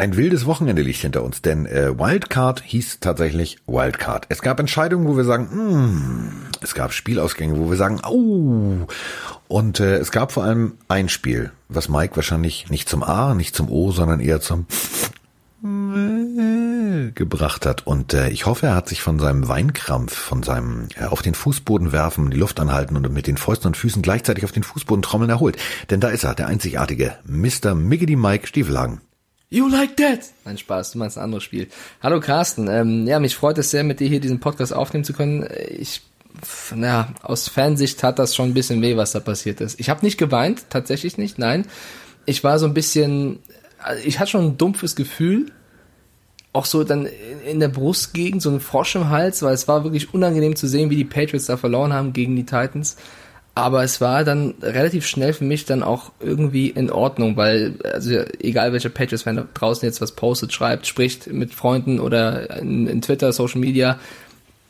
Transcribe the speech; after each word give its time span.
ein 0.00 0.16
wildes 0.16 0.46
Wochenende 0.46 0.80
liegt 0.80 1.00
hinter 1.00 1.22
uns, 1.22 1.42
denn 1.42 1.66
äh, 1.66 1.98
Wildcard 1.98 2.62
hieß 2.64 3.00
tatsächlich 3.00 3.58
Wildcard. 3.66 4.24
Es 4.30 4.40
gab 4.40 4.58
Entscheidungen, 4.58 5.06
wo 5.06 5.16
wir 5.16 5.24
sagen, 5.24 5.44
mm, 5.52 6.32
es 6.62 6.74
gab 6.74 6.94
Spielausgänge, 6.94 7.58
wo 7.58 7.68
wir 7.68 7.76
sagen, 7.76 8.00
au. 8.02 8.86
Und 9.46 9.78
äh, 9.78 9.98
es 9.98 10.10
gab 10.10 10.32
vor 10.32 10.44
allem 10.44 10.78
ein 10.88 11.10
Spiel, 11.10 11.52
was 11.68 11.90
Mike 11.90 12.16
wahrscheinlich 12.16 12.70
nicht 12.70 12.88
zum 12.88 13.02
A, 13.02 13.34
nicht 13.34 13.54
zum 13.54 13.68
O, 13.68 13.92
sondern 13.92 14.20
eher 14.20 14.40
zum 14.40 14.66
gebracht 17.14 17.66
hat. 17.66 17.86
Und 17.86 18.14
äh, 18.14 18.30
ich 18.30 18.46
hoffe, 18.46 18.68
er 18.68 18.74
hat 18.74 18.88
sich 18.88 19.02
von 19.02 19.18
seinem 19.18 19.48
Weinkrampf, 19.48 20.16
von 20.16 20.42
seinem 20.42 20.88
äh, 20.98 21.04
auf 21.04 21.20
den 21.20 21.34
Fußboden 21.34 21.92
werfen, 21.92 22.30
die 22.30 22.38
Luft 22.38 22.58
anhalten 22.58 22.96
und 22.96 23.12
mit 23.12 23.26
den 23.26 23.36
Fäusten 23.36 23.66
und 23.66 23.76
Füßen 23.76 24.00
gleichzeitig 24.00 24.44
auf 24.44 24.52
den 24.52 24.62
Fußboden 24.62 25.02
trommeln 25.02 25.28
erholt. 25.28 25.58
Denn 25.90 26.00
da 26.00 26.08
ist 26.08 26.24
er, 26.24 26.34
der 26.34 26.46
einzigartige 26.46 27.16
Mr. 27.26 27.74
Miggity 27.74 28.16
Mike 28.16 28.46
Stiefelhagen. 28.46 29.02
You 29.52 29.66
like 29.68 29.96
that? 29.96 30.20
Mein 30.44 30.58
Spaß, 30.58 30.92
du 30.92 30.98
meinst 30.98 31.18
ein 31.18 31.24
anderes 31.24 31.42
Spiel. 31.42 31.66
Hallo 32.00 32.20
Carsten, 32.20 32.68
ähm, 32.68 33.08
ja, 33.08 33.18
mich 33.18 33.34
freut 33.34 33.58
es 33.58 33.72
sehr, 33.72 33.82
mit 33.82 33.98
dir 33.98 34.06
hier 34.06 34.20
diesen 34.20 34.38
Podcast 34.38 34.72
aufnehmen 34.72 35.02
zu 35.02 35.12
können. 35.12 35.44
Ich, 35.76 36.02
na, 36.72 37.12
aus 37.20 37.48
Fansicht 37.48 38.00
hat 38.04 38.20
das 38.20 38.36
schon 38.36 38.50
ein 38.50 38.54
bisschen 38.54 38.80
weh, 38.80 38.96
was 38.96 39.10
da 39.10 39.18
passiert 39.18 39.60
ist. 39.60 39.80
Ich 39.80 39.90
habe 39.90 40.06
nicht 40.06 40.18
geweint, 40.18 40.66
tatsächlich 40.70 41.18
nicht, 41.18 41.40
nein. 41.40 41.66
Ich 42.26 42.44
war 42.44 42.60
so 42.60 42.66
ein 42.66 42.74
bisschen, 42.74 43.40
ich 44.04 44.20
hatte 44.20 44.30
schon 44.30 44.44
ein 44.44 44.56
dumpfes 44.56 44.94
Gefühl, 44.94 45.46
auch 46.52 46.64
so 46.64 46.84
dann 46.84 47.08
in 47.44 47.58
der 47.58 47.68
Brustgegend, 47.68 48.42
so 48.42 48.50
ein 48.50 48.60
Frosch 48.60 48.94
im 48.94 49.08
Hals, 49.08 49.42
weil 49.42 49.54
es 49.54 49.66
war 49.66 49.82
wirklich 49.82 50.14
unangenehm 50.14 50.54
zu 50.54 50.68
sehen, 50.68 50.90
wie 50.90 50.96
die 50.96 51.04
Patriots 51.04 51.46
da 51.46 51.56
verloren 51.56 51.92
haben 51.92 52.12
gegen 52.12 52.36
die 52.36 52.46
Titans. 52.46 52.96
Aber 53.60 53.84
es 53.84 54.00
war 54.00 54.24
dann 54.24 54.54
relativ 54.62 55.06
schnell 55.06 55.34
für 55.34 55.44
mich 55.44 55.66
dann 55.66 55.82
auch 55.82 56.12
irgendwie 56.18 56.70
in 56.70 56.90
Ordnung, 56.90 57.36
weil, 57.36 57.74
also 57.84 58.22
egal 58.38 58.72
welcher 58.72 58.88
Patriots-Fan 58.88 59.36
da 59.36 59.46
draußen 59.52 59.86
jetzt 59.86 60.00
was 60.00 60.12
postet, 60.12 60.50
schreibt, 60.54 60.86
spricht 60.86 61.26
mit 61.26 61.52
Freunden 61.52 62.00
oder 62.00 62.58
in, 62.58 62.86
in 62.86 63.02
Twitter, 63.02 63.34
Social 63.34 63.60
Media, 63.60 63.98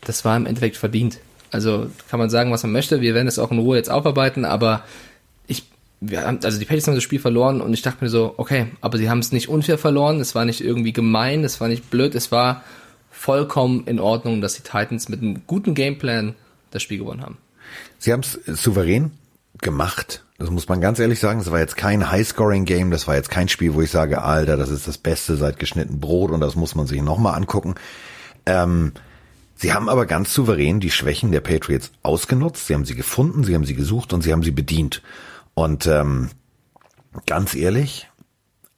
das 0.01 0.25
war 0.25 0.37
im 0.37 0.45
Endeffekt 0.45 0.77
verdient. 0.77 1.19
Also 1.53 1.89
kann 2.09 2.19
man 2.19 2.31
sagen, 2.31 2.51
was 2.51 2.65
man 2.65 2.73
möchte. 2.73 3.01
Wir 3.01 3.15
werden 3.15 3.29
es 3.29 3.39
auch 3.39 3.53
in 3.53 3.61
Ruhe 3.61 3.77
jetzt 3.77 3.91
aufarbeiten, 3.91 4.45
aber 4.45 4.83
wir 6.01 6.27
haben, 6.27 6.41
also 6.43 6.59
die 6.59 6.65
Patriots 6.65 6.89
haben 6.89 6.95
das 6.95 7.05
Spiel 7.05 7.21
verloren 7.21 7.61
und 7.61 7.73
ich 7.75 7.83
dachte 7.83 8.03
mir 8.03 8.11
so, 8.11 8.35
okay, 8.39 8.67
aber 8.81 8.99
sie 8.99 9.09
haben 9.09 9.19
es 9.19 9.33
nicht 9.33 9.49
unfair 9.49 9.79
verloren, 9.79 10.19
es 10.19 10.35
war 10.35 10.45
nicht 10.45 10.63
irgendwie 10.63 10.93
gemein, 10.93 11.45
es 11.45 11.61
war 11.61 11.69
nicht 11.69 11.91
blöd, 11.91 12.15
es 12.15 12.33
war 12.33 12.65
vollkommen 13.11 13.87
in 13.87 14.01
Ordnung, 14.01 14.41
dass 14.41 14.55
die 14.55 14.63
Titans 14.63 15.09
mit 15.09 15.21
einem 15.21 15.43
guten 15.47 15.75
Gameplan 15.75 16.35
das 16.71 16.83
Spiel 16.83 16.99
gewonnen 16.99 17.23
haben. 17.23 17.37
Sie 18.01 18.15
haben 18.15 18.21
es 18.21 18.41
souverän 18.47 19.13
gemacht. 19.61 20.25
Das 20.39 20.49
muss 20.51 20.69
man 20.69 20.81
ganz 20.81 20.99
ehrlich 20.99 21.21
sagen. 21.21 21.39
Das 21.39 21.51
war 21.51 21.59
jetzt 21.59 21.77
kein 21.77 22.11
High-Scoring-Game. 22.11 22.91
Das 22.91 23.07
war 23.07 23.15
jetzt 23.15 23.29
kein 23.29 23.49
Spiel, 23.49 23.75
wo 23.75 23.83
ich 23.83 23.91
sage, 23.91 24.23
Alter, 24.23 24.57
das 24.57 24.71
ist 24.71 24.89
das 24.89 24.97
Beste 24.97 25.37
seit 25.37 25.59
geschnitten 25.59 26.01
Brot 26.01 26.31
und 26.31 26.41
das 26.41 26.57
muss 26.57 26.75
man 26.75 26.87
sich 26.87 27.03
nochmal 27.03 27.35
angucken. 27.35 27.75
Ähm, 28.47 28.93
sie 29.55 29.75
haben 29.75 29.91
aber 29.91 30.07
ganz 30.07 30.33
souverän 30.33 30.81
die 30.81 30.91
Schwächen 30.91 31.31
der 31.31 31.43
Patriots 31.43 31.93
ausgenutzt. 32.03 32.67
Sie 32.67 32.75
haben 32.75 32.87
sie 32.87 32.95
gefunden, 32.95 33.45
sie 33.45 33.55
haben 33.55 33.67
sie 33.67 33.75
gesucht 33.75 34.15
und 34.15 34.23
sie 34.23 34.33
haben 34.33 34.43
sie 34.43 34.51
bedient. 34.51 35.03
Und 35.53 35.87
ähm, 35.87 36.31
ganz 37.27 37.55
ehrlich, 37.55 38.09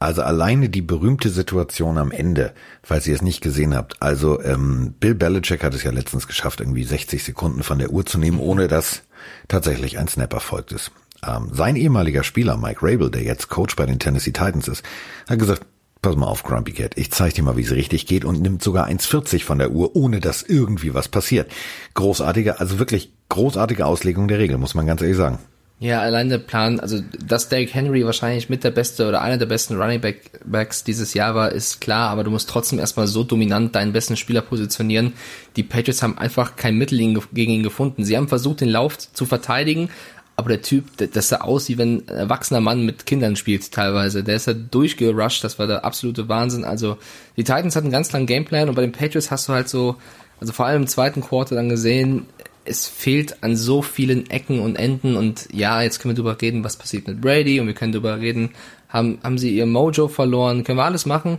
also 0.01 0.23
alleine 0.23 0.69
die 0.69 0.83
berühmte 0.83 1.31
Situation 1.31 1.97
am 1.97 2.11
Ende, 2.11 2.55
falls 2.83 3.07
ihr 3.07 3.15
es 3.15 3.23
nicht 3.23 3.41
gesehen 3.41 3.73
habt. 3.73 4.03
Also 4.03 4.43
ähm, 4.43 4.97
Bill 4.99 5.15
Belichick 5.15 5.63
hat 5.63 5.75
es 5.75 5.85
ja 5.85 5.93
letztens 5.93 6.27
geschafft, 6.27 6.59
irgendwie 6.59 6.83
60 6.83 7.23
Sekunden 7.23 7.63
von 7.63 7.79
der 7.79 7.91
Uhr 7.91 8.05
zu 8.05 8.19
nehmen, 8.19 8.41
ohne 8.41 8.67
dass 8.67 9.03
tatsächlich 9.49 9.99
ein 9.99 10.09
Snap 10.09 10.33
erfolgt 10.33 10.73
ist. 10.73 10.91
Ähm, 11.27 11.51
sein 11.53 11.77
ehemaliger 11.77 12.25
Spieler 12.25 12.57
Mike 12.57 12.81
Rabel, 12.83 13.11
der 13.11 13.23
jetzt 13.23 13.49
Coach 13.49 13.77
bei 13.77 13.87
den 13.87 13.99
Tennessee 13.99 14.33
Titans 14.33 14.69
ist, 14.69 14.85
hat 15.29 15.39
gesagt, 15.39 15.63
pass 16.03 16.17
mal 16.17 16.27
auf, 16.27 16.43
Grumpy 16.43 16.73
Cat, 16.73 16.99
ich 16.99 17.13
zeig 17.13 17.35
dir 17.35 17.45
mal, 17.45 17.57
wie 17.57 17.63
es 17.63 17.71
richtig 17.71 18.07
geht 18.07 18.25
und 18.25 18.43
nimmt 18.43 18.63
sogar 18.63 18.89
1,40 18.89 19.45
von 19.45 19.59
der 19.59 19.71
Uhr, 19.71 19.95
ohne 19.95 20.19
dass 20.19 20.43
irgendwie 20.43 20.95
was 20.95 21.09
passiert. 21.09 21.51
Großartige, 21.95 22.59
also 22.59 22.81
wirklich 22.81 23.13
großartige 23.29 23.87
Auslegung 23.87 24.27
der 24.27 24.39
Regel, 24.39 24.59
muss 24.59 24.75
man 24.75 24.87
ganz 24.87 25.01
ehrlich 25.01 25.17
sagen. 25.17 25.39
Ja, 25.83 26.01
allein 26.01 26.29
der 26.29 26.39
Plan, 26.39 26.79
also 26.79 27.03
dass 27.27 27.49
Derrick 27.49 27.75
Henry 27.75 28.07
wahrscheinlich 28.07 28.49
mit 28.49 28.63
der 28.63 28.71
beste 28.71 29.09
oder 29.09 29.21
einer 29.21 29.37
der 29.37 29.47
besten 29.47 29.75
Running 29.83 30.01
Back 30.01 30.31
Backs 30.45 30.85
dieses 30.85 31.13
Jahr 31.13 31.35
war, 31.35 31.51
ist 31.51 31.81
klar, 31.81 32.11
aber 32.11 32.23
du 32.23 32.31
musst 32.31 32.49
trotzdem 32.49 32.79
erstmal 32.79 33.09
so 33.09 33.25
dominant 33.25 33.75
deinen 33.75 33.93
besten 33.93 34.17
Spieler 34.17 34.43
positionieren. 34.43 35.13
Die 35.57 35.65
Patriots 35.65 36.01
haben 36.05 36.17
einfach 36.17 36.55
kein 36.55 36.79
Mittel 36.79 36.99
gegen 37.33 37.51
ihn 37.51 37.65
gefunden. 37.65 38.05
Sie 38.05 38.17
haben 38.17 38.29
versucht, 38.29 38.61
den 38.61 38.69
Lauf 38.69 38.97
zu 38.97 39.27
verteidigen, 39.27 39.91
aber 40.37 40.51
der 40.51 40.63
Typ, 40.63 40.85
das 40.99 41.31
sah 41.31 41.39
aus, 41.39 41.69
wie 41.69 41.79
wenn 41.79 42.05
ein 42.07 42.09
erwachsener 42.09 42.61
Mann 42.61 42.87
mit 42.87 43.05
Kindern 43.05 43.35
spielt 43.35 43.73
teilweise. 43.73 44.23
Der 44.23 44.37
ist 44.37 44.47
da 44.47 44.53
durchgerusht, 44.53 45.43
das 45.43 45.59
war 45.59 45.67
der 45.67 45.85
absolute 45.85 46.29
Wahnsinn. 46.29 46.65
Also 46.65 46.97
die 47.37 47.43
Titans 47.43 47.75
hatten 47.75 47.87
einen 47.87 47.93
ganz 47.93 48.13
langen 48.13 48.27
Gameplan 48.27 48.69
und 48.69 48.77
bei 48.77 48.83
den 48.83 48.93
Patriots 48.93 49.33
hast 49.33 49.49
du 49.49 49.53
halt 49.53 49.69
so, 49.69 49.97
also 50.39 50.53
vor 50.53 50.67
allem 50.67 50.83
im 50.83 50.89
zweiten 50.89 51.23
Quarter 51.23 51.57
dann 51.57 51.69
gesehen, 51.69 52.27
es 52.65 52.87
fehlt 52.87 53.43
an 53.43 53.57
so 53.57 53.83
vielen 53.83 54.31
Ecken 54.31 54.61
und 54.61 54.77
Enden 54.77 55.17
und 55.17 55.49
ja, 55.53 55.83
jetzt 55.83 55.99
können 55.99 56.17
wir 56.17 56.23
drüber 56.23 56.41
reden, 56.41 56.65
was 56.65 56.77
passiert 56.77 57.07
mit 57.07 57.21
Brady 57.21 57.61
und 57.61 57.67
wir 57.67 57.75
können 57.75 57.93
drüber 57.93 58.21
reden, 58.21 58.51
haben, 58.89 59.19
haben 59.23 59.39
sie 59.39 59.57
ihr 59.57 59.67
Mojo 59.67 60.09
verloren, 60.09 60.65
können 60.65 60.79
wir 60.79 60.85
alles 60.85 61.07
machen. 61.07 61.39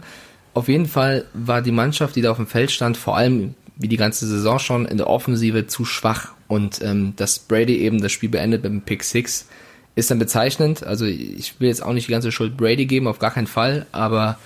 Auf 0.54 0.68
jeden 0.68 0.86
Fall 0.86 1.26
war 1.34 1.62
die 1.62 1.72
Mannschaft, 1.72 2.16
die 2.16 2.22
da 2.22 2.32
auf 2.32 2.38
dem 2.38 2.48
Feld 2.48 2.72
stand, 2.72 2.98
vor 2.98 3.18
allem 3.18 3.56
wie 3.76 3.88
die 3.88 3.98
ganze 3.98 4.28
Saison 4.28 4.60
schon 4.60 4.86
in 4.86 4.98
der 4.98 5.08
Offensive 5.08 5.68
zu 5.68 5.86
schwach 5.86 6.34
und 6.48 6.82
ähm, 6.82 7.14
dass 7.16 7.40
Brady 7.40 7.78
eben 7.78 8.02
das 8.02 8.12
Spiel 8.12 8.30
beendet 8.30 8.64
mit 8.64 8.72
dem 8.72 8.82
Pick 8.82 9.04
6 9.04 9.48
ist 9.96 10.12
dann 10.12 10.20
bezeichnend. 10.20 10.84
Also 10.84 11.06
ich 11.06 11.60
will 11.60 11.68
jetzt 11.68 11.84
auch 11.84 11.94
nicht 11.94 12.08
die 12.08 12.12
ganze 12.12 12.32
Schuld 12.32 12.58
Brady 12.58 12.86
geben, 12.86 13.08
auf 13.08 13.20
gar 13.20 13.32
keinen 13.32 13.48
Fall, 13.48 13.86
aber 13.92 14.38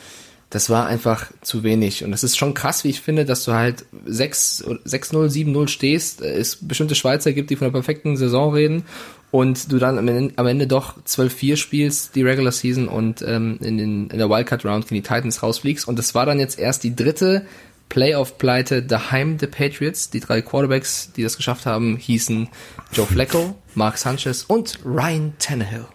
das 0.50 0.70
war 0.70 0.86
einfach 0.88 1.30
zu 1.42 1.64
wenig. 1.64 2.04
Und 2.04 2.12
das 2.12 2.24
ist 2.24 2.38
schon 2.38 2.54
krass, 2.54 2.84
wie 2.84 2.90
ich 2.90 3.02
finde, 3.02 3.26
dass 3.26 3.44
du 3.44 3.54
halt 3.54 3.86
6-0, 4.08 4.82
7-0 4.86 5.68
stehst, 5.68 6.22
es 6.22 6.56
bestimmte 6.56 6.96
Schweizer 6.96 7.34
gibt, 7.34 7.50
die 7.50 7.58
von 7.58 7.66
einer 7.66 7.74
perfekten 7.74 8.16
Saison 8.16 8.54
reden 8.54 8.84
und 9.32 9.72
du 9.72 9.78
dann 9.78 9.98
am 9.98 10.08
Ende, 10.08 10.34
am 10.38 10.48
Ende 10.48 10.68
doch 10.68 10.98
12-4 11.04 11.58
spielst, 11.58 12.16
die 12.16 12.24
Regular 12.24 12.54
Season 12.54 12.88
und 12.88 13.22
ähm, 13.22 13.60
in, 13.62 13.78
den, 13.78 14.10
in 14.10 14.18
der 14.18 14.30
Wildcard 14.30 14.64
Round 14.64 14.88
gegen 14.88 15.02
die 15.02 15.08
Titans 15.08 15.44
rausfliegst. 15.44 15.88
Und 15.88 16.00
das 16.00 16.16
war 16.16 16.26
dann 16.26 16.40
jetzt 16.40 16.58
erst 16.58 16.84
die 16.84 16.96
dritte 16.96 17.46
Playoff-Pleite 17.90 18.84
daheim 18.84 19.38
der 19.38 19.48
Patriots. 19.48 20.10
Die 20.10 20.22
drei 20.22 20.42
Quarterbacks, 20.42 21.12
die 21.14 21.24
das 21.24 21.36
geschafft 21.36 21.66
haben, 21.66 21.98
hießen 21.98 22.48
Joe 22.94 23.06
Flacco, 23.06 23.56
Mark 23.76 23.98
Sanchez 23.98 24.44
und 24.44 24.80
Ryan 24.86 25.34
Tannehill. 25.40 25.88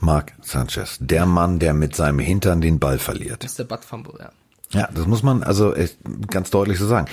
Mark 0.00 0.32
Sanchez, 0.42 0.98
der 1.00 1.26
Mann, 1.26 1.58
der 1.58 1.74
mit 1.74 1.96
seinem 1.96 2.18
Hintern 2.18 2.60
den 2.60 2.78
Ball 2.78 2.98
verliert. 2.98 3.44
Das 3.44 3.52
ist 3.52 3.58
der 3.58 3.64
Butt 3.64 3.84
Fumble, 3.84 4.14
ja. 4.18 4.30
Ja, 4.72 4.88
das 4.92 5.06
muss 5.06 5.22
man 5.22 5.44
also 5.44 5.74
ganz 6.28 6.50
deutlich 6.50 6.78
so 6.78 6.86
sagen. 6.86 7.08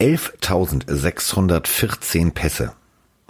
11.614 0.00 2.32
Pässe 2.32 2.72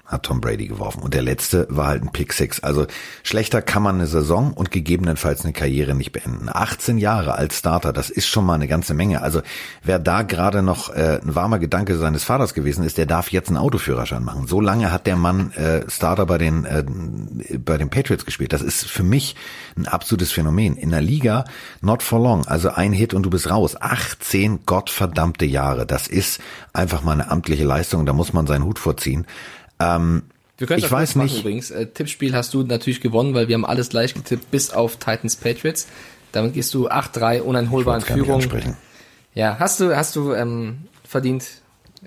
hat 0.07 0.23
Tom 0.23 0.41
Brady 0.41 0.67
geworfen. 0.69 1.03
Und 1.03 1.15
der 1.15 1.23
letzte 1.23 1.67
war 1.69 1.89
halt 1.89 2.03
ein 2.03 2.13
Pick 2.13 2.33
Six. 2.33 2.61
Also 2.61 2.87
schlechter 3.23 3.63
kann 3.63 3.83
man 3.83 3.97
eine 3.97 4.07
Saison 4.07 4.53
und 4.53 4.71
gegebenenfalls 4.71 5.45
eine 5.45 5.53
Karriere 5.53 5.95
nicht 5.95 6.13
beenden. 6.13 6.49
18 6.51 6.99
Jahre 6.99 7.35
als 7.35 7.59
Starter, 7.59 7.93
das 7.93 8.11
ist 8.11 8.27
schon 8.27 8.47
mal 8.47 8.55
eine 8.55 8.69
ganze 8.69 8.95
Menge. 8.95 9.23
Also 9.23 9.43
wer 9.83 9.99
da 9.99 10.23
gerade 10.23 10.63
noch 10.63 10.91
äh, 10.95 11.21
ein 11.23 11.35
warmer 11.35 11.59
Gedanke 11.59 11.97
seines 11.97 12.25
Vaters 12.25 12.55
gewesen 12.55 12.85
ist, 12.85 12.99
der 12.99 13.07
darf 13.07 13.33
jetzt 13.33 13.49
einen 13.49 13.57
Autoführerschein 13.57 14.25
machen. 14.25 14.47
So 14.47 14.61
lange 14.61 14.93
hat 14.93 15.07
der 15.07 15.17
Mann 15.17 15.53
äh, 15.53 15.89
Starter 15.91 16.27
bei 16.27 16.39
den 16.39 16.65
äh, 16.65 16.85
bei 17.59 17.77
den 17.77 17.91
Patriots 17.91 18.25
gespielt. 18.25 18.53
Das 18.53 18.63
ist 18.63 18.87
für 18.87 19.03
mich 19.03 19.35
ein 19.77 19.87
absolutes 19.87 20.33
Phänomen. 20.33 20.77
In 20.77 20.91
der 20.91 21.03
Liga 21.03 21.45
not 21.81 22.03
for 22.03 22.21
long. 22.21 22.47
Also 22.47 22.71
ein 22.71 22.93
Hit 22.93 23.15
und 23.15 23.25
du 23.25 23.31
bist 23.31 23.51
raus. 23.51 23.77
18 23.81 24.67
gottverdammte 24.67 25.45
Jahre. 25.45 25.87
Das 25.87 26.07
ist 26.07 26.41
einfach 26.73 27.03
mal 27.03 27.13
eine 27.13 27.31
amtliche 27.31 27.65
Leistung. 27.65 28.07
Da 28.07 28.13
muss 28.13 28.33
man 28.33 28.47
seinen 28.47 28.65
Hut 28.65 28.79
vorziehen. 28.79 29.27
Ähm, 29.81 30.23
wir 30.59 30.67
können 30.67 30.79
ich 30.79 30.91
weiß 30.91 31.17
nicht. 31.17 31.41
Übrigens, 31.41 31.71
äh, 31.71 31.87
Tippspiel 31.87 32.35
hast 32.35 32.55
du 32.55 32.63
natürlich 32.63 33.01
gewonnen, 33.01 33.35
weil 33.35 33.49
wir 33.49 33.55
haben 33.55 33.67
alles 33.67 33.91
gleich 33.91 34.15
getippt, 34.15 34.51
bis 34.51 34.71
auf 34.71 34.97
Titans 34.97 35.37
Patriots. 35.37 35.87
Damit 36.33 36.55
gehst 36.55 36.73
du 36.75 36.89
8-3 36.89 37.41
uneinholbar 37.41 37.97
in 37.97 38.03
Führung. 38.03 38.45
Ja, 39.35 39.59
hast 39.59 39.81
du, 39.81 39.95
hast 39.95 40.17
du 40.17 40.33
ähm, 40.33 40.79
verdient 41.05 41.45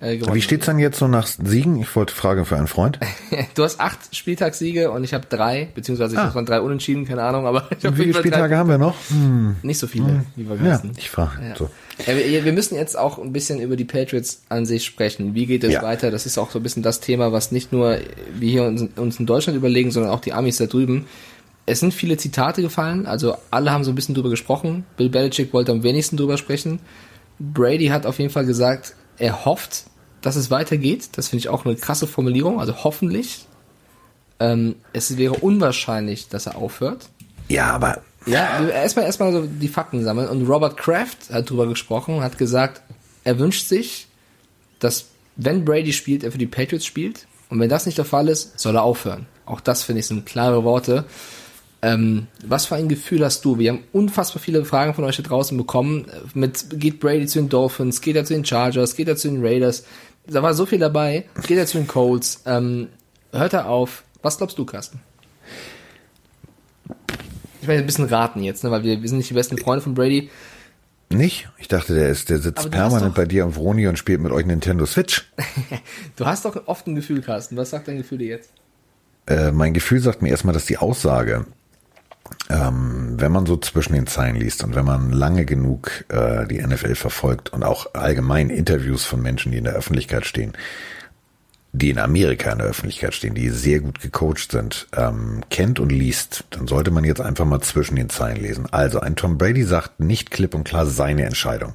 äh, 0.01 0.17
gewonnen. 0.17 0.35
Wie 0.35 0.41
steht's 0.41 0.65
dann 0.65 0.79
jetzt 0.79 0.97
so 0.97 1.07
nach 1.07 1.27
Siegen? 1.27 1.79
Ich 1.79 1.95
wollte 1.95 2.13
fragen 2.13 2.45
für 2.45 2.57
einen 2.57 2.67
Freund. 2.67 2.99
du 3.55 3.63
hast 3.63 3.79
acht 3.79 4.15
Spieltagssiege 4.15 4.91
und 4.91 5.03
ich 5.03 5.13
habe 5.13 5.25
drei, 5.27 5.69
beziehungsweise 5.75 6.15
ich 6.15 6.19
ah. 6.19 6.33
habe 6.33 6.45
drei 6.45 6.61
Unentschieden, 6.61 7.05
keine 7.05 7.23
Ahnung, 7.23 7.45
aber 7.45 7.67
ich 7.71 7.83
Wie 7.83 8.03
viele 8.03 8.13
Spieltage 8.13 8.57
haben 8.57 8.69
wir 8.69 8.77
noch? 8.77 8.95
Hm. 9.09 9.57
Nicht 9.61 9.79
so 9.79 9.87
viele, 9.87 10.07
hm. 10.07 10.25
wie 10.35 10.49
wir 10.49 10.55
ja, 10.65 10.81
ich 10.97 11.09
frage. 11.09 11.31
Ja. 11.41 11.55
So. 11.55 11.69
Ja, 12.05 12.15
wir, 12.15 12.45
wir, 12.45 12.53
müssen 12.53 12.75
jetzt 12.75 12.97
auch 12.97 13.17
ein 13.17 13.33
bisschen 13.33 13.59
über 13.59 13.75
die 13.75 13.83
Patriots 13.83 14.43
an 14.47 14.65
sich 14.65 14.85
sprechen. 14.85 15.35
Wie 15.35 15.45
geht 15.45 15.63
es 15.65 15.73
ja. 15.73 15.81
weiter? 15.81 16.11
Das 16.11 16.25
ist 16.25 16.37
auch 16.37 16.49
so 16.49 16.59
ein 16.59 16.63
bisschen 16.63 16.83
das 16.83 17.01
Thema, 17.01 17.33
was 17.33 17.51
nicht 17.51 17.73
nur 17.73 17.97
wir 18.33 18.49
hier 18.49 18.63
uns, 18.63 18.85
uns 18.95 19.19
in 19.19 19.25
Deutschland 19.25 19.57
überlegen, 19.57 19.91
sondern 19.91 20.11
auch 20.11 20.21
die 20.21 20.31
Amis 20.31 20.57
da 20.57 20.65
drüben. 20.65 21.07
Es 21.65 21.81
sind 21.81 21.93
viele 21.93 22.17
Zitate 22.17 22.61
gefallen, 22.61 23.05
also 23.05 23.35
alle 23.51 23.71
haben 23.71 23.83
so 23.83 23.91
ein 23.91 23.95
bisschen 23.95 24.15
drüber 24.15 24.29
gesprochen. 24.29 24.85
Bill 24.97 25.09
Belichick 25.09 25.53
wollte 25.53 25.71
am 25.71 25.83
wenigsten 25.83 26.17
drüber 26.17 26.37
sprechen. 26.37 26.79
Brady 27.37 27.87
hat 27.87 28.05
auf 28.05 28.17
jeden 28.17 28.31
Fall 28.31 28.45
gesagt, 28.45 28.95
er 29.19 29.45
hofft, 29.45 29.83
dass 30.21 30.35
es 30.35 30.51
weitergeht. 30.51 31.09
Das 31.13 31.29
finde 31.29 31.41
ich 31.41 31.49
auch 31.49 31.65
eine 31.65 31.75
krasse 31.75 32.07
Formulierung, 32.07 32.59
also 32.59 32.83
hoffentlich. 32.83 33.45
Ähm, 34.39 34.75
es 34.93 35.17
wäre 35.17 35.35
unwahrscheinlich, 35.35 36.29
dass 36.29 36.45
er 36.45 36.55
aufhört. 36.55 37.09
Ja, 37.47 37.71
aber 37.71 38.01
Ja, 38.25 38.67
erstmal 38.67 39.05
erstmal 39.05 39.31
so 39.31 39.45
die 39.45 39.67
Fakten 39.67 40.03
sammeln. 40.03 40.29
Und 40.29 40.47
Robert 40.47 40.77
Kraft 40.77 41.29
hat 41.31 41.49
drüber 41.49 41.67
gesprochen, 41.67 42.21
hat 42.21 42.37
gesagt, 42.37 42.81
er 43.23 43.39
wünscht 43.39 43.67
sich, 43.67 44.07
dass 44.79 45.05
wenn 45.35 45.65
Brady 45.65 45.93
spielt, 45.93 46.23
er 46.23 46.31
für 46.31 46.37
die 46.37 46.47
Patriots 46.47 46.85
spielt. 46.85 47.27
Und 47.49 47.59
wenn 47.59 47.69
das 47.69 47.85
nicht 47.85 47.97
der 47.97 48.05
Fall 48.05 48.27
ist, 48.27 48.59
soll 48.59 48.75
er 48.75 48.83
aufhören. 48.83 49.25
Auch 49.45 49.61
das 49.61 49.83
finde 49.83 50.01
ich 50.01 50.07
sind 50.07 50.25
klare 50.25 50.63
Worte. 50.63 51.05
Ähm, 51.81 52.27
was 52.45 52.65
für 52.65 52.75
ein 52.75 52.89
Gefühl 52.89 53.23
hast 53.23 53.45
du? 53.45 53.57
Wir 53.57 53.71
haben 53.71 53.83
unfassbar 53.93 54.41
viele 54.41 54.65
Fragen 54.65 54.93
von 54.93 55.05
euch 55.05 55.15
da 55.15 55.23
draußen 55.23 55.57
bekommen. 55.57 56.05
Mit 56.33 56.65
geht 56.79 56.99
Brady 56.99 57.25
zu 57.25 57.39
den 57.39 57.49
Dolphins, 57.49 58.01
geht 58.01 58.17
er 58.17 58.25
zu 58.25 58.33
den 58.33 58.43
Chargers, 58.43 58.95
geht 58.95 59.07
er 59.07 59.15
zu 59.15 59.29
den 59.29 59.43
Raiders? 59.43 59.85
Da 60.31 60.43
war 60.43 60.53
so 60.53 60.65
viel 60.65 60.79
dabei. 60.79 61.25
Geht 61.47 61.57
er 61.57 61.65
zu 61.65 61.77
den 61.77 61.87
Colts? 61.87 62.43
Ähm, 62.45 62.89
hört 63.31 63.53
er 63.53 63.67
auf? 63.67 64.03
Was 64.21 64.37
glaubst 64.37 64.57
du, 64.57 64.65
Carsten? 64.65 64.99
Ich 67.61 67.67
meine, 67.67 67.79
ein 67.79 67.85
bisschen 67.85 68.05
raten 68.05 68.41
jetzt, 68.41 68.63
ne, 68.63 68.71
weil 68.71 68.83
wir, 68.83 69.01
wir 69.01 69.09
sind 69.09 69.17
nicht 69.17 69.29
die 69.29 69.33
besten 69.33 69.57
Freunde 69.57 69.81
von 69.81 69.93
Brady. 69.93 70.29
Nicht? 71.11 71.49
Ich 71.57 71.67
dachte, 71.67 71.95
der 71.95 72.09
ist, 72.09 72.29
der 72.29 72.37
sitzt 72.37 72.69
permanent 72.69 73.15
bei 73.15 73.25
dir 73.25 73.43
am 73.43 73.53
Vroni 73.53 73.87
und 73.87 73.97
spielt 73.97 74.21
mit 74.21 74.31
euch 74.31 74.45
Nintendo 74.45 74.85
Switch. 74.85 75.31
du 76.15 76.25
hast 76.25 76.45
doch 76.45 76.67
oft 76.67 76.85
ein 76.87 76.95
Gefühl, 76.95 77.21
Carsten. 77.21 77.57
Was 77.57 77.71
sagt 77.71 77.87
dein 77.87 77.97
Gefühl 77.97 78.19
dir 78.19 78.27
jetzt? 78.27 78.51
Äh, 79.25 79.51
mein 79.51 79.73
Gefühl 79.73 79.99
sagt 79.99 80.21
mir 80.21 80.29
erstmal, 80.29 80.53
dass 80.53 80.65
die 80.65 80.77
Aussage, 80.77 81.45
ähm, 82.49 83.15
wenn 83.17 83.31
man 83.31 83.45
so 83.45 83.57
zwischen 83.57 83.93
den 83.93 84.07
Zeilen 84.07 84.35
liest 84.35 84.63
und 84.63 84.75
wenn 84.75 84.85
man 84.85 85.11
lange 85.11 85.45
genug 85.45 86.05
äh, 86.09 86.47
die 86.47 86.61
NFL 86.61 86.95
verfolgt 86.95 87.53
und 87.53 87.63
auch 87.63 87.93
allgemein 87.93 88.49
Interviews 88.49 89.05
von 89.05 89.21
Menschen, 89.21 89.51
die 89.51 89.59
in 89.59 89.63
der 89.65 89.73
Öffentlichkeit 89.73 90.25
stehen, 90.25 90.53
die 91.71 91.91
in 91.91 91.99
Amerika 91.99 92.51
in 92.51 92.57
der 92.57 92.67
Öffentlichkeit 92.67 93.13
stehen, 93.13 93.35
die 93.35 93.49
sehr 93.49 93.79
gut 93.79 94.01
gecoacht 94.01 94.51
sind, 94.51 94.87
ähm, 94.95 95.41
kennt 95.49 95.79
und 95.79 95.91
liest, 95.91 96.45
dann 96.49 96.67
sollte 96.67 96.89
man 96.89 97.03
jetzt 97.03 97.21
einfach 97.21 97.45
mal 97.45 97.61
zwischen 97.61 97.95
den 97.95 98.09
Zeilen 98.09 98.41
lesen. 98.41 98.67
Also 98.71 98.99
ein 98.99 99.15
Tom 99.15 99.37
Brady 99.37 99.63
sagt 99.63 99.99
nicht 99.99 100.31
klipp 100.31 100.55
und 100.55 100.63
klar 100.63 100.87
seine 100.87 101.25
Entscheidung. 101.25 101.73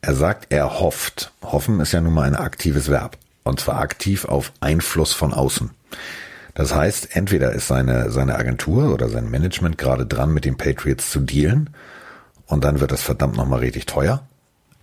Er 0.00 0.14
sagt, 0.14 0.46
er 0.50 0.80
hofft. 0.80 1.32
Hoffen 1.42 1.80
ist 1.80 1.92
ja 1.92 2.00
nun 2.00 2.14
mal 2.14 2.22
ein 2.22 2.36
aktives 2.36 2.88
Verb. 2.88 3.18
Und 3.42 3.60
zwar 3.60 3.80
aktiv 3.80 4.24
auf 4.24 4.52
Einfluss 4.60 5.12
von 5.12 5.34
außen. 5.34 5.70
Das 6.58 6.74
heißt, 6.74 7.14
entweder 7.14 7.52
ist 7.52 7.68
seine, 7.68 8.10
seine 8.10 8.34
Agentur 8.34 8.92
oder 8.92 9.08
sein 9.08 9.30
Management 9.30 9.78
gerade 9.78 10.06
dran, 10.06 10.34
mit 10.34 10.44
den 10.44 10.56
Patriots 10.56 11.08
zu 11.08 11.20
dealen. 11.20 11.70
Und 12.46 12.64
dann 12.64 12.80
wird 12.80 12.90
das 12.90 13.00
verdammt 13.00 13.36
nochmal 13.36 13.60
richtig 13.60 13.86
teuer. 13.86 14.26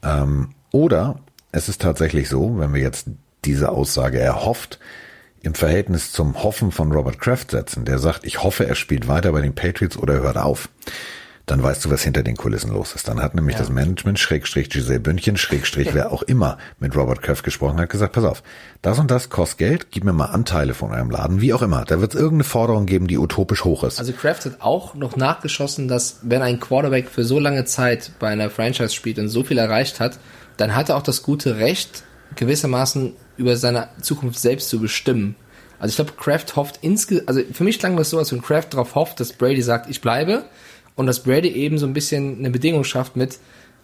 Ähm, 0.01 0.51
oder 0.71 1.19
es 1.51 1.67
ist 1.67 1.81
tatsächlich 1.81 2.29
so, 2.29 2.57
wenn 2.59 2.73
wir 2.73 2.81
jetzt 2.81 3.07
diese 3.43 3.67
Aussage 3.67 4.21
erhofft, 4.21 4.79
im 5.41 5.53
Verhältnis 5.53 6.13
zum 6.13 6.41
Hoffen 6.43 6.71
von 6.71 6.93
Robert 6.93 7.19
Kraft 7.19 7.51
setzen, 7.51 7.83
der 7.83 7.99
sagt, 7.99 8.23
ich 8.23 8.41
hoffe, 8.41 8.65
er 8.65 8.75
spielt 8.75 9.09
weiter 9.09 9.33
bei 9.33 9.41
den 9.41 9.53
Patriots 9.53 9.97
oder 9.97 10.21
hört 10.21 10.37
auf. 10.37 10.69
Dann 11.45 11.61
weißt 11.61 11.85
du, 11.85 11.91
was 11.91 12.01
hinter 12.01 12.23
den 12.23 12.35
Kulissen 12.35 12.71
los 12.71 12.95
ist. 12.95 13.07
Dann 13.07 13.21
hat 13.21 13.35
nämlich 13.35 13.53
ja. 13.53 13.59
das 13.59 13.69
Management, 13.69 14.17
Schrägstrich 14.17 14.69
Giselle 14.69 14.99
Bündchen, 14.99 15.37
Schrägstrich 15.37 15.93
wer 15.93 16.11
auch 16.11 16.23
immer 16.23 16.57
mit 16.79 16.95
Robert 16.95 17.21
Kraft 17.21 17.43
gesprochen 17.43 17.79
hat, 17.79 17.89
gesagt, 17.89 18.13
pass 18.13 18.23
auf, 18.23 18.43
das 18.81 18.97
und 18.97 19.11
das 19.11 19.29
kostet 19.29 19.59
Geld, 19.59 19.91
gib 19.91 20.03
mir 20.03 20.13
mal 20.13 20.25
Anteile 20.25 20.73
von 20.73 20.91
eurem 20.91 21.11
Laden, 21.11 21.41
wie 21.41 21.53
auch 21.53 21.61
immer. 21.61 21.85
Da 21.85 22.01
wird 22.01 22.15
es 22.15 22.19
irgendeine 22.19 22.45
Forderung 22.45 22.87
geben, 22.87 23.07
die 23.07 23.19
utopisch 23.19 23.63
hoch 23.63 23.83
ist. 23.83 23.99
Also 23.99 24.13
Kraft 24.13 24.45
hat 24.45 24.61
auch 24.61 24.95
noch 24.95 25.15
nachgeschossen, 25.15 25.87
dass 25.87 26.19
wenn 26.23 26.41
ein 26.41 26.59
Quarterback 26.59 27.09
für 27.09 27.23
so 27.23 27.39
lange 27.39 27.65
Zeit 27.65 28.11
bei 28.19 28.29
einer 28.29 28.49
Franchise 28.49 28.93
spielt 28.93 29.19
und 29.19 29.27
so 29.27 29.43
viel 29.43 29.59
erreicht 29.59 29.99
hat, 29.99 30.17
dann 30.57 30.75
hat 30.75 30.89
er 30.89 30.97
auch 30.97 31.03
das 31.03 31.21
gute 31.21 31.57
Recht, 31.57 32.03
gewissermaßen 32.35 33.13
über 33.37 33.55
seine 33.55 33.89
Zukunft 34.01 34.39
selbst 34.39 34.69
zu 34.69 34.79
bestimmen. 34.79 35.35
Also 35.77 35.91
ich 35.91 35.95
glaube, 35.97 36.13
Kraft 36.13 36.55
hofft 36.55 36.79
insgesamt, 36.81 37.27
also 37.27 37.41
für 37.51 37.63
mich 37.63 37.79
klang 37.79 37.97
das 37.97 38.09
so, 38.09 38.17
als 38.17 38.31
wenn 38.31 38.41
Kraft 38.41 38.73
darauf 38.73 38.95
hofft, 38.95 39.19
dass 39.19 39.33
Brady 39.33 39.61
sagt, 39.61 39.89
ich 39.89 40.01
bleibe 40.01 40.45
und 40.95 41.07
dass 41.07 41.23
Brady 41.23 41.49
eben 41.49 41.77
so 41.77 41.85
ein 41.85 41.93
bisschen 41.93 42.39
eine 42.39 42.49
Bedingung 42.49 42.83
schafft 42.83 43.15
mit, 43.15 43.39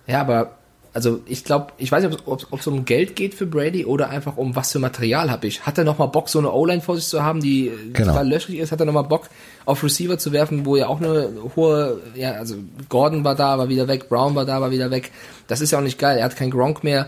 ja, 0.07 0.21
aber 0.21 0.57
also 0.93 1.21
ich 1.25 1.45
glaube, 1.45 1.67
ich 1.77 1.91
weiß 1.91 2.03
nicht, 2.03 2.23
ob 2.27 2.59
es 2.59 2.67
um 2.67 2.83
Geld 2.83 3.15
geht 3.15 3.33
für 3.33 3.45
Brady 3.45 3.85
oder 3.85 4.09
einfach 4.09 4.35
um 4.35 4.55
was 4.57 4.73
für 4.73 4.79
Material 4.79 5.31
habe 5.31 5.47
ich. 5.47 5.65
Hat 5.65 5.77
er 5.77 5.85
nochmal 5.85 6.09
Bock, 6.09 6.27
so 6.27 6.39
eine 6.39 6.51
O-Line 6.51 6.81
vor 6.81 6.97
sich 6.97 7.07
zu 7.07 7.23
haben, 7.23 7.39
die 7.39 7.71
genau. 7.93 8.09
total 8.09 8.27
löchrig 8.27 8.59
ist? 8.59 8.73
Hat 8.73 8.81
er 8.81 8.85
nochmal 8.85 9.05
Bock, 9.05 9.29
auf 9.65 9.83
Receiver 9.83 10.17
zu 10.17 10.33
werfen, 10.33 10.65
wo 10.65 10.75
ja 10.75 10.87
auch 10.87 10.99
eine 10.99 11.29
hohe, 11.55 12.01
ja, 12.15 12.31
also 12.31 12.55
Gordon 12.89 13.23
war 13.23 13.35
da, 13.35 13.57
war 13.57 13.69
wieder 13.69 13.87
weg, 13.87 14.09
Brown 14.09 14.35
war 14.35 14.45
da, 14.45 14.59
war 14.59 14.71
wieder 14.71 14.91
weg. 14.91 15.11
Das 15.47 15.61
ist 15.61 15.71
ja 15.71 15.79
auch 15.79 15.83
nicht 15.83 15.97
geil. 15.97 16.17
Er 16.17 16.25
hat 16.25 16.35
kein 16.35 16.51
Gronk 16.51 16.83
mehr. 16.83 17.07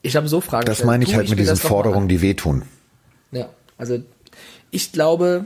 Ich 0.00 0.16
habe 0.16 0.28
so 0.28 0.40
Fragen. 0.40 0.64
Das 0.64 0.84
meine 0.84 1.04
ich 1.04 1.14
halt 1.14 1.28
mit 1.28 1.38
diesen 1.38 1.56
Forderungen, 1.56 2.08
die 2.08 2.22
wehtun. 2.22 2.62
Ja, 3.30 3.50
also 3.76 3.98
ich 4.70 4.92
glaube 4.92 5.44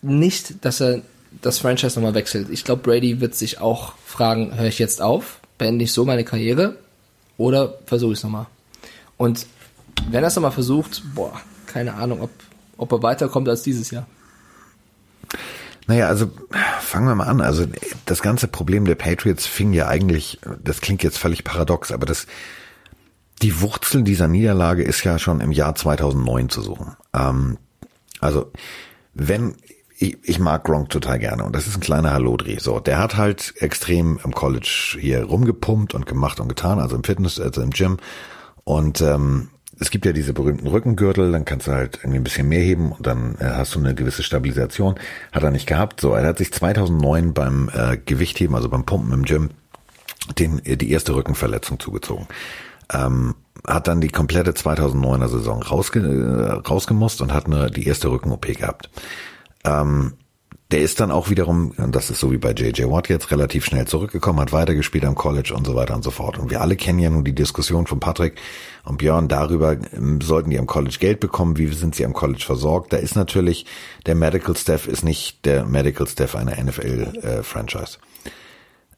nicht, 0.00 0.64
dass 0.64 0.80
er 0.80 1.02
das 1.42 1.58
Franchise 1.58 1.98
nochmal 1.98 2.14
wechselt. 2.14 2.48
Ich 2.50 2.64
glaube, 2.64 2.82
Brady 2.82 3.20
wird 3.20 3.34
sich 3.34 3.60
auch 3.60 3.94
fragen, 4.04 4.56
höre 4.56 4.66
ich 4.66 4.78
jetzt 4.78 5.00
auf, 5.00 5.40
beende 5.58 5.84
ich 5.84 5.92
so 5.92 6.04
meine 6.04 6.24
Karriere 6.24 6.76
oder 7.36 7.78
versuche 7.86 8.12
ich 8.12 8.18
es 8.18 8.24
nochmal. 8.24 8.46
Und 9.16 9.46
wenn 10.10 10.22
er 10.22 10.28
es 10.28 10.36
nochmal 10.36 10.52
versucht, 10.52 11.02
boah, 11.14 11.40
keine 11.66 11.94
Ahnung, 11.94 12.22
ob, 12.22 12.30
ob 12.76 12.92
er 12.92 13.02
weiterkommt 13.02 13.48
als 13.48 13.62
dieses 13.62 13.90
Jahr. 13.90 14.06
Naja, 15.86 16.08
also 16.08 16.30
fangen 16.80 17.06
wir 17.06 17.14
mal 17.14 17.26
an. 17.26 17.40
Also 17.40 17.66
das 18.06 18.22
ganze 18.22 18.48
Problem 18.48 18.84
der 18.84 18.94
Patriots 18.94 19.46
fing 19.46 19.72
ja 19.72 19.88
eigentlich, 19.88 20.38
das 20.62 20.80
klingt 20.80 21.02
jetzt 21.02 21.18
völlig 21.18 21.44
paradox, 21.44 21.92
aber 21.92 22.06
das 22.06 22.26
die 23.42 23.60
Wurzel 23.60 24.02
dieser 24.02 24.28
Niederlage 24.28 24.82
ist 24.82 25.02
ja 25.02 25.18
schon 25.18 25.40
im 25.40 25.50
Jahr 25.50 25.74
2009 25.74 26.50
zu 26.50 26.62
suchen. 26.62 26.96
Ähm, 27.14 27.58
also 28.20 28.52
wenn 29.14 29.56
ich, 30.00 30.16
ich 30.22 30.38
mag 30.38 30.64
Gronk 30.64 30.88
total 30.88 31.18
gerne 31.18 31.44
und 31.44 31.54
das 31.54 31.66
ist 31.66 31.76
ein 31.76 31.80
kleiner 31.80 32.12
Hallodri. 32.12 32.58
So, 32.58 32.80
der 32.80 32.98
hat 32.98 33.16
halt 33.16 33.52
extrem 33.58 34.18
im 34.24 34.34
College 34.34 34.96
hier 34.98 35.24
rumgepumpt 35.24 35.94
und 35.94 36.06
gemacht 36.06 36.40
und 36.40 36.48
getan, 36.48 36.78
also 36.78 36.96
im 36.96 37.04
Fitness, 37.04 37.38
also 37.38 37.60
im 37.60 37.70
Gym. 37.70 37.98
Und 38.64 39.02
ähm, 39.02 39.50
es 39.78 39.90
gibt 39.90 40.06
ja 40.06 40.12
diese 40.12 40.32
berühmten 40.32 40.66
Rückengürtel, 40.66 41.30
dann 41.32 41.44
kannst 41.44 41.66
du 41.66 41.72
halt 41.72 41.98
irgendwie 41.98 42.18
ein 42.18 42.24
bisschen 42.24 42.48
mehr 42.48 42.62
heben 42.62 42.92
und 42.92 43.06
dann 43.06 43.36
äh, 43.40 43.44
hast 43.44 43.74
du 43.74 43.78
eine 43.78 43.94
gewisse 43.94 44.22
Stabilisation. 44.22 44.98
Hat 45.32 45.42
er 45.42 45.50
nicht 45.50 45.66
gehabt. 45.66 46.00
So, 46.00 46.14
er 46.14 46.26
hat 46.26 46.38
sich 46.38 46.52
2009 46.52 47.34
beim 47.34 47.70
äh, 47.74 47.98
Gewichtheben, 47.98 48.56
also 48.56 48.70
beim 48.70 48.86
Pumpen 48.86 49.12
im 49.12 49.24
Gym, 49.24 49.50
den, 50.38 50.64
äh, 50.64 50.78
die 50.78 50.90
erste 50.90 51.14
Rückenverletzung 51.14 51.78
zugezogen 51.78 52.26
ähm, 52.92 53.34
hat 53.66 53.88
dann 53.88 54.00
die 54.00 54.08
komplette 54.08 54.52
2009er 54.52 55.28
Saison 55.28 55.62
rausge 55.62 56.00
äh, 56.00 56.68
rausgemusst 56.68 57.20
und 57.20 57.32
hat 57.32 57.46
eine, 57.46 57.70
die 57.70 57.86
erste 57.86 58.10
Rücken-OP 58.10 58.46
gehabt. 58.46 58.90
Ähm, 59.64 60.14
der 60.70 60.82
ist 60.82 61.00
dann 61.00 61.10
auch 61.10 61.30
wiederum, 61.30 61.72
das 61.88 62.10
ist 62.10 62.20
so 62.20 62.30
wie 62.30 62.38
bei 62.38 62.52
JJ 62.52 62.84
Watt 62.84 63.08
jetzt, 63.08 63.32
relativ 63.32 63.64
schnell 63.64 63.88
zurückgekommen, 63.88 64.38
hat 64.38 64.52
weitergespielt 64.52 65.04
am 65.04 65.16
College 65.16 65.52
und 65.52 65.66
so 65.66 65.74
weiter 65.74 65.96
und 65.96 66.04
so 66.04 66.12
fort. 66.12 66.38
Und 66.38 66.50
wir 66.50 66.60
alle 66.60 66.76
kennen 66.76 67.00
ja 67.00 67.10
nun 67.10 67.24
die 67.24 67.34
Diskussion 67.34 67.88
von 67.88 67.98
Patrick 67.98 68.36
und 68.84 68.98
Björn 68.98 69.26
darüber, 69.26 69.72
ähm, 69.72 70.20
sollten 70.20 70.50
die 70.50 70.58
am 70.58 70.66
College 70.66 70.96
Geld 71.00 71.18
bekommen, 71.18 71.58
wie 71.58 71.66
sind 71.68 71.96
sie 71.96 72.04
am 72.04 72.12
College 72.12 72.44
versorgt. 72.44 72.92
Da 72.92 72.98
ist 72.98 73.16
natürlich, 73.16 73.66
der 74.06 74.14
Medical 74.14 74.56
Staff 74.56 74.86
ist 74.86 75.02
nicht 75.02 75.44
der 75.44 75.64
Medical 75.64 76.06
Staff 76.06 76.36
einer 76.36 76.52
NFL-Franchise. 76.52 77.98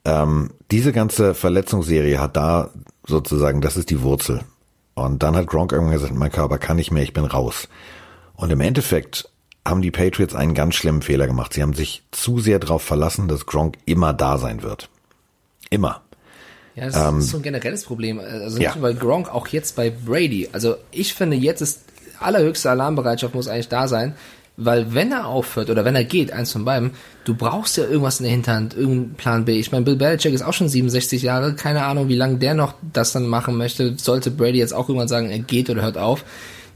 Äh, 0.05 0.13
ähm, 0.13 0.51
diese 0.71 0.93
ganze 0.93 1.35
Verletzungsserie 1.35 2.21
hat 2.21 2.37
da 2.37 2.71
sozusagen, 3.07 3.63
das 3.63 3.79
ist 3.79 3.89
die 3.89 4.03
Wurzel. 4.03 4.43
Und 4.95 5.23
dann 5.23 5.37
hat 5.37 5.47
Gronk 5.47 5.73
irgendwann 5.73 5.95
gesagt, 5.95 6.15
mein 6.15 6.31
Körper 6.31 6.59
kann 6.59 6.77
nicht 6.77 6.91
mehr, 6.91 7.03
ich 7.03 7.15
bin 7.15 7.25
raus. 7.25 7.69
Und 8.35 8.51
im 8.51 8.61
Endeffekt 8.61 9.32
haben 9.65 9.83
die 9.83 9.91
Patriots 9.91 10.35
einen 10.35 10.55
ganz 10.55 10.75
schlimmen 10.75 11.03
Fehler 11.03 11.27
gemacht. 11.27 11.53
Sie 11.53 11.63
haben 11.63 11.75
sich 11.75 12.03
zu 12.11 12.41
sehr 12.41 12.59
darauf 12.59 12.83
verlassen, 12.83 13.29
dass 13.29 13.47
Gronk 13.47 13.77
immer 13.85 14.13
da 14.13 14.39
sein 14.39 14.63
wird. 14.63 14.89
Immer. 15.71 16.03
Ja, 16.75 16.87
das 16.87 16.97
ähm, 16.97 17.19
ist 17.19 17.31
so 17.31 17.37
ein 17.37 17.43
generelles 17.43 17.85
Problem. 17.85 18.19
Also 18.19 18.59
nicht 18.59 18.65
ja. 18.65 18.75
nur 18.75 18.83
bei 18.83 18.93
Gronk, 18.93 19.29
auch 19.33 19.47
jetzt 19.49 19.77
bei 19.77 19.91
Brady. 19.91 20.49
Also 20.53 20.77
ich 20.91 21.15
finde, 21.15 21.37
jetzt 21.37 21.61
ist 21.61 21.81
allerhöchste 22.19 22.71
Alarmbereitschaft 22.71 23.35
muss 23.35 23.49
eigentlich 23.49 23.69
da 23.69 23.89
sein, 23.89 24.15
weil 24.57 24.95
wenn 24.95 25.13
er 25.13 25.27
aufhört 25.27 25.71
oder 25.71 25.85
wenn 25.85 25.97
er 25.97 26.05
geht, 26.05 26.33
eins 26.33 26.53
von 26.53 26.65
beiden, 26.65 26.93
du 27.25 27.35
brauchst 27.35 27.77
ja 27.77 27.85
irgendwas 27.85 28.21
in 28.21 28.25
der 28.25 28.33
Hinterhand, 28.33 28.75
irgendeinen 28.75 29.15
Plan 29.15 29.45
B. 29.45 29.59
Ich 29.59 29.73
meine, 29.73 29.85
Bill 29.85 29.97
Belichick 29.97 30.35
ist 30.35 30.43
auch 30.43 30.53
schon 30.53 30.69
67 30.69 31.23
Jahre, 31.23 31.55
keine 31.55 31.85
Ahnung, 31.85 32.09
wie 32.09 32.17
lange 32.17 32.39
der 32.39 32.55
noch 32.55 32.75
das 32.93 33.13
dann 33.13 33.27
machen 33.27 33.57
möchte. 33.57 33.97
Sollte 33.99 34.31
Brady 34.31 34.59
jetzt 34.59 34.75
auch 34.75 34.89
irgendwann 34.89 35.09
sagen, 35.09 35.31
er 35.31 35.39
geht 35.39 35.71
oder 35.71 35.83
hört 35.83 35.99
auf. 35.99 36.25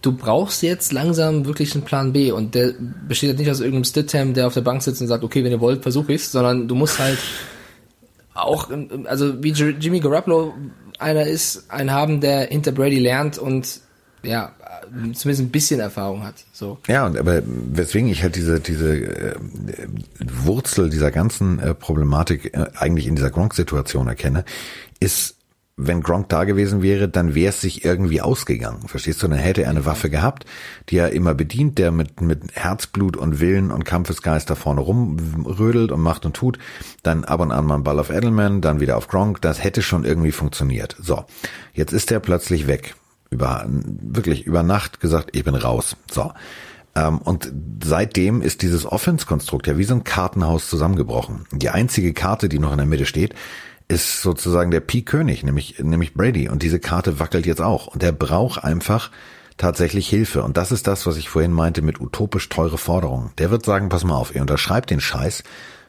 Du 0.02 0.12
brauchst 0.12 0.62
jetzt 0.62 0.92
langsam 0.92 1.46
wirklich 1.46 1.74
einen 1.74 1.84
Plan 1.84 2.12
B 2.12 2.30
und 2.30 2.54
der 2.54 2.74
besteht 3.08 3.30
jetzt 3.30 3.38
nicht 3.38 3.50
aus 3.50 3.60
irgendeinem 3.60 3.84
Stidham, 3.84 4.34
der 4.34 4.46
auf 4.46 4.54
der 4.54 4.60
Bank 4.60 4.82
sitzt 4.82 5.00
und 5.00 5.08
sagt, 5.08 5.24
okay, 5.24 5.42
wenn 5.42 5.52
ihr 5.52 5.60
wollt, 5.60 5.82
versuche 5.82 6.12
ich's, 6.12 6.30
sondern 6.30 6.68
du 6.68 6.74
musst 6.74 6.98
halt 6.98 7.18
auch, 8.34 8.70
also 9.04 9.42
wie 9.42 9.50
Jimmy 9.50 10.00
Garoppolo 10.00 10.54
einer 10.98 11.26
ist, 11.26 11.70
einen 11.70 11.90
haben, 11.90 12.20
der 12.20 12.46
hinter 12.46 12.72
Brady 12.72 12.98
lernt 12.98 13.38
und 13.38 13.80
ja, 14.22 14.52
zumindest 15.14 15.40
ein 15.40 15.50
bisschen 15.50 15.80
Erfahrung 15.80 16.24
hat. 16.24 16.34
So. 16.52 16.78
Ja, 16.86 17.06
und 17.06 17.16
aber 17.18 17.42
weswegen 17.44 18.08
ich 18.08 18.22
halt 18.22 18.36
diese 18.36 18.60
diese 18.60 18.96
äh, 18.96 19.34
Wurzel 20.20 20.90
dieser 20.90 21.10
ganzen 21.10 21.58
äh, 21.58 21.74
Problematik 21.74 22.54
äh, 22.54 22.66
eigentlich 22.76 23.06
in 23.06 23.16
dieser 23.16 23.30
Gronk-Situation 23.30 24.08
erkenne, 24.08 24.44
ist 25.00 25.36
wenn 25.78 26.00
Gronk 26.00 26.30
da 26.30 26.44
gewesen 26.44 26.82
wäre, 26.82 27.06
dann 27.06 27.34
wäre 27.34 27.50
es 27.50 27.60
sich 27.60 27.84
irgendwie 27.84 28.22
ausgegangen. 28.22 28.88
Verstehst 28.88 29.22
du? 29.22 29.28
Dann 29.28 29.38
hätte 29.38 29.64
er 29.64 29.70
eine 29.70 29.84
Waffe 29.84 30.08
gehabt, 30.08 30.46
die 30.88 30.96
er 30.96 31.12
immer 31.12 31.34
bedient, 31.34 31.76
der 31.76 31.92
mit, 31.92 32.22
mit 32.22 32.54
Herzblut 32.54 33.14
und 33.16 33.40
Willen 33.40 33.70
und 33.70 33.84
Kampfesgeist 33.84 34.48
da 34.48 34.54
vorne 34.54 34.80
rumrödelt 34.80 35.92
und 35.92 36.00
macht 36.00 36.24
und 36.24 36.34
tut. 36.34 36.58
Dann 37.02 37.24
ab 37.24 37.40
und 37.40 37.52
an 37.52 37.66
mal 37.66 37.74
einen 37.74 37.84
Ball 37.84 38.00
auf 38.00 38.08
Edelman, 38.08 38.62
dann 38.62 38.80
wieder 38.80 38.96
auf 38.96 39.08
Gronk. 39.08 39.42
Das 39.42 39.62
hätte 39.62 39.82
schon 39.82 40.04
irgendwie 40.06 40.32
funktioniert. 40.32 40.96
So. 40.98 41.24
Jetzt 41.74 41.92
ist 41.92 42.10
er 42.10 42.20
plötzlich 42.20 42.66
weg. 42.66 42.94
Über, 43.28 43.66
wirklich 43.68 44.46
über 44.46 44.62
Nacht 44.62 45.00
gesagt, 45.00 45.36
ich 45.36 45.44
bin 45.44 45.56
raus. 45.56 45.96
So. 46.10 46.32
Ähm, 46.94 47.18
und 47.18 47.52
seitdem 47.84 48.40
ist 48.40 48.62
dieses 48.62 48.86
Offense-Konstrukt 48.86 49.66
ja 49.66 49.76
wie 49.76 49.84
so 49.84 49.94
ein 49.94 50.04
Kartenhaus 50.04 50.70
zusammengebrochen. 50.70 51.44
Die 51.52 51.68
einzige 51.68 52.14
Karte, 52.14 52.48
die 52.48 52.58
noch 52.58 52.70
in 52.72 52.78
der 52.78 52.86
Mitte 52.86 53.04
steht, 53.04 53.34
ist 53.88 54.22
sozusagen 54.22 54.70
der 54.70 54.80
Pi-König, 54.80 55.44
nämlich, 55.44 55.78
nämlich 55.78 56.14
Brady. 56.14 56.48
Und 56.48 56.62
diese 56.62 56.80
Karte 56.80 57.20
wackelt 57.20 57.46
jetzt 57.46 57.62
auch. 57.62 57.86
Und 57.86 58.02
er 58.02 58.12
braucht 58.12 58.64
einfach 58.64 59.10
tatsächlich 59.56 60.08
Hilfe. 60.08 60.42
Und 60.42 60.56
das 60.56 60.72
ist 60.72 60.86
das, 60.86 61.06
was 61.06 61.16
ich 61.16 61.28
vorhin 61.28 61.52
meinte 61.52 61.82
mit 61.82 62.00
utopisch 62.00 62.48
teure 62.48 62.78
Forderungen. 62.78 63.30
Der 63.38 63.50
wird 63.50 63.64
sagen, 63.64 63.88
pass 63.88 64.04
mal 64.04 64.16
auf, 64.16 64.34
ihr 64.34 64.40
unterschreibt 64.40 64.90
den 64.90 65.00
Scheiß. 65.00 65.44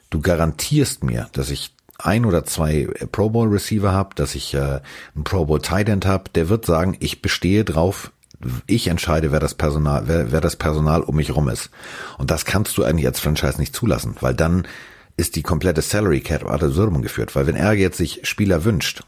Du 0.10 0.22
garantierst 0.22 1.04
mir, 1.04 1.28
dass 1.34 1.50
ich 1.50 1.74
ein 1.98 2.26
oder 2.26 2.46
zwei 2.46 2.88
Pro 3.12 3.30
Bowl 3.30 3.50
Receiver 3.50 3.92
habe, 3.92 4.16
dass 4.16 4.36
ich 4.36 4.54
äh, 4.54 4.80
einen 5.16 5.24
Pro 5.24 5.46
Bowl 5.46 5.62
Tight 5.62 5.90
End 5.90 6.06
habe. 6.06 6.26
Der 6.36 6.50
wird 6.50 6.66
sagen, 6.66 6.96
ich 7.00 7.22
bestehe 7.22 7.66
drauf, 7.66 8.12
ich 8.68 8.88
entscheide, 8.88 9.32
wer 9.32 9.40
das 9.40 9.56
Personal, 9.56 10.04
wer, 10.06 10.32
wer 10.32 10.42
das 10.42 10.56
Personal 10.56 11.02
um 11.02 11.16
mich 11.16 11.36
rum 11.36 11.50
ist. 11.50 11.72
Und 12.20 12.30
das 12.30 12.46
kannst 12.46 12.78
du 12.78 12.84
eigentlich 12.84 13.08
als 13.08 13.20
Franchise 13.20 13.60
nicht 13.60 13.76
zulassen, 13.76 14.16
weil 14.22 14.36
dann 14.36 14.68
ist 15.18 15.36
die 15.36 15.44
komplette 15.44 15.82
Salary 15.82 16.22
Cap 16.22 16.46
ad 16.46 16.64
absurdum 16.64 17.02
geführt, 17.02 17.36
weil 17.36 17.48
wenn 17.48 17.56
er 17.56 17.74
jetzt 17.74 17.98
sich 17.98 18.22
Spieler 18.24 18.64
wünscht, 18.64 19.02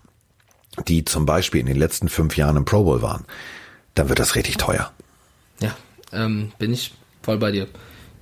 die 0.87 1.05
zum 1.05 1.25
Beispiel 1.25 1.61
in 1.61 1.67
den 1.67 1.77
letzten 1.77 2.09
fünf 2.09 2.35
Jahren 2.35 2.57
im 2.57 2.65
Pro 2.65 2.83
Bowl 2.83 3.01
waren, 3.01 3.25
dann 3.93 4.09
wird 4.09 4.19
das 4.19 4.35
richtig 4.35 4.57
teuer. 4.57 4.91
Ja, 5.59 5.75
ähm, 6.11 6.51
bin 6.57 6.73
ich 6.73 6.93
voll 7.21 7.37
bei 7.37 7.51
dir. 7.51 7.67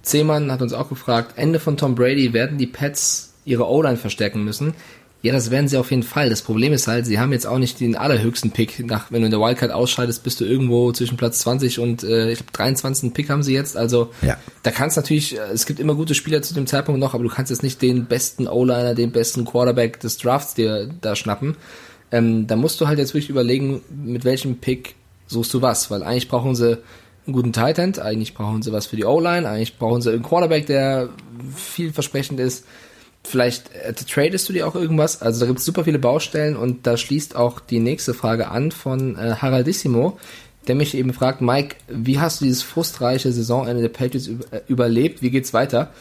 Zehmann 0.02 0.52
hat 0.52 0.62
uns 0.62 0.74
auch 0.74 0.90
gefragt, 0.90 1.34
Ende 1.38 1.60
von 1.60 1.78
Tom 1.78 1.96
Brady, 1.96 2.34
werden 2.34 2.58
die 2.58 2.68
Pets 2.68 3.34
ihre 3.46 3.68
O-Line 3.68 3.98
verstärken 3.98 4.44
müssen? 4.44 4.74
Ja, 5.24 5.34
das 5.34 5.50
werden 5.50 5.68
sie 5.68 5.78
auf 5.78 5.90
jeden 5.90 6.04
Fall. 6.04 6.30
Das 6.30 6.44
Problem 6.44 6.74
ist 6.74 6.88
halt, 6.88 7.08
sie 7.08 7.20
haben 7.20 7.32
jetzt 7.32 7.48
auch 7.48 7.58
nicht 7.58 7.80
den 7.80 7.96
allerhöchsten 7.96 8.52
Pick. 8.52 8.86
Nach, 8.86 9.12
wenn 9.12 9.22
du 9.22 9.26
in 9.26 9.32
der 9.32 9.40
Wildcard 9.40 9.72
ausscheidest, 9.72 10.24
bist 10.24 10.40
du 10.40 10.46
irgendwo 10.46 10.92
zwischen 10.92 11.18
Platz 11.18 11.40
20 11.40 11.80
und 11.80 12.04
äh, 12.04 12.32
ich 12.32 12.38
glaube 12.38 12.52
23. 12.54 13.14
Pick 13.14 13.30
haben 13.30 13.42
sie 13.42 13.54
jetzt. 13.54 13.76
Also 13.76 14.12
ja. 14.22 14.38
da 14.62 14.70
kannst 14.70 14.96
natürlich, 14.96 15.36
äh, 15.36 15.42
es 15.52 15.66
gibt 15.66 15.80
immer 15.80 15.96
gute 15.96 16.14
Spieler 16.14 16.44
zu 16.44 16.54
dem 16.54 16.68
Zeitpunkt 16.68 17.02
noch, 17.02 17.16
aber 17.16 17.24
du 17.24 17.30
kannst 17.30 17.50
jetzt 17.50 17.64
nicht 17.64 17.82
den 17.82 18.06
besten 18.06 18.48
O-Liner, 18.48 18.94
den 18.94 19.12
besten 19.12 19.44
Quarterback 19.44 20.00
des 20.00 20.18
Drafts 20.18 20.54
dir 20.54 20.88
da 21.02 21.16
schnappen. 21.16 21.58
Ähm, 22.12 22.46
da 22.46 22.56
musst 22.56 22.80
du 22.80 22.88
halt 22.88 23.00
jetzt 23.00 23.16
wirklich 23.16 23.30
überlegen, 23.30 23.82
mit 23.90 24.24
welchem 24.24 24.58
Pick 24.58 24.96
suchst 25.26 25.54
du 25.54 25.64
was, 25.64 25.90
weil 25.90 26.04
eigentlich 26.04 26.30
brauchen 26.30 26.56
sie 26.56 26.78
einen 27.26 27.34
guten 27.34 27.54
Tight 27.54 27.80
End, 27.80 28.00
eigentlich 28.00 28.36
brauchen 28.36 28.62
sie 28.62 28.72
was 28.72 28.86
für 28.86 28.96
die 28.96 29.04
O-Line, 29.04 29.50
eigentlich 29.50 29.78
brauchen 29.78 30.02
sie 30.02 30.12
einen 30.12 30.24
Quarterback, 30.24 30.68
der 30.68 31.10
vielversprechend 31.56 32.40
ist 32.40 32.66
Vielleicht 33.24 33.74
äh, 33.74 33.94
tradest 33.94 34.48
du 34.48 34.54
dir 34.54 34.68
auch 34.68 34.76
irgendwas. 34.76 35.22
Also 35.22 35.42
da 35.42 35.46
gibt 35.48 35.60
es 35.60 35.66
super 35.66 35.84
viele 35.84 36.00
Baustellen 36.00 36.56
und 36.56 36.88
da 36.88 36.98
schließt 36.98 37.36
auch 37.36 37.60
die 37.60 37.80
nächste 37.80 38.14
Frage 38.14 38.50
an 38.50 38.72
von 38.72 39.18
äh, 39.18 39.36
Haraldissimo, 39.36 40.18
der 40.68 40.76
mich 40.76 40.96
eben 40.96 41.14
fragt, 41.14 41.42
Mike, 41.42 41.76
wie 41.88 42.20
hast 42.20 42.42
du 42.42 42.46
dieses 42.46 42.64
frustreiche 42.64 43.32
Saisonende 43.32 43.82
der 43.82 43.90
Patriots 43.90 44.28
äh, 44.28 44.62
überlebt? 44.68 45.22
Wie 45.22 45.30
geht's 45.30 45.54
weiter? 45.54 45.92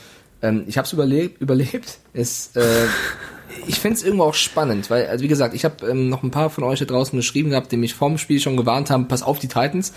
Ähm, 0.43 0.65
ich 0.67 0.79
habe 0.79 0.87
es 0.87 0.93
überlebt. 0.93 1.41
Überlebt. 1.41 1.99
Ist, 2.13 2.57
äh, 2.57 2.87
ich 3.67 3.81
finde 3.81 3.97
es 3.97 4.03
irgendwo 4.05 4.25
auch 4.25 4.35
spannend, 4.35 4.91
weil, 4.91 5.07
also 5.07 5.25
wie 5.25 5.29
gesagt, 5.29 5.55
ich 5.55 5.65
habe 5.65 5.87
ähm, 5.87 6.09
noch 6.09 6.23
ein 6.23 6.31
paar 6.31 6.51
von 6.51 6.65
euch 6.65 6.79
da 6.79 6.85
draußen 6.85 7.17
geschrieben 7.17 7.51
gehabt, 7.51 7.73
die 7.73 7.77
mich 7.77 7.95
vorm 7.95 8.19
Spiel 8.19 8.41
schon 8.41 8.57
gewarnt 8.57 8.91
haben, 8.91 9.09
pass 9.09 9.23
auf 9.23 9.39
die 9.39 9.49
Titans. 9.49 9.93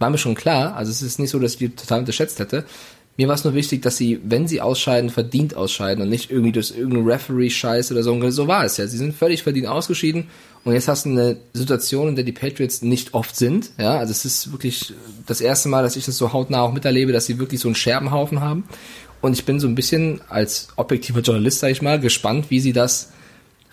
War 0.00 0.10
mir 0.10 0.18
schon 0.18 0.34
klar. 0.34 0.74
Also 0.74 0.90
es 0.90 1.02
ist 1.02 1.18
nicht 1.18 1.30
so, 1.30 1.38
dass 1.38 1.52
ich 1.52 1.58
die 1.58 1.68
total 1.70 2.00
unterschätzt 2.00 2.40
hätte. 2.40 2.64
Mir 3.16 3.28
war 3.28 3.36
es 3.36 3.44
nur 3.44 3.54
wichtig, 3.54 3.82
dass 3.82 3.96
sie, 3.96 4.20
wenn 4.24 4.48
sie 4.48 4.60
ausscheiden, 4.60 5.08
verdient 5.08 5.54
ausscheiden 5.54 6.02
und 6.02 6.08
nicht 6.08 6.30
irgendwie 6.30 6.50
durch 6.50 6.72
irgendeinen 6.76 7.06
Referee-Scheiß 7.06 7.92
oder 7.92 8.02
so. 8.02 8.30
So 8.30 8.48
war 8.48 8.64
es 8.64 8.76
ja. 8.76 8.88
Sie 8.88 8.98
sind 8.98 9.14
völlig 9.14 9.44
verdient 9.44 9.68
ausgeschieden 9.68 10.26
und 10.64 10.72
jetzt 10.72 10.88
hast 10.88 11.06
du 11.06 11.10
eine 11.10 11.36
Situation, 11.52 12.08
in 12.08 12.16
der 12.16 12.24
die 12.24 12.32
Patriots 12.32 12.82
nicht 12.82 13.14
oft 13.14 13.36
sind. 13.36 13.70
Ja, 13.78 13.98
also 13.98 14.10
es 14.10 14.24
ist 14.24 14.50
wirklich 14.50 14.94
das 15.26 15.40
erste 15.40 15.68
Mal, 15.68 15.82
dass 15.82 15.94
ich 15.94 16.04
das 16.04 16.16
so 16.16 16.32
hautnah 16.32 16.62
auch 16.62 16.72
miterlebe, 16.72 17.12
dass 17.12 17.26
sie 17.26 17.38
wirklich 17.38 17.60
so 17.60 17.68
einen 17.68 17.76
Scherbenhaufen 17.76 18.40
haben. 18.40 18.64
Und 19.20 19.34
ich 19.34 19.44
bin 19.44 19.60
so 19.60 19.68
ein 19.68 19.74
bisschen 19.74 20.20
als 20.28 20.68
objektiver 20.76 21.20
Journalist, 21.20 21.60
sag 21.60 21.70
ich 21.70 21.82
mal, 21.82 22.00
gespannt, 22.00 22.50
wie 22.50 22.60
sie 22.60 22.72
das 22.72 23.12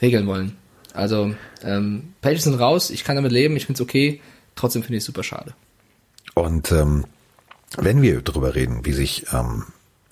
regeln 0.02 0.28
wollen. 0.28 0.56
Also, 0.94 1.34
ähm, 1.64 2.14
Patriots 2.22 2.44
sind 2.44 2.56
raus, 2.56 2.90
ich 2.90 3.04
kann 3.04 3.16
damit 3.16 3.32
leben, 3.32 3.56
ich 3.56 3.66
finde 3.66 3.82
es 3.82 3.82
okay, 3.82 4.22
trotzdem 4.56 4.84
finde 4.84 4.98
ich 4.98 5.02
es 5.02 5.06
super 5.06 5.24
schade. 5.24 5.54
Und 6.36 6.72
ähm, 6.72 7.06
wenn 7.78 8.02
wir 8.02 8.22
darüber 8.22 8.56
reden, 8.56 8.86
wie 8.86 8.94
sich 8.94 9.28
ähm, 9.34 9.66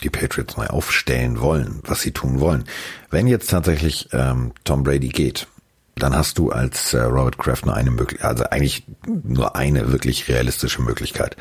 die 0.04 0.10
Patriots 0.10 0.58
neu 0.58 0.68
aufstellen 0.68 1.42
wollen, 1.42 1.82
was 1.84 2.02
sie 2.02 2.12
tun 2.12 2.40
wollen, 2.40 2.64
wenn 3.10 3.28
jetzt 3.28 3.50
tatsächlich 3.50 4.10
ähm, 4.14 4.54
Tom 4.64 4.84
Brady 4.84 5.10
geht, 5.10 5.48
dann 5.96 6.16
hast 6.16 6.38
du 6.38 6.52
als 6.52 6.94
äh, 6.94 7.02
Robert 7.02 7.38
Kraft 7.38 7.66
nur 7.66 7.76
eine 7.76 7.92
Möglichkeit, 7.92 8.30
also 8.30 8.44
eigentlich 8.46 8.84
nur 9.06 9.56
eine 9.56 9.92
wirklich 9.92 10.28
realistische 10.30 10.82
Möglichkeit. 10.82 11.36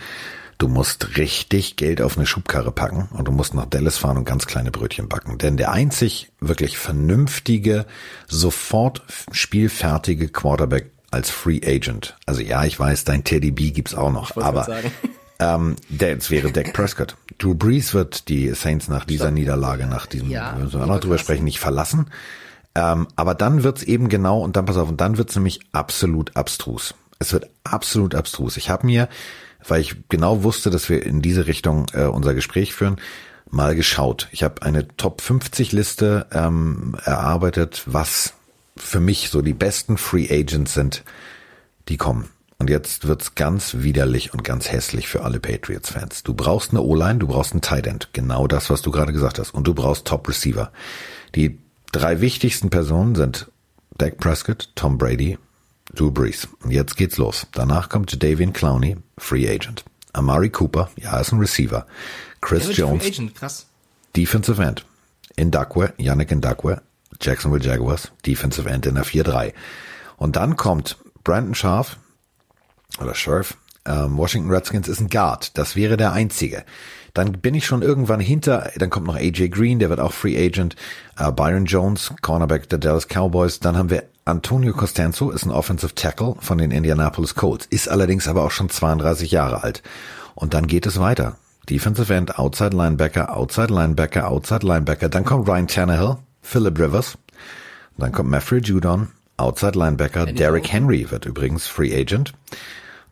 Du 0.59 0.67
musst 0.67 1.17
richtig 1.17 1.77
Geld 1.77 2.03
auf 2.03 2.17
eine 2.17 2.27
Schubkarre 2.27 2.73
packen 2.73 3.09
und 3.13 3.29
du 3.29 3.33
musst 3.33 3.55
nach 3.55 3.67
Dallas 3.67 3.97
fahren 3.97 4.17
und 4.17 4.25
ganz 4.25 4.47
kleine 4.47 4.73
Brötchen 4.73 5.09
backen. 5.09 5.39
Denn 5.39 5.57
der 5.57 5.71
einzig 5.71 6.33
wirklich 6.41 6.79
vernünftige, 6.79 7.87
sofort 8.27 9.03
spielfertige 9.31 10.29
Quarterback 10.29 10.91
als 11.13 11.31
Free 11.31 11.61
Agent. 11.65 12.17
Also 12.27 12.41
ja, 12.41 12.65
ich 12.65 12.79
weiß, 12.79 13.05
dein 13.05 13.23
Teddy 13.23 13.53
B 13.53 13.71
gibt's 13.71 13.95
auch 13.95 14.11
noch, 14.11 14.37
aber 14.37 14.67
ähm, 15.39 15.77
der, 15.89 16.17
es 16.17 16.31
wäre 16.31 16.51
Dak 16.51 16.73
Prescott. 16.73 17.17
Drew 17.39 17.55
Brees 17.55 17.95
wird 17.95 18.29
die 18.29 18.51
Saints 18.55 18.89
nach 18.89 19.05
dieser 19.05 19.31
Niederlage, 19.31 19.87
nach 19.87 20.07
diesem, 20.07 20.31
ja, 20.31 20.57
wir 20.57 20.65
müssen 20.65 20.81
wir 20.81 20.87
noch 20.87 21.01
drüber 21.01 21.19
sprechen, 21.19 21.45
nicht 21.45 21.61
verlassen. 21.61 22.11
Ähm, 22.75 23.07
aber 23.17 23.35
dann 23.35 23.63
wird's 23.63 23.83
eben 23.83 24.09
genau, 24.09 24.41
und 24.41 24.57
dann 24.57 24.67
pass 24.67 24.77
auf, 24.77 24.89
und 24.89 25.01
dann 25.01 25.17
wird's 25.17 25.37
nämlich 25.37 25.61
absolut 25.73 26.37
abstrus. 26.37 26.95
Es 27.19 27.33
wird 27.33 27.49
absolut 27.65 28.15
abstrus. 28.15 28.57
Ich 28.57 28.71
habe 28.71 28.87
mir, 28.87 29.09
weil 29.67 29.81
ich 29.81 29.97
genau 30.09 30.43
wusste, 30.43 30.71
dass 30.71 30.89
wir 30.89 31.05
in 31.05 31.23
diese 31.23 31.47
Richtung 31.47 31.87
äh, 31.93 32.05
unser 32.05 32.35
Gespräch 32.35 32.75
führen, 32.75 32.97
mal 33.51 33.75
geschaut. 33.75 34.29
Ich 34.33 34.43
habe 34.43 34.63
eine 34.63 34.89
Top 34.97 35.21
50 35.21 35.73
Liste 35.73 36.27
ähm, 36.33 36.97
erarbeitet, 37.05 37.83
was 37.87 38.35
für 38.77 39.01
mich 39.01 39.31
so 39.31 39.43
die 39.43 39.55
besten 39.55 39.97
Free 39.97 40.29
Agents 40.31 40.75
sind, 40.75 41.05
die 41.89 41.97
kommen. 41.97 42.29
Und 42.61 42.71
jetzt 42.71 43.07
wird's 43.07 43.37
ganz 43.37 43.77
widerlich 43.79 44.35
und 44.35 44.43
ganz 44.43 44.71
hässlich 44.71 45.07
für 45.07 45.23
alle 45.23 45.39
Patriots-Fans. 45.39 46.25
Du 46.25 46.35
brauchst 46.35 46.71
eine 46.73 46.83
O-Line, 46.83 47.21
du 47.21 47.29
brauchst 47.29 47.53
einen 47.53 47.63
Tight 47.63 47.87
End. 47.87 48.09
Genau 48.13 48.49
das, 48.49 48.69
was 48.69 48.83
du 48.83 48.91
gerade 48.91 49.13
gesagt 49.13 49.39
hast. 49.39 49.55
Und 49.55 49.69
du 49.69 49.75
brauchst 49.75 50.07
Top 50.07 50.29
Receiver. 50.29 50.73
Die 51.37 51.61
drei 51.93 52.21
wichtigsten 52.21 52.69
Personen 52.69 53.15
sind 53.15 53.51
Dak 53.97 54.19
Prescott, 54.19 54.71
Tom 54.75 54.99
Brady, 54.99 55.39
Drew 55.95 56.11
Brees. 56.11 56.49
Und 56.63 56.73
jetzt 56.73 56.97
geht's 56.97 57.17
los. 57.17 57.47
Danach 57.53 57.89
kommt 57.89 58.21
Davian 58.23 58.53
Clowney, 58.53 58.97
Free 59.19 59.49
Agent. 59.49 59.85
Amari 60.13 60.51
Cooper, 60.51 60.91
ja, 60.97 61.21
ist 61.21 61.33
ein 61.33 61.39
Receiver. 61.39 61.87
Chris 62.41 62.77
Jones, 62.77 63.07
Agent, 63.07 63.33
Defensive 64.17 64.61
End. 64.63 64.85
Indakwe, 65.37 65.93
Yannick 65.97 66.33
Indakwe, 66.33 66.83
Jacksonville 67.21 67.65
Jaguars, 67.65 68.11
Defensive 68.27 68.69
End 68.69 68.87
in 68.87 68.97
der 68.97 69.05
4-3. 69.05 69.53
Und 70.17 70.35
dann 70.35 70.57
kommt 70.57 70.97
Brandon 71.23 71.55
Scharf, 71.55 71.99
oder 73.01 73.15
Sheriff. 73.15 73.57
Ähm, 73.85 74.17
Washington 74.17 74.51
Redskins 74.51 74.89
ist 74.89 75.01
ein 75.01 75.09
Guard. 75.09 75.57
Das 75.57 75.77
wäre 75.77 75.97
der 75.97 76.13
einzige. 76.13 76.65
Dann 77.15 77.33
bin 77.33 77.55
ich 77.55 77.67
schon 77.67 77.83
irgendwann 77.83 78.21
hinter, 78.21 78.71
dann 78.77 78.91
kommt 78.91 79.07
noch 79.07 79.17
AJ 79.17 79.49
Green, 79.49 79.79
der 79.79 79.89
wird 79.89 79.99
auch 79.99 80.13
Free 80.13 80.37
Agent, 80.37 80.77
äh, 81.19 81.33
Byron 81.33 81.65
Jones, 81.65 82.13
Cornerback 82.21 82.69
der 82.69 82.79
Dallas 82.79 83.09
Cowboys, 83.09 83.61
dann 83.61 83.77
haben 83.77 83.91
wir 83.91 84.05
Antonio 84.25 84.75
Costanzo, 84.75 85.31
ist 85.31 85.47
ein 85.47 85.51
Offensive 85.51 85.95
Tackle 85.95 86.37
von 86.39 86.59
den 86.59 86.71
Indianapolis 86.71 87.35
Colts, 87.35 87.67
ist 87.67 87.89
allerdings 87.89 88.29
aber 88.29 88.45
auch 88.45 88.51
schon 88.51 88.69
32 88.69 89.31
Jahre 89.31 89.65
alt. 89.65 89.83
Und 90.35 90.55
dann 90.55 90.67
geht 90.67 90.87
es 90.87 91.01
weiter. 91.01 91.39
Defensive 91.69 92.15
End, 92.15 92.39
Outside 92.39 92.77
Linebacker, 92.77 93.35
Outside 93.35 93.73
Linebacker, 93.73 94.29
Outside 94.29 94.67
Linebacker, 94.67 95.09
dann 95.09 95.25
kommt 95.25 95.49
Ryan 95.49 95.67
Tannehill, 95.67 96.17
Philip 96.43 96.79
Rivers, 96.79 97.19
dann 97.97 98.13
kommt 98.13 98.31
Maffrey 98.31 98.61
Judon, 98.61 99.09
Outside 99.39 99.79
Linebacker, 99.79 100.27
Derrick 100.27 100.71
Henry 100.71 101.11
wird 101.11 101.25
übrigens 101.25 101.67
Free 101.67 101.95
Agent. 101.95 102.35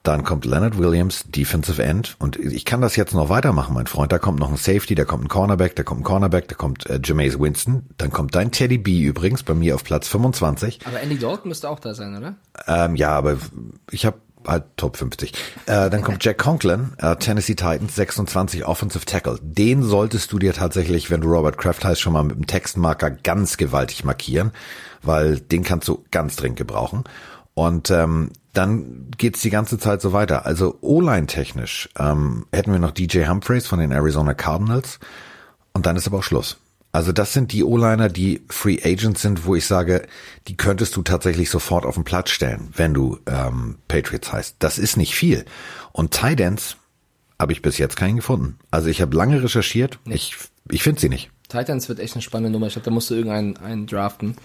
Dann 0.02 0.22
kommt 0.22 0.44
Leonard 0.44 0.78
Williams, 0.78 1.24
Defensive 1.26 1.82
End. 1.82 2.14
Und 2.20 2.36
ich 2.36 2.64
kann 2.64 2.80
das 2.80 2.94
jetzt 2.94 3.12
noch 3.12 3.28
weitermachen, 3.28 3.74
mein 3.74 3.88
Freund. 3.88 4.12
Da 4.12 4.18
kommt 4.18 4.38
noch 4.38 4.50
ein 4.50 4.56
Safety, 4.56 4.94
da 4.94 5.04
kommt 5.04 5.24
ein 5.24 5.28
Cornerback, 5.28 5.74
da 5.74 5.82
kommt 5.82 6.02
ein 6.02 6.04
Cornerback, 6.04 6.46
da 6.46 6.54
kommt 6.54 6.88
äh, 6.88 7.00
Jameis 7.02 7.40
Winston. 7.40 7.86
Dann 7.98 8.12
kommt 8.12 8.36
dein 8.36 8.52
Teddy 8.52 8.78
B 8.78 9.02
übrigens 9.02 9.42
bei 9.42 9.54
mir 9.54 9.74
auf 9.74 9.82
Platz 9.82 10.06
25. 10.06 10.86
Aber 10.86 11.00
Andy 11.00 11.18
Dalton 11.18 11.48
müsste 11.48 11.68
auch 11.68 11.80
da 11.80 11.92
sein, 11.92 12.16
oder? 12.16 12.36
Ähm, 12.68 12.94
ja, 12.94 13.10
aber 13.10 13.38
ich 13.90 14.06
habe 14.06 14.18
halt 14.46 14.64
Top 14.76 14.96
50. 14.96 15.32
Äh, 15.66 15.90
dann 15.90 16.02
kommt 16.02 16.24
Jack 16.24 16.38
Conklin, 16.38 16.92
äh, 16.98 17.16
Tennessee 17.16 17.54
Titans, 17.54 17.96
26 17.96 18.64
Offensive 18.64 19.04
Tackle. 19.04 19.38
Den 19.42 19.82
solltest 19.82 20.32
du 20.32 20.38
dir 20.38 20.52
tatsächlich, 20.52 21.10
wenn 21.10 21.20
du 21.20 21.28
Robert 21.28 21.58
Kraft 21.58 21.84
heißt, 21.84 22.00
schon 22.00 22.12
mal 22.12 22.22
mit 22.22 22.36
dem 22.36 22.46
Textmarker 22.46 23.10
ganz 23.10 23.56
gewaltig 23.56 24.04
markieren, 24.04 24.52
weil 25.06 25.40
den 25.40 25.62
kannst 25.62 25.88
du 25.88 26.04
ganz 26.10 26.36
dringend 26.36 26.58
gebrauchen. 26.58 27.04
Und 27.54 27.90
ähm, 27.90 28.30
dann 28.52 29.10
geht's 29.16 29.40
die 29.40 29.50
ganze 29.50 29.78
Zeit 29.78 30.02
so 30.02 30.12
weiter. 30.12 30.46
Also 30.46 30.78
O-Line 30.82 31.26
technisch 31.26 31.88
ähm, 31.98 32.46
hätten 32.52 32.72
wir 32.72 32.78
noch 32.78 32.90
DJ 32.90 33.26
Humphreys 33.26 33.66
von 33.66 33.78
den 33.78 33.92
Arizona 33.92 34.34
Cardinals 34.34 34.98
und 35.72 35.86
dann 35.86 35.96
ist 35.96 36.06
aber 36.06 36.18
auch 36.18 36.22
Schluss. 36.22 36.58
Also 36.92 37.12
das 37.12 37.34
sind 37.34 37.52
die 37.52 37.62
O-Liner, 37.62 38.08
die 38.08 38.42
Free 38.48 38.78
Agents 38.82 39.20
sind, 39.20 39.44
wo 39.44 39.54
ich 39.54 39.66
sage, 39.66 40.06
die 40.48 40.56
könntest 40.56 40.96
du 40.96 41.02
tatsächlich 41.02 41.50
sofort 41.50 41.84
auf 41.84 41.94
den 41.94 42.04
Platz 42.04 42.30
stellen, 42.30 42.68
wenn 42.74 42.94
du 42.94 43.18
ähm, 43.26 43.76
Patriots 43.86 44.32
heißt. 44.32 44.56
Das 44.60 44.78
ist 44.78 44.96
nicht 44.96 45.14
viel. 45.14 45.44
Und 45.92 46.12
Tidance 46.12 46.76
habe 47.38 47.52
ich 47.52 47.60
bis 47.60 47.76
jetzt 47.76 47.96
keinen 47.96 48.16
gefunden. 48.16 48.58
Also 48.70 48.88
ich 48.88 49.02
habe 49.02 49.14
lange 49.14 49.42
recherchiert. 49.42 49.98
Ich, 50.06 50.36
ich 50.70 50.82
finde 50.82 51.00
sie 51.00 51.10
nicht. 51.10 51.30
Titans 51.48 51.88
wird 51.88 52.00
echt 52.00 52.14
eine 52.14 52.22
spannende 52.22 52.50
Nummer. 52.50 52.66
Ich 52.66 52.74
glaube, 52.74 52.84
da 52.84 52.90
musst 52.90 53.10
du 53.10 53.14
irgendeinen 53.14 53.56
einen 53.58 53.86
draften. 53.86 54.36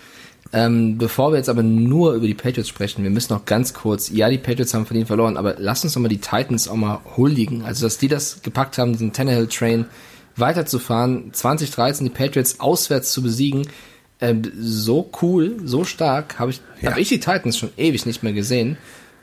Ähm, 0.53 0.97
bevor 0.97 1.31
wir 1.31 1.37
jetzt 1.37 1.49
aber 1.49 1.63
nur 1.63 2.13
über 2.13 2.27
die 2.27 2.33
Patriots 2.33 2.69
sprechen, 2.69 3.03
wir 3.03 3.09
müssen 3.09 3.33
noch 3.33 3.45
ganz 3.45 3.73
kurz, 3.73 4.09
ja, 4.09 4.29
die 4.29 4.37
Patriots 4.37 4.73
haben 4.73 4.85
verdient 4.85 5.07
verloren, 5.07 5.37
aber 5.37 5.55
lass 5.57 5.83
uns 5.83 5.93
doch 5.93 6.01
mal 6.01 6.09
die 6.09 6.19
Titans 6.19 6.67
auch 6.67 6.75
mal 6.75 6.99
huldigen. 7.15 7.63
Also, 7.63 7.85
dass 7.85 7.97
die 7.97 8.07
das 8.07 8.41
gepackt 8.41 8.77
haben, 8.77 8.91
diesen 8.91 9.13
Tannehill-Train 9.13 9.85
weiterzufahren, 10.35 11.33
2013 11.33 12.07
die 12.07 12.13
Patriots 12.13 12.59
auswärts 12.59 13.13
zu 13.13 13.21
besiegen, 13.21 13.67
ähm, 14.19 14.41
so 14.59 15.09
cool, 15.21 15.57
so 15.63 15.83
stark, 15.83 16.39
habe 16.39 16.51
ich, 16.51 16.61
ja. 16.81 16.91
hab 16.91 16.97
ich 16.97 17.09
die 17.09 17.19
Titans 17.19 17.57
schon 17.57 17.71
ewig 17.77 18.05
nicht 18.05 18.23
mehr 18.23 18.33
gesehen. 18.33 18.77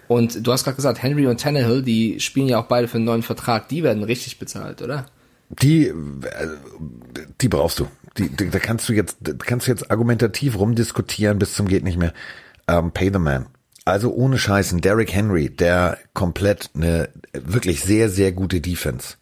Und 0.08 0.46
du 0.46 0.52
hast 0.52 0.64
gerade 0.64 0.76
gesagt, 0.76 1.02
Henry 1.02 1.26
und 1.26 1.40
Tannehill, 1.40 1.82
die 1.82 2.18
spielen 2.20 2.48
ja 2.48 2.58
auch 2.58 2.66
beide 2.66 2.88
für 2.88 2.96
einen 2.96 3.04
neuen 3.04 3.22
Vertrag, 3.22 3.68
die 3.68 3.82
werden 3.82 4.02
richtig 4.02 4.38
bezahlt, 4.38 4.80
oder? 4.80 5.06
Die, 5.50 5.86
äh, 5.86 5.94
die 7.40 7.48
brauchst 7.48 7.78
du. 7.80 7.88
Die, 8.16 8.28
die, 8.28 8.50
da 8.50 8.58
kannst 8.58 8.88
du 8.88 8.92
jetzt, 8.92 9.18
kannst 9.40 9.66
du 9.66 9.70
jetzt 9.70 9.90
argumentativ 9.90 10.58
rumdiskutieren 10.58 11.38
bis 11.38 11.54
zum 11.54 11.68
geht 11.68 11.84
nicht 11.84 11.98
mehr. 11.98 12.12
Um, 12.70 12.92
pay 12.92 13.10
the 13.12 13.18
man. 13.18 13.46
Also 13.84 14.12
ohne 14.12 14.38
Scheißen, 14.38 14.82
Derrick 14.82 15.14
Henry, 15.14 15.48
der 15.48 15.98
komplett 16.12 16.70
eine 16.74 17.08
wirklich 17.32 17.80
sehr, 17.80 18.10
sehr 18.10 18.32
gute 18.32 18.60
Defense 18.60 19.14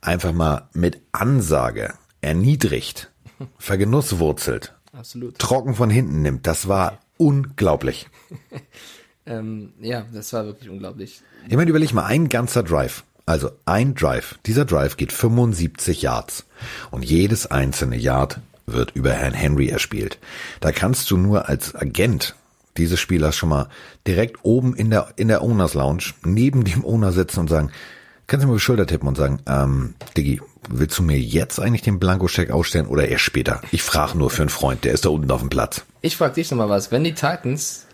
einfach 0.00 0.32
mal 0.32 0.68
mit 0.72 1.00
Ansage 1.12 1.94
erniedrigt, 2.20 3.12
vergenusswurzelt, 3.58 4.74
Absolut. 4.92 5.38
trocken 5.38 5.74
von 5.74 5.90
hinten 5.90 6.22
nimmt. 6.22 6.46
Das 6.46 6.68
war 6.68 7.00
unglaublich. 7.16 8.08
ähm, 9.26 9.74
ja, 9.80 10.06
das 10.12 10.32
war 10.32 10.46
wirklich 10.46 10.70
unglaublich. 10.70 11.20
Ich 11.48 11.56
meine, 11.56 11.70
überleg 11.70 11.92
mal, 11.92 12.04
ein 12.04 12.28
ganzer 12.28 12.62
Drive. 12.62 13.04
Also 13.26 13.50
ein 13.64 13.94
Drive. 13.94 14.38
Dieser 14.46 14.64
Drive 14.64 14.96
geht 14.96 15.12
75 15.12 16.02
Yards. 16.02 16.44
Und 16.90 17.04
jedes 17.04 17.46
einzelne 17.46 17.96
Yard 17.96 18.40
wird 18.66 18.92
über 18.94 19.12
Herrn 19.12 19.34
Henry 19.34 19.68
erspielt. 19.68 20.18
Da 20.60 20.72
kannst 20.72 21.10
du 21.10 21.16
nur 21.16 21.48
als 21.48 21.74
Agent 21.74 22.34
dieses 22.76 22.98
Spielers 23.00 23.36
schon 23.36 23.50
mal 23.50 23.68
direkt 24.06 24.38
oben 24.42 24.74
in 24.74 24.90
der, 24.90 25.08
in 25.16 25.28
der 25.28 25.42
Owners 25.42 25.74
Lounge 25.74 26.12
neben 26.24 26.64
dem 26.64 26.84
Owner 26.84 27.12
sitzen 27.12 27.40
und 27.40 27.48
sagen, 27.48 27.70
kannst 28.26 28.44
du 28.44 28.48
mir 28.48 28.54
die 28.54 28.60
Schulter 28.60 28.86
tippen 28.86 29.08
und 29.08 29.16
sagen, 29.16 29.40
ähm, 29.46 29.94
Diggi, 30.16 30.40
willst 30.68 30.98
du 30.98 31.02
mir 31.02 31.18
jetzt 31.18 31.60
eigentlich 31.60 31.82
den 31.82 31.98
Blankoscheck 31.98 32.50
ausstellen 32.50 32.86
oder 32.86 33.08
erst 33.08 33.24
später? 33.24 33.60
Ich 33.70 33.82
frage 33.82 34.18
nur 34.18 34.30
für 34.30 34.42
einen 34.42 34.48
Freund, 34.48 34.84
der 34.84 34.92
ist 34.92 35.04
da 35.04 35.10
unten 35.10 35.30
auf 35.30 35.40
dem 35.40 35.50
Platz. 35.50 35.84
Ich 36.00 36.16
frage 36.16 36.34
dich 36.34 36.50
nochmal 36.50 36.68
was. 36.68 36.90
Wenn 36.90 37.04
die 37.04 37.14
Titans 37.14 37.86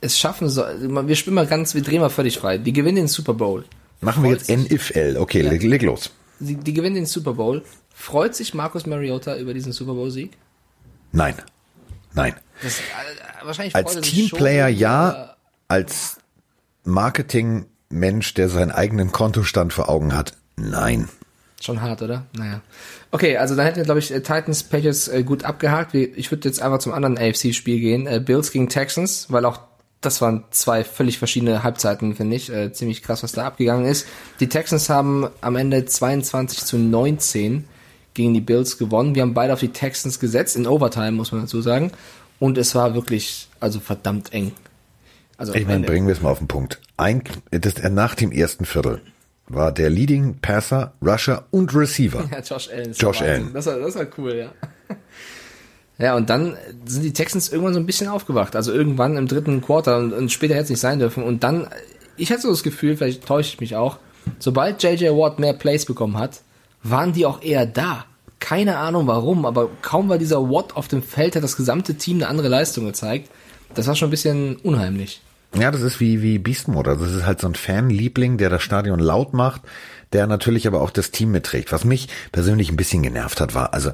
es 0.00 0.18
schaffen 0.18 0.48
sollen, 0.48 1.08
wir 1.08 1.16
spielen 1.16 1.34
mal 1.34 1.46
ganz, 1.46 1.74
wir 1.74 1.82
drehen 1.82 2.00
mal 2.00 2.10
völlig 2.10 2.38
frei. 2.38 2.58
Die 2.58 2.72
gewinnen 2.72 2.96
den 2.96 3.08
Super 3.08 3.34
Bowl. 3.34 3.64
Machen 4.00 4.22
wir 4.22 4.30
jetzt 4.30 4.48
NFL. 4.48 5.16
Okay, 5.18 5.42
ja. 5.42 5.50
leg, 5.50 5.62
leg, 5.62 5.82
los. 5.82 6.10
Die, 6.38 6.54
die 6.54 6.72
gewinnen 6.72 6.94
den 6.94 7.06
Super 7.06 7.34
Bowl. 7.34 7.64
Freut 7.92 8.34
sich 8.34 8.54
Markus 8.54 8.86
Mariota 8.86 9.36
über 9.36 9.54
diesen 9.54 9.72
Super 9.72 9.94
Bowl-Sieg? 9.94 10.32
Nein. 11.10 11.34
Nein. 12.14 12.34
Das, 12.62 12.78
äh, 12.78 12.82
wahrscheinlich 13.44 13.74
als 13.74 14.00
Teamplayer 14.00 14.68
ja, 14.68 15.36
als 15.66 16.18
Marketing-Mensch, 16.84 18.34
der 18.34 18.48
seinen 18.48 18.70
eigenen 18.70 19.10
Kontostand 19.10 19.72
vor 19.72 19.88
Augen 19.88 20.14
hat, 20.14 20.34
nein. 20.56 21.08
Schon 21.60 21.82
hart, 21.82 22.02
oder? 22.02 22.26
Naja. 22.36 22.60
Okay, 23.10 23.36
also 23.36 23.56
da 23.56 23.64
hätten 23.64 23.78
wir, 23.78 23.84
glaube 23.84 23.98
ich, 23.98 24.12
äh, 24.12 24.20
Titans 24.20 24.62
Patriots 24.62 25.08
äh, 25.08 25.24
gut 25.24 25.42
abgehakt. 25.42 25.94
Ich 25.94 26.30
würde 26.30 26.48
jetzt 26.48 26.62
einfach 26.62 26.78
zum 26.78 26.92
anderen 26.92 27.18
AFC-Spiel 27.18 27.80
gehen. 27.80 28.24
Bills 28.24 28.52
gegen 28.52 28.68
Texans, 28.68 29.26
weil 29.30 29.44
auch 29.44 29.67
das 30.00 30.20
waren 30.20 30.44
zwei 30.50 30.84
völlig 30.84 31.18
verschiedene 31.18 31.62
Halbzeiten, 31.62 32.14
finde 32.14 32.36
ich. 32.36 32.52
Äh, 32.52 32.72
ziemlich 32.72 33.02
krass, 33.02 33.22
was 33.22 33.32
da 33.32 33.46
abgegangen 33.46 33.84
ist. 33.84 34.06
Die 34.40 34.48
Texans 34.48 34.88
haben 34.88 35.28
am 35.40 35.56
Ende 35.56 35.84
22 35.84 36.64
zu 36.64 36.78
19 36.78 37.64
gegen 38.14 38.34
die 38.34 38.40
Bills 38.40 38.78
gewonnen. 38.78 39.14
Wir 39.14 39.22
haben 39.22 39.34
beide 39.34 39.52
auf 39.52 39.60
die 39.60 39.68
Texans 39.68 40.20
gesetzt, 40.20 40.56
in 40.56 40.66
Overtime, 40.66 41.12
muss 41.12 41.32
man 41.32 41.42
dazu 41.42 41.60
sagen. 41.62 41.92
Und 42.38 42.58
es 42.58 42.74
war 42.74 42.94
wirklich, 42.94 43.48
also 43.58 43.80
verdammt 43.80 44.32
eng. 44.32 44.52
Also 45.36 45.54
ich 45.54 45.66
meine, 45.66 45.86
bringen 45.86 46.06
wir 46.06 46.14
es 46.14 46.20
mal 46.20 46.30
auf 46.30 46.38
den 46.38 46.48
Punkt. 46.48 46.80
Ein, 46.96 47.22
das, 47.50 47.74
nach 47.90 48.14
dem 48.14 48.32
ersten 48.32 48.64
Viertel 48.64 49.00
war 49.46 49.72
der 49.72 49.88
Leading 49.88 50.38
Passer, 50.40 50.92
Rusher 51.00 51.44
und 51.50 51.74
Receiver. 51.74 52.28
Ja, 52.30 52.40
Josh 52.40 52.68
Allen. 52.70 52.92
Josh 52.92 53.22
Allen. 53.22 53.52
Das 53.52 53.66
war, 53.66 53.78
das 53.78 53.94
war 53.94 54.06
cool, 54.18 54.34
ja. 54.34 54.52
Ja, 55.98 56.16
und 56.16 56.30
dann 56.30 56.56
sind 56.84 57.02
die 57.02 57.12
Texans 57.12 57.48
irgendwann 57.48 57.74
so 57.74 57.80
ein 57.80 57.86
bisschen 57.86 58.08
aufgewacht. 58.08 58.54
Also 58.54 58.72
irgendwann 58.72 59.16
im 59.16 59.26
dritten 59.26 59.60
Quarter 59.60 59.98
und, 59.98 60.12
und 60.12 60.30
später 60.30 60.54
hätte 60.54 60.64
es 60.64 60.70
nicht 60.70 60.80
sein 60.80 61.00
dürfen. 61.00 61.24
Und 61.24 61.42
dann, 61.42 61.68
ich 62.16 62.30
hatte 62.30 62.42
so 62.42 62.50
das 62.50 62.62
Gefühl, 62.62 62.96
vielleicht 62.96 63.26
täusche 63.26 63.54
ich 63.54 63.60
mich 63.60 63.74
auch, 63.74 63.98
sobald 64.38 64.82
JJ 64.82 65.08
Watt 65.08 65.40
mehr 65.40 65.54
Plays 65.54 65.86
bekommen 65.86 66.16
hat, 66.16 66.40
waren 66.82 67.12
die 67.12 67.26
auch 67.26 67.42
eher 67.42 67.66
da. 67.66 68.04
Keine 68.38 68.76
Ahnung 68.76 69.08
warum, 69.08 69.44
aber 69.44 69.68
kaum 69.82 70.08
war 70.08 70.18
dieser 70.18 70.48
Watt 70.48 70.76
auf 70.76 70.86
dem 70.86 71.02
Feld, 71.02 71.34
hat 71.34 71.42
das 71.42 71.56
gesamte 71.56 71.96
Team 71.96 72.18
eine 72.18 72.28
andere 72.28 72.48
Leistung 72.48 72.84
gezeigt. 72.84 73.28
Das 73.74 73.88
war 73.88 73.96
schon 73.96 74.08
ein 74.08 74.12
bisschen 74.12 74.56
unheimlich. 74.56 75.20
Ja, 75.58 75.70
das 75.70 75.80
ist 75.80 75.98
wie, 75.98 76.22
wie 76.22 76.38
Beast 76.38 76.68
Mode. 76.68 76.96
Das 76.96 77.12
ist 77.12 77.26
halt 77.26 77.40
so 77.40 77.48
ein 77.48 77.54
Fanliebling, 77.54 78.38
der 78.38 78.50
das 78.50 78.62
Stadion 78.62 79.00
laut 79.00 79.32
macht, 79.34 79.62
der 80.12 80.26
natürlich 80.28 80.68
aber 80.68 80.80
auch 80.80 80.90
das 80.90 81.10
Team 81.10 81.32
mitträgt. 81.32 81.72
Was 81.72 81.84
mich 81.84 82.08
persönlich 82.30 82.70
ein 82.70 82.76
bisschen 82.76 83.02
genervt 83.02 83.40
hat, 83.40 83.54
war, 83.54 83.74
also 83.74 83.90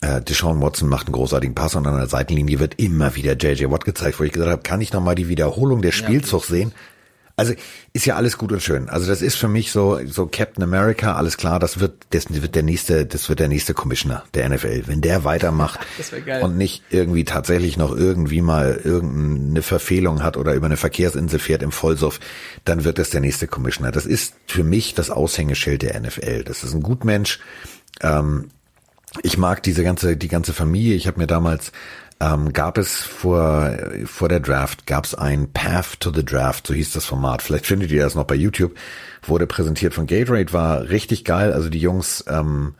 äh, 0.00 0.20
Deshaun 0.22 0.60
Watson 0.60 0.88
macht 0.88 1.06
einen 1.06 1.14
großartigen 1.14 1.54
Pass 1.54 1.74
und 1.74 1.86
an 1.86 1.96
der 1.96 2.06
Seitenlinie 2.06 2.58
wird 2.58 2.78
immer 2.78 3.16
wieder 3.16 3.36
JJ 3.36 3.70
Watt 3.70 3.84
gezeigt, 3.84 4.18
wo 4.18 4.24
ich 4.24 4.32
gesagt 4.32 4.50
habe, 4.50 4.62
kann 4.62 4.80
ich 4.80 4.92
nochmal 4.92 5.14
die 5.14 5.28
Wiederholung 5.28 5.82
der 5.82 5.92
Spielzug 5.92 6.42
ja, 6.44 6.48
sehen? 6.48 6.72
Also 7.36 7.54
ist 7.94 8.04
ja 8.04 8.16
alles 8.16 8.36
gut 8.36 8.52
und 8.52 8.62
schön. 8.62 8.90
Also 8.90 9.06
das 9.06 9.22
ist 9.22 9.36
für 9.36 9.48
mich 9.48 9.72
so 9.72 9.98
so 10.04 10.26
Captain 10.26 10.62
America, 10.62 11.14
alles 11.14 11.38
klar, 11.38 11.58
das 11.58 11.80
wird 11.80 11.94
das 12.10 12.26
wird 12.30 12.54
der 12.54 12.62
nächste 12.62 13.06
das 13.06 13.30
wird 13.30 13.40
der 13.40 13.48
nächste 13.48 13.72
Commissioner 13.72 14.24
der 14.34 14.46
NFL, 14.50 14.82
wenn 14.86 15.00
der 15.00 15.24
weitermacht 15.24 15.80
und 16.42 16.58
nicht 16.58 16.82
irgendwie 16.90 17.24
tatsächlich 17.24 17.78
noch 17.78 17.96
irgendwie 17.96 18.42
mal 18.42 18.78
irgendeine 18.84 19.62
Verfehlung 19.62 20.22
hat 20.22 20.36
oder 20.36 20.52
über 20.52 20.66
eine 20.66 20.76
Verkehrsinsel 20.76 21.38
fährt 21.38 21.62
im 21.62 21.72
Vollsuff, 21.72 22.20
dann 22.66 22.84
wird 22.84 22.98
es 22.98 23.08
der 23.08 23.22
nächste 23.22 23.46
Commissioner. 23.46 23.90
Das 23.90 24.04
ist 24.04 24.34
für 24.46 24.64
mich 24.64 24.94
das 24.94 25.08
Aushängeschild 25.08 25.80
der 25.80 25.98
NFL. 25.98 26.44
Das 26.44 26.62
ist 26.62 26.74
ein 26.74 26.82
Gutmensch. 26.82 27.40
Ähm, 28.02 28.50
ich 29.22 29.38
mag 29.38 29.62
diese 29.62 29.82
ganze, 29.82 30.16
die 30.16 30.28
ganze 30.28 30.52
Familie. 30.52 30.94
Ich 30.94 31.06
habe 31.06 31.18
mir 31.18 31.26
damals 31.26 31.72
ähm, 32.20 32.52
gab 32.52 32.76
es 32.76 32.96
vor 32.96 33.76
vor 34.04 34.28
der 34.28 34.40
Draft 34.40 34.86
gab 34.86 35.04
es 35.04 35.14
ein 35.14 35.50
Path 35.52 36.00
to 36.00 36.12
the 36.12 36.24
Draft, 36.24 36.66
so 36.66 36.74
hieß 36.74 36.92
das 36.92 37.06
Format. 37.06 37.42
Vielleicht 37.42 37.66
findet 37.66 37.90
ihr 37.90 38.02
das 38.02 38.14
noch 38.14 38.24
bei 38.24 38.34
YouTube. 38.34 38.76
Wurde 39.22 39.46
präsentiert 39.46 39.94
von 39.94 40.06
Gatorade, 40.06 40.52
war 40.52 40.88
richtig 40.90 41.24
geil. 41.24 41.52
Also 41.52 41.70
die 41.70 41.80
Jungs 41.80 42.24
ähm, 42.28 42.74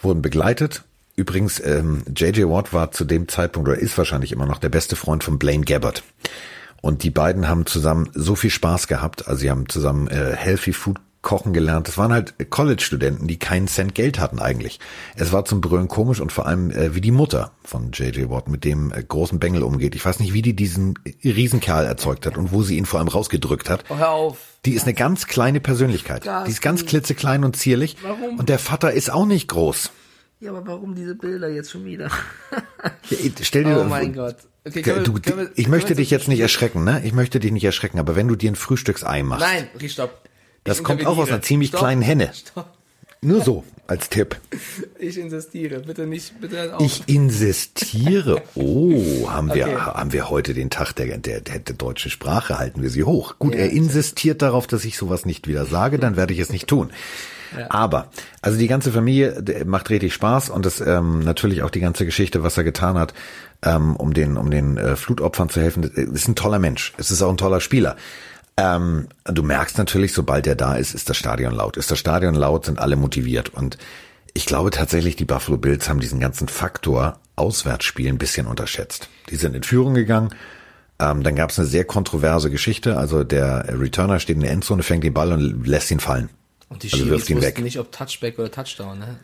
wurden 0.00 0.22
begleitet. 0.22 0.82
Übrigens, 1.16 1.60
ähm, 1.60 2.02
JJ 2.16 2.44
Watt 2.44 2.72
war 2.72 2.92
zu 2.92 3.04
dem 3.04 3.28
Zeitpunkt 3.28 3.68
oder 3.68 3.78
ist 3.78 3.98
wahrscheinlich 3.98 4.32
immer 4.32 4.46
noch 4.46 4.58
der 4.58 4.70
beste 4.70 4.96
Freund 4.96 5.22
von 5.22 5.38
Blaine 5.38 5.64
Gabbard. 5.64 6.02
Und 6.80 7.02
die 7.02 7.10
beiden 7.10 7.46
haben 7.48 7.66
zusammen 7.66 8.08
so 8.14 8.34
viel 8.34 8.48
Spaß 8.50 8.86
gehabt. 8.86 9.28
Also 9.28 9.40
sie 9.40 9.50
haben 9.50 9.68
zusammen 9.68 10.08
äh, 10.08 10.34
Healthy 10.34 10.72
Food 10.72 10.98
kochen 11.22 11.52
gelernt. 11.52 11.86
Das 11.88 11.98
waren 11.98 12.12
halt 12.12 12.34
College-Studenten, 12.50 13.26
die 13.26 13.38
keinen 13.38 13.68
Cent 13.68 13.94
Geld 13.94 14.18
hatten 14.18 14.38
eigentlich. 14.38 14.80
Es 15.16 15.32
war 15.32 15.44
zum 15.44 15.60
Brüllen 15.60 15.88
komisch 15.88 16.20
und 16.20 16.32
vor 16.32 16.46
allem 16.46 16.70
äh, 16.70 16.94
wie 16.94 17.00
die 17.00 17.10
Mutter 17.10 17.52
von 17.62 17.92
J.J. 17.92 18.30
Watt 18.30 18.48
mit 18.48 18.64
dem 18.64 18.92
äh, 18.92 19.02
großen 19.02 19.38
Bengel 19.38 19.62
umgeht. 19.62 19.94
Ich 19.94 20.04
weiß 20.04 20.20
nicht, 20.20 20.32
wie 20.32 20.42
die 20.42 20.56
diesen 20.56 20.98
Riesenkerl 21.22 21.84
erzeugt 21.84 22.26
hat 22.26 22.38
und 22.38 22.52
wo 22.52 22.62
sie 22.62 22.76
ihn 22.78 22.86
vor 22.86 23.00
allem 23.00 23.08
rausgedrückt 23.08 23.68
hat. 23.68 23.84
Oh, 23.90 23.96
hör 23.96 24.10
auf. 24.10 24.38
Die 24.64 24.72
ist 24.72 24.84
eine 24.84 24.94
ganz 24.94 25.26
kleine 25.26 25.60
Persönlichkeit. 25.60 26.26
Das 26.26 26.44
die 26.44 26.50
ist 26.50 26.62
ganz 26.62 26.86
klitzeklein 26.86 27.44
und 27.44 27.56
zierlich. 27.56 27.96
Warum? 28.02 28.38
Und 28.38 28.48
der 28.48 28.58
Vater 28.58 28.92
ist 28.92 29.10
auch 29.10 29.26
nicht 29.26 29.48
groß. 29.48 29.90
Ja, 30.40 30.50
aber 30.50 30.66
warum 30.66 30.94
diese 30.94 31.14
Bilder 31.14 31.50
jetzt 31.50 31.70
schon 31.70 31.84
wieder? 31.84 32.10
ja, 33.10 33.18
stell 33.42 33.64
dir, 33.64 33.78
oh 33.78 33.84
mein 33.84 34.14
Gott. 34.14 34.36
Okay, 34.66 34.84
wir, 34.84 35.02
du, 35.02 35.14
wir, 35.14 35.50
ich 35.54 35.68
möchte 35.68 35.94
dich 35.94 36.10
jetzt 36.10 36.28
nicht 36.28 36.40
erschrecken, 36.40 36.84
ne? 36.84 37.02
Ich 37.04 37.12
möchte 37.12 37.40
dich 37.40 37.52
nicht 37.52 37.64
erschrecken, 37.64 37.98
aber 37.98 38.16
wenn 38.16 38.28
du 38.28 38.36
dir 38.36 38.50
ein 38.50 38.56
Frühstücksei 38.56 39.22
machst. 39.22 39.46
Nein, 39.46 39.68
okay, 39.74 39.88
stopp. 39.88 40.22
Das 40.64 40.82
kommt 40.82 41.06
auch 41.06 41.18
aus 41.18 41.28
einer 41.28 41.42
ziemlich 41.42 41.68
Stopp. 41.68 41.80
kleinen 41.80 42.02
Henne. 42.02 42.30
Stopp. 42.34 42.66
Nur 43.22 43.42
so 43.42 43.64
als 43.86 44.08
Tipp. 44.08 44.36
Ich 45.02 45.16
insistiere, 45.16 45.80
bitte 45.80 46.06
nicht, 46.06 46.38
bitte 46.42 46.76
auf. 46.76 46.84
Ich 46.84 47.08
insistiere. 47.08 48.42
Oh, 48.54 49.30
haben 49.30 49.54
wir, 49.54 49.66
okay. 49.66 49.76
haben 49.76 50.12
wir 50.12 50.28
heute 50.28 50.52
den 50.52 50.68
Tag 50.68 50.92
der, 50.92 51.16
der, 51.16 51.40
der, 51.40 51.58
der 51.58 51.74
deutschen 51.74 52.10
Sprache, 52.10 52.58
halten 52.58 52.82
wir 52.82 52.90
sie 52.90 53.04
hoch. 53.04 53.36
Gut, 53.38 53.54
ja, 53.54 53.60
er 53.60 53.70
insistiert 53.70 54.42
darauf, 54.42 54.66
dass 54.66 54.84
ich 54.84 54.98
sowas 54.98 55.24
nicht 55.24 55.48
wieder 55.48 55.64
sage, 55.64 55.98
dann 55.98 56.16
werde 56.16 56.34
ich 56.34 56.38
es 56.38 56.52
nicht 56.52 56.66
tun. 56.66 56.90
Ja. 57.56 57.70
Aber, 57.70 58.10
also 58.42 58.58
die 58.58 58.68
ganze 58.68 58.92
Familie 58.92 59.42
macht 59.64 59.88
richtig 59.88 60.12
Spaß 60.12 60.50
und 60.50 60.66
das 60.66 60.82
ähm, 60.82 61.20
natürlich 61.20 61.62
auch 61.62 61.70
die 61.70 61.80
ganze 61.80 62.04
Geschichte, 62.04 62.42
was 62.42 62.58
er 62.58 62.64
getan 62.64 62.98
hat, 62.98 63.14
ähm, 63.62 63.96
um 63.96 64.12
den, 64.12 64.36
um 64.36 64.50
den 64.50 64.76
äh, 64.76 64.96
Flutopfern 64.96 65.48
zu 65.48 65.62
helfen, 65.62 65.84
ist 65.84 66.28
ein 66.28 66.34
toller 66.34 66.58
Mensch. 66.58 66.92
Es 66.98 67.10
ist 67.10 67.22
auch 67.22 67.30
ein 67.30 67.38
toller 67.38 67.60
Spieler. 67.60 67.96
Ähm, 68.60 69.08
du 69.24 69.42
merkst 69.42 69.78
natürlich, 69.78 70.12
sobald 70.12 70.46
er 70.46 70.54
da 70.54 70.74
ist, 70.74 70.94
ist 70.94 71.08
das 71.08 71.16
Stadion 71.16 71.54
laut. 71.54 71.78
Ist 71.78 71.90
das 71.90 71.98
Stadion 71.98 72.34
laut, 72.34 72.66
sind 72.66 72.78
alle 72.78 72.96
motiviert. 72.96 73.48
Und 73.48 73.78
ich 74.34 74.44
glaube 74.44 74.70
tatsächlich, 74.70 75.16
die 75.16 75.24
Buffalo 75.24 75.56
Bills 75.56 75.88
haben 75.88 76.00
diesen 76.00 76.20
ganzen 76.20 76.46
Faktor 76.46 77.18
Auswärtsspiel 77.36 78.08
ein 78.08 78.18
bisschen 78.18 78.46
unterschätzt. 78.46 79.08
Die 79.30 79.36
sind 79.36 79.56
in 79.56 79.62
Führung 79.62 79.94
gegangen. 79.94 80.34
Ähm, 80.98 81.22
dann 81.22 81.36
gab 81.36 81.50
es 81.50 81.58
eine 81.58 81.66
sehr 81.66 81.84
kontroverse 81.84 82.50
Geschichte. 82.50 82.98
Also 82.98 83.24
der 83.24 83.64
Returner 83.80 84.20
steht 84.20 84.36
in 84.36 84.42
der 84.42 84.50
Endzone, 84.50 84.82
fängt 84.82 85.04
den 85.04 85.14
Ball 85.14 85.32
und 85.32 85.66
lässt 85.66 85.90
ihn 85.90 86.00
fallen. 86.00 86.28
Und 86.68 86.82
die 86.82 86.92
also 86.92 87.04
Schiris 87.04 87.22
wussten 87.22 87.40
weg. 87.40 87.60
nicht, 87.62 87.78
ob 87.78 87.90
Touchback 87.90 88.38
oder 88.38 88.50
Touchdown. 88.50 88.98
Ne? 88.98 89.18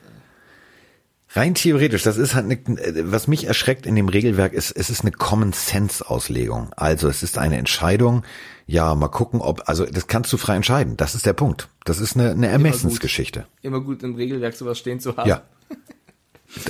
Rein 1.36 1.54
theoretisch, 1.54 2.02
das 2.02 2.16
ist 2.16 2.34
halt, 2.34 2.46
eine, 2.46 3.12
was 3.12 3.28
mich 3.28 3.46
erschreckt 3.46 3.84
in 3.84 3.94
dem 3.94 4.08
Regelwerk 4.08 4.52
ist, 4.54 4.70
es 4.70 4.88
ist 4.88 5.02
eine 5.02 5.12
Common 5.12 5.52
Sense 5.52 6.08
Auslegung. 6.08 6.70
Also 6.76 7.08
es 7.08 7.22
ist 7.22 7.36
eine 7.36 7.58
Entscheidung, 7.58 8.24
ja, 8.66 8.94
mal 8.94 9.08
gucken, 9.08 9.40
ob, 9.40 9.62
also 9.66 9.84
das 9.84 10.06
kannst 10.06 10.32
du 10.32 10.38
frei 10.38 10.56
entscheiden. 10.56 10.96
Das 10.96 11.14
ist 11.14 11.26
der 11.26 11.34
Punkt. 11.34 11.68
Das 11.84 12.00
ist 12.00 12.16
eine, 12.16 12.30
eine 12.30 12.48
Ermessensgeschichte. 12.48 13.46
Immer 13.62 13.80
gut, 13.80 13.86
immer 13.86 13.94
gut 13.96 14.02
im 14.02 14.14
Regelwerk 14.16 14.54
sowas 14.54 14.78
stehen 14.78 14.98
zu 14.98 15.16
haben. 15.16 15.28
Ja. 15.28 15.42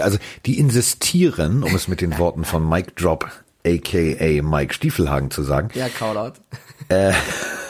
Also 0.01 0.19
die 0.47 0.59
insistieren, 0.59 1.63
um 1.63 1.75
es 1.75 1.87
mit 1.87 2.01
den 2.01 2.19
Worten 2.19 2.45
von 2.45 2.69
Mike 2.69 2.93
Drop, 2.97 3.31
aka 3.65 4.43
Mike 4.43 4.75
Stiefelhagen 4.75 5.31
zu 5.31 5.43
sagen. 5.43 5.69
Ja, 5.75 5.89
Callout. 5.89 6.33
Äh, 6.89 7.13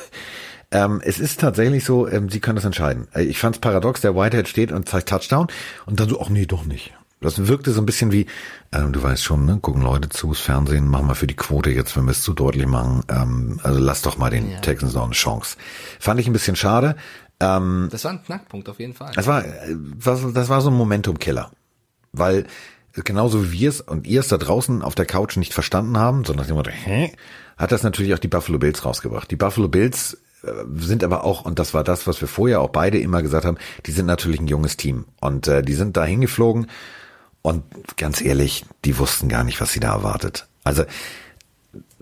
ähm, 0.71 1.01
es 1.05 1.19
ist 1.19 1.41
tatsächlich 1.41 1.85
so, 1.85 2.09
ähm, 2.09 2.29
sie 2.29 2.41
können 2.41 2.57
das 2.57 2.65
entscheiden. 2.65 3.09
Äh, 3.15 3.25
ich 3.25 3.39
fand 3.39 3.57
es 3.57 3.61
paradox, 3.61 4.01
der 4.01 4.17
Whitehead 4.17 4.49
steht 4.49 4.73
und 4.73 4.89
zeigt 4.89 5.09
Touchdown 5.09 5.47
und 5.87 6.01
dann 6.01 6.09
so, 6.09 6.21
ach 6.21 6.29
nee, 6.29 6.47
doch 6.47 6.65
nicht. 6.65 6.93
Das 7.21 7.47
wirkte 7.47 7.73
so 7.73 7.81
ein 7.81 7.87
bisschen 7.87 8.13
wie, 8.13 8.27
ähm, 8.73 8.93
du 8.93 9.03
weißt 9.03 9.25
schon, 9.25 9.47
ne, 9.47 9.59
gucken 9.61 9.83
Leute 9.83 10.09
zu, 10.09 10.29
das 10.29 10.41
Fernsehen, 10.41 10.87
machen 10.87 11.09
wir 11.09 11.15
für 11.15 11.27
die 11.27 11.37
Quote 11.37 11.71
jetzt, 11.71 11.97
wenn 11.97 12.05
wir 12.05 12.11
es 12.11 12.23
zu 12.23 12.35
deutlich 12.35 12.67
machen. 12.67 13.05
Ähm, 13.09 13.61
also 13.63 13.81
lass 13.81 14.03
doch 14.03 14.19
mal 14.19 14.31
den 14.31 14.51
ja. 14.51 14.61
Texans 14.61 14.95
noch 14.95 15.05
eine 15.05 15.13
Chance. 15.13 15.57
Fand 15.99 16.21
ich 16.21 16.27
ein 16.27 16.35
bisschen 16.35 16.57
schade. 16.57 16.97
Ähm, 17.41 17.89
das 17.91 18.05
war 18.05 18.13
ein 18.13 18.23
Knackpunkt 18.23 18.69
auf 18.69 18.79
jeden 18.79 18.93
Fall. 18.93 19.13
Das 19.15 19.27
war, 19.27 19.43
das, 19.43 20.25
äh, 20.25 20.33
das 20.33 20.49
war 20.49 20.61
so 20.61 20.71
ein 20.71 20.77
Momentum-Killer. 20.77 21.51
Weil 22.13 22.47
genauso 22.93 23.45
wie 23.45 23.53
wir 23.53 23.69
es 23.71 23.81
und 23.81 24.07
ihr 24.07 24.21
es 24.21 24.29
da 24.29 24.37
draußen 24.37 24.83
auf 24.83 24.95
der 24.95 25.07
Couch 25.07 25.37
nicht 25.37 25.55
verstanden 25.55 25.99
haben, 25.99 26.25
sondern 26.25 26.45
nach 26.45 26.47
dem 26.47 26.57
Motto, 26.57 26.71
hä, 26.71 27.13
hat 27.57 27.73
das 27.73 27.83
natürlich 27.83 28.15
auch 28.15 28.19
die 28.19 28.29
Buffalo 28.29 28.59
Bills 28.59 28.85
rausgebracht. 28.85 29.31
Die 29.31 29.37
Buffalo 29.37 29.69
Bills 29.69 30.19
sind 30.77 31.05
aber 31.05 31.25
auch, 31.25 31.45
und 31.45 31.59
das 31.59 31.75
war 31.75 31.85
das, 31.85 32.07
was 32.07 32.21
wir 32.21 32.29
vorher 32.29 32.61
auch 32.61 32.71
beide 32.71 32.99
immer 32.99 33.23
gesagt 33.23 33.45
haben, 33.45 33.59
die 33.87 33.93
sind 33.93 34.07
natürlich 34.07 34.41
ein 34.41 34.49
junges 34.49 34.77
Team. 34.77 35.05
Und 35.21 35.49
äh, 35.49 35.63
die 35.63 35.75
sind 35.75 35.97
da 35.97 36.05
hingeflogen 36.05 36.69
und 37.43 37.63
ganz 37.97 38.21
ehrlich, 38.21 38.65
die 38.85 38.99
wussten 38.99 39.29
gar 39.29 39.45
nicht, 39.45 39.61
was 39.61 39.73
sie 39.73 39.81
da 39.81 39.93
erwartet. 39.93 40.47
Also 40.65 40.85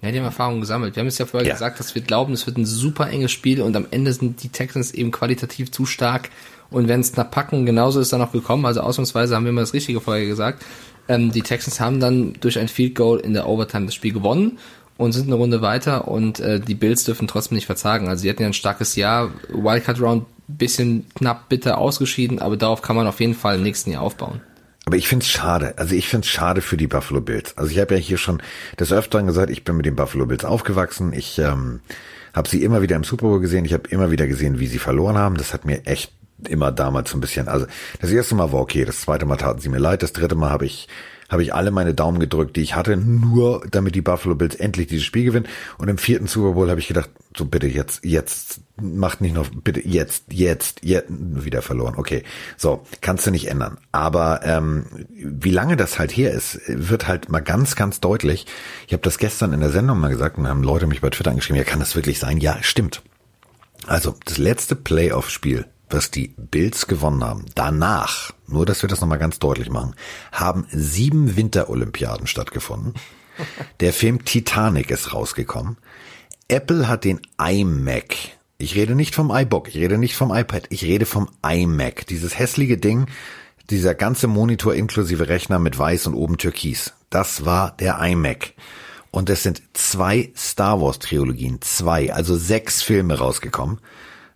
ja, 0.02 0.10
die 0.10 0.18
haben 0.18 0.26
Erfahrungen 0.26 0.60
gesammelt. 0.60 0.96
Wir 0.96 1.00
haben 1.00 1.06
es 1.06 1.18
ja 1.18 1.26
vorher 1.26 1.46
ja. 1.48 1.54
gesagt, 1.54 1.80
dass 1.80 1.94
wir 1.94 2.02
glauben, 2.02 2.32
es 2.32 2.46
wird 2.46 2.58
ein 2.58 2.66
super 2.66 3.08
enges 3.08 3.32
Spiel 3.32 3.62
und 3.62 3.74
am 3.76 3.86
Ende 3.90 4.12
sind 4.12 4.42
die 4.42 4.48
Texans 4.48 4.92
eben 4.92 5.10
qualitativ 5.10 5.70
zu 5.70 5.86
stark 5.86 6.30
und 6.70 6.88
werden 6.88 7.00
es 7.00 7.12
knapp 7.12 7.30
packen. 7.30 7.64
Genauso 7.66 8.00
ist 8.00 8.12
dann 8.12 8.20
auch 8.20 8.32
gekommen. 8.32 8.66
Also 8.66 8.80
ausnahmsweise 8.80 9.34
haben 9.34 9.44
wir 9.44 9.50
immer 9.50 9.62
das 9.62 9.72
Richtige 9.72 10.00
vorher 10.00 10.26
gesagt. 10.26 10.64
Ähm, 11.08 11.32
die 11.32 11.42
Texans 11.42 11.80
haben 11.80 12.00
dann 12.00 12.34
durch 12.40 12.58
ein 12.58 12.68
Field 12.68 12.94
Goal 12.94 13.20
in 13.20 13.34
der 13.34 13.48
Overtime 13.48 13.86
das 13.86 13.94
Spiel 13.94 14.12
gewonnen 14.12 14.58
und 14.96 15.12
sind 15.12 15.26
eine 15.26 15.34
Runde 15.34 15.62
weiter 15.62 16.08
und 16.08 16.40
äh, 16.40 16.60
die 16.60 16.74
Bills 16.74 17.04
dürfen 17.04 17.26
trotzdem 17.26 17.56
nicht 17.56 17.66
verzagen. 17.66 18.08
Also 18.08 18.22
sie 18.22 18.30
hatten 18.30 18.42
ja 18.42 18.48
ein 18.48 18.54
starkes 18.54 18.96
Jahr, 18.96 19.30
Wildcard 19.48 20.00
Round 20.00 20.26
bisschen 20.46 21.06
knapp 21.14 21.48
bitter 21.48 21.78
ausgeschieden, 21.78 22.38
aber 22.38 22.56
darauf 22.56 22.82
kann 22.82 22.96
man 22.96 23.06
auf 23.06 23.20
jeden 23.20 23.34
Fall 23.34 23.56
im 23.56 23.62
nächsten 23.62 23.90
Jahr 23.90 24.02
aufbauen. 24.02 24.40
Aber 24.86 24.96
ich 24.96 25.08
find's 25.08 25.28
schade. 25.28 25.74
Also 25.78 25.94
ich 25.94 26.08
find's 26.08 26.28
schade 26.28 26.60
für 26.60 26.76
die 26.76 26.86
Buffalo 26.86 27.20
Bills. 27.22 27.56
Also 27.56 27.70
ich 27.70 27.78
habe 27.78 27.94
ja 27.94 28.00
hier 28.00 28.18
schon 28.18 28.42
des 28.78 28.92
Öfteren 28.92 29.26
gesagt, 29.26 29.50
ich 29.50 29.64
bin 29.64 29.76
mit 29.76 29.86
den 29.86 29.96
Buffalo 29.96 30.26
Bills 30.26 30.44
aufgewachsen. 30.44 31.14
Ich 31.14 31.38
ähm, 31.38 31.80
habe 32.34 32.48
sie 32.48 32.62
immer 32.62 32.82
wieder 32.82 32.96
im 32.96 33.04
Super 33.04 33.28
Bowl 33.28 33.40
gesehen. 33.40 33.64
Ich 33.64 33.72
habe 33.72 33.88
immer 33.88 34.10
wieder 34.10 34.26
gesehen, 34.26 34.58
wie 34.58 34.66
sie 34.66 34.78
verloren 34.78 35.16
haben. 35.16 35.38
Das 35.38 35.54
hat 35.54 35.64
mir 35.64 35.86
echt 35.86 36.12
immer 36.46 36.70
damals 36.70 37.10
so 37.10 37.16
ein 37.16 37.22
bisschen. 37.22 37.48
Also 37.48 37.66
das 38.00 38.10
erste 38.10 38.34
Mal 38.34 38.52
war 38.52 38.60
okay, 38.60 38.84
das 38.84 39.00
zweite 39.00 39.24
Mal 39.24 39.36
taten 39.36 39.60
sie 39.60 39.70
mir 39.70 39.78
leid, 39.78 40.02
das 40.02 40.12
dritte 40.12 40.34
Mal 40.34 40.50
habe 40.50 40.66
ich 40.66 40.88
habe 41.34 41.42
ich 41.42 41.52
alle 41.52 41.70
meine 41.70 41.94
Daumen 41.94 42.20
gedrückt, 42.20 42.56
die 42.56 42.62
ich 42.62 42.74
hatte, 42.74 42.96
nur 42.96 43.66
damit 43.70 43.94
die 43.94 44.00
Buffalo 44.00 44.34
Bills 44.34 44.54
endlich 44.54 44.86
dieses 44.86 45.04
Spiel 45.04 45.24
gewinnen. 45.24 45.48
Und 45.76 45.88
im 45.88 45.98
vierten 45.98 46.26
Super 46.26 46.52
Bowl 46.52 46.70
habe 46.70 46.80
ich 46.80 46.88
gedacht, 46.88 47.10
so 47.36 47.44
bitte 47.44 47.66
jetzt, 47.66 48.04
jetzt, 48.04 48.60
macht 48.80 49.20
nicht 49.20 49.34
noch, 49.34 49.50
bitte 49.50 49.86
jetzt, 49.86 50.24
jetzt, 50.30 50.80
jetzt, 50.82 51.08
wieder 51.10 51.60
verloren. 51.60 51.94
Okay, 51.96 52.22
so, 52.56 52.86
kannst 53.00 53.26
du 53.26 53.32
nicht 53.32 53.48
ändern. 53.48 53.78
Aber 53.92 54.40
ähm, 54.44 54.86
wie 55.10 55.50
lange 55.50 55.76
das 55.76 55.98
halt 55.98 56.16
her 56.16 56.32
ist, 56.32 56.60
wird 56.68 57.08
halt 57.08 57.28
mal 57.28 57.40
ganz, 57.40 57.76
ganz 57.76 58.00
deutlich. 58.00 58.46
Ich 58.86 58.92
habe 58.92 59.02
das 59.02 59.18
gestern 59.18 59.52
in 59.52 59.60
der 59.60 59.70
Sendung 59.70 59.98
mal 59.98 60.08
gesagt 60.08 60.38
und 60.38 60.48
haben 60.48 60.62
Leute 60.62 60.86
mich 60.86 61.00
bei 61.00 61.10
Twitter 61.10 61.30
angeschrieben, 61.30 61.58
ja, 61.58 61.64
kann 61.64 61.80
das 61.80 61.96
wirklich 61.96 62.18
sein? 62.18 62.38
Ja, 62.38 62.58
stimmt. 62.62 63.02
Also, 63.86 64.14
das 64.24 64.38
letzte 64.38 64.76
Playoff-Spiel 64.76 65.66
was 65.94 66.10
die 66.10 66.34
Bills 66.36 66.86
gewonnen 66.86 67.24
haben. 67.24 67.46
Danach, 67.54 68.32
nur 68.46 68.66
dass 68.66 68.82
wir 68.82 68.88
das 68.88 69.00
nochmal 69.00 69.18
ganz 69.18 69.38
deutlich 69.38 69.70
machen, 69.70 69.94
haben 70.32 70.66
sieben 70.70 71.36
Winterolympiaden 71.36 72.26
stattgefunden. 72.26 72.94
Der 73.80 73.92
Film 73.92 74.24
Titanic 74.24 74.90
ist 74.90 75.14
rausgekommen. 75.14 75.76
Apple 76.48 76.88
hat 76.88 77.04
den 77.04 77.20
iMac. 77.38 78.14
Ich 78.58 78.74
rede 78.74 78.94
nicht 78.94 79.14
vom 79.14 79.34
iBook, 79.34 79.68
ich 79.68 79.76
rede 79.76 79.98
nicht 79.98 80.14
vom 80.14 80.34
iPad, 80.34 80.66
ich 80.70 80.84
rede 80.84 81.06
vom 81.06 81.28
iMac. 81.44 82.06
Dieses 82.06 82.38
hässliche 82.38 82.76
Ding, 82.76 83.06
dieser 83.70 83.94
ganze 83.94 84.26
Monitor 84.26 84.74
inklusive 84.74 85.28
Rechner 85.28 85.58
mit 85.58 85.78
weiß 85.78 86.06
und 86.06 86.14
oben 86.14 86.38
türkis. 86.38 86.92
Das 87.10 87.44
war 87.44 87.76
der 87.78 87.98
iMac. 88.00 88.52
Und 89.10 89.30
es 89.30 89.42
sind 89.42 89.62
zwei 89.74 90.32
Star 90.36 90.80
Wars 90.80 90.98
Trilogien, 90.98 91.60
zwei, 91.62 92.12
also 92.12 92.36
sechs 92.36 92.82
Filme 92.82 93.18
rausgekommen. 93.18 93.78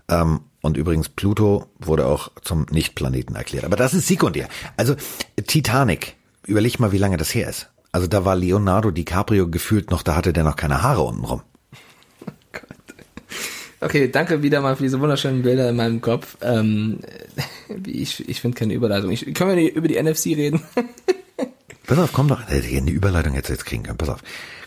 Ähm, 0.08 0.40
und 0.60 0.76
übrigens, 0.76 1.08
Pluto 1.08 1.66
wurde 1.78 2.06
auch 2.06 2.30
zum 2.42 2.66
Nicht-Planeten 2.70 3.34
erklärt. 3.34 3.64
Aber 3.64 3.76
das 3.76 3.94
ist 3.94 4.08
sekundär. 4.08 4.48
Also 4.76 4.96
Titanic, 5.46 6.16
überleg 6.46 6.80
mal, 6.80 6.92
wie 6.92 6.98
lange 6.98 7.16
das 7.16 7.34
her 7.34 7.48
ist. 7.48 7.68
Also 7.92 8.06
da 8.06 8.24
war 8.24 8.36
Leonardo 8.36 8.90
DiCaprio 8.90 9.48
gefühlt 9.48 9.90
noch, 9.90 10.02
da 10.02 10.16
hatte 10.16 10.32
der 10.32 10.44
noch 10.44 10.56
keine 10.56 10.82
Haare 10.82 11.02
unten 11.02 11.24
rum. 11.24 11.42
Okay, 13.80 14.10
danke 14.10 14.42
wieder 14.42 14.60
mal 14.60 14.74
für 14.74 14.82
diese 14.82 14.98
wunderschönen 14.98 15.42
Bilder 15.42 15.70
in 15.70 15.76
meinem 15.76 16.00
Kopf. 16.00 16.36
Ähm, 16.42 16.98
ich 17.86 18.28
ich 18.28 18.40
finde 18.40 18.58
keine 18.58 18.74
Überleitung. 18.74 19.12
Ich, 19.12 19.32
können 19.34 19.50
wir 19.50 19.54
nicht 19.54 19.76
über 19.76 19.86
die 19.86 20.02
NFC 20.02 20.26
reden? 20.36 20.64
pass 21.86 21.98
auf, 21.98 22.12
komm 22.12 22.26
doch. 22.26 22.40
Eine 22.48 22.90
Überleitung 22.90 23.34
hätte 23.34 23.52
jetzt 23.52 23.66
kriegen 23.66 23.84
können. 23.84 23.96
Pass 23.96 24.08
auf. 24.08 24.20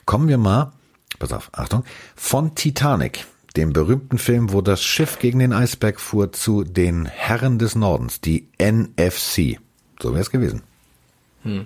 Kommen 0.05 0.29
wir 0.29 0.37
mal, 0.37 0.71
pass 1.19 1.33
auf, 1.33 1.49
Achtung, 1.51 1.83
von 2.15 2.55
Titanic 2.55 3.25
dem 3.57 3.73
berühmten 3.73 4.17
Film, 4.17 4.51
wo 4.51 4.61
das 4.61 4.83
Schiff 4.83 5.19
gegen 5.19 5.39
den 5.39 5.53
Eisberg 5.53 5.99
fuhr, 5.99 6.31
zu 6.31 6.63
den 6.63 7.05
Herren 7.05 7.59
des 7.59 7.75
Nordens, 7.75 8.21
die 8.21 8.47
NFC. 8.59 9.59
So 10.01 10.11
wäre 10.11 10.21
es 10.21 10.31
gewesen. 10.31 10.63
Hm. 11.43 11.65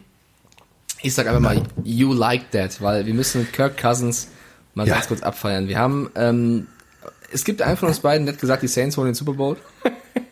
Ich 1.02 1.14
sag 1.14 1.28
einfach 1.28 1.42
mal, 1.42 1.62
you 1.84 2.14
like 2.14 2.52
that, 2.52 2.82
weil 2.82 3.06
wir 3.06 3.14
müssen 3.14 3.52
Kirk 3.52 3.78
Cousins 3.78 4.30
mal 4.74 4.88
ja. 4.88 4.96
ganz 4.96 5.08
kurz 5.08 5.22
abfeiern. 5.22 5.68
Wir 5.68 5.78
haben, 5.78 6.10
ähm, 6.16 6.68
es 7.32 7.44
gibt 7.44 7.62
einen 7.62 7.78
von 7.78 7.90
uns 7.90 8.00
beiden, 8.00 8.26
der 8.26 8.34
hat 8.34 8.42
gesagt, 8.42 8.64
die 8.64 8.68
Saints 8.68 8.98
holen 8.98 9.08
den 9.08 9.16
Super 9.16 9.34
Bowl. 9.34 9.58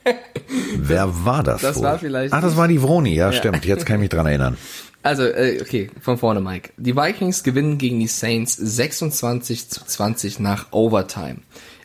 Wer 0.78 1.26
war 1.26 1.44
das? 1.44 1.62
Das 1.62 1.78
wohl? 1.78 1.84
war 1.84 2.00
vielleicht. 2.00 2.34
Ach, 2.34 2.42
das 2.42 2.58
war 2.58 2.68
die 2.68 2.82
Vroni, 2.82 3.16
ja, 3.16 3.32
ja, 3.32 3.34
stimmt. 3.34 3.66
Jetzt 3.66 3.86
kann 3.86 3.98
ich 3.98 4.02
mich 4.02 4.10
dran 4.10 4.26
erinnern. 4.26 4.58
Also, 5.02 5.24
äh, 5.24 5.60
okay, 5.62 5.90
von 6.00 6.18
vorne, 6.18 6.40
Mike. 6.40 6.72
Die 6.78 6.96
Vikings 6.96 7.44
gewinnen 7.44 7.78
gegen 7.78 8.00
die 8.00 8.08
Saints 8.08 8.56
26 8.56 9.70
zu 9.70 9.86
20 9.86 10.40
nach 10.40 10.68
Overtime. 10.72 11.38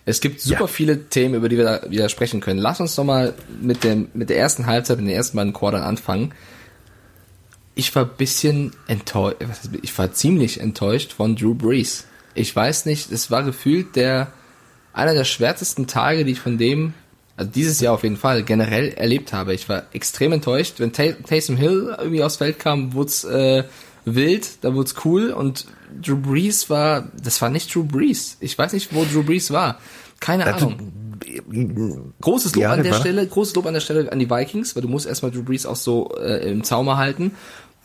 Es 0.04 0.20
gibt 0.20 0.40
super 0.40 0.60
ja. 0.60 0.66
viele 0.68 1.08
Themen, 1.10 1.34
über 1.34 1.48
die 1.48 1.58
wir 1.58 1.64
da 1.64 1.90
wieder 1.90 2.08
sprechen 2.08 2.40
können. 2.40 2.60
Lass 2.60 2.80
uns 2.80 2.94
doch 2.94 3.04
mal 3.04 3.34
mit, 3.60 3.84
dem, 3.84 4.08
mit 4.14 4.30
der 4.30 4.38
ersten 4.38 4.66
Halbzeit, 4.66 4.98
mit 4.98 5.08
den 5.08 5.14
ersten 5.14 5.36
beiden 5.36 5.52
Quartern 5.52 5.82
anfangen. 5.82 6.32
Ich 7.74 7.94
war 7.94 8.04
bisschen 8.06 8.72
enttäuscht, 8.86 9.36
ich 9.82 9.96
war 9.98 10.12
ziemlich 10.12 10.60
enttäuscht 10.60 11.12
von 11.12 11.36
Drew 11.36 11.54
Brees. 11.54 12.06
Ich 12.34 12.54
weiß 12.56 12.86
nicht, 12.86 13.12
es 13.12 13.30
war 13.30 13.42
gefühlt 13.42 13.96
der, 13.96 14.28
einer 14.92 15.12
der 15.12 15.24
schwärzesten 15.24 15.86
Tage, 15.86 16.24
die 16.24 16.32
ich 16.32 16.40
von 16.40 16.56
dem 16.56 16.94
also 17.38 17.52
dieses 17.52 17.80
Jahr 17.80 17.94
auf 17.94 18.02
jeden 18.02 18.16
Fall, 18.16 18.42
generell 18.42 18.88
erlebt 18.88 19.32
habe. 19.32 19.54
Ich 19.54 19.68
war 19.68 19.84
extrem 19.92 20.32
enttäuscht. 20.32 20.74
Wenn 20.78 20.92
Taysom 20.92 21.56
Hill 21.56 21.94
irgendwie 21.96 22.24
aufs 22.24 22.36
Feld 22.36 22.58
kam, 22.58 22.94
wurde 22.94 23.08
es 23.08 23.22
äh, 23.22 23.62
wild, 24.04 24.64
da 24.64 24.74
wurde 24.74 24.88
es 24.88 25.04
cool 25.04 25.30
und 25.30 25.66
Drew 26.02 26.16
Brees 26.16 26.68
war, 26.68 27.08
das 27.22 27.40
war 27.40 27.48
nicht 27.48 27.72
Drew 27.72 27.84
Brees. 27.84 28.38
Ich 28.40 28.58
weiß 28.58 28.72
nicht, 28.72 28.92
wo 28.92 29.04
Drew 29.04 29.22
Brees 29.22 29.52
war. 29.52 29.78
Keine 30.18 30.44
das 30.44 30.62
Ahnung. 30.62 30.92
Großes 32.20 32.56
Lob 32.56 32.62
ja, 32.62 32.72
an 32.72 32.82
der 32.82 32.94
Stelle, 32.94 33.24
großes 33.24 33.54
Lob 33.54 33.66
an 33.66 33.74
der 33.74 33.80
Stelle 33.80 34.10
an 34.10 34.18
die 34.18 34.28
Vikings, 34.28 34.74
weil 34.74 34.82
du 34.82 34.88
musst 34.88 35.06
erstmal 35.06 35.30
Drew 35.30 35.44
Brees 35.44 35.64
auch 35.64 35.76
so 35.76 36.16
äh, 36.20 36.50
im 36.50 36.64
Zaumer 36.64 36.96
halten. 36.96 37.32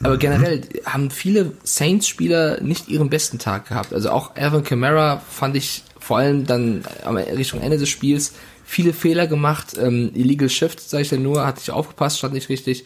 Aber 0.01 0.15
mhm. 0.15 0.19
generell 0.19 0.61
haben 0.87 1.11
viele 1.11 1.51
Saints-Spieler 1.63 2.61
nicht 2.61 2.89
ihren 2.89 3.11
besten 3.11 3.37
Tag 3.37 3.69
gehabt. 3.69 3.93
Also 3.93 4.09
auch 4.09 4.35
Alvin 4.35 4.63
Kamara 4.63 5.21
fand 5.29 5.55
ich 5.55 5.83
vor 5.99 6.17
allem 6.17 6.47
dann 6.47 6.83
Richtung 7.05 7.61
Ende 7.61 7.77
des 7.77 7.89
Spiels 7.89 8.33
viele 8.73 8.93
Fehler 8.93 9.27
gemacht. 9.27 9.77
Ähm, 9.77 10.11
Illegal 10.13 10.49
Shift, 10.49 10.81
sag 10.81 11.01
ich 11.01 11.11
ja 11.11 11.17
nur, 11.17 11.45
hatte 11.45 11.61
ich 11.61 11.71
aufgepasst, 11.71 12.17
stand 12.17 12.33
nicht 12.33 12.49
richtig. 12.49 12.85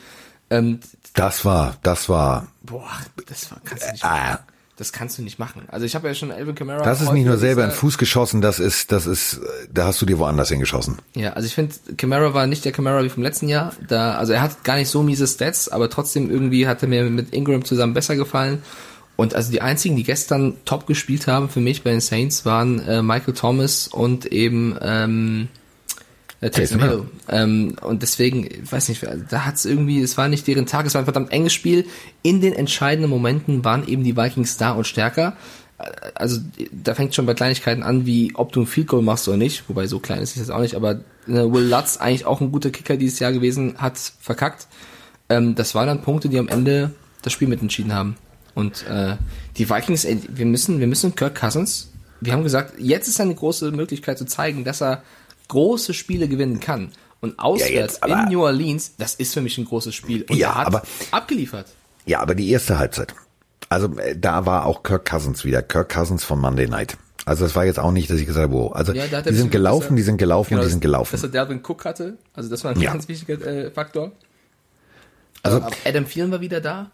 Ähm, 0.49 0.79
das 1.13 1.45
war, 1.45 1.77
das 1.81 2.09
war. 2.09 2.47
Boah, 2.61 2.89
das 3.25 3.49
war, 3.51 3.59
kannst 3.63 3.85
du 3.85 3.91
nicht 3.91 4.03
machen. 4.03 4.37
Das 4.77 4.93
kannst 4.93 5.17
du 5.17 5.23
nicht 5.23 5.39
machen. 5.39 5.63
Also 5.69 5.87
ich 5.87 5.95
habe 5.95 6.07
ja 6.07 6.13
schon 6.13 6.31
Alvin 6.31 6.53
Kamara. 6.53 6.83
Das 6.83 7.01
ist 7.01 7.11
nicht 7.11 7.25
nur 7.25 7.39
selber 7.39 7.63
in 7.63 7.71
den 7.71 7.75
Fuß 7.75 7.97
geschossen, 7.97 8.41
das 8.41 8.59
ist, 8.59 8.91
das 8.91 9.07
ist, 9.07 9.41
da 9.73 9.85
hast 9.85 9.99
du 9.99 10.05
dir 10.05 10.19
woanders 10.19 10.49
hingeschossen. 10.49 10.99
Ja, 11.15 11.33
also 11.33 11.47
ich 11.47 11.55
finde, 11.55 11.73
Kamara 11.97 12.35
war 12.35 12.45
nicht 12.45 12.63
der 12.63 12.71
Kamara 12.71 13.03
wie 13.03 13.09
vom 13.09 13.23
letzten 13.23 13.49
Jahr. 13.49 13.73
Da, 13.87 14.13
also 14.13 14.33
er 14.33 14.41
hat 14.43 14.63
gar 14.63 14.75
nicht 14.75 14.89
so 14.89 15.01
miese 15.01 15.25
Stats, 15.25 15.67
aber 15.67 15.89
trotzdem 15.89 16.29
irgendwie 16.29 16.67
hat 16.67 16.83
er 16.83 16.89
mir 16.89 17.03
mit 17.05 17.33
Ingram 17.33 17.65
zusammen 17.65 17.95
besser 17.95 18.15
gefallen. 18.15 18.61
Und 19.15 19.33
also 19.33 19.51
die 19.51 19.61
einzigen, 19.61 19.95
die 19.95 20.03
gestern 20.03 20.57
top 20.63 20.85
gespielt 20.85 21.25
haben 21.25 21.49
für 21.49 21.59
mich 21.59 21.83
bei 21.83 21.89
den 21.89 22.01
Saints, 22.01 22.45
waren 22.45 22.79
äh, 22.87 23.01
Michael 23.01 23.33
Thomas 23.33 23.87
und 23.87 24.27
eben 24.27 24.77
ähm, 24.79 25.47
äh, 26.41 26.49
Taysom 26.49 26.81
Hill. 26.81 27.05
Ähm, 27.29 27.75
und 27.81 28.01
deswegen, 28.01 28.45
ich 28.45 28.71
weiß 28.71 28.89
nicht, 28.89 29.05
da 29.29 29.45
hat 29.45 29.55
es 29.55 29.65
irgendwie, 29.65 30.01
es 30.01 30.17
war 30.17 30.27
nicht 30.27 30.47
deren 30.47 30.65
Tag, 30.65 30.85
es 30.85 30.93
war 30.93 31.01
ein 31.01 31.05
verdammt 31.05 31.31
enges 31.31 31.53
Spiel. 31.53 31.85
In 32.21 32.41
den 32.41 32.53
entscheidenden 32.53 33.09
Momenten 33.09 33.65
waren 33.65 33.87
eben 33.87 34.03
die 34.03 34.15
Vikings 34.15 34.57
da 34.57 34.71
und 34.71 34.85
stärker. 34.85 35.35
Äh, 35.77 35.83
also 36.15 36.39
da 36.71 36.95
fängt 36.95 37.15
schon 37.15 37.25
bei 37.25 37.33
Kleinigkeiten 37.33 37.83
an, 37.83 38.05
wie 38.05 38.31
ob 38.35 38.51
du 38.51 38.61
ein 38.61 38.67
Field 38.67 38.87
Goal 38.87 39.01
machst 39.01 39.27
oder 39.27 39.37
nicht, 39.37 39.63
wobei 39.67 39.87
so 39.87 39.99
klein 39.99 40.21
ist 40.21 40.31
es 40.31 40.37
jetzt 40.37 40.51
auch 40.51 40.61
nicht, 40.61 40.75
aber 40.75 41.01
ne, 41.25 41.51
Will 41.51 41.67
Lutz, 41.67 41.97
eigentlich 41.97 42.25
auch 42.25 42.41
ein 42.41 42.51
guter 42.51 42.69
Kicker 42.69 42.97
dieses 42.97 43.19
Jahr 43.19 43.31
gewesen, 43.31 43.75
hat 43.77 43.97
verkackt. 44.19 44.67
Ähm, 45.29 45.55
das 45.55 45.75
waren 45.75 45.87
dann 45.87 46.01
Punkte, 46.01 46.29
die 46.29 46.39
am 46.39 46.47
Ende 46.47 46.91
das 47.21 47.33
Spiel 47.33 47.47
mitentschieden 47.47 47.93
haben. 47.93 48.15
Und 48.53 48.85
äh, 48.87 49.17
die 49.57 49.69
Vikings, 49.69 50.05
ey, 50.05 50.19
wir 50.29 50.45
müssen, 50.45 50.79
wir 50.79 50.87
müssen 50.87 51.13
Kirk 51.13 51.39
Cousins, 51.39 51.91
wir 52.21 52.33
haben 52.33 52.43
gesagt, 52.43 52.73
jetzt 52.79 53.07
ist 53.07 53.21
eine 53.21 53.35
große 53.35 53.71
Möglichkeit 53.71 54.17
zu 54.17 54.25
zeigen, 54.25 54.63
dass 54.63 54.81
er 54.81 55.03
große 55.47 55.93
Spiele 55.93 56.27
gewinnen 56.27 56.59
kann. 56.59 56.91
Und 57.19 57.39
auswärts 57.39 57.99
ja, 58.01 58.07
jetzt, 58.07 58.27
in 58.27 58.33
New 58.33 58.43
Orleans, 58.43 58.95
das 58.97 59.15
ist 59.15 59.33
für 59.33 59.41
mich 59.41 59.57
ein 59.57 59.65
großes 59.65 59.95
Spiel. 59.95 60.23
Und 60.23 60.37
ja, 60.37 60.49
er 60.49 60.55
hat 60.55 60.67
aber, 60.67 60.83
abgeliefert. 61.11 61.67
Ja, 62.05 62.19
aber 62.19 62.35
die 62.35 62.49
erste 62.51 62.77
Halbzeit. 62.77 63.15
Also 63.69 63.97
äh, 63.97 64.15
da 64.17 64.45
war 64.45 64.65
auch 64.65 64.83
Kirk 64.83 65.09
Cousins 65.09 65.43
wieder, 65.43 65.61
Kirk 65.61 65.89
Cousins 65.89 66.23
von 66.23 66.39
Monday 66.39 66.67
Night. 66.67 66.97
Also 67.25 67.43
das 67.43 67.55
war 67.55 67.65
jetzt 67.65 67.79
auch 67.79 67.91
nicht, 67.91 68.09
dass 68.09 68.19
ich 68.19 68.25
gesagt 68.25 68.45
habe, 68.45 68.53
wow. 68.53 68.73
Also 68.73 68.93
ja, 68.93 69.21
die 69.21 69.33
sind 69.33 69.51
gelaufen, 69.51 69.97
die 69.97 70.01
sind 70.01 70.17
gelaufen, 70.17 70.51
genau, 70.51 70.63
die 70.63 70.69
sind 70.69 70.79
gelaufen. 70.79 71.11
Dass 71.11 71.23
er 71.23 71.29
Delvin 71.29 71.61
Cook 71.61 71.83
hatte, 71.83 72.17
also 72.33 72.49
das 72.49 72.63
war 72.63 72.71
ein 72.71 72.79
ja. 72.79 72.93
ganz 72.93 73.07
wichtiger 73.09 73.45
äh, 73.45 73.71
Faktor. 73.71 74.13
Also, 75.43 75.59
also 75.59 75.75
Adam 75.85 76.07
Thielen 76.07 76.31
war 76.31 76.39
wieder 76.39 76.61
da. 76.61 76.91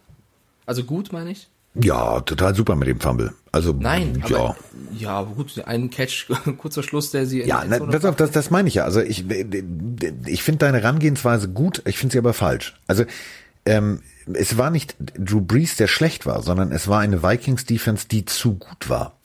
Also 0.65 0.83
gut, 0.85 1.11
meine 1.11 1.31
ich. 1.31 1.49
Ja, 1.75 2.21
total 2.21 2.53
super 2.55 2.75
mit 2.75 2.87
dem 2.87 2.99
Fumble. 2.99 3.33
Also 3.51 3.75
Nein, 3.77 4.23
ja. 4.27 4.37
Aber, 4.37 4.55
ja, 4.95 5.21
gut, 5.23 5.59
ein 5.65 5.89
Catch, 5.89 6.27
kurzer 6.57 6.83
Schluss, 6.83 7.11
der 7.11 7.25
sie. 7.25 7.43
Ja, 7.43 7.63
na, 7.67 7.79
pass 7.79 8.05
auf, 8.05 8.15
das, 8.15 8.31
das 8.31 8.51
meine 8.51 8.67
ich 8.67 8.75
ja. 8.75 8.83
Also 8.83 9.01
ich, 9.01 9.25
ich 10.25 10.43
finde 10.43 10.59
deine 10.59 10.81
Herangehensweise 10.81 11.49
gut, 11.49 11.81
ich 11.85 11.97
finde 11.97 12.13
sie 12.13 12.19
aber 12.19 12.33
falsch. 12.33 12.75
Also 12.87 13.05
ähm, 13.65 14.01
es 14.33 14.57
war 14.57 14.69
nicht 14.69 14.95
Drew 14.99 15.41
Brees, 15.41 15.75
der 15.75 15.87
schlecht 15.87 16.25
war, 16.25 16.41
sondern 16.41 16.71
es 16.71 16.87
war 16.87 16.99
eine 16.99 17.23
Vikings 17.23 17.65
Defense, 17.65 18.07
die 18.09 18.25
zu 18.25 18.55
gut 18.55 18.89
war. 18.89 19.17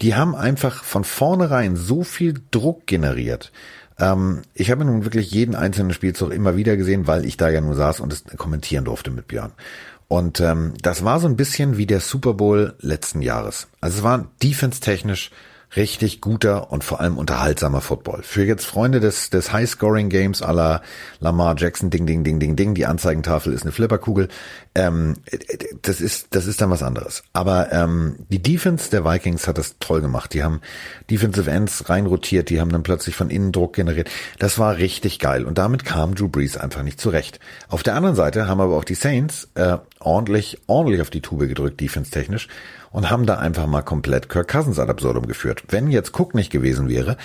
Die 0.00 0.14
haben 0.14 0.34
einfach 0.34 0.84
von 0.84 1.04
vornherein 1.04 1.76
so 1.76 2.04
viel 2.04 2.34
Druck 2.50 2.86
generiert. 2.86 3.52
Ähm, 3.98 4.42
ich 4.54 4.70
habe 4.70 4.84
nun 4.84 5.04
wirklich 5.04 5.30
jeden 5.30 5.54
einzelnen 5.54 5.92
Spielzug 5.92 6.32
immer 6.32 6.56
wieder 6.56 6.76
gesehen, 6.76 7.06
weil 7.06 7.24
ich 7.24 7.36
da 7.36 7.50
ja 7.50 7.60
nur 7.60 7.74
saß 7.74 8.00
und 8.00 8.12
es 8.12 8.24
kommentieren 8.36 8.84
durfte 8.84 9.10
mit 9.10 9.28
Björn. 9.28 9.52
Und 10.10 10.40
ähm, 10.40 10.74
das 10.82 11.04
war 11.04 11.20
so 11.20 11.28
ein 11.28 11.36
bisschen 11.36 11.76
wie 11.76 11.86
der 11.86 12.00
Super 12.00 12.34
Bowl 12.34 12.74
letzten 12.80 13.22
Jahres. 13.22 13.68
Also 13.80 13.98
es 13.98 14.02
war 14.02 14.26
defense-technisch 14.42 15.30
richtig 15.76 16.20
guter 16.20 16.72
und 16.72 16.82
vor 16.82 17.00
allem 17.00 17.16
unterhaltsamer 17.16 17.80
Football. 17.80 18.22
Für 18.22 18.44
jetzt 18.44 18.66
Freunde 18.66 18.98
des, 18.98 19.30
des 19.30 19.52
High-Scoring-Games 19.52 20.42
à 20.42 20.52
la 20.52 20.82
Lamar 21.20 21.54
Jackson, 21.56 21.90
ding, 21.90 22.06
ding, 22.06 22.24
ding, 22.24 22.40
ding, 22.40 22.56
ding, 22.56 22.74
die 22.74 22.86
Anzeigentafel 22.86 23.52
ist 23.52 23.62
eine 23.62 23.72
Flipperkugel, 23.72 24.28
ähm, 24.74 25.14
das 25.82 26.00
ist, 26.00 26.28
das 26.30 26.46
ist 26.46 26.60
dann 26.60 26.70
was 26.70 26.82
anderes. 26.82 27.22
Aber 27.32 27.72
ähm, 27.72 28.16
die 28.30 28.42
Defense 28.42 28.90
der 28.90 29.04
Vikings 29.04 29.46
hat 29.46 29.58
das 29.58 29.76
toll 29.78 30.00
gemacht. 30.00 30.34
Die 30.34 30.42
haben 30.42 30.60
Defensive 31.08 31.50
Ends 31.50 31.88
reinrotiert, 31.88 32.50
die 32.50 32.60
haben 32.60 32.72
dann 32.72 32.82
plötzlich 32.82 33.14
von 33.14 33.30
innen 33.30 33.52
Druck 33.52 33.74
generiert. 33.74 34.10
Das 34.38 34.58
war 34.58 34.76
richtig 34.76 35.20
geil. 35.20 35.44
Und 35.44 35.58
damit 35.58 35.84
kam 35.84 36.14
Drew 36.14 36.28
Brees 36.28 36.56
einfach 36.56 36.82
nicht 36.82 37.00
zurecht. 37.00 37.38
Auf 37.68 37.82
der 37.82 37.94
anderen 37.94 38.16
Seite 38.16 38.48
haben 38.48 38.60
aber 38.60 38.76
auch 38.76 38.84
die 38.84 38.94
Saints 38.94 39.48
äh, 39.54 39.78
ordentlich, 40.00 40.58
ordentlich 40.66 41.00
auf 41.00 41.10
die 41.10 41.20
Tube 41.20 41.46
gedrückt, 41.46 41.80
defense-technisch 41.80 42.48
und 42.90 43.10
haben 43.10 43.26
da 43.26 43.38
einfach 43.38 43.66
mal 43.66 43.82
komplett 43.82 44.28
Kirk 44.28 44.48
Cousins 44.48 44.78
ad 44.78 44.90
absurdum 44.90 45.26
geführt. 45.26 45.62
Wenn 45.68 45.90
jetzt 45.90 46.18
Cook 46.18 46.34
nicht 46.34 46.50
gewesen 46.50 46.88
wäre, 46.88 47.16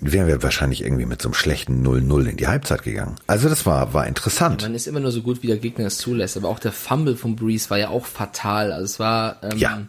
wären 0.00 0.26
wir 0.26 0.42
wahrscheinlich 0.42 0.82
irgendwie 0.82 1.06
mit 1.06 1.20
so 1.20 1.28
einem 1.28 1.34
schlechten 1.34 1.86
0-0 1.86 2.26
in 2.26 2.36
die 2.36 2.46
Halbzeit 2.46 2.82
gegangen. 2.82 3.16
Also 3.26 3.48
das 3.48 3.66
war, 3.66 3.92
war 3.92 4.06
interessant. 4.06 4.62
Man 4.62 4.74
ist 4.74 4.86
immer 4.86 5.00
nur 5.00 5.12
so 5.12 5.22
gut, 5.22 5.42
wie 5.42 5.48
der 5.48 5.58
Gegner 5.58 5.86
es 5.86 5.98
zulässt, 5.98 6.36
aber 6.36 6.48
auch 6.48 6.58
der 6.58 6.72
Fumble 6.72 7.16
von 7.16 7.36
Breeze 7.36 7.68
war 7.68 7.78
ja 7.78 7.88
auch 7.88 8.06
fatal. 8.06 8.72
Also 8.72 8.84
es 8.84 8.98
war, 8.98 9.36
ähm, 9.42 9.58
ja 9.58 9.82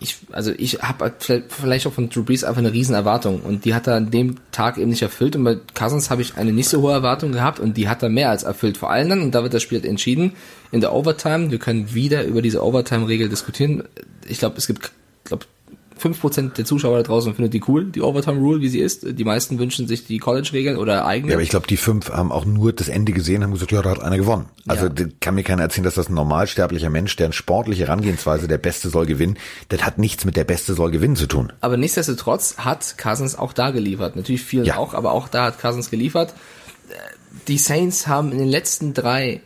ich, 0.00 0.16
also 0.32 0.52
ich 0.56 0.80
habe 0.82 1.12
vielleicht 1.48 1.86
auch 1.86 1.92
von 1.92 2.08
Drew 2.08 2.22
Brees 2.22 2.44
einfach 2.44 2.58
eine 2.58 2.72
riesen 2.72 2.94
Erwartung 2.94 3.40
und 3.40 3.64
die 3.64 3.74
hat 3.74 3.86
er 3.86 3.94
an 3.94 4.10
dem 4.10 4.36
Tag 4.52 4.78
eben 4.78 4.90
nicht 4.90 5.02
erfüllt 5.02 5.36
und 5.36 5.44
bei 5.44 5.56
Cousins 5.74 6.10
habe 6.10 6.22
ich 6.22 6.36
eine 6.36 6.52
nicht 6.52 6.68
so 6.68 6.82
hohe 6.82 6.92
Erwartung 6.92 7.32
gehabt 7.32 7.60
und 7.60 7.76
die 7.76 7.88
hat 7.88 8.02
er 8.02 8.08
mehr 8.08 8.30
als 8.30 8.42
erfüllt. 8.42 8.76
Vor 8.76 8.90
allem 8.90 9.08
dann, 9.08 9.22
und 9.22 9.34
da 9.34 9.42
wird 9.42 9.54
das 9.54 9.62
Spiel 9.62 9.84
entschieden, 9.84 10.32
in 10.72 10.80
der 10.80 10.92
Overtime, 10.92 11.50
wir 11.50 11.58
können 11.58 11.94
wieder 11.94 12.24
über 12.24 12.42
diese 12.42 12.62
Overtime-Regel 12.62 13.28
diskutieren. 13.28 13.84
Ich 14.28 14.38
glaube, 14.38 14.56
es 14.58 14.66
gibt, 14.66 14.92
glaube 15.24 15.46
5% 16.00 16.54
der 16.54 16.64
Zuschauer 16.64 16.98
da 16.98 17.02
draußen 17.04 17.34
findet 17.34 17.54
die 17.54 17.62
cool, 17.68 17.86
die 17.86 18.02
Overtime 18.02 18.38
Rule, 18.38 18.60
wie 18.60 18.68
sie 18.68 18.80
ist. 18.80 19.18
Die 19.18 19.24
meisten 19.24 19.58
wünschen 19.58 19.88
sich 19.88 20.06
die 20.06 20.18
College-Regeln 20.18 20.76
oder 20.76 21.06
eigene. 21.06 21.32
Ja, 21.32 21.36
aber 21.36 21.42
ich 21.42 21.48
glaube, 21.48 21.66
die 21.66 21.78
fünf 21.78 22.10
haben 22.10 22.32
auch 22.32 22.44
nur 22.44 22.72
das 22.72 22.88
Ende 22.88 23.12
gesehen, 23.12 23.42
haben 23.42 23.52
gesagt, 23.52 23.72
ja, 23.72 23.80
da 23.80 23.90
hat 23.90 24.02
einer 24.02 24.18
gewonnen. 24.18 24.46
Also 24.66 24.86
ja. 24.86 25.06
kann 25.20 25.34
mir 25.34 25.42
keiner 25.42 25.62
erzählen, 25.62 25.84
dass 25.84 25.94
das 25.94 26.10
ein 26.10 26.14
normalsterblicher 26.14 26.90
Mensch, 26.90 27.16
der 27.16 27.26
eine 27.26 27.32
sportliche 27.32 27.86
Herangehensweise, 27.86 28.46
der 28.46 28.58
Beste 28.58 28.90
soll 28.90 29.06
gewinnen, 29.06 29.38
das 29.70 29.84
hat 29.84 29.98
nichts 29.98 30.24
mit 30.26 30.36
der 30.36 30.44
Beste 30.44 30.74
soll 30.74 30.90
gewinnen 30.90 31.16
zu 31.16 31.26
tun. 31.26 31.52
Aber 31.60 31.78
nichtsdestotrotz 31.78 32.58
hat 32.58 32.98
Cousins 32.98 33.36
auch 33.36 33.54
da 33.54 33.70
geliefert. 33.70 34.16
Natürlich 34.16 34.42
vielen 34.42 34.66
ja. 34.66 34.76
auch, 34.76 34.92
aber 34.92 35.12
auch 35.12 35.28
da 35.28 35.46
hat 35.46 35.60
Cousins 35.60 35.90
geliefert. 35.90 36.34
Die 37.48 37.58
Saints 37.58 38.06
haben 38.06 38.32
in 38.32 38.38
den 38.38 38.48
letzten 38.48 38.92
drei 38.92 39.40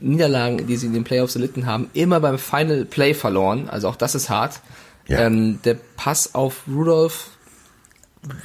Niederlagen, 0.00 0.66
die 0.66 0.76
sie 0.76 0.86
in 0.86 0.92
den 0.92 1.04
Playoffs 1.04 1.34
erlitten 1.34 1.66
haben, 1.66 1.90
immer 1.92 2.20
beim 2.20 2.38
Final 2.38 2.84
Play 2.84 3.14
verloren. 3.14 3.68
Also 3.68 3.88
auch 3.88 3.96
das 3.96 4.14
ist 4.14 4.30
hart. 4.30 4.60
Ja. 5.06 5.20
Ähm, 5.20 5.60
der 5.64 5.76
Pass 5.96 6.34
auf 6.34 6.62
Rudolf, 6.68 7.28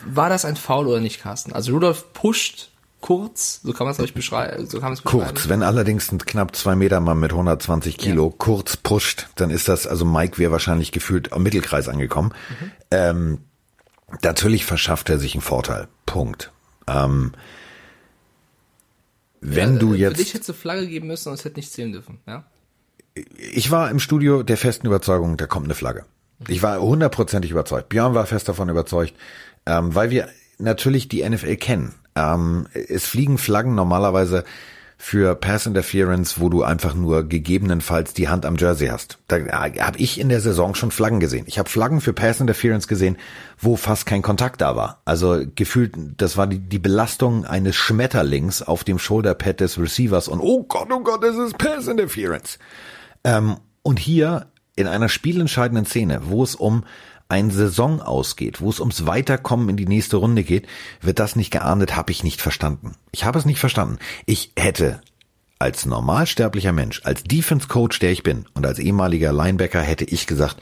war 0.06 0.30
das 0.30 0.46
ein 0.46 0.56
Foul 0.56 0.88
oder 0.88 1.00
nicht, 1.00 1.22
Carsten? 1.22 1.54
Also 1.54 1.74
Rudolf 1.74 2.14
pusht 2.14 2.70
kurz, 3.02 3.60
so 3.64 3.72
kann 3.72 3.86
man 3.86 3.94
es 3.94 4.00
euch 4.00 4.16
beschreiben. 4.16 4.66
So 4.66 4.80
kann 4.80 4.94
es 4.94 5.04
kurz, 5.04 5.48
wenn 5.48 5.62
allerdings 5.62 6.12
ein 6.12 6.18
knapp 6.18 6.56
zwei 6.56 6.76
Meter 6.76 7.00
Mann 7.02 7.20
mit 7.20 7.32
120 7.32 7.98
Kilo 7.98 8.30
ja. 8.30 8.36
kurz 8.36 8.78
pusht, 8.78 9.28
dann 9.36 9.52
ist 9.52 9.68
das, 9.68 9.86
also 9.86 10.06
Mike 10.06 10.40
wäre 10.40 10.52
wahrscheinlich 10.52 10.92
gefühlt 10.92 11.32
am 11.32 11.44
Mittelkreis 11.44 11.88
angekommen. 11.88 12.34
Mhm. 12.50 12.72
Ähm, 12.90 13.38
natürlich 14.24 14.66
verschafft 14.66 15.10
er 15.10 15.20
sich 15.20 15.36
einen 15.36 15.42
Vorteil. 15.42 15.88
Punkt. 16.08 16.52
Ähm, 16.88 17.34
wenn 19.48 19.74
ja, 19.74 19.80
du 19.80 19.94
jetzt. 19.94 20.18
Für 20.18 20.24
dich 20.24 20.34
hättest 20.34 20.50
du 20.50 20.54
Flagge 20.54 20.88
geben 20.88 21.08
müssen 21.08 21.30
und 21.30 21.36
es 21.36 21.46
hätte 21.46 21.58
nicht 21.58 21.72
zählen 21.72 21.92
dürfen, 21.92 22.20
ja? 22.28 22.46
Ich 23.38 23.72
war 23.72 23.90
im 23.90 24.00
Studio 24.00 24.44
der 24.44 24.58
festen 24.58 24.88
Überzeugung, 24.88 25.38
da 25.38 25.48
kommt 25.48 25.66
eine 25.66 25.74
Flagge. 25.76 26.06
Ich 26.48 26.62
war 26.62 26.82
hundertprozentig 26.82 27.52
überzeugt. 27.52 27.90
Björn 27.90 28.14
war 28.14 28.26
fest 28.26 28.50
davon 28.50 28.68
überzeugt, 28.68 29.14
ähm, 29.66 29.96
weil 29.96 30.10
wir 30.10 30.28
natürlich 30.58 31.08
die 31.08 31.28
NFL 31.28 31.56
kennen. 31.56 31.94
Ähm, 32.16 32.68
es 32.74 33.06
fliegen 33.06 33.38
Flaggen 33.38 33.76
normalerweise 33.76 34.44
für 34.98 35.36
Pass 35.36 35.66
Interference, 35.66 36.40
wo 36.40 36.50
du 36.50 36.64
einfach 36.64 36.94
nur 36.94 37.28
gegebenenfalls 37.28 38.14
die 38.14 38.30
Hand 38.30 38.46
am 38.46 38.56
Jersey 38.56 38.88
hast. 38.88 39.20
Da 39.28 39.38
äh, 39.38 39.80
habe 39.80 39.98
ich 39.98 40.20
in 40.20 40.30
der 40.30 40.42
Saison 40.42 40.76
schon 40.76 40.92
Flaggen 40.92 41.20
gesehen. 41.20 41.46
Ich 41.48 41.60
habe 41.60 41.70
Flaggen 41.70 42.02
für 42.02 42.14
Pass 42.14 42.40
Interference 42.40 42.88
gesehen, 42.88 43.18
wo 43.58 43.76
fast 43.76 44.06
kein 44.06 44.22
Kontakt 44.22 44.62
da 44.62 44.76
war. 44.76 45.02
Also 45.06 45.44
gefühlt, 45.56 45.96
das 46.18 46.38
war 46.38 46.48
die, 46.48 46.60
die 46.60 46.80
Belastung 46.80 47.46
eines 47.46 47.76
Schmetterlings 47.76 48.62
auf 48.62 48.84
dem 48.84 49.00
Shoulderpad 49.00 49.60
des 49.60 49.80
Receivers 49.80 50.28
und 50.28 50.40
oh 50.40 50.64
Gott, 50.64 50.88
oh 50.92 51.02
Gott, 51.02 51.24
das 51.24 51.36
ist 51.36 51.58
Pass 51.58 51.88
Interference. 51.88 52.58
Ähm, 53.24 53.58
und 53.84 54.00
hier 54.00 54.48
in 54.76 54.88
einer 54.88 55.10
spielentscheidenden 55.10 55.86
Szene, 55.86 56.22
wo 56.24 56.44
es 56.44 56.56
um 56.56 56.84
ein 57.28 57.50
Saison 57.50 58.02
ausgeht, 58.02 58.62
wo 58.62 58.70
es 58.70 58.80
ums 58.80 59.06
Weiterkommen 59.06 59.70
in 59.70 59.78
die 59.78 59.88
nächste 59.88 60.18
Runde 60.18 60.44
geht, 60.44 60.68
wird 61.02 61.20
das 61.20 61.36
nicht 61.36 61.52
geahndet, 61.52 61.96
habe 61.96 62.12
ich 62.12 62.24
nicht 62.24 62.42
verstanden. 62.42 62.96
Ich 63.12 63.26
habe 63.26 63.40
es 63.40 63.46
nicht 63.46 63.60
verstanden. 63.60 63.98
Ich 64.26 64.52
hätte 64.56 65.02
als 65.58 65.86
normalsterblicher 65.86 66.72
Mensch, 66.72 67.02
als 67.04 67.24
Defense 67.24 67.68
Coach, 67.68 68.00
der 68.00 68.12
ich 68.12 68.24
bin 68.24 68.46
und 68.54 68.66
als 68.66 68.80
ehemaliger 68.80 69.34
Linebacker 69.34 69.82
hätte 69.82 70.06
ich 70.06 70.28
gesagt, 70.28 70.58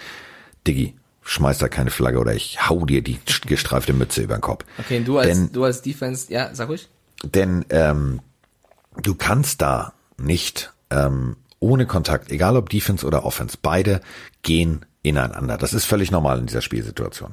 Diggi, 0.66 0.96
schmeiß 1.24 1.58
da 1.58 1.68
keine 1.68 1.90
Flagge 1.90 2.20
oder 2.20 2.34
ich 2.34 2.70
hau 2.70 2.86
dir 2.86 3.02
die 3.02 3.20
gestreifte 3.46 3.94
Mütze 3.94 4.22
über 4.22 4.38
den 4.38 4.42
Kopf. 4.42 4.66
Okay, 4.78 5.04
du 5.04 5.18
als, 5.18 5.28
denn, 5.28 5.52
du 5.52 5.64
als 5.64 5.82
Defense, 5.82 6.32
ja, 6.32 6.54
sag 6.54 6.70
ruhig. 6.70 6.90
Denn 7.24 7.66
ähm, 7.70 8.22
du 9.02 9.16
kannst 9.16 9.62
da 9.62 9.94
nicht 10.18 10.74
ähm, 10.90 11.38
ohne 11.60 11.86
Kontakt, 11.86 12.32
egal 12.32 12.58
ob 12.58 12.70
Defense 12.70 13.06
oder 13.06 13.26
Offense, 13.26 13.58
beide 13.62 14.02
gehen 14.42 14.86
ineinander. 15.04 15.58
Das 15.58 15.74
ist 15.74 15.86
völlig 15.86 16.10
normal 16.10 16.40
in 16.40 16.48
dieser 16.48 16.62
Spielsituation. 16.62 17.32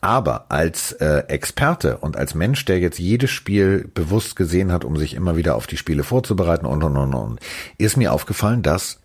Aber 0.00 0.50
als 0.50 0.92
äh, 0.92 1.24
Experte 1.28 1.96
und 1.96 2.18
als 2.18 2.34
Mensch, 2.34 2.66
der 2.66 2.78
jetzt 2.78 2.98
jedes 2.98 3.30
Spiel 3.30 3.90
bewusst 3.94 4.36
gesehen 4.36 4.70
hat, 4.70 4.84
um 4.84 4.98
sich 4.98 5.14
immer 5.14 5.36
wieder 5.36 5.54
auf 5.54 5.66
die 5.66 5.78
Spiele 5.78 6.04
vorzubereiten 6.04 6.66
und 6.66 6.82
und 6.82 6.96
und 6.98 7.14
und, 7.14 7.40
ist 7.78 7.96
mir 7.96 8.12
aufgefallen, 8.12 8.62
dass 8.62 8.98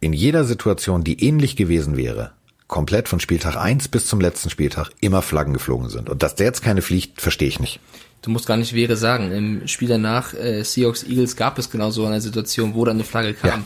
in 0.00 0.14
jeder 0.14 0.44
Situation, 0.44 1.04
die 1.04 1.22
ähnlich 1.22 1.56
gewesen 1.56 1.96
wäre, 1.98 2.32
komplett 2.68 3.08
von 3.08 3.20
Spieltag 3.20 3.56
eins 3.56 3.88
bis 3.88 4.06
zum 4.06 4.20
letzten 4.20 4.48
Spieltag 4.48 4.90
immer 5.00 5.20
Flaggen 5.20 5.52
geflogen 5.52 5.88
sind. 5.88 6.08
Und 6.08 6.22
dass 6.22 6.34
der 6.34 6.46
jetzt 6.46 6.62
keine 6.62 6.82
fliegt, 6.82 7.20
verstehe 7.20 7.48
ich 7.48 7.60
nicht. 7.60 7.80
Du 8.22 8.30
musst 8.30 8.46
gar 8.46 8.56
nicht 8.56 8.72
wäre 8.72 8.96
sagen. 8.96 9.30
Im 9.30 9.68
Spiel 9.68 9.88
danach, 9.88 10.34
äh, 10.34 10.62
Seahawks 10.64 11.04
Eagles, 11.04 11.36
gab 11.36 11.58
es 11.58 11.70
genau 11.70 11.90
so 11.90 12.06
eine 12.06 12.20
Situation, 12.20 12.74
wo 12.74 12.84
dann 12.84 12.96
eine 12.96 13.04
Flagge 13.04 13.34
kam. 13.34 13.60
Ja. 13.60 13.64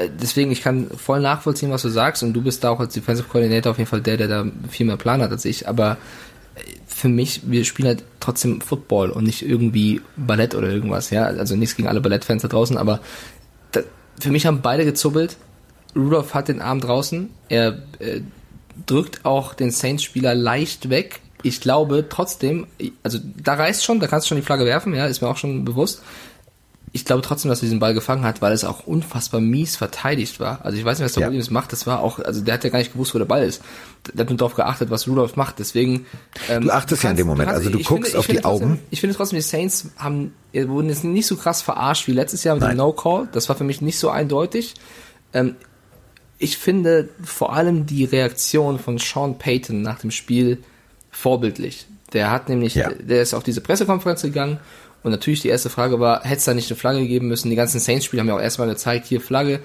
Äh, 0.00 0.10
deswegen, 0.10 0.50
ich 0.50 0.62
kann 0.62 0.88
voll 0.90 1.20
nachvollziehen, 1.20 1.70
was 1.70 1.82
du 1.82 1.88
sagst, 1.88 2.22
und 2.22 2.32
du 2.32 2.42
bist 2.42 2.64
da 2.64 2.70
auch 2.70 2.80
als 2.80 2.94
Defensive 2.94 3.28
Coordinator 3.28 3.72
auf 3.72 3.78
jeden 3.78 3.88
Fall 3.88 4.00
der, 4.00 4.16
der 4.16 4.28
da 4.28 4.46
viel 4.68 4.86
mehr 4.86 4.96
Plan 4.96 5.22
hat 5.22 5.30
als 5.30 5.44
ich. 5.44 5.68
Aber 5.68 5.96
äh, 6.54 6.60
für 6.86 7.08
mich, 7.08 7.42
wir 7.44 7.64
spielen 7.64 7.88
halt 7.88 8.04
trotzdem 8.20 8.60
Football 8.60 9.10
und 9.10 9.24
nicht 9.24 9.42
irgendwie 9.42 10.00
Ballett 10.16 10.54
oder 10.54 10.68
irgendwas, 10.68 11.10
ja. 11.10 11.24
Also 11.24 11.56
nichts 11.56 11.76
gegen 11.76 11.88
alle 11.88 12.00
Ballettfans 12.00 12.42
da 12.42 12.48
draußen, 12.48 12.76
aber 12.76 13.00
da, 13.72 13.80
für 14.18 14.30
mich 14.30 14.46
haben 14.46 14.62
beide 14.62 14.84
gezubbelt. 14.84 15.36
Rudolph 15.96 16.34
hat 16.34 16.48
den 16.48 16.60
Arm 16.60 16.80
draußen. 16.80 17.30
Er 17.48 17.82
äh, 17.98 18.20
drückt 18.86 19.24
auch 19.24 19.54
den 19.54 19.70
Saints-Spieler 19.70 20.34
leicht 20.34 20.88
weg 20.88 21.20
ich 21.42 21.60
glaube 21.60 22.06
trotzdem, 22.08 22.66
also 23.02 23.18
da 23.36 23.54
reißt 23.54 23.84
schon, 23.84 24.00
da 24.00 24.06
kannst 24.06 24.26
du 24.26 24.28
schon 24.28 24.36
die 24.36 24.44
Flagge 24.44 24.64
werfen, 24.64 24.94
ja, 24.94 25.06
ist 25.06 25.22
mir 25.22 25.28
auch 25.28 25.36
schon 25.36 25.64
bewusst. 25.64 26.02
Ich 26.92 27.04
glaube 27.04 27.22
trotzdem, 27.22 27.50
dass 27.50 27.60
er 27.60 27.66
diesen 27.66 27.78
Ball 27.78 27.94
gefangen 27.94 28.24
hat, 28.24 28.42
weil 28.42 28.52
es 28.52 28.64
auch 28.64 28.84
unfassbar 28.84 29.40
mies 29.40 29.76
verteidigt 29.76 30.40
war. 30.40 30.64
Also 30.64 30.76
ich 30.76 30.84
weiß 30.84 30.98
nicht, 30.98 31.04
was 31.04 31.12
der 31.12 31.22
ja. 31.22 31.28
Williams 31.28 31.50
macht. 31.50 31.72
Das 31.72 31.86
war 31.86 32.00
auch, 32.00 32.18
also 32.18 32.40
der 32.40 32.54
hat 32.54 32.64
ja 32.64 32.70
gar 32.70 32.80
nicht 32.80 32.92
gewusst, 32.92 33.14
wo 33.14 33.18
der 33.18 33.26
Ball 33.26 33.44
ist. 33.44 33.62
Der 34.12 34.22
hat 34.22 34.30
nur 34.30 34.36
darauf 34.36 34.54
geachtet, 34.54 34.90
was 34.90 35.06
Rudolph 35.06 35.36
macht. 35.36 35.60
Deswegen. 35.60 36.06
Ähm, 36.48 36.64
du 36.64 36.70
achtest 36.70 37.02
kannst, 37.02 37.04
ja 37.04 37.10
in 37.10 37.16
dem 37.16 37.26
Moment. 37.28 37.48
Kannst, 37.48 37.66
also 37.66 37.78
du 37.78 37.84
guckst 37.84 38.12
finde, 38.12 38.18
auf 38.18 38.26
die 38.26 38.32
trotzdem, 38.38 38.50
Augen. 38.50 38.80
Ich 38.90 39.00
finde 39.00 39.14
trotzdem, 39.14 39.36
die 39.36 39.42
Saints 39.42 39.90
haben 39.96 40.34
wurden 40.52 40.88
jetzt 40.88 41.04
nicht 41.04 41.26
so 41.26 41.36
krass 41.36 41.62
verarscht 41.62 42.08
wie 42.08 42.12
letztes 42.12 42.42
Jahr 42.42 42.56
mit 42.56 42.62
Nein. 42.62 42.72
dem 42.72 42.78
No 42.78 42.92
Call. 42.92 43.28
Das 43.30 43.48
war 43.48 43.54
für 43.54 43.62
mich 43.62 43.80
nicht 43.80 43.98
so 43.98 44.10
eindeutig. 44.10 44.74
Ähm, 45.32 45.54
ich 46.38 46.58
finde 46.58 47.08
vor 47.22 47.52
allem 47.52 47.86
die 47.86 48.04
Reaktion 48.04 48.80
von 48.80 48.98
Sean 48.98 49.38
Payton 49.38 49.82
nach 49.82 50.00
dem 50.00 50.10
Spiel 50.10 50.58
vorbildlich. 51.12 51.86
Der 52.12 52.32
hat 52.32 52.48
nämlich, 52.48 52.74
ja. 52.74 52.90
der 52.90 53.22
ist 53.22 53.34
auf 53.34 53.44
diese 53.44 53.60
Pressekonferenz 53.60 54.22
gegangen 54.22 54.58
und 55.02 55.10
natürlich 55.10 55.40
die 55.42 55.48
erste 55.48 55.70
Frage 55.70 55.98
war, 56.00 56.22
hätte 56.22 56.36
es 56.36 56.44
da 56.44 56.54
nicht 56.54 56.70
eine 56.70 56.78
Flagge 56.78 57.06
geben 57.06 57.28
müssen? 57.28 57.50
Die 57.50 57.56
ganzen 57.56 57.80
Saints-Spieler 57.80 58.20
haben 58.20 58.28
ja 58.28 58.36
auch 58.36 58.40
erstmal 58.40 58.68
gezeigt, 58.68 59.06
hier 59.06 59.20
Flagge. 59.20 59.60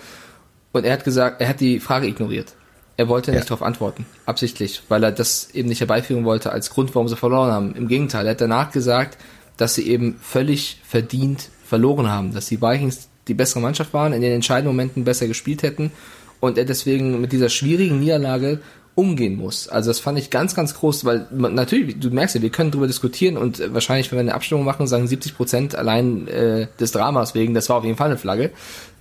Und 0.72 0.86
er 0.86 0.94
hat 0.94 1.04
gesagt, 1.04 1.42
er 1.42 1.50
hat 1.50 1.60
die 1.60 1.80
Frage 1.80 2.08
ignoriert. 2.08 2.54
Er 2.98 3.10
wollte 3.10 3.32
ja. 3.32 3.38
nicht 3.38 3.50
darauf 3.50 3.62
antworten, 3.62 4.06
absichtlich, 4.26 4.84
weil 4.88 5.04
er 5.04 5.12
das 5.12 5.50
eben 5.52 5.68
nicht 5.68 5.82
herbeiführen 5.82 6.24
wollte 6.24 6.52
als 6.52 6.70
Grund, 6.70 6.96
warum 6.96 7.10
sie 7.10 7.18
verloren 7.18 7.52
haben. 7.52 7.76
Im 7.76 7.88
Gegenteil, 7.88 8.26
er 8.26 8.32
hat 8.32 8.42
danach 8.42 8.72
gesagt, 8.72 9.18
dass 9.58 9.76
sie 9.76 9.88
eben 9.88 10.18
völlig 10.22 10.82
verdient 10.86 11.50
verloren 11.66 12.10
haben, 12.10 12.34
dass 12.34 12.48
die 12.48 12.62
Vikings 12.62 13.10
die 13.28 13.34
bessere 13.34 13.60
Mannschaft 13.60 13.94
waren, 13.94 14.14
in 14.14 14.22
den 14.22 14.32
entscheidenden 14.32 14.76
Momenten 14.76 15.04
besser 15.04 15.28
gespielt 15.28 15.64
hätten 15.64 15.92
und 16.40 16.58
er 16.58 16.66
deswegen 16.66 17.20
mit 17.20 17.32
dieser 17.32 17.50
schwierigen 17.50 18.00
Niederlage 18.00 18.60
umgehen 18.96 19.36
muss. 19.36 19.68
Also 19.68 19.90
das 19.90 20.00
fand 20.00 20.18
ich 20.18 20.30
ganz, 20.30 20.56
ganz 20.56 20.74
groß, 20.74 21.04
weil 21.04 21.28
man, 21.32 21.54
natürlich, 21.54 22.00
du 22.00 22.10
merkst 22.10 22.36
ja, 22.36 22.42
wir 22.42 22.50
können 22.50 22.72
darüber 22.72 22.88
diskutieren 22.88 23.38
und 23.38 23.60
äh, 23.60 23.74
wahrscheinlich, 23.74 24.12
wenn 24.12 24.18
wir 24.18 24.22
eine 24.22 24.34
Abstimmung 24.34 24.64
machen, 24.64 24.88
sagen 24.88 25.06
70 25.06 25.36
Prozent 25.36 25.76
allein 25.76 26.28
äh, 26.30 26.68
des 26.80 26.94
Dramas 26.94 27.36
wegen, 27.36 27.54
das 27.54 27.70
war 27.70 27.78
auf 27.78 27.84
jeden 27.84 27.98
Fall 27.98 28.08
eine 28.08 28.18
Flagge. 28.18 28.52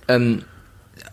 Ähm, 0.07 0.43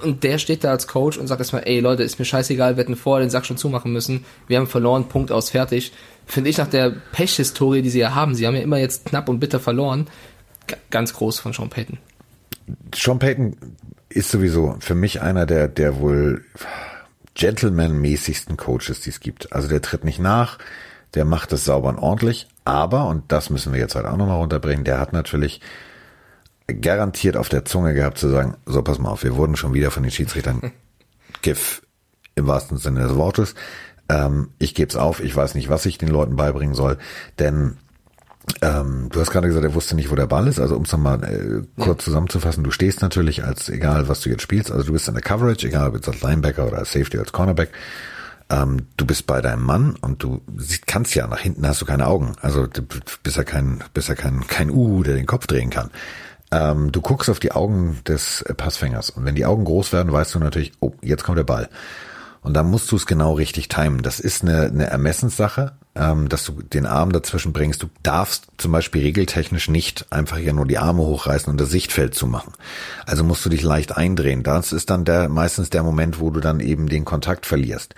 und 0.02 0.24
der 0.24 0.38
steht 0.38 0.64
da 0.64 0.70
als 0.70 0.86
Coach 0.88 1.16
und 1.16 1.28
sagt 1.28 1.40
erstmal, 1.40 1.62
ey 1.66 1.80
Leute, 1.80 2.02
ist 2.02 2.18
mir 2.18 2.24
scheißegal, 2.24 2.76
wir 2.76 2.82
hätten 2.82 2.96
vorher 2.96 3.24
den 3.24 3.30
Sack 3.30 3.46
schon 3.46 3.56
zumachen 3.56 3.92
müssen, 3.92 4.24
wir 4.48 4.58
haben 4.58 4.66
verloren, 4.66 5.08
Punkt 5.08 5.30
aus, 5.30 5.50
fertig. 5.50 5.92
Finde 6.26 6.50
ich 6.50 6.58
nach 6.58 6.68
der 6.68 6.90
Pechhistorie, 7.12 7.82
die 7.82 7.90
sie 7.90 8.00
ja 8.00 8.14
haben, 8.14 8.34
sie 8.34 8.46
haben 8.46 8.54
ja 8.54 8.62
immer 8.62 8.78
jetzt 8.78 9.06
knapp 9.06 9.28
und 9.28 9.38
bitter 9.40 9.60
verloren, 9.60 10.08
ganz 10.90 11.14
groß 11.14 11.38
von 11.38 11.52
Sean 11.52 11.68
Payton. 11.68 11.98
Sean 12.94 13.18
Payton 13.18 13.56
ist 14.08 14.30
sowieso 14.30 14.76
für 14.80 14.94
mich 14.94 15.20
einer 15.20 15.46
der, 15.46 15.68
der 15.68 16.00
wohl 16.00 16.44
Gentleman-mäßigsten 17.34 18.56
Coaches, 18.56 19.00
die 19.00 19.10
es 19.10 19.20
gibt. 19.20 19.52
Also 19.52 19.68
der 19.68 19.82
tritt 19.82 20.04
nicht 20.04 20.18
nach, 20.18 20.58
der 21.14 21.24
macht 21.24 21.52
es 21.52 21.64
sauber 21.64 21.88
und 21.88 21.98
ordentlich, 21.98 22.48
aber, 22.64 23.06
und 23.06 23.32
das 23.32 23.50
müssen 23.50 23.72
wir 23.72 23.80
jetzt 23.80 23.94
halt 23.94 24.06
auch 24.06 24.16
nochmal 24.16 24.38
runterbringen, 24.38 24.84
der 24.84 24.98
hat 24.98 25.12
natürlich 25.12 25.60
garantiert 26.66 27.36
auf 27.36 27.48
der 27.48 27.64
Zunge 27.64 27.94
gehabt 27.94 28.18
zu 28.18 28.28
sagen, 28.28 28.56
so 28.66 28.82
pass 28.82 28.98
mal 28.98 29.10
auf, 29.10 29.24
wir 29.24 29.36
wurden 29.36 29.56
schon 29.56 29.74
wieder 29.74 29.90
von 29.90 30.02
den 30.02 30.12
Schiedsrichtern 30.12 30.72
GIF 31.42 31.82
im 32.34 32.46
wahrsten 32.46 32.78
Sinne 32.78 33.00
des 33.00 33.14
Wortes. 33.14 33.54
Ähm, 34.08 34.50
ich 34.58 34.74
gebe 34.74 34.88
es 34.88 34.96
auf, 34.96 35.20
ich 35.20 35.34
weiß 35.34 35.54
nicht, 35.54 35.68
was 35.68 35.86
ich 35.86 35.98
den 35.98 36.08
Leuten 36.08 36.36
beibringen 36.36 36.74
soll, 36.74 36.98
denn 37.38 37.78
ähm, 38.60 39.08
du 39.10 39.20
hast 39.20 39.30
gerade 39.30 39.46
gesagt, 39.46 39.64
er 39.64 39.74
wusste 39.74 39.94
nicht, 39.94 40.10
wo 40.10 40.16
der 40.16 40.26
Ball 40.26 40.46
ist. 40.48 40.58
Also 40.58 40.76
um 40.76 40.82
es 40.82 40.92
nochmal 40.92 41.22
äh, 41.24 41.82
kurz 41.82 42.02
ja. 42.02 42.04
zusammenzufassen, 42.06 42.64
du 42.64 42.70
stehst 42.70 43.02
natürlich 43.02 43.44
als, 43.44 43.68
egal 43.68 44.08
was 44.08 44.20
du 44.20 44.30
jetzt 44.30 44.42
spielst, 44.42 44.70
also 44.70 44.84
du 44.84 44.92
bist 44.92 45.08
in 45.08 45.14
der 45.14 45.22
Coverage, 45.22 45.66
egal 45.66 45.88
ob 45.88 45.94
jetzt 45.94 46.08
als 46.08 46.22
Linebacker 46.22 46.66
oder 46.66 46.78
als 46.78 46.92
Safety 46.92 47.16
oder 47.16 47.24
als 47.24 47.32
Cornerback, 47.32 47.70
ähm, 48.50 48.88
du 48.96 49.06
bist 49.06 49.26
bei 49.26 49.40
deinem 49.40 49.62
Mann 49.62 49.96
und 50.00 50.22
du 50.22 50.42
kannst 50.86 51.14
ja, 51.14 51.26
nach 51.26 51.40
hinten 51.40 51.66
hast 51.66 51.80
du 51.80 51.86
keine 51.86 52.06
Augen. 52.06 52.32
Also 52.40 52.66
du 52.66 52.82
bist 53.22 53.36
ja 53.36 53.44
kein, 53.44 53.82
bist 53.94 54.08
ja 54.08 54.14
kein, 54.14 54.46
kein 54.46 54.70
Uhu, 54.70 55.02
der 55.02 55.14
den 55.14 55.26
Kopf 55.26 55.46
drehen 55.46 55.70
kann. 55.70 55.90
Ähm, 56.50 56.92
du 56.92 57.00
guckst 57.00 57.30
auf 57.30 57.40
die 57.40 57.52
Augen 57.52 58.00
des 58.06 58.44
Passfängers 58.56 59.10
und 59.10 59.24
wenn 59.24 59.34
die 59.34 59.46
Augen 59.46 59.64
groß 59.64 59.92
werden, 59.92 60.12
weißt 60.12 60.34
du 60.34 60.38
natürlich, 60.38 60.72
oh, 60.80 60.92
jetzt 61.00 61.24
kommt 61.24 61.38
der 61.38 61.44
Ball. 61.44 61.68
Und 62.42 62.54
dann 62.54 62.68
musst 62.68 62.90
du 62.90 62.96
es 62.96 63.06
genau 63.06 63.34
richtig 63.34 63.68
timen. 63.68 64.02
Das 64.02 64.20
ist 64.20 64.42
eine, 64.42 64.62
eine 64.62 64.86
Ermessenssache, 64.86 65.72
ähm, 65.94 66.28
dass 66.28 66.44
du 66.44 66.62
den 66.62 66.86
Arm 66.86 67.12
dazwischen 67.12 67.52
bringst. 67.52 67.82
Du 67.82 67.88
darfst 68.02 68.46
zum 68.56 68.72
Beispiel 68.72 69.02
regeltechnisch 69.02 69.68
nicht 69.68 70.06
einfach 70.10 70.38
hier 70.38 70.52
nur 70.52 70.66
die 70.66 70.78
Arme 70.78 71.02
hochreißen 71.02 71.50
und 71.50 71.60
das 71.60 71.70
Sichtfeld 71.70 72.14
zumachen. 72.14 72.54
Also 73.06 73.24
musst 73.24 73.44
du 73.44 73.50
dich 73.50 73.62
leicht 73.62 73.96
eindrehen. 73.96 74.42
Das 74.42 74.72
ist 74.72 74.90
dann 74.90 75.04
der 75.04 75.28
meistens 75.28 75.70
der 75.70 75.82
Moment, 75.82 76.20
wo 76.20 76.30
du 76.30 76.40
dann 76.40 76.60
eben 76.60 76.88
den 76.88 77.04
Kontakt 77.04 77.44
verlierst. 77.44 77.94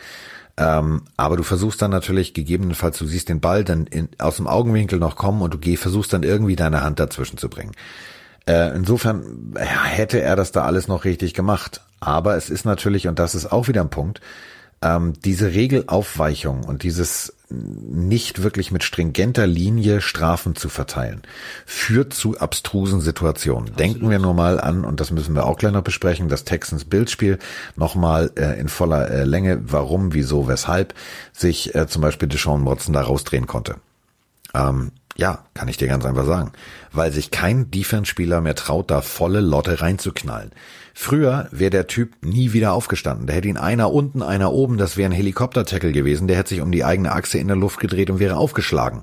Ähm, 0.56 1.02
aber 1.16 1.36
du 1.36 1.42
versuchst 1.42 1.82
dann 1.82 1.90
natürlich 1.90 2.32
gegebenenfalls, 2.34 2.98
du 2.98 3.06
siehst 3.06 3.28
den 3.28 3.40
Ball 3.40 3.64
dann 3.64 3.86
in, 3.86 4.08
aus 4.18 4.36
dem 4.36 4.46
Augenwinkel 4.46 4.98
noch 4.98 5.16
kommen 5.16 5.42
und 5.42 5.52
du 5.52 5.58
geh, 5.58 5.76
versuchst 5.76 6.12
dann 6.12 6.22
irgendwie 6.22 6.56
deine 6.56 6.82
Hand 6.82 7.00
dazwischen 7.00 7.38
zu 7.38 7.48
bringen. 7.48 7.72
Äh, 8.46 8.74
insofern 8.74 9.54
hätte 9.56 10.20
er 10.20 10.36
das 10.36 10.52
da 10.52 10.64
alles 10.64 10.86
noch 10.86 11.04
richtig 11.04 11.34
gemacht. 11.34 11.80
Aber 12.00 12.36
es 12.36 12.50
ist 12.50 12.64
natürlich, 12.64 13.08
und 13.08 13.18
das 13.18 13.34
ist 13.34 13.50
auch 13.50 13.66
wieder 13.66 13.80
ein 13.80 13.90
Punkt, 13.90 14.20
ähm, 14.84 15.14
diese 15.24 15.52
Regelaufweichung 15.52 16.62
und 16.62 16.84
dieses 16.84 17.32
nicht 17.50 18.42
wirklich 18.42 18.70
mit 18.70 18.84
stringenter 18.84 19.46
Linie 19.46 20.00
Strafen 20.00 20.56
zu 20.56 20.68
verteilen, 20.68 21.22
führt 21.66 22.12
zu 22.12 22.38
abstrusen 22.38 23.00
Situationen. 23.00 23.70
Absolut. 23.70 23.80
Denken 23.80 24.10
wir 24.10 24.18
nur 24.18 24.34
mal 24.34 24.60
an, 24.60 24.84
und 24.84 25.00
das 25.00 25.10
müssen 25.10 25.34
wir 25.34 25.46
auch 25.46 25.58
gleich 25.58 25.72
noch 25.72 25.82
besprechen, 25.82 26.28
das 26.28 26.44
Texans 26.44 26.84
Bildspiel 26.84 27.38
nochmal 27.76 28.30
äh, 28.36 28.58
in 28.58 28.68
voller 28.68 29.10
äh, 29.10 29.24
Länge, 29.24 29.60
warum, 29.64 30.14
wieso, 30.14 30.48
weshalb 30.48 30.94
sich 31.32 31.74
äh, 31.74 31.86
zum 31.86 32.02
Beispiel 32.02 32.28
Deshaun 32.28 32.66
Watson 32.66 32.92
da 32.92 33.02
rausdrehen 33.02 33.46
konnte. 33.46 33.76
Ähm, 34.54 34.90
ja, 35.16 35.44
kann 35.54 35.68
ich 35.68 35.76
dir 35.76 35.88
ganz 35.88 36.04
einfach 36.04 36.26
sagen. 36.26 36.52
Weil 36.92 37.12
sich 37.12 37.30
kein 37.30 37.70
Defense-Spieler 37.70 38.40
mehr 38.40 38.54
traut, 38.54 38.90
da 38.90 39.00
volle 39.00 39.40
Lotte 39.40 39.80
reinzuknallen. 39.80 40.50
Früher 40.96 41.48
wäre 41.50 41.70
der 41.70 41.86
Typ 41.88 42.12
nie 42.24 42.52
wieder 42.52 42.72
aufgestanden. 42.72 43.26
Da 43.26 43.32
hätte 43.32 43.48
ihn 43.48 43.56
einer 43.56 43.92
unten, 43.92 44.22
einer 44.22 44.52
oben, 44.52 44.76
das 44.76 44.96
wäre 44.96 45.10
ein 45.10 45.16
Helikopter-Tackle 45.16 45.92
gewesen. 45.92 46.28
Der 46.28 46.36
hätte 46.36 46.50
sich 46.50 46.60
um 46.60 46.70
die 46.70 46.84
eigene 46.84 47.12
Achse 47.12 47.38
in 47.38 47.48
der 47.48 47.56
Luft 47.56 47.80
gedreht 47.80 48.10
und 48.10 48.20
wäre 48.20 48.36
aufgeschlagen. 48.36 49.02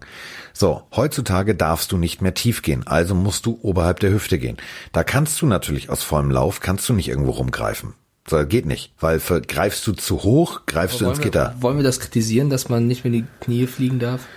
So, 0.53 0.83
heutzutage 0.95 1.55
darfst 1.55 1.91
du 1.91 1.97
nicht 1.97 2.21
mehr 2.21 2.33
tief 2.33 2.61
gehen, 2.61 2.85
also 2.85 3.15
musst 3.15 3.45
du 3.45 3.59
oberhalb 3.61 3.99
der 3.99 4.11
Hüfte 4.11 4.37
gehen. 4.37 4.57
Da 4.91 5.03
kannst 5.03 5.41
du 5.41 5.45
natürlich 5.45 5.89
aus 5.89 6.03
vollem 6.03 6.31
Lauf, 6.31 6.59
kannst 6.59 6.87
du 6.89 6.93
nicht 6.93 7.07
irgendwo 7.07 7.31
rumgreifen. 7.31 7.93
So, 8.27 8.45
geht 8.45 8.65
nicht, 8.65 8.93
weil 8.99 9.19
für, 9.19 9.41
greifst 9.41 9.85
du 9.87 9.93
zu 9.93 10.23
hoch, 10.23 10.61
greifst 10.65 10.97
Aber 10.97 11.05
du 11.05 11.09
ins 11.11 11.21
Gitter. 11.21 11.55
wollen 11.59 11.77
wir 11.77 11.83
das 11.83 11.99
kritisieren, 11.99 12.49
dass 12.49 12.69
man 12.69 12.87
nicht 12.87 13.03
mehr 13.03 13.13
in 13.13 13.21
die 13.21 13.27
Knie 13.43 13.67
fliegen 13.67 13.99
darf? 13.99 14.27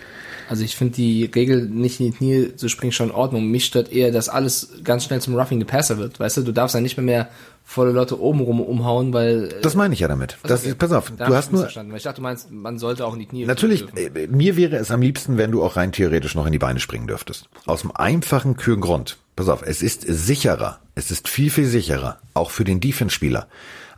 Also 0.48 0.64
ich 0.64 0.76
finde 0.76 0.94
die 0.94 1.24
Regel, 1.24 1.66
nicht 1.66 2.00
in 2.00 2.10
die 2.10 2.16
Knie 2.16 2.56
zu 2.56 2.68
springen, 2.68 2.92
schon 2.92 3.08
in 3.08 3.14
Ordnung. 3.14 3.50
Mich 3.50 3.64
stört 3.64 3.90
eher, 3.92 4.12
dass 4.12 4.28
alles 4.28 4.70
ganz 4.84 5.04
schnell 5.04 5.20
zum 5.20 5.34
Roughing 5.34 5.58
the 5.58 5.64
Passer 5.64 5.98
wird. 5.98 6.20
Weißt 6.20 6.36
du, 6.36 6.42
du 6.42 6.52
darfst 6.52 6.74
ja 6.74 6.80
nicht 6.80 6.96
mehr 6.96 7.04
mehr 7.04 7.28
volle 7.64 7.92
Leute 7.92 8.20
oben 8.20 8.40
rum 8.40 8.60
umhauen, 8.60 9.12
weil. 9.12 9.44
Äh, 9.44 9.60
das 9.62 9.74
meine 9.74 9.94
ich 9.94 10.00
ja 10.00 10.08
damit. 10.08 10.36
Also 10.42 10.54
das, 10.54 10.64
okay. 10.64 10.74
pass 10.78 10.92
auf, 10.92 11.12
da 11.16 11.26
du 11.26 11.34
hast 11.34 11.52
nur. 11.52 11.62
Verstanden. 11.62 11.96
Ich 11.96 12.02
dachte, 12.02 12.16
du 12.16 12.22
meinst, 12.22 12.50
man 12.50 12.78
sollte 12.78 13.06
auch 13.06 13.14
in 13.14 13.20
die 13.20 13.26
Knie. 13.26 13.46
Natürlich, 13.46 13.84
äh, 13.96 14.26
mir 14.28 14.56
wäre 14.56 14.76
es 14.76 14.90
am 14.90 15.00
liebsten, 15.00 15.38
wenn 15.38 15.50
du 15.50 15.62
auch 15.62 15.76
rein 15.76 15.92
theoretisch 15.92 16.34
noch 16.34 16.46
in 16.46 16.52
die 16.52 16.58
Beine 16.58 16.80
springen 16.80 17.06
dürftest. 17.06 17.48
Aus 17.66 17.80
dem 17.80 17.90
einfachen, 17.92 18.56
kühlen 18.56 18.80
Grund. 18.80 19.16
Pass 19.36 19.48
auf, 19.48 19.62
es 19.62 19.82
ist 19.82 20.02
sicherer. 20.06 20.78
Es 20.94 21.10
ist 21.10 21.28
viel, 21.28 21.50
viel 21.50 21.66
sicherer. 21.66 22.18
Auch 22.34 22.50
für 22.50 22.64
den 22.64 22.80
Defense-Spieler. 22.80 23.48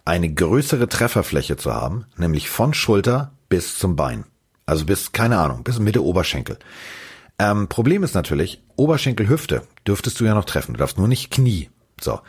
Eine 0.04 0.32
größere 0.32 0.88
Trefferfläche 0.88 1.56
zu 1.56 1.74
haben, 1.74 2.06
nämlich 2.16 2.48
von 2.48 2.72
Schulter 2.72 3.32
bis 3.48 3.76
zum 3.76 3.96
Bein. 3.96 4.24
Also 4.66 4.84
bis, 4.84 5.12
keine 5.12 5.38
Ahnung, 5.38 5.62
bis 5.64 5.78
Mitte 5.78 6.04
Oberschenkel. 6.04 6.58
Ähm, 7.38 7.68
Problem 7.68 8.02
ist 8.02 8.14
natürlich, 8.14 8.62
Oberschenkel, 8.76 9.28
Hüfte 9.28 9.62
dürftest 9.86 10.18
du 10.20 10.24
ja 10.24 10.34
noch 10.34 10.44
treffen. 10.44 10.74
Du 10.74 10.78
darfst 10.78 10.98
nur 10.98 11.08
nicht 11.08 11.30
Knie. 11.30 11.70
So. 12.00 12.20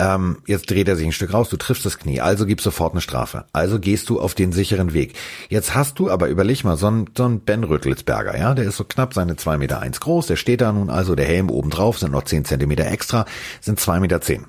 ähm, 0.00 0.38
jetzt 0.46 0.70
dreht 0.70 0.88
er 0.88 0.96
sich 0.96 1.06
ein 1.06 1.12
Stück 1.12 1.32
raus, 1.34 1.48
du 1.50 1.56
triffst 1.56 1.84
das 1.84 1.98
Knie, 1.98 2.20
also 2.20 2.46
gibst 2.46 2.64
sofort 2.64 2.92
eine 2.92 3.00
Strafe. 3.00 3.44
Also 3.52 3.78
gehst 3.78 4.08
du 4.08 4.20
auf 4.20 4.34
den 4.34 4.52
sicheren 4.52 4.92
Weg. 4.94 5.14
Jetzt 5.48 5.74
hast 5.74 5.98
du 5.98 6.10
aber, 6.10 6.28
überleg 6.28 6.64
mal, 6.64 6.76
so 6.76 6.90
ein, 6.90 7.10
so 7.16 7.24
ein 7.26 7.40
Ben 7.40 7.64
Rüttelsberger, 7.64 8.36
ja, 8.38 8.54
der 8.54 8.64
ist 8.64 8.76
so 8.76 8.84
knapp 8.84 9.14
seine 9.14 9.36
zwei 9.36 9.58
Meter 9.58 9.80
eins 9.80 10.00
groß, 10.00 10.26
der 10.26 10.36
steht 10.36 10.62
da 10.62 10.72
nun 10.72 10.90
also, 10.90 11.14
der 11.14 11.26
Helm 11.26 11.50
oben 11.50 11.70
drauf, 11.70 11.98
sind 11.98 12.12
noch 12.12 12.24
zehn 12.24 12.44
Zentimeter 12.44 12.86
extra, 12.86 13.26
sind 13.60 13.78
zwei 13.78 14.00
Meter. 14.00 14.20
zehn. 14.20 14.46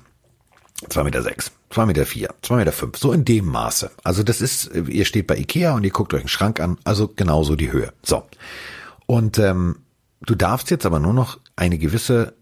2,6 0.88 1.04
Meter, 1.04 1.22
sechs, 1.22 1.52
2,4 1.72 1.86
Meter, 1.86 2.06
vier, 2.06 2.28
2,5 2.42 2.56
Meter, 2.56 2.72
fünf, 2.72 2.98
so 2.98 3.12
in 3.12 3.24
dem 3.24 3.46
Maße. 3.46 3.90
Also 4.04 4.22
das 4.22 4.40
ist, 4.40 4.70
ihr 4.74 5.04
steht 5.04 5.26
bei 5.26 5.36
Ikea 5.36 5.74
und 5.74 5.84
ihr 5.84 5.90
guckt 5.90 6.12
euch 6.14 6.20
einen 6.20 6.28
Schrank 6.28 6.60
an, 6.60 6.78
also 6.84 7.08
genauso 7.08 7.56
die 7.56 7.72
Höhe. 7.72 7.92
So. 8.02 8.24
Und 9.06 9.38
ähm, 9.38 9.76
du 10.20 10.34
darfst 10.34 10.70
jetzt 10.70 10.86
aber 10.86 11.00
nur 11.00 11.14
noch 11.14 11.38
eine 11.56 11.78
gewisse 11.78 12.34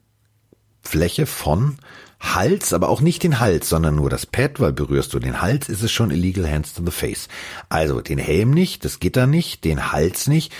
Fläche 0.83 1.26
von 1.26 1.76
Hals, 2.20 2.74
aber 2.74 2.91
auch 2.91 3.01
nicht 3.01 3.22
den 3.22 3.41
Hals, 3.41 3.68
sondern 3.68 3.95
nur 3.95 4.11
das 4.11 4.26
Pad, 4.26 4.61
weil 4.61 4.72
berührst 4.72 5.14
du 5.14 5.18
den 5.18 5.41
Hals, 5.41 5.68
ist 5.68 5.83
es 5.83 5.91
schon 5.91 6.11
illegal 6.11 6.51
hands 6.51 6.74
to 6.74 6.85
the 6.85 6.91
face. 6.91 7.28
Also 7.68 8.01
den 8.01 8.18
Helm 8.18 8.51
nicht, 8.51 8.85
das 8.85 9.01
Gitter 9.01 9.26
nicht, 9.26 9.64
den 9.64 9.93
Hals 9.93 10.26
nicht. 10.26 10.53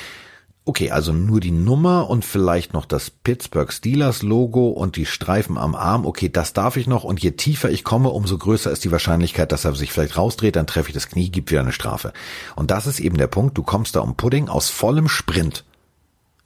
Okay, 0.67 0.91
also 0.91 1.13
nur 1.13 1.41
die 1.41 1.51
Nummer 1.51 2.11
und 2.11 2.25
vielleicht 2.25 2.75
noch 2.75 2.85
das 2.85 3.11
Pittsburgh 3.11 3.73
Steelers 3.73 4.23
Logo 4.23 4.69
und 4.69 4.97
die 4.97 5.07
Streifen 5.07 5.57
am 5.57 5.75
Arm. 5.75 6.05
Okay, 6.05 6.29
das 6.29 6.53
darf 6.53 6.77
ich 6.77 6.87
noch. 6.87 7.03
Und 7.03 7.21
je 7.21 7.31
tiefer 7.33 7.71
ich 7.71 7.83
komme, 7.83 8.11
umso 8.11 8.37
größer 8.37 8.71
ist 8.71 8.85
die 8.85 8.93
Wahrscheinlichkeit, 8.93 9.53
dass 9.53 9.65
er 9.65 9.75
sich 9.75 9.91
vielleicht 9.91 10.19
rausdreht, 10.19 10.57
dann 10.57 10.67
treffe 10.67 10.91
ich 10.91 10.95
das 10.95 11.09
Knie, 11.09 11.31
gibt 11.31 11.51
wieder 11.51 11.63
eine 11.63 11.73
Strafe. 11.73 12.13
Und 12.57 12.71
das 12.71 12.87
ist 12.87 13.01
eben 13.01 13.17
der 13.17 13.27
Punkt. 13.27 13.57
Du 13.57 13.63
kommst 13.63 13.97
da 13.97 14.01
um 14.01 14.17
Pudding 14.17 14.49
aus 14.49 14.69
vollem 14.69 15.09
Sprint 15.09 15.65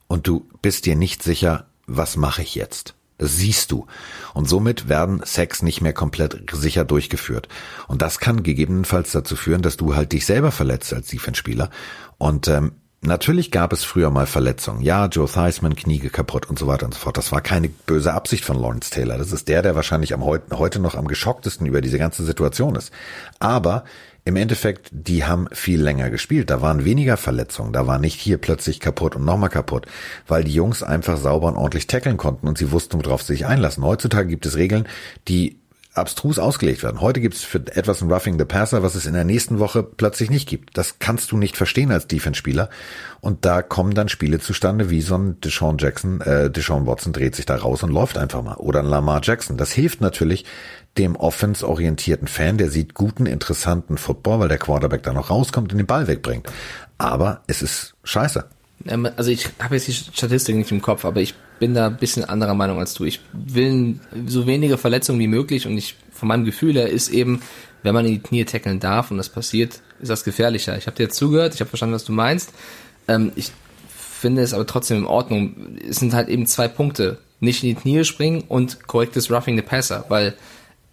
und 0.06 0.28
du 0.28 0.46
bist 0.62 0.86
dir 0.86 0.94
nicht 0.94 1.22
sicher, 1.22 1.66
was 1.86 2.16
mache 2.16 2.42
ich 2.42 2.54
jetzt? 2.54 2.94
Das 3.18 3.36
siehst 3.36 3.72
du. 3.72 3.86
Und 4.32 4.48
somit 4.48 4.88
werden 4.88 5.22
Sex 5.24 5.62
nicht 5.62 5.80
mehr 5.80 5.92
komplett 5.92 6.50
sicher 6.52 6.84
durchgeführt. 6.84 7.48
Und 7.88 8.02
das 8.02 8.18
kann 8.18 8.42
gegebenenfalls 8.42 9.12
dazu 9.12 9.36
führen, 9.36 9.62
dass 9.62 9.76
du 9.76 9.94
halt 9.94 10.12
dich 10.12 10.26
selber 10.26 10.50
verletzt 10.50 10.92
als 10.92 11.08
Defense-Spieler. 11.08 11.70
Und 12.18 12.48
ähm, 12.48 12.72
natürlich 13.06 13.50
gab 13.50 13.72
es 13.72 13.84
früher 13.84 14.10
mal 14.10 14.26
Verletzungen. 14.26 14.80
Ja, 14.82 15.06
Joe 15.06 15.28
Theismann, 15.28 15.76
Knie 15.76 15.98
kaputt 15.98 16.48
und 16.48 16.58
so 16.58 16.66
weiter 16.66 16.86
und 16.86 16.94
so 16.94 17.00
fort. 17.00 17.16
Das 17.16 17.32
war 17.32 17.40
keine 17.40 17.68
böse 17.68 18.12
Absicht 18.12 18.44
von 18.44 18.60
Lawrence 18.60 18.90
Taylor. 18.90 19.18
Das 19.18 19.32
ist 19.32 19.48
der, 19.48 19.62
der 19.62 19.74
wahrscheinlich 19.74 20.14
am 20.14 20.24
heute 20.24 20.80
noch 20.80 20.94
am 20.94 21.08
geschocktesten 21.08 21.66
über 21.66 21.80
diese 21.80 21.98
ganze 21.98 22.24
Situation 22.24 22.76
ist. 22.76 22.92
Aber 23.38 23.84
im 24.26 24.36
Endeffekt, 24.36 24.88
die 24.90 25.24
haben 25.24 25.48
viel 25.52 25.82
länger 25.82 26.08
gespielt. 26.08 26.48
Da 26.48 26.62
waren 26.62 26.86
weniger 26.86 27.18
Verletzungen. 27.18 27.74
Da 27.74 27.86
war 27.86 27.98
nicht 27.98 28.18
hier 28.18 28.38
plötzlich 28.38 28.80
kaputt 28.80 29.16
und 29.16 29.24
nochmal 29.24 29.50
kaputt, 29.50 29.86
weil 30.26 30.44
die 30.44 30.54
Jungs 30.54 30.82
einfach 30.82 31.18
sauber 31.18 31.48
und 31.48 31.56
ordentlich 31.56 31.86
tackeln 31.86 32.16
konnten 32.16 32.48
und 32.48 32.56
sie 32.56 32.72
wussten, 32.72 33.04
worauf 33.04 33.22
sie 33.22 33.34
sich 33.34 33.46
einlassen. 33.46 33.84
Heutzutage 33.84 34.28
gibt 34.28 34.46
es 34.46 34.56
Regeln, 34.56 34.88
die 35.28 35.58
abstrus 35.94 36.38
ausgelegt 36.38 36.82
werden. 36.82 37.00
Heute 37.00 37.20
gibt 37.20 37.34
es 37.34 37.44
für 37.44 37.58
etwas 37.58 38.02
ein 38.02 38.10
Roughing 38.10 38.38
the 38.38 38.44
Passer, 38.44 38.82
was 38.82 38.96
es 38.96 39.06
in 39.06 39.14
der 39.14 39.24
nächsten 39.24 39.60
Woche 39.60 39.82
plötzlich 39.82 40.28
nicht 40.28 40.48
gibt. 40.48 40.76
Das 40.76 40.98
kannst 40.98 41.30
du 41.30 41.36
nicht 41.36 41.56
verstehen 41.56 41.92
als 41.92 42.08
Defense-Spieler. 42.08 42.68
Und 43.20 43.44
da 43.44 43.62
kommen 43.62 43.94
dann 43.94 44.08
Spiele 44.08 44.40
zustande, 44.40 44.90
wie 44.90 45.02
so 45.02 45.16
ein 45.16 45.40
Deshaun 45.40 45.78
Jackson, 45.78 46.20
äh, 46.20 46.50
Deshaun 46.50 46.86
Watson 46.86 47.12
dreht 47.12 47.36
sich 47.36 47.46
da 47.46 47.56
raus 47.56 47.82
und 47.82 47.90
läuft 47.90 48.18
einfach 48.18 48.42
mal. 48.42 48.56
Oder 48.56 48.80
ein 48.80 48.86
Lamar 48.86 49.20
Jackson. 49.22 49.56
Das 49.56 49.72
hilft 49.72 50.00
natürlich 50.00 50.44
dem 50.98 51.16
offense-orientierten 51.16 52.28
Fan, 52.28 52.58
der 52.58 52.70
sieht 52.70 52.94
guten, 52.94 53.26
interessanten 53.26 53.96
Football, 53.96 54.40
weil 54.40 54.48
der 54.48 54.58
Quarterback 54.58 55.02
da 55.02 55.12
noch 55.12 55.30
rauskommt 55.30 55.72
und 55.72 55.78
den 55.78 55.86
Ball 55.86 56.06
wegbringt. 56.06 56.48
Aber 56.98 57.42
es 57.46 57.62
ist 57.62 57.94
scheiße. 58.04 58.44
Ähm, 58.86 59.08
also 59.16 59.30
ich 59.30 59.48
habe 59.60 59.76
jetzt 59.76 59.88
die 59.88 59.92
Statistik 59.92 60.56
nicht 60.56 60.70
im 60.70 60.82
Kopf, 60.82 61.04
aber 61.04 61.20
ich 61.20 61.34
bin 61.58 61.74
da 61.74 61.86
ein 61.86 61.96
bisschen 61.96 62.24
anderer 62.24 62.54
Meinung 62.54 62.78
als 62.78 62.94
du. 62.94 63.04
Ich 63.04 63.20
will 63.32 63.98
so 64.26 64.46
wenige 64.46 64.78
Verletzungen 64.78 65.18
wie 65.20 65.28
möglich 65.28 65.66
und 65.66 65.76
ich 65.76 65.96
von 66.12 66.28
meinem 66.28 66.44
Gefühl 66.44 66.74
her 66.74 66.88
ist 66.88 67.08
eben, 67.08 67.42
wenn 67.82 67.94
man 67.94 68.06
in 68.06 68.12
die 68.12 68.20
Knie 68.20 68.44
tackeln 68.44 68.80
darf 68.80 69.10
und 69.10 69.18
das 69.18 69.28
passiert, 69.28 69.80
ist 70.00 70.08
das 70.08 70.24
gefährlicher. 70.24 70.76
Ich 70.76 70.86
habe 70.86 70.96
dir 70.96 71.04
jetzt 71.04 71.16
zugehört, 71.16 71.54
ich 71.54 71.60
habe 71.60 71.68
verstanden, 71.68 71.94
was 71.94 72.04
du 72.04 72.12
meinst. 72.12 72.52
Ähm, 73.08 73.32
ich 73.36 73.52
finde 73.88 74.42
es 74.42 74.54
aber 74.54 74.66
trotzdem 74.66 74.98
in 74.98 75.04
Ordnung. 75.04 75.78
Es 75.88 75.96
sind 75.96 76.14
halt 76.14 76.28
eben 76.28 76.46
zwei 76.46 76.66
Punkte. 76.66 77.18
Nicht 77.40 77.62
in 77.62 77.70
die 77.70 77.74
Knie 77.74 78.04
springen 78.04 78.44
und 78.48 78.86
korrektes 78.86 79.30
Roughing 79.30 79.56
the 79.56 79.62
Passer, 79.62 80.06
weil 80.08 80.34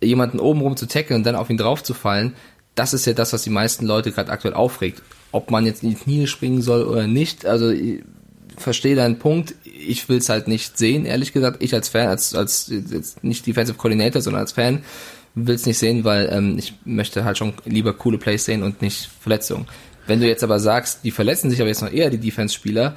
jemanden 0.01 0.39
oben 0.39 0.61
rum 0.61 0.75
zu 0.75 0.87
tackeln 0.87 1.19
und 1.19 1.23
dann 1.25 1.35
auf 1.35 1.49
ihn 1.49 1.57
drauf 1.57 1.81
zu 1.81 1.93
fallen, 1.93 2.33
das 2.75 2.93
ist 2.93 3.05
ja 3.05 3.13
das, 3.13 3.31
was 3.31 3.43
die 3.43 3.49
meisten 3.49 3.85
Leute 3.85 4.11
gerade 4.11 4.31
aktuell 4.31 4.53
aufregt. 4.53 5.01
Ob 5.31 5.49
man 5.49 5.65
jetzt 5.65 5.83
in 5.83 5.89
die 5.89 5.95
Knie 5.95 6.27
springen 6.27 6.61
soll 6.61 6.83
oder 6.83 7.07
nicht, 7.07 7.45
also 7.45 7.71
verstehe 8.61 8.95
deinen 8.95 9.19
Punkt. 9.19 9.55
Ich 9.63 10.07
will 10.09 10.17
es 10.17 10.29
halt 10.29 10.47
nicht 10.47 10.77
sehen, 10.77 11.05
ehrlich 11.05 11.33
gesagt. 11.33 11.61
Ich 11.61 11.73
als 11.73 11.89
Fan, 11.89 12.07
als, 12.07 12.33
als 12.35 12.67
jetzt 12.69 13.23
nicht 13.23 13.45
Defensive 13.45 13.77
Coordinator, 13.77 14.21
sondern 14.21 14.41
als 14.41 14.53
Fan 14.53 14.83
will 15.35 15.55
es 15.55 15.65
nicht 15.65 15.77
sehen, 15.77 16.03
weil 16.03 16.29
ähm, 16.31 16.57
ich 16.57 16.73
möchte 16.85 17.23
halt 17.23 17.37
schon 17.37 17.53
lieber 17.65 17.93
coole 17.93 18.17
Plays 18.17 18.45
sehen 18.45 18.63
und 18.63 18.81
nicht 18.81 19.09
Verletzungen. 19.19 19.67
Wenn 20.07 20.19
du 20.19 20.27
jetzt 20.27 20.43
aber 20.43 20.59
sagst, 20.59 21.03
die 21.03 21.11
verletzen 21.11 21.49
sich 21.49 21.61
aber 21.61 21.69
jetzt 21.69 21.81
noch 21.81 21.91
eher 21.91 22.09
die 22.09 22.17
Defense-Spieler, 22.17 22.95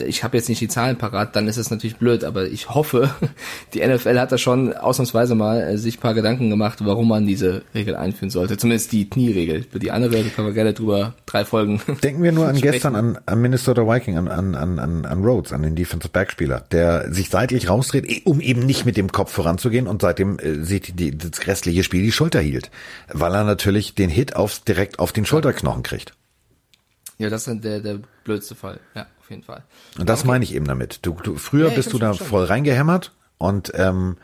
ich 0.00 0.24
habe 0.24 0.36
jetzt 0.36 0.48
nicht 0.48 0.60
die 0.60 0.68
Zahlen 0.68 0.96
parat, 0.96 1.34
dann 1.36 1.48
ist 1.48 1.56
es 1.56 1.70
natürlich 1.70 1.96
blöd, 1.96 2.24
aber 2.24 2.46
ich 2.46 2.70
hoffe, 2.70 3.10
die 3.74 3.86
NFL 3.86 4.18
hat 4.18 4.32
da 4.32 4.38
schon 4.38 4.72
ausnahmsweise 4.72 5.34
mal 5.34 5.60
äh, 5.60 5.78
sich 5.78 6.00
paar 6.00 6.14
Gedanken 6.14 6.50
gemacht, 6.50 6.78
warum 6.82 7.08
man 7.08 7.26
diese 7.26 7.62
Regel 7.74 7.96
einführen 7.96 8.30
sollte. 8.30 8.56
Zumindest 8.56 8.92
die 8.92 9.08
Knieregel. 9.08 9.64
Für 9.70 9.78
die 9.78 9.90
andere 9.90 10.22
können 10.24 10.48
wir 10.48 10.54
gerne 10.54 10.74
drüber 10.74 11.14
drei 11.26 11.44
Folgen. 11.44 11.80
Denken 12.02 12.22
wir 12.22 12.32
nur 12.32 12.48
an 12.48 12.56
gestern 12.60 12.94
an, 12.94 13.18
an 13.26 13.40
Minnesota 13.40 13.86
Viking, 13.86 14.16
an, 14.16 14.28
an, 14.28 14.54
an, 14.78 15.04
an 15.04 15.24
Rhodes, 15.24 15.52
an 15.52 15.62
den 15.62 15.74
Defensive 15.74 16.12
Backspieler, 16.12 16.64
der 16.70 17.12
sich 17.12 17.30
seitlich 17.30 17.68
rausdreht, 17.68 18.08
eh, 18.08 18.22
um 18.24 18.40
eben 18.40 18.66
nicht 18.66 18.86
mit 18.86 18.96
dem 18.96 19.12
Kopf 19.12 19.32
voranzugehen 19.32 19.86
und 19.86 20.02
seitdem 20.02 20.38
äh, 20.38 20.64
sieht 20.64 20.98
die, 20.98 21.16
das 21.16 21.46
restliche 21.46 21.84
Spiel 21.84 22.02
die 22.02 22.12
Schulter 22.12 22.40
hielt, 22.40 22.70
weil 23.12 23.34
er 23.34 23.44
natürlich 23.44 23.94
den 23.94 24.10
Hit 24.10 24.36
aufs, 24.36 24.64
direkt 24.64 24.98
auf 24.98 25.12
den 25.12 25.24
Schulterknochen 25.24 25.82
kriegt. 25.82 26.12
Ja, 27.18 27.30
das 27.30 27.48
ist 27.48 27.64
der, 27.64 27.80
der 27.80 27.98
blödste 28.22 28.54
Fall. 28.54 28.78
Ja 28.94 29.06
auf 29.28 29.30
jeden 29.30 29.42
Fall. 29.42 29.62
Und 29.98 30.08
das 30.08 30.20
okay. 30.20 30.28
meine 30.28 30.44
ich 30.44 30.54
eben 30.54 30.66
damit. 30.66 31.00
Du, 31.02 31.12
du 31.22 31.36
früher 31.36 31.68
ja, 31.68 31.74
bist 31.74 31.92
du 31.92 31.98
da 31.98 32.14
voll 32.14 32.44
reingehämmert 32.44 33.14
und 33.36 33.70
ähm, 33.74 34.16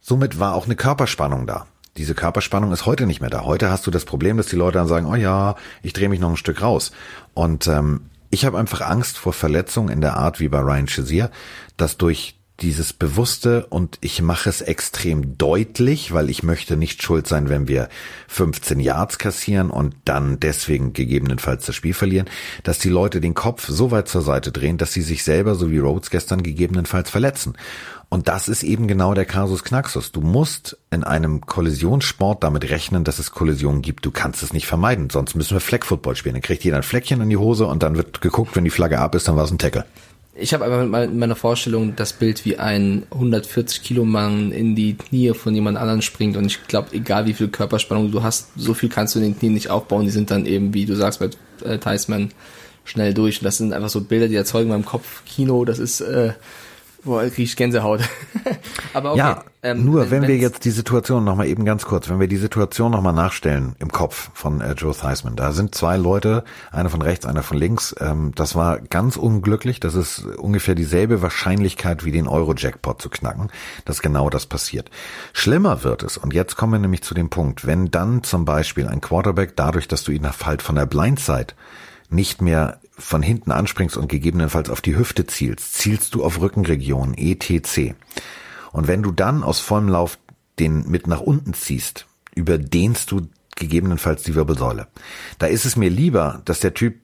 somit 0.00 0.38
war 0.38 0.54
auch 0.54 0.66
eine 0.66 0.76
Körperspannung 0.76 1.48
da. 1.48 1.66
Diese 1.96 2.14
Körperspannung 2.14 2.72
ist 2.72 2.86
heute 2.86 3.06
nicht 3.06 3.20
mehr 3.20 3.30
da. 3.30 3.42
Heute 3.42 3.70
hast 3.70 3.88
du 3.88 3.90
das 3.90 4.04
Problem, 4.04 4.36
dass 4.36 4.46
die 4.46 4.54
Leute 4.54 4.78
dann 4.78 4.86
sagen, 4.86 5.06
oh 5.06 5.16
ja, 5.16 5.56
ich 5.82 5.94
drehe 5.94 6.08
mich 6.08 6.20
noch 6.20 6.30
ein 6.30 6.36
Stück 6.36 6.62
raus. 6.62 6.92
Und 7.34 7.66
ähm, 7.66 8.02
ich 8.30 8.44
habe 8.44 8.56
einfach 8.56 8.82
Angst 8.82 9.18
vor 9.18 9.32
Verletzungen 9.32 9.88
in 9.88 10.00
der 10.00 10.16
Art 10.16 10.38
wie 10.38 10.48
bei 10.48 10.60
Ryan 10.60 10.86
Shazier, 10.86 11.30
dass 11.76 11.96
durch 11.96 12.35
dieses 12.60 12.94
Bewusste 12.94 13.66
und 13.66 13.98
ich 14.00 14.22
mache 14.22 14.48
es 14.48 14.62
extrem 14.62 15.36
deutlich, 15.36 16.12
weil 16.12 16.30
ich 16.30 16.42
möchte 16.42 16.76
nicht 16.76 17.02
schuld 17.02 17.26
sein, 17.26 17.50
wenn 17.50 17.68
wir 17.68 17.88
15 18.28 18.80
Yards 18.80 19.18
kassieren 19.18 19.70
und 19.70 19.94
dann 20.06 20.40
deswegen 20.40 20.94
gegebenenfalls 20.94 21.66
das 21.66 21.74
Spiel 21.74 21.92
verlieren, 21.92 22.28
dass 22.62 22.78
die 22.78 22.88
Leute 22.88 23.20
den 23.20 23.34
Kopf 23.34 23.68
so 23.68 23.90
weit 23.90 24.08
zur 24.08 24.22
Seite 24.22 24.52
drehen, 24.52 24.78
dass 24.78 24.92
sie 24.92 25.02
sich 25.02 25.22
selber, 25.22 25.54
so 25.54 25.70
wie 25.70 25.78
Rhodes 25.78 26.08
gestern, 26.10 26.42
gegebenenfalls 26.42 27.10
verletzen. 27.10 27.54
Und 28.08 28.28
das 28.28 28.48
ist 28.48 28.62
eben 28.62 28.86
genau 28.86 29.14
der 29.14 29.24
Kasus 29.24 29.64
Knaxus. 29.64 30.12
Du 30.12 30.20
musst 30.20 30.78
in 30.90 31.04
einem 31.04 31.40
Kollisionssport 31.42 32.42
damit 32.42 32.70
rechnen, 32.70 33.04
dass 33.04 33.18
es 33.18 33.32
Kollisionen 33.32 33.82
gibt. 33.82 34.06
Du 34.06 34.12
kannst 34.12 34.42
es 34.42 34.52
nicht 34.52 34.66
vermeiden, 34.66 35.10
sonst 35.10 35.34
müssen 35.34 35.54
wir 35.56 35.60
Flag 35.60 35.84
Football 35.84 36.16
spielen. 36.16 36.36
Dann 36.36 36.42
kriegt 36.42 36.64
jeder 36.64 36.76
ein 36.76 36.84
Fleckchen 36.84 37.20
in 37.20 37.28
die 37.28 37.36
Hose 37.36 37.66
und 37.66 37.82
dann 37.82 37.96
wird 37.96 38.20
geguckt, 38.20 38.54
wenn 38.54 38.64
die 38.64 38.70
Flagge 38.70 39.00
ab 39.00 39.14
ist, 39.14 39.28
dann 39.28 39.36
war 39.36 39.44
es 39.44 39.50
ein 39.50 39.58
Tackle 39.58 39.84
ich 40.38 40.52
habe 40.52 40.64
aber 40.64 41.04
in 41.04 41.18
meiner 41.18 41.36
Vorstellung 41.36 41.96
das 41.96 42.12
Bild, 42.12 42.44
wie 42.44 42.58
ein 42.58 43.04
140 43.10 43.82
Kilo 43.82 44.04
Mann 44.04 44.52
in 44.52 44.74
die 44.74 44.94
Knie 44.94 45.32
von 45.32 45.54
jemand 45.54 45.78
anderem 45.78 46.02
springt 46.02 46.36
und 46.36 46.44
ich 46.44 46.66
glaube, 46.66 46.88
egal 46.92 47.26
wie 47.26 47.32
viel 47.32 47.48
Körperspannung 47.48 48.10
du 48.10 48.22
hast, 48.22 48.48
so 48.56 48.74
viel 48.74 48.88
kannst 48.88 49.14
du 49.14 49.18
in 49.18 49.24
den 49.26 49.38
Knien 49.38 49.54
nicht 49.54 49.70
aufbauen. 49.70 50.04
Die 50.04 50.10
sind 50.10 50.30
dann 50.30 50.46
eben, 50.46 50.74
wie 50.74 50.84
du 50.84 50.94
sagst, 50.94 51.20
bei 51.20 51.30
äh, 51.64 51.78
Theismann 51.78 52.30
schnell 52.84 53.14
durch. 53.14 53.40
Und 53.40 53.44
das 53.44 53.58
sind 53.58 53.72
einfach 53.72 53.88
so 53.88 54.02
Bilder, 54.02 54.28
die 54.28 54.36
erzeugen 54.36 54.70
beim 54.70 54.84
Kopf 54.84 55.24
Kino. 55.24 55.64
Das 55.64 55.78
ist 55.78 56.00
äh, 56.00 56.32
Boah, 57.06 57.22
krieg 57.22 57.44
ich 57.44 57.54
Gänsehaut. 57.54 58.00
Aber 58.92 59.12
okay, 59.12 59.18
ja, 59.18 59.44
ähm, 59.62 59.84
nur 59.84 60.10
wenn 60.10 60.26
wir 60.26 60.36
jetzt 60.36 60.64
die 60.64 60.72
Situation 60.72 61.22
nochmal 61.22 61.46
eben 61.46 61.64
ganz 61.64 61.84
kurz, 61.84 62.08
wenn 62.08 62.18
wir 62.18 62.26
die 62.26 62.36
Situation 62.36 62.90
nochmal 62.90 63.12
nachstellen 63.12 63.76
im 63.78 63.92
Kopf 63.92 64.30
von 64.34 64.60
äh, 64.60 64.72
Joe 64.72 64.92
Theismann, 64.92 65.36
da 65.36 65.52
sind 65.52 65.72
zwei 65.72 65.96
Leute, 65.96 66.42
einer 66.72 66.90
von 66.90 67.00
rechts, 67.00 67.24
einer 67.24 67.44
von 67.44 67.58
links. 67.58 67.94
Ähm, 68.00 68.32
das 68.34 68.56
war 68.56 68.80
ganz 68.80 69.16
unglücklich. 69.16 69.78
Das 69.78 69.94
ist 69.94 70.26
ungefähr 70.36 70.74
dieselbe 70.74 71.22
Wahrscheinlichkeit 71.22 72.04
wie 72.04 72.10
den 72.10 72.26
Euro-Jackpot 72.26 73.00
zu 73.00 73.08
knacken, 73.08 73.50
dass 73.84 74.02
genau 74.02 74.28
das 74.28 74.46
passiert. 74.46 74.90
Schlimmer 75.32 75.84
wird 75.84 76.02
es, 76.02 76.18
und 76.18 76.34
jetzt 76.34 76.56
kommen 76.56 76.72
wir 76.72 76.80
nämlich 76.80 77.02
zu 77.02 77.14
dem 77.14 77.30
Punkt, 77.30 77.68
wenn 77.68 77.92
dann 77.92 78.24
zum 78.24 78.44
Beispiel 78.44 78.88
ein 78.88 79.00
Quarterback 79.00 79.54
dadurch, 79.54 79.86
dass 79.86 80.02
du 80.02 80.10
ihn 80.10 80.26
halt 80.26 80.60
von 80.60 80.74
der 80.74 80.86
Blindside 80.86 81.54
nicht 82.10 82.42
mehr 82.42 82.80
von 82.98 83.22
hinten 83.22 83.52
anspringst 83.52 83.96
und 83.96 84.08
gegebenenfalls 84.08 84.70
auf 84.70 84.80
die 84.80 84.96
Hüfte 84.96 85.26
zielst, 85.26 85.74
zielst 85.74 86.14
du 86.14 86.24
auf 86.24 86.40
Rückenregion, 86.40 87.14
ETC. 87.16 87.94
Und 88.72 88.88
wenn 88.88 89.02
du 89.02 89.12
dann 89.12 89.42
aus 89.42 89.60
vollem 89.60 89.88
Lauf 89.88 90.18
den 90.58 90.88
mit 90.88 91.06
nach 91.06 91.20
unten 91.20 91.54
ziehst, 91.54 92.06
überdehnst 92.34 93.10
du 93.10 93.28
gegebenenfalls 93.56 94.22
die 94.22 94.34
Wirbelsäule. 94.34 94.86
Da 95.38 95.46
ist 95.46 95.64
es 95.64 95.76
mir 95.76 95.90
lieber, 95.90 96.42
dass 96.44 96.60
der 96.60 96.74
Typ 96.74 96.96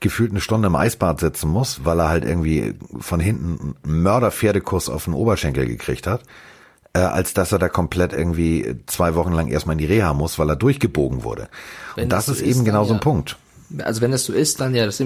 gefühlt 0.00 0.30
eine 0.30 0.40
Stunde 0.40 0.66
im 0.66 0.76
Eisbad 0.76 1.20
sitzen 1.20 1.48
muss, 1.48 1.84
weil 1.84 2.00
er 2.00 2.08
halt 2.08 2.24
irgendwie 2.24 2.74
von 2.98 3.20
hinten 3.20 3.76
einen 3.82 4.02
Mörderpferdekuss 4.02 4.88
auf 4.88 5.04
den 5.04 5.14
Oberschenkel 5.14 5.66
gekriegt 5.66 6.06
hat, 6.06 6.22
äh, 6.92 6.98
als 6.98 7.34
dass 7.34 7.52
er 7.52 7.58
da 7.58 7.68
komplett 7.68 8.12
irgendwie 8.12 8.76
zwei 8.86 9.14
Wochen 9.14 9.32
lang 9.32 9.48
erstmal 9.48 9.74
in 9.74 9.78
die 9.78 9.86
Reha 9.86 10.12
muss, 10.12 10.38
weil 10.38 10.50
er 10.50 10.56
durchgebogen 10.56 11.24
wurde. 11.24 11.48
Wenn 11.94 12.04
und 12.04 12.10
das, 12.10 12.26
das 12.26 12.38
ist 12.38 12.42
eben 12.42 12.64
genau 12.64 12.84
so 12.84 12.94
ein 12.94 13.00
Punkt. 13.00 13.36
Also 13.78 14.00
wenn 14.00 14.10
das 14.10 14.24
so 14.24 14.32
ist, 14.32 14.60
dann 14.60 14.74
ja, 14.74 14.86
das, 14.86 15.02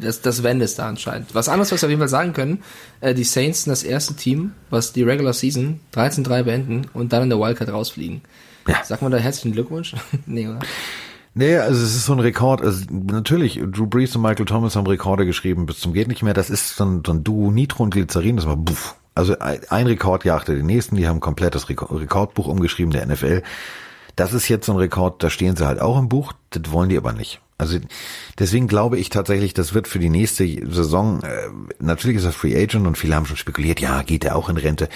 das, 0.00 0.20
das 0.20 0.42
Wenn 0.42 0.60
ist 0.60 0.78
da 0.78 0.88
anscheinend. 0.88 1.34
Was 1.34 1.48
anderes, 1.48 1.72
was 1.72 1.82
wir 1.82 1.86
auf 1.86 1.90
jeden 1.90 2.00
Fall 2.00 2.08
sagen 2.08 2.32
können, 2.32 2.62
äh, 3.00 3.14
die 3.14 3.24
Saints 3.24 3.64
sind 3.64 3.70
das 3.70 3.82
erste 3.82 4.14
Team, 4.14 4.52
was 4.70 4.92
die 4.92 5.02
Regular 5.02 5.32
Season 5.32 5.80
13-3 5.94 6.42
beenden 6.42 6.86
und 6.94 7.12
dann 7.12 7.24
in 7.24 7.30
der 7.30 7.38
Wildcard 7.38 7.70
rausfliegen. 7.70 8.22
Ja. 8.68 8.76
Sag 8.84 9.02
mal 9.02 9.10
da 9.10 9.18
herzlichen 9.18 9.52
Glückwunsch? 9.52 9.94
nee, 10.26 10.46
oder? 10.46 10.60
Nee, 11.34 11.56
also 11.56 11.82
es 11.82 11.96
ist 11.96 12.04
so 12.04 12.12
ein 12.12 12.20
Rekord. 12.20 12.60
Also 12.60 12.84
natürlich, 12.90 13.60
Drew 13.72 13.86
Brees 13.86 14.14
und 14.14 14.22
Michael 14.22 14.44
Thomas 14.44 14.76
haben 14.76 14.86
Rekorde 14.86 15.24
geschrieben 15.24 15.66
bis 15.66 15.80
zum 15.80 15.94
geht 15.94 16.08
nicht 16.08 16.22
mehr. 16.22 16.34
Das 16.34 16.50
ist 16.50 16.76
so 16.76 16.84
ein, 16.84 17.02
so 17.06 17.12
ein 17.12 17.24
Duo 17.24 17.50
Nitro 17.50 17.84
und 17.84 17.90
Glycerin, 17.90 18.36
das 18.36 18.46
war 18.46 18.56
buff. 18.56 18.96
Also 19.14 19.36
ein 19.38 19.86
Rekord 19.86 20.24
jagte 20.24 20.54
den 20.54 20.66
nächsten, 20.66 20.96
die 20.96 21.06
haben 21.06 21.20
komplett 21.20 21.54
das 21.54 21.68
Rekordbuch 21.68 22.46
umgeschrieben 22.46 22.92
der 22.92 23.06
NFL. 23.06 23.42
Das 24.16 24.32
ist 24.32 24.48
jetzt 24.48 24.66
so 24.66 24.72
ein 24.72 24.78
Rekord, 24.78 25.22
da 25.22 25.30
stehen 25.30 25.56
sie 25.56 25.66
halt 25.66 25.80
auch 25.80 25.98
im 25.98 26.08
Buch, 26.08 26.32
das 26.50 26.70
wollen 26.70 26.88
die 26.88 26.96
aber 26.96 27.12
nicht. 27.12 27.40
Also 27.62 27.78
deswegen 28.38 28.66
glaube 28.66 28.98
ich 28.98 29.08
tatsächlich, 29.08 29.54
das 29.54 29.72
wird 29.72 29.86
für 29.86 30.00
die 30.00 30.10
nächste 30.10 30.44
Saison, 30.46 31.22
äh, 31.22 31.48
natürlich 31.78 32.16
ist 32.16 32.24
er 32.24 32.32
Free 32.32 32.60
Agent 32.60 32.86
und 32.86 32.98
viele 32.98 33.14
haben 33.14 33.24
schon 33.24 33.36
spekuliert, 33.36 33.80
ja, 33.80 34.02
geht 34.02 34.24
er 34.24 34.34
auch 34.34 34.48
in 34.48 34.56
Rente. 34.56 34.88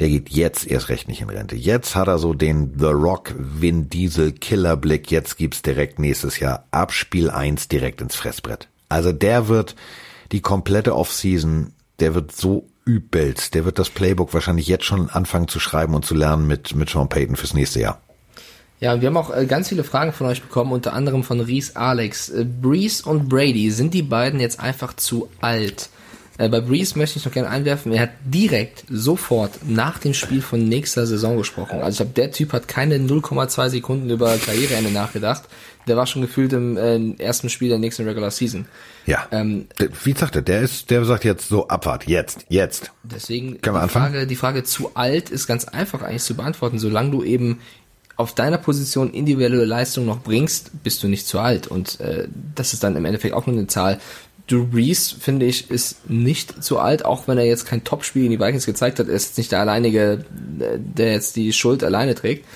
Der 0.00 0.08
geht 0.08 0.30
jetzt 0.30 0.66
erst 0.66 0.88
recht 0.88 1.06
nicht 1.06 1.20
in 1.20 1.28
Rente. 1.28 1.54
Jetzt 1.54 1.94
hat 1.94 2.08
er 2.08 2.18
so 2.18 2.32
den 2.32 2.72
The 2.78 2.86
Rock 2.86 3.34
Vin 3.38 3.90
Diesel 3.90 4.32
Killerblick. 4.32 5.10
Jetzt 5.10 5.36
gibt's 5.36 5.60
direkt 5.60 5.98
nächstes 5.98 6.38
Jahr 6.40 6.64
Abspiel 6.70 7.30
1 7.30 7.68
direkt 7.68 8.00
ins 8.00 8.16
Fressbrett. 8.16 8.68
Also 8.88 9.12
der 9.12 9.48
wird 9.48 9.76
die 10.32 10.40
komplette 10.40 10.96
Offseason, 10.96 11.74
der 12.00 12.14
wird 12.14 12.32
so 12.32 12.68
übelst. 12.86 13.54
Der 13.54 13.64
wird 13.64 13.78
das 13.78 13.90
Playbook 13.90 14.34
wahrscheinlich 14.34 14.66
jetzt 14.66 14.84
schon 14.84 15.10
anfangen 15.10 15.48
zu 15.48 15.60
schreiben 15.60 15.94
und 15.94 16.04
zu 16.04 16.14
lernen 16.14 16.46
mit, 16.46 16.74
mit 16.74 16.88
Sean 16.88 17.08
Payton 17.08 17.36
fürs 17.36 17.54
nächste 17.54 17.80
Jahr. 17.80 18.00
Ja, 18.80 19.00
wir 19.00 19.08
haben 19.08 19.16
auch 19.16 19.34
äh, 19.34 19.46
ganz 19.46 19.68
viele 19.68 19.84
Fragen 19.84 20.12
von 20.12 20.26
euch 20.26 20.42
bekommen, 20.42 20.72
unter 20.72 20.92
anderem 20.92 21.22
von 21.24 21.40
Reese 21.40 21.76
Alex. 21.76 22.28
Äh, 22.28 22.44
Breeze 22.44 23.08
und 23.08 23.28
Brady, 23.28 23.70
sind 23.70 23.94
die 23.94 24.02
beiden 24.02 24.40
jetzt 24.40 24.60
einfach 24.60 24.94
zu 24.94 25.28
alt? 25.40 25.88
Äh, 26.36 26.48
bei 26.48 26.60
Breeze 26.60 26.98
möchte 26.98 27.18
ich 27.18 27.24
noch 27.24 27.32
gerne 27.32 27.48
einwerfen, 27.48 27.92
er 27.92 28.02
hat 28.02 28.10
direkt 28.24 28.84
sofort 28.90 29.52
nach 29.68 29.98
dem 29.98 30.14
Spiel 30.14 30.42
von 30.42 30.68
nächster 30.68 31.06
Saison 31.06 31.36
gesprochen. 31.36 31.80
Also 31.80 31.90
ich 31.90 31.96
glaube, 31.98 32.12
der 32.14 32.32
Typ 32.32 32.52
hat 32.52 32.66
keine 32.66 32.96
0,2 32.96 33.68
Sekunden 33.68 34.10
über 34.10 34.36
Karriereende 34.36 34.90
nachgedacht. 34.90 35.44
Der 35.86 35.96
war 35.96 36.06
schon 36.06 36.22
gefühlt 36.22 36.52
im 36.52 36.76
äh, 36.76 37.22
ersten 37.22 37.50
Spiel 37.50 37.68
der 37.68 37.78
nächsten 37.78 38.04
Regular 38.08 38.30
Season. 38.30 38.66
Ja. 39.06 39.28
Ähm, 39.30 39.66
Wie 40.02 40.12
sagt 40.14 40.34
er? 40.34 40.42
Der 40.42 40.62
ist, 40.62 40.90
der 40.90 41.04
sagt 41.04 41.24
jetzt 41.24 41.48
so 41.48 41.68
Abfahrt, 41.68 42.06
jetzt, 42.08 42.46
jetzt. 42.48 42.90
Deswegen 43.04 43.60
Können 43.60 43.76
wir 43.76 43.80
die 43.80 43.84
anfangen? 43.84 44.12
Frage, 44.14 44.26
die 44.26 44.36
Frage 44.36 44.64
zu 44.64 44.90
alt 44.94 45.30
ist 45.30 45.46
ganz 45.46 45.66
einfach 45.66 46.02
eigentlich 46.02 46.22
zu 46.22 46.34
beantworten. 46.34 46.78
Solange 46.78 47.10
du 47.10 47.22
eben 47.22 47.60
auf 48.16 48.34
deiner 48.34 48.58
Position 48.58 49.12
individuelle 49.12 49.64
Leistung 49.64 50.06
noch 50.06 50.20
bringst, 50.20 50.70
bist 50.82 51.02
du 51.02 51.08
nicht 51.08 51.26
zu 51.26 51.40
alt. 51.40 51.66
Und 51.66 52.00
äh, 52.00 52.28
das 52.54 52.72
ist 52.72 52.84
dann 52.84 52.96
im 52.96 53.04
Endeffekt 53.04 53.34
auch 53.34 53.46
nur 53.46 53.56
eine 53.56 53.66
Zahl. 53.66 53.98
Drew 54.46 54.66
Brees, 54.66 55.10
finde 55.10 55.46
ich, 55.46 55.70
ist 55.70 56.08
nicht 56.08 56.62
zu 56.62 56.78
alt, 56.78 57.04
auch 57.04 57.26
wenn 57.26 57.38
er 57.38 57.46
jetzt 57.46 57.66
kein 57.66 57.82
Topspiel 57.82 58.24
in 58.24 58.30
die 58.30 58.40
Vikings 58.40 58.66
gezeigt 58.66 58.98
hat. 58.98 59.08
Er 59.08 59.14
ist 59.14 59.28
jetzt 59.28 59.38
nicht 59.38 59.52
der 59.52 59.60
alleinige, 59.60 60.24
äh, 60.60 60.78
der 60.78 61.12
jetzt 61.12 61.36
die 61.36 61.52
Schuld 61.52 61.82
alleine 61.82 62.14
trägt. 62.14 62.46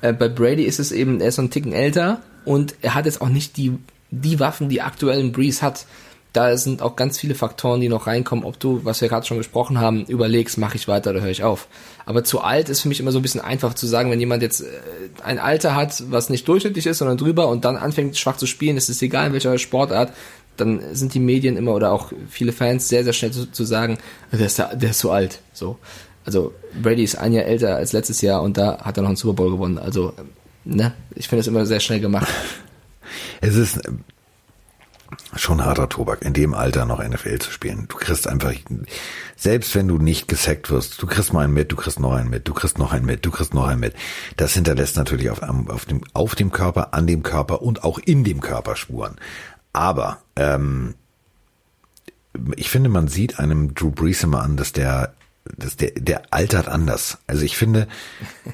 Äh, 0.00 0.12
bei 0.12 0.28
Brady 0.28 0.64
ist 0.64 0.80
es 0.80 0.92
eben, 0.92 1.20
er 1.20 1.28
ist 1.28 1.36
so 1.36 1.42
ein 1.42 1.50
Ticken 1.50 1.72
älter 1.72 2.20
und 2.44 2.74
er 2.82 2.94
hat 2.94 3.06
jetzt 3.06 3.20
auch 3.20 3.28
nicht 3.28 3.56
die, 3.56 3.72
die 4.10 4.40
Waffen, 4.40 4.68
die 4.68 4.82
aktuell 4.82 5.20
ein 5.20 5.32
Brees 5.32 5.62
hat 5.62 5.86
da 6.36 6.54
sind 6.58 6.82
auch 6.82 6.96
ganz 6.96 7.18
viele 7.18 7.34
Faktoren, 7.34 7.80
die 7.80 7.88
noch 7.88 8.06
reinkommen, 8.06 8.44
ob 8.44 8.60
du, 8.60 8.84
was 8.84 9.00
wir 9.00 9.08
gerade 9.08 9.24
schon 9.24 9.38
gesprochen 9.38 9.80
haben, 9.80 10.04
überlegst, 10.04 10.58
mache 10.58 10.76
ich 10.76 10.86
weiter 10.86 11.10
oder 11.10 11.22
höre 11.22 11.30
ich 11.30 11.42
auf. 11.42 11.66
Aber 12.04 12.24
zu 12.24 12.42
alt 12.42 12.68
ist 12.68 12.82
für 12.82 12.88
mich 12.88 13.00
immer 13.00 13.10
so 13.10 13.18
ein 13.18 13.22
bisschen 13.22 13.40
einfach 13.40 13.72
zu 13.72 13.86
sagen, 13.86 14.10
wenn 14.10 14.20
jemand 14.20 14.42
jetzt 14.42 14.60
äh, 14.60 14.66
ein 15.24 15.38
Alter 15.38 15.74
hat, 15.74 16.04
was 16.10 16.28
nicht 16.28 16.46
durchschnittlich 16.46 16.86
ist, 16.86 16.98
sondern 16.98 17.16
drüber 17.16 17.48
und 17.48 17.64
dann 17.64 17.76
anfängt 17.76 18.18
schwach 18.18 18.36
zu 18.36 18.46
spielen, 18.46 18.76
ist 18.76 18.90
es 18.90 19.00
egal 19.00 19.28
in 19.28 19.32
welcher 19.32 19.56
Sportart, 19.56 20.12
dann 20.58 20.82
sind 20.92 21.14
die 21.14 21.20
Medien 21.20 21.56
immer 21.56 21.72
oder 21.72 21.90
auch 21.90 22.12
viele 22.28 22.52
Fans 22.52 22.88
sehr, 22.88 23.02
sehr 23.02 23.14
schnell 23.14 23.30
zu, 23.30 23.50
zu 23.50 23.64
sagen, 23.64 23.96
der 24.30 24.46
ist, 24.46 24.58
der 24.58 24.90
ist 24.90 24.98
zu 24.98 25.10
alt. 25.10 25.40
So. 25.54 25.78
Also 26.26 26.52
Brady 26.82 27.04
ist 27.04 27.16
ein 27.16 27.32
Jahr 27.32 27.46
älter 27.46 27.76
als 27.76 27.94
letztes 27.94 28.20
Jahr 28.20 28.42
und 28.42 28.58
da 28.58 28.78
hat 28.82 28.98
er 28.98 29.02
noch 29.02 29.08
einen 29.08 29.16
Super 29.16 29.34
Bowl 29.34 29.52
gewonnen. 29.52 29.78
Also, 29.78 30.12
ne, 30.64 30.92
ich 31.14 31.28
finde 31.28 31.40
es 31.40 31.46
immer 31.46 31.64
sehr 31.64 31.80
schnell 31.80 32.00
gemacht. 32.00 32.28
Es 33.40 33.54
ist 33.54 33.80
schon 35.34 35.64
harter 35.64 35.88
Tobak, 35.88 36.22
in 36.22 36.32
dem 36.32 36.54
Alter 36.54 36.84
noch 36.84 37.02
NFL 37.02 37.38
zu 37.38 37.50
spielen. 37.50 37.86
Du 37.88 37.96
kriegst 37.96 38.26
einfach, 38.26 38.52
selbst 39.36 39.74
wenn 39.74 39.88
du 39.88 39.98
nicht 39.98 40.28
gesackt 40.28 40.70
wirst, 40.70 41.00
du 41.00 41.06
kriegst 41.06 41.32
mal 41.32 41.44
einen 41.44 41.54
mit, 41.54 41.72
du 41.72 41.76
kriegst 41.76 42.00
noch 42.00 42.12
einen 42.12 42.30
mit, 42.30 42.48
du 42.48 42.54
kriegst 42.54 42.78
noch 42.78 42.92
einen 42.92 43.06
mit, 43.06 43.24
du 43.24 43.30
kriegst 43.30 43.54
noch 43.54 43.66
einen 43.66 43.80
mit. 43.80 43.94
Das 44.36 44.54
hinterlässt 44.54 44.96
natürlich 44.96 45.30
auf, 45.30 45.42
auf, 45.42 45.84
dem, 45.84 46.02
auf 46.12 46.34
dem 46.34 46.52
Körper, 46.52 46.94
an 46.94 47.06
dem 47.06 47.22
Körper 47.22 47.62
und 47.62 47.84
auch 47.84 47.98
in 47.98 48.24
dem 48.24 48.40
Körper 48.40 48.76
Spuren. 48.76 49.16
Aber 49.72 50.18
ähm, 50.36 50.94
ich 52.56 52.70
finde, 52.70 52.88
man 52.88 53.08
sieht 53.08 53.38
einem 53.38 53.74
Drew 53.74 53.90
Brees 53.90 54.22
immer 54.22 54.42
an, 54.42 54.56
dass 54.56 54.72
der 54.72 55.14
das, 55.56 55.76
der, 55.76 55.92
der 55.92 56.22
altert 56.30 56.68
anders. 56.68 57.18
Also 57.26 57.42
ich 57.42 57.56
finde, 57.56 57.88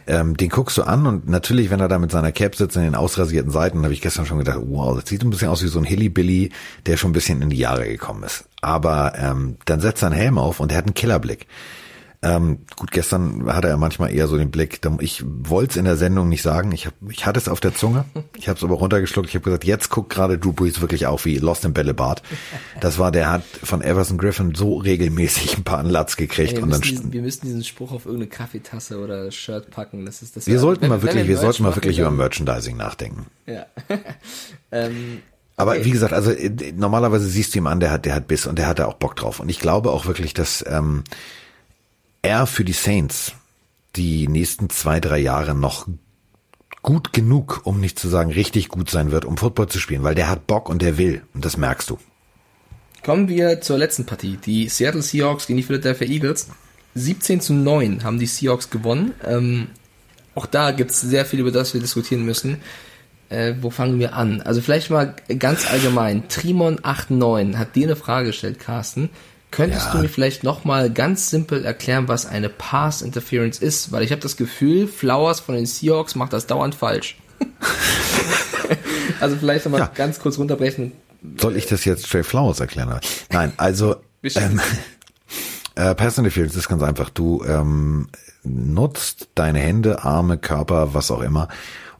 ähm, 0.06 0.36
den 0.36 0.48
guckst 0.48 0.76
du 0.78 0.82
an 0.82 1.06
und 1.06 1.28
natürlich, 1.28 1.70
wenn 1.70 1.80
er 1.80 1.88
da 1.88 1.98
mit 1.98 2.10
seiner 2.10 2.32
Cap 2.32 2.54
sitzt 2.54 2.76
in 2.76 2.82
den 2.82 2.94
ausrasierten 2.94 3.50
Seiten, 3.50 3.82
habe 3.82 3.92
ich 3.92 4.00
gestern 4.00 4.26
schon 4.26 4.38
gedacht, 4.38 4.60
wow, 4.62 4.94
das 4.98 5.08
sieht 5.08 5.22
ein 5.22 5.30
bisschen 5.30 5.48
aus 5.48 5.62
wie 5.62 5.68
so 5.68 5.78
ein 5.78 5.84
Hillybilly, 5.84 6.50
der 6.86 6.96
schon 6.96 7.10
ein 7.10 7.14
bisschen 7.14 7.42
in 7.42 7.50
die 7.50 7.58
Jahre 7.58 7.86
gekommen 7.86 8.22
ist. 8.22 8.44
Aber 8.60 9.14
ähm, 9.16 9.56
dann 9.64 9.80
setzt 9.80 10.02
er 10.02 10.06
einen 10.06 10.18
Helm 10.18 10.38
auf 10.38 10.60
und 10.60 10.72
er 10.72 10.78
hat 10.78 10.86
einen 10.86 10.94
Killerblick. 10.94 11.46
Ähm, 12.24 12.60
gut, 12.76 12.92
gestern 12.92 13.52
hatte 13.52 13.66
er 13.66 13.76
manchmal 13.76 14.14
eher 14.14 14.28
so 14.28 14.38
den 14.38 14.52
Blick. 14.52 14.80
Ich 15.00 15.24
wollte 15.26 15.72
es 15.72 15.76
in 15.76 15.84
der 15.84 15.96
Sendung 15.96 16.28
nicht 16.28 16.42
sagen. 16.42 16.70
Ich, 16.70 16.86
hab, 16.86 16.94
ich 17.08 17.26
hatte 17.26 17.40
es 17.40 17.48
auf 17.48 17.58
der 17.58 17.74
Zunge. 17.74 18.04
Ich 18.36 18.48
habe 18.48 18.56
es 18.56 18.62
aber 18.62 18.76
runtergeschluckt. 18.76 19.28
Ich 19.28 19.34
habe 19.34 19.44
gesagt, 19.44 19.64
jetzt 19.64 19.90
guckt 19.90 20.10
gerade 20.10 20.38
Drew 20.38 20.52
Brees 20.52 20.80
wirklich 20.80 21.06
auf 21.06 21.24
wie 21.24 21.38
Lost 21.38 21.64
in 21.64 21.72
Bällebad. 21.72 22.22
Das 22.80 22.98
war, 23.00 23.10
der 23.10 23.30
hat 23.30 23.42
von 23.64 23.82
Everson 23.82 24.18
Griffin 24.18 24.54
so 24.54 24.76
regelmäßig 24.76 25.58
ein 25.58 25.64
paar 25.64 25.78
Anlatz 25.78 26.16
gekriegt. 26.16 26.52
Ey, 26.52 26.62
und 26.62 26.70
dann 26.70 26.80
diesen, 26.80 27.12
wir 27.12 27.22
müssen 27.22 27.46
diesen 27.46 27.64
Spruch 27.64 27.90
auf 27.90 28.06
irgendeine 28.06 28.30
Kaffeetasse 28.30 29.00
oder 29.00 29.32
Shirt 29.32 29.70
packen. 29.70 30.06
Das 30.06 30.22
ist 30.22 30.36
das. 30.36 30.46
Wir 30.46 30.60
sollten 30.60 30.86
mal 30.86 31.02
wirklich, 31.02 31.26
wir 31.26 31.38
sollten 31.38 31.64
mal 31.64 31.74
wirklich 31.74 31.98
über 31.98 32.12
Merchandising 32.12 32.76
nachdenken. 32.76 33.26
Ja. 33.46 33.66
ähm, 34.70 35.22
aber 35.56 35.72
okay. 35.72 35.84
wie 35.84 35.90
gesagt, 35.90 36.12
also 36.12 36.30
äh, 36.30 36.72
normalerweise 36.76 37.26
siehst 37.26 37.54
du 37.54 37.58
ihm 37.58 37.66
an, 37.66 37.80
der 37.80 37.90
hat, 37.90 38.04
der 38.04 38.14
hat 38.14 38.28
Biss 38.28 38.46
und 38.46 38.58
der 38.58 38.68
hat 38.68 38.78
da 38.78 38.86
auch 38.86 38.94
Bock 38.94 39.16
drauf. 39.16 39.40
Und 39.40 39.48
ich 39.48 39.58
glaube 39.58 39.90
auch 39.90 40.06
wirklich, 40.06 40.34
dass 40.34 40.64
ähm, 40.68 41.02
er 42.22 42.46
für 42.46 42.64
die 42.64 42.72
Saints 42.72 43.32
die 43.96 44.26
nächsten 44.28 44.70
zwei, 44.70 45.00
drei 45.00 45.18
Jahre 45.18 45.54
noch 45.54 45.86
gut 46.82 47.12
genug, 47.12 47.60
um 47.64 47.80
nicht 47.80 47.98
zu 47.98 48.08
sagen 48.08 48.32
richtig 48.32 48.68
gut 48.68 48.90
sein 48.90 49.10
wird, 49.10 49.24
um 49.24 49.36
Football 49.36 49.68
zu 49.68 49.78
spielen, 49.78 50.02
weil 50.02 50.14
der 50.14 50.28
hat 50.28 50.46
Bock 50.46 50.68
und 50.68 50.82
der 50.82 50.98
will. 50.98 51.22
Und 51.34 51.44
das 51.44 51.56
merkst 51.56 51.90
du. 51.90 51.98
Kommen 53.04 53.28
wir 53.28 53.60
zur 53.60 53.78
letzten 53.78 54.06
Partie. 54.06 54.36
Die 54.36 54.68
Seattle 54.68 55.02
Seahawks 55.02 55.46
gegen 55.46 55.56
die 55.58 55.62
Philadelphia 55.64 56.06
Eagles. 56.06 56.48
17 56.94 57.40
zu 57.40 57.52
9 57.52 58.04
haben 58.04 58.18
die 58.18 58.26
Seahawks 58.26 58.70
gewonnen. 58.70 59.14
Ähm, 59.24 59.68
auch 60.34 60.46
da 60.46 60.70
gibt's 60.70 61.00
sehr 61.00 61.24
viel, 61.24 61.40
über 61.40 61.50
das 61.50 61.74
wir 61.74 61.80
diskutieren 61.80 62.24
müssen. 62.24 62.58
Äh, 63.28 63.54
wo 63.60 63.70
fangen 63.70 63.98
wir 63.98 64.14
an? 64.14 64.42
Also 64.42 64.60
vielleicht 64.60 64.90
mal 64.90 65.16
ganz 65.38 65.70
allgemein. 65.70 66.28
Trimon89 66.28 67.56
hat 67.56 67.74
dir 67.74 67.86
eine 67.86 67.96
Frage 67.96 68.28
gestellt, 68.28 68.60
Carsten. 68.60 69.10
Könntest 69.52 69.86
ja. 69.86 69.92
du 69.92 69.98
mir 69.98 70.08
vielleicht 70.08 70.42
nochmal 70.42 70.90
ganz 70.90 71.30
simpel 71.30 71.64
erklären, 71.64 72.08
was 72.08 72.26
eine 72.26 72.48
Pass 72.48 73.02
Interference 73.02 73.58
ist? 73.58 73.92
Weil 73.92 74.02
ich 74.02 74.10
habe 74.10 74.20
das 74.20 74.36
Gefühl, 74.36 74.88
Flowers 74.88 75.40
von 75.40 75.54
den 75.54 75.66
Seahawks 75.66 76.14
macht 76.14 76.32
das 76.32 76.46
dauernd 76.46 76.74
falsch. 76.74 77.18
also 79.20 79.36
vielleicht 79.36 79.66
nochmal 79.66 79.82
ja. 79.82 79.90
ganz 79.94 80.18
kurz 80.18 80.38
runterbrechen. 80.38 80.92
Soll 81.38 81.56
ich 81.56 81.66
das 81.66 81.84
jetzt 81.84 82.10
Trey 82.10 82.24
Flowers 82.24 82.60
erklären? 82.60 82.98
Nein, 83.30 83.52
also 83.58 83.96
ähm, 84.22 84.60
äh, 85.74 85.94
Pass 85.94 86.16
Interference 86.16 86.56
ist 86.56 86.68
ganz 86.68 86.82
einfach. 86.82 87.10
Du 87.10 87.44
ähm, 87.44 88.08
nutzt 88.42 89.28
deine 89.34 89.58
Hände, 89.58 90.02
Arme, 90.02 90.38
Körper, 90.38 90.94
was 90.94 91.10
auch 91.10 91.20
immer, 91.20 91.48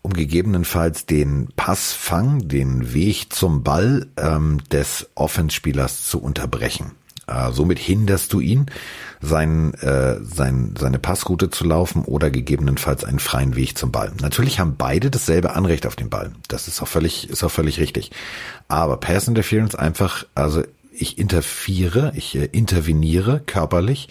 um 0.01 0.15
gegebenenfalls 0.15 1.05
den 1.05 1.49
Passfang, 1.55 2.49
den 2.49 2.95
Weg 2.95 3.31
zum 3.35 3.63
Ball 3.63 4.07
ähm, 4.17 4.63
des 4.73 5.11
Offenspielers 5.15 6.05
zu 6.05 6.19
unterbrechen. 6.19 6.93
Äh, 7.27 7.53
somit 7.53 7.79
hinderst 7.79 8.33
du 8.33 8.41
ihn, 8.41 8.67
sein, 9.21 9.75
äh, 9.75 10.17
sein, 10.23 10.75
seine 10.79 10.99
Passroute 10.99 11.51
zu 11.51 11.65
laufen 11.65 12.03
oder 12.05 12.31
gegebenenfalls 12.31 13.05
einen 13.05 13.21
freien 13.21 13.55
Weg 13.55 13.79
zum 13.79 13.93
Ball. 13.93 14.13
Natürlich 14.21 14.59
haben 14.59 14.75
beide 14.77 15.11
dasselbe 15.11 15.55
Anrecht 15.55 15.87
auf 15.87 15.95
den 15.95 16.11
Ball. 16.11 16.33
Das 16.49 16.67
ist 16.67 16.83
auch 16.83 16.89
völlig, 16.89 17.31
ist 17.31 17.45
auch 17.45 17.51
völlig 17.51 17.79
richtig. 17.79 18.11
Aber 18.67 18.97
Pass 18.97 19.29
Interference 19.29 19.77
einfach, 19.77 20.25
also 20.35 20.65
ich 20.93 21.19
interfere, 21.19 22.13
ich 22.17 22.35
äh, 22.35 22.47
interveniere 22.47 23.41
körperlich, 23.47 24.09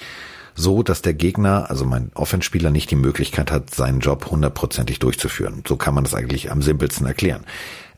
so 0.56 0.82
dass 0.84 1.02
der 1.02 1.14
Gegner, 1.14 1.70
also 1.70 1.86
mein 1.86 2.12
Offenspieler, 2.14 2.72
nicht 2.72 2.92
die 2.92 2.96
Möglichkeit 2.96 3.52
hat, 3.52 3.74
seinen 3.74 4.00
Job 4.00 4.32
hundertprozentig 4.32 5.00
durchzuführen. 5.00 5.64
So 5.68 5.76
kann 5.76 5.94
man 5.94 6.04
das 6.04 6.14
eigentlich 6.14 6.52
am 6.52 6.62
simpelsten 6.62 7.08
erklären. 7.08 7.44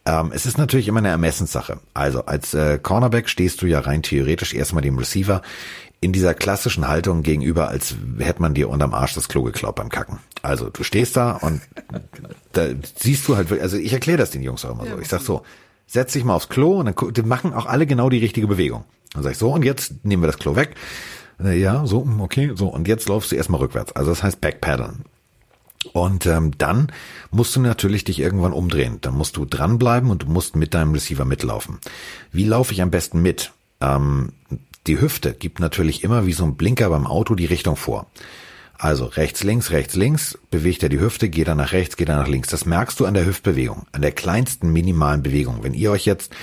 Ähm, 0.05 0.31
es 0.33 0.45
ist 0.45 0.57
natürlich 0.57 0.87
immer 0.87 0.99
eine 0.99 1.09
Ermessenssache. 1.09 1.79
Also 1.93 2.25
als 2.25 2.53
äh, 2.53 2.77
Cornerback 2.77 3.29
stehst 3.29 3.61
du 3.61 3.67
ja 3.67 3.79
rein 3.79 4.03
theoretisch 4.03 4.53
erstmal 4.53 4.81
dem 4.81 4.97
Receiver 4.97 5.41
in 6.01 6.11
dieser 6.11 6.33
klassischen 6.33 6.87
Haltung 6.89 7.23
gegenüber, 7.23 7.69
als 7.69 7.95
hätte 8.19 8.41
man 8.41 8.53
dir 8.53 8.69
unterm 8.69 8.93
Arsch 8.93 9.13
das 9.13 9.29
Klo 9.29 9.43
geklaut 9.43 9.75
beim 9.75 9.87
Kacken. 9.87 10.19
Also 10.41 10.69
du 10.69 10.83
stehst 10.83 11.15
da 11.15 11.31
und 11.31 11.61
da 12.51 12.67
siehst 12.97 13.27
du 13.27 13.37
halt, 13.37 13.49
also 13.61 13.77
ich 13.77 13.93
erkläre 13.93 14.17
das 14.17 14.31
den 14.31 14.43
Jungs 14.43 14.65
auch 14.65 14.71
immer 14.71 14.85
so. 14.85 14.99
Ich 14.99 15.07
sag 15.07 15.21
so, 15.21 15.43
setz 15.87 16.11
dich 16.11 16.25
mal 16.25 16.35
aufs 16.35 16.49
Klo 16.49 16.79
und 16.79 16.87
dann 16.87 17.13
die 17.13 17.21
machen 17.21 17.53
auch 17.53 17.67
alle 17.67 17.85
genau 17.85 18.09
die 18.09 18.17
richtige 18.17 18.47
Bewegung. 18.47 18.83
Dann 19.13 19.23
sag 19.23 19.31
ich 19.31 19.37
so, 19.37 19.53
und 19.53 19.63
jetzt 19.63 20.03
nehmen 20.03 20.23
wir 20.23 20.27
das 20.27 20.39
Klo 20.39 20.57
weg. 20.57 20.75
Ja, 21.41 21.85
so, 21.85 22.05
okay, 22.19 22.51
so, 22.53 22.67
und 22.67 22.87
jetzt 22.87 23.07
läufst 23.07 23.31
du 23.31 23.37
erstmal 23.37 23.61
rückwärts. 23.61 23.93
Also 23.93 24.11
das 24.11 24.23
heißt 24.23 24.41
Backpedalen. 24.41 25.05
Und 25.91 26.25
ähm, 26.25 26.57
dann 26.57 26.91
musst 27.31 27.55
du 27.55 27.59
natürlich 27.59 28.03
dich 28.03 28.19
irgendwann 28.19 28.53
umdrehen. 28.53 28.99
Dann 29.01 29.15
musst 29.15 29.37
du 29.37 29.45
dranbleiben 29.45 30.09
und 30.09 30.23
du 30.23 30.27
musst 30.27 30.55
mit 30.55 30.73
deinem 30.73 30.93
Receiver 30.93 31.25
mitlaufen. 31.25 31.79
Wie 32.31 32.45
laufe 32.45 32.73
ich 32.73 32.81
am 32.81 32.91
besten 32.91 33.21
mit? 33.21 33.51
Ähm, 33.81 34.31
die 34.87 34.99
Hüfte 34.99 35.33
gibt 35.33 35.59
natürlich 35.59 36.03
immer 36.03 36.25
wie 36.25 36.33
so 36.33 36.43
ein 36.43 36.55
Blinker 36.55 36.89
beim 36.89 37.07
Auto 37.07 37.35
die 37.35 37.45
Richtung 37.45 37.75
vor. 37.75 38.07
Also 38.77 39.05
rechts, 39.05 39.43
links, 39.43 39.71
rechts, 39.71 39.95
links, 39.95 40.37
bewegt 40.51 40.83
er 40.83 40.89
die 40.89 40.99
Hüfte, 40.99 41.29
geht 41.29 41.47
er 41.47 41.55
nach 41.55 41.71
rechts, 41.71 41.95
geht 41.95 42.09
er 42.09 42.17
nach 42.17 42.27
links. 42.27 42.49
Das 42.49 42.65
merkst 42.65 42.99
du 42.99 43.05
an 43.05 43.13
der 43.13 43.25
Hüftbewegung, 43.25 43.85
an 43.91 44.01
der 44.01 44.11
kleinsten 44.11 44.73
minimalen 44.73 45.23
Bewegung. 45.23 45.63
Wenn 45.63 45.73
ihr 45.73 45.91
euch 45.91 46.05
jetzt 46.05 46.33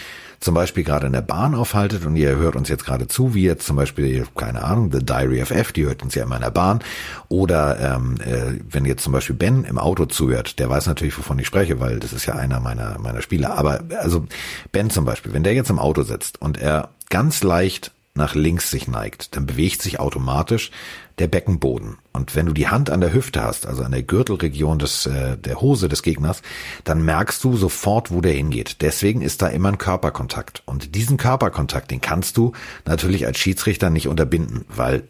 zum 0.41 0.55
Beispiel 0.55 0.85
gerade 0.85 1.07
in 1.07 1.13
der 1.13 1.21
Bahn 1.21 1.55
aufhaltet 1.55 2.07
und 2.07 2.17
ihr 2.17 2.37
hört 2.37 2.57
uns 2.57 2.69
jetzt 2.69 2.87
gerade 2.87 3.07
zu, 3.07 3.35
wie 3.35 3.43
jetzt 3.43 3.67
zum 3.67 3.77
Beispiel, 3.77 4.27
keine 4.35 4.65
Ahnung, 4.65 4.91
The 4.91 5.05
Diary 5.05 5.43
of 5.43 5.51
F, 5.51 5.73
die 5.73 5.85
hört 5.85 6.03
uns 6.03 6.15
ja 6.15 6.25
immer 6.25 6.37
in 6.37 6.43
der 6.43 6.51
Bahn. 6.51 6.81
Oder 7.29 7.79
ähm, 7.79 8.17
äh, 8.25 8.59
wenn 8.69 8.87
jetzt 8.87 9.05
zum 9.05 9.13
Beispiel 9.13 9.37
Ben 9.37 9.65
im 9.65 9.79
Auto 9.79 10.07
zuhört, 10.07 10.59
der 10.59 10.71
weiß 10.71 10.87
natürlich, 10.87 11.17
wovon 11.19 11.39
ich 11.39 11.47
spreche, 11.47 11.79
weil 11.79 12.01
das 12.01 12.15
ist 12.15 12.25
ja 12.25 12.35
einer 12.35 12.59
meiner, 12.59 12.99
meiner 12.99 13.21
Spieler. 13.21 13.59
Aber 13.59 13.81
also 13.99 14.25
Ben 14.73 14.89
zum 14.89 15.05
Beispiel, 15.05 15.35
wenn 15.35 15.43
der 15.43 15.55
jetzt 15.55 15.71
im 15.71 15.79
Auto 15.79 16.03
sitzt 16.03 16.41
und 16.41 16.59
er 16.59 16.89
ganz 17.11 17.43
leicht 17.43 17.93
nach 18.15 18.35
links 18.35 18.71
sich 18.71 18.89
neigt, 18.89 19.37
dann 19.37 19.47
bewegt 19.47 19.83
sich 19.83 20.01
automatisch 20.01 20.71
der 21.19 21.29
Beckenboden. 21.29 21.99
Und 22.13 22.35
wenn 22.35 22.47
du 22.47 22.53
die 22.53 22.69
Hand 22.69 22.91
an 22.91 23.01
der 23.01 23.13
Hüfte 23.13 23.43
hast, 23.43 23.67
also 23.67 23.83
an 23.83 23.93
der 23.93 24.03
Gürtelregion 24.03 24.79
des, 24.79 25.07
äh, 25.07 25.37
der 25.37 25.61
Hose 25.61 25.89
des 25.89 26.03
Gegners, 26.03 26.43
dann 26.85 27.05
merkst 27.05 27.43
du 27.45 27.57
sofort, 27.57 28.11
wo 28.11 28.21
der 28.21 28.33
hingeht. 28.33 28.81
Deswegen 28.81 29.21
ist 29.21 29.43
da 29.43 29.49
immer 29.49 29.69
ein 29.69 29.79
Körperkontakt. 29.79 30.63
Und 30.67 30.95
diesen 30.95 31.19
Körperkontakt, 31.19 31.91
den 31.91 32.01
kannst 32.01 32.37
du 32.37 32.53
natürlich 32.85 33.27
als 33.27 33.39
Schiedsrichter 33.39 33.91
nicht 33.91 34.09
unterbinden, 34.09 34.65
weil 34.69 35.05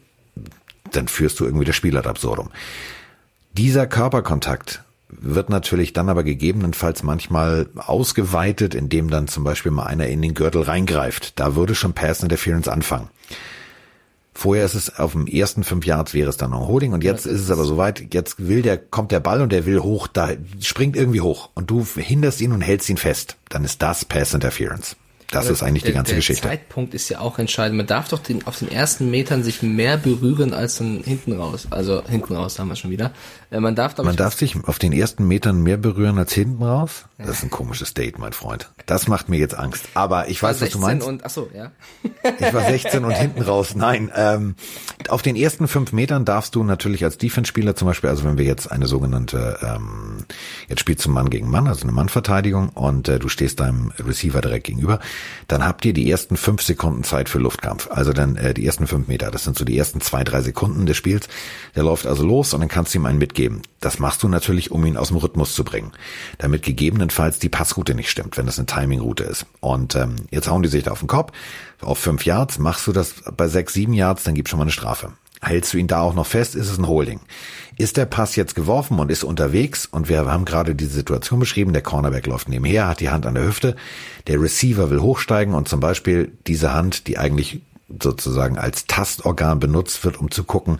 dann 0.91 1.07
führst 1.07 1.39
du 1.39 1.45
irgendwie 1.45 1.65
das 1.65 1.75
Spiel 1.75 1.97
ad 1.97 2.07
absurdum. 2.07 2.49
Dieser 3.53 3.87
Körperkontakt 3.87 4.83
wird 5.19 5.49
natürlich 5.49 5.93
dann 5.93 6.09
aber 6.09 6.23
gegebenenfalls 6.23 7.03
manchmal 7.03 7.67
ausgeweitet, 7.75 8.75
indem 8.75 9.09
dann 9.09 9.27
zum 9.27 9.43
Beispiel 9.43 9.71
mal 9.71 9.85
einer 9.85 10.07
in 10.07 10.21
den 10.21 10.33
Gürtel 10.33 10.61
reingreift. 10.61 11.39
Da 11.39 11.55
würde 11.55 11.75
schon 11.75 11.93
Pass 11.93 12.23
Interference 12.23 12.67
anfangen. 12.67 13.09
Vorher 14.33 14.65
ist 14.65 14.75
es 14.75 14.97
auf 14.97 15.11
dem 15.11 15.27
ersten 15.27 15.63
fünf 15.63 15.85
Yards 15.85 16.13
wäre 16.13 16.29
es 16.29 16.37
dann 16.37 16.51
noch 16.51 16.67
Holding 16.67 16.93
und 16.93 17.03
jetzt 17.03 17.25
ist 17.25 17.41
es 17.41 17.51
aber 17.51 17.65
soweit, 17.65 18.13
jetzt 18.13 18.47
will 18.47 18.61
der, 18.61 18.77
kommt 18.77 19.11
der 19.11 19.19
Ball 19.19 19.41
und 19.41 19.51
der 19.51 19.65
will 19.65 19.81
hoch, 19.81 20.07
da 20.07 20.29
springt 20.61 20.95
irgendwie 20.95 21.21
hoch 21.21 21.49
und 21.53 21.69
du 21.69 21.85
hinderst 21.85 22.39
ihn 22.39 22.53
und 22.53 22.61
hältst 22.61 22.89
ihn 22.89 22.97
fest. 22.97 23.37
Dann 23.49 23.65
ist 23.65 23.81
das 23.81 24.05
Pass 24.05 24.33
Interference. 24.33 24.95
Das 25.31 25.49
ist 25.49 25.63
eigentlich 25.63 25.83
der, 25.83 25.91
die 25.91 25.95
ganze 25.95 26.09
der 26.11 26.17
Geschichte. 26.17 26.41
Der 26.43 26.51
Zeitpunkt 26.51 26.93
ist 26.93 27.09
ja 27.09 27.19
auch 27.19 27.39
entscheidend. 27.39 27.77
Man 27.77 27.87
darf 27.87 28.09
doch 28.09 28.19
den, 28.19 28.45
auf 28.45 28.59
den 28.59 28.71
ersten 28.71 29.09
Metern 29.09 29.43
sich 29.43 29.61
mehr 29.63 29.97
berühren 29.97 30.53
als 30.53 30.77
dann 30.77 31.01
hinten 31.03 31.33
raus. 31.33 31.67
Also 31.69 32.03
hinten 32.07 32.35
raus 32.35 32.59
haben 32.59 32.67
wir 32.67 32.75
schon 32.75 32.91
wieder. 32.91 33.11
Äh, 33.49 33.59
man 33.59 33.75
darf, 33.75 33.97
man 33.97 34.15
darf 34.15 34.37
sich 34.37 34.55
auf 34.65 34.77
den 34.77 34.91
ersten 34.91 35.27
Metern 35.27 35.61
mehr 35.61 35.77
berühren 35.77 36.17
als 36.17 36.33
hinten 36.33 36.63
raus? 36.63 37.05
Das 37.17 37.37
ist 37.37 37.43
ein 37.43 37.49
komisches 37.49 37.93
Date, 37.93 38.17
mein 38.17 38.33
Freund. 38.33 38.69
Das 38.87 39.07
macht 39.07 39.29
mir 39.29 39.37
jetzt 39.37 39.55
Angst. 39.55 39.85
Aber 39.93 40.27
ich 40.27 40.41
weiß, 40.41 40.59
was 40.61 40.71
du 40.71 40.79
meinst. 40.79 41.07
Und, 41.07 41.23
ach 41.23 41.29
so, 41.29 41.49
ja. 41.55 41.71
ich 42.39 42.53
war 42.53 42.65
16 42.65 43.05
und 43.05 43.11
hinten 43.11 43.41
raus. 43.41 43.75
Nein, 43.75 44.11
ähm, 44.15 44.55
auf 45.07 45.21
den 45.21 45.35
ersten 45.35 45.67
fünf 45.67 45.93
Metern 45.93 46.25
darfst 46.25 46.55
du 46.55 46.63
natürlich 46.63 47.03
als 47.03 47.17
Defense-Spieler 47.17 47.75
zum 47.75 47.87
Beispiel, 47.87 48.09
also 48.09 48.23
wenn 48.23 48.37
wir 48.37 48.45
jetzt 48.45 48.71
eine 48.71 48.87
sogenannte, 48.87 49.59
ähm, 49.61 50.25
jetzt 50.67 50.79
spielst 50.79 51.05
du 51.05 51.09
Mann 51.09 51.29
gegen 51.29 51.49
Mann, 51.49 51.67
also 51.67 51.83
eine 51.83 51.91
Mannverteidigung 51.91 52.69
und 52.69 53.07
äh, 53.07 53.19
du 53.19 53.29
stehst 53.29 53.59
deinem 53.59 53.91
Receiver 53.99 54.41
direkt 54.41 54.65
gegenüber, 54.65 54.99
dann 55.47 55.65
habt 55.65 55.85
ihr 55.85 55.93
die 55.93 56.09
ersten 56.09 56.37
fünf 56.37 56.61
Sekunden 56.61 57.03
Zeit 57.03 57.29
für 57.29 57.39
Luftkampf. 57.39 57.89
Also 57.91 58.13
dann 58.13 58.35
äh, 58.35 58.53
die 58.53 58.65
ersten 58.65 58.87
fünf 58.87 59.07
Meter. 59.07 59.31
Das 59.31 59.43
sind 59.43 59.57
so 59.57 59.65
die 59.65 59.77
ersten 59.77 60.01
zwei, 60.01 60.23
drei 60.23 60.41
Sekunden 60.41 60.85
des 60.85 60.97
Spiels. 60.97 61.27
Der 61.75 61.83
läuft 61.83 62.05
also 62.05 62.25
los 62.25 62.53
und 62.53 62.61
dann 62.61 62.69
kannst 62.69 62.93
du 62.93 62.99
ihm 62.99 63.05
einen 63.05 63.19
mitgeben. 63.19 63.61
Das 63.79 63.99
machst 63.99 64.23
du 64.23 64.27
natürlich, 64.27 64.71
um 64.71 64.85
ihn 64.85 64.97
aus 64.97 65.09
dem 65.09 65.17
Rhythmus 65.17 65.53
zu 65.53 65.63
bringen. 65.63 65.91
Damit 66.37 66.63
gegebenenfalls 66.63 67.39
die 67.39 67.49
Passroute 67.49 67.95
nicht 67.95 68.09
stimmt, 68.09 68.37
wenn 68.37 68.45
das 68.45 68.59
eine 68.59 68.65
Timingroute 68.65 69.23
ist. 69.23 69.45
Und 69.59 69.95
ähm, 69.95 70.15
jetzt 70.29 70.49
hauen 70.49 70.63
die 70.63 70.69
sich 70.69 70.83
da 70.83 70.91
auf 70.91 70.99
den 70.99 71.07
Kopf. 71.07 71.31
Auf 71.81 71.97
fünf 71.97 72.25
Yards 72.25 72.59
machst 72.59 72.87
du 72.87 72.91
das 72.91 73.15
bei 73.35 73.47
sechs, 73.47 73.73
sieben 73.73 73.93
Yards, 73.93 74.23
dann 74.23 74.35
gibt's 74.35 74.51
schon 74.51 74.59
mal 74.59 74.65
eine 74.65 74.71
Strafe. 74.71 75.13
Hältst 75.41 75.73
du 75.73 75.77
ihn 75.77 75.87
da 75.87 76.01
auch 76.01 76.13
noch 76.13 76.27
fest, 76.27 76.55
ist 76.55 76.69
es 76.69 76.77
ein 76.77 76.87
Holding. 76.87 77.19
Ist 77.75 77.97
der 77.97 78.05
Pass 78.05 78.35
jetzt 78.35 78.53
geworfen 78.53 78.99
und 78.99 79.09
ist 79.09 79.23
unterwegs 79.23 79.87
und 79.87 80.07
wir 80.07 80.25
haben 80.25 80.45
gerade 80.45 80.75
die 80.75 80.85
Situation 80.85 81.39
beschrieben, 81.39 81.73
der 81.73 81.81
Cornerback 81.81 82.27
läuft 82.27 82.47
nebenher, 82.47 82.87
hat 82.87 82.99
die 82.99 83.09
Hand 83.09 83.25
an 83.25 83.33
der 83.33 83.47
Hüfte, 83.47 83.75
der 84.27 84.39
Receiver 84.39 84.91
will 84.91 85.01
hochsteigen 85.01 85.55
und 85.55 85.67
zum 85.67 85.79
Beispiel 85.79 86.31
diese 86.45 86.73
Hand, 86.73 87.07
die 87.07 87.17
eigentlich 87.17 87.61
sozusagen 88.01 88.59
als 88.59 88.85
Tastorgan 88.85 89.59
benutzt 89.59 90.05
wird, 90.05 90.17
um 90.17 90.29
zu 90.29 90.43
gucken, 90.43 90.77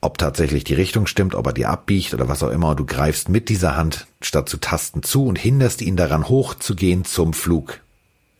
ob 0.00 0.16
tatsächlich 0.16 0.64
die 0.64 0.74
Richtung 0.74 1.06
stimmt, 1.06 1.34
ob 1.34 1.46
er 1.46 1.52
die 1.52 1.66
abbiegt 1.66 2.14
oder 2.14 2.26
was 2.26 2.42
auch 2.42 2.50
immer, 2.50 2.74
du 2.74 2.86
greifst 2.86 3.28
mit 3.28 3.50
dieser 3.50 3.76
Hand 3.76 4.06
statt 4.22 4.48
zu 4.48 4.56
tasten 4.56 5.02
zu 5.02 5.26
und 5.26 5.38
hinderst 5.38 5.82
ihn 5.82 5.96
daran 5.96 6.26
hochzugehen 6.26 7.04
zum 7.04 7.34
Flug. 7.34 7.80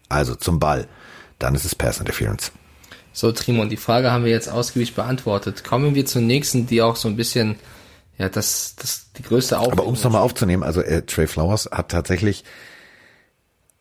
Also 0.09 0.35
zum 0.35 0.59
Ball. 0.59 0.89
Dann 1.39 1.55
ist 1.55 1.67
es 1.67 1.75
Pass 1.75 2.01
Interference. 2.01 2.51
So, 3.13 3.33
Trimon, 3.33 3.69
die 3.69 3.77
Frage 3.77 4.13
haben 4.13 4.25
wir 4.25 4.31
jetzt 4.31 4.49
ausgiebig 4.49 4.95
beantwortet. 4.95 5.65
Kommen 5.65 5.95
wir 5.95 6.07
zur 6.07 6.23
nächsten, 6.23 6.67
die 6.67 6.83
auch 6.83 6.97
so 6.97 7.09
ein 7.09 7.17
bisschen, 7.17 7.57
ja, 8.19 8.29
das, 8.29 8.77
das, 8.77 9.07
die 9.17 9.23
größte 9.23 9.59
Aufgabe. 9.59 9.83
Aber 9.83 9.89
um 9.89 9.95
es 9.95 10.05
nochmal 10.05 10.23
aufzunehmen, 10.23 10.63
also 10.63 10.81
äh, 10.81 11.03
Trey 11.03 11.27
Flowers 11.27 11.69
hat 11.73 11.91
tatsächlich 11.91 12.45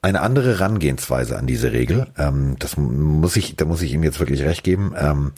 eine 0.01 0.21
andere 0.21 0.57
Herangehensweise 0.57 1.37
an 1.37 1.45
diese 1.45 1.71
Regel. 1.71 2.07
Ähm, 2.17 2.55
das 2.59 2.77
muss 2.77 3.35
ich, 3.35 3.55
da 3.55 3.65
muss 3.65 3.81
ich 3.81 3.93
ihm 3.93 4.03
jetzt 4.03 4.19
wirklich 4.19 4.41
recht 4.43 4.63
geben. 4.63 4.93
Ähm, 4.97 5.33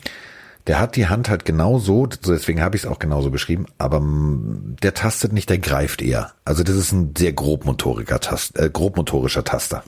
der 0.68 0.80
hat 0.80 0.96
die 0.96 1.08
Hand 1.08 1.28
halt 1.30 1.44
genau 1.44 1.80
so, 1.80 2.06
deswegen 2.06 2.62
habe 2.62 2.76
ich 2.76 2.84
es 2.84 2.90
auch 2.90 3.00
genauso 3.00 3.32
beschrieben, 3.32 3.66
aber 3.80 4.00
der 4.04 4.94
tastet 4.94 5.34
nicht, 5.34 5.50
der 5.50 5.58
greift 5.58 6.04
eher. 6.04 6.34
Also 6.46 6.64
das 6.64 6.76
ist 6.76 6.92
ein 6.92 7.16
sehr 7.18 7.34
grobmotoriger 7.34 8.20
Tast, 8.20 8.60
äh, 8.60 8.70
grobmotorischer 8.72 9.44
Taster. 9.44 9.84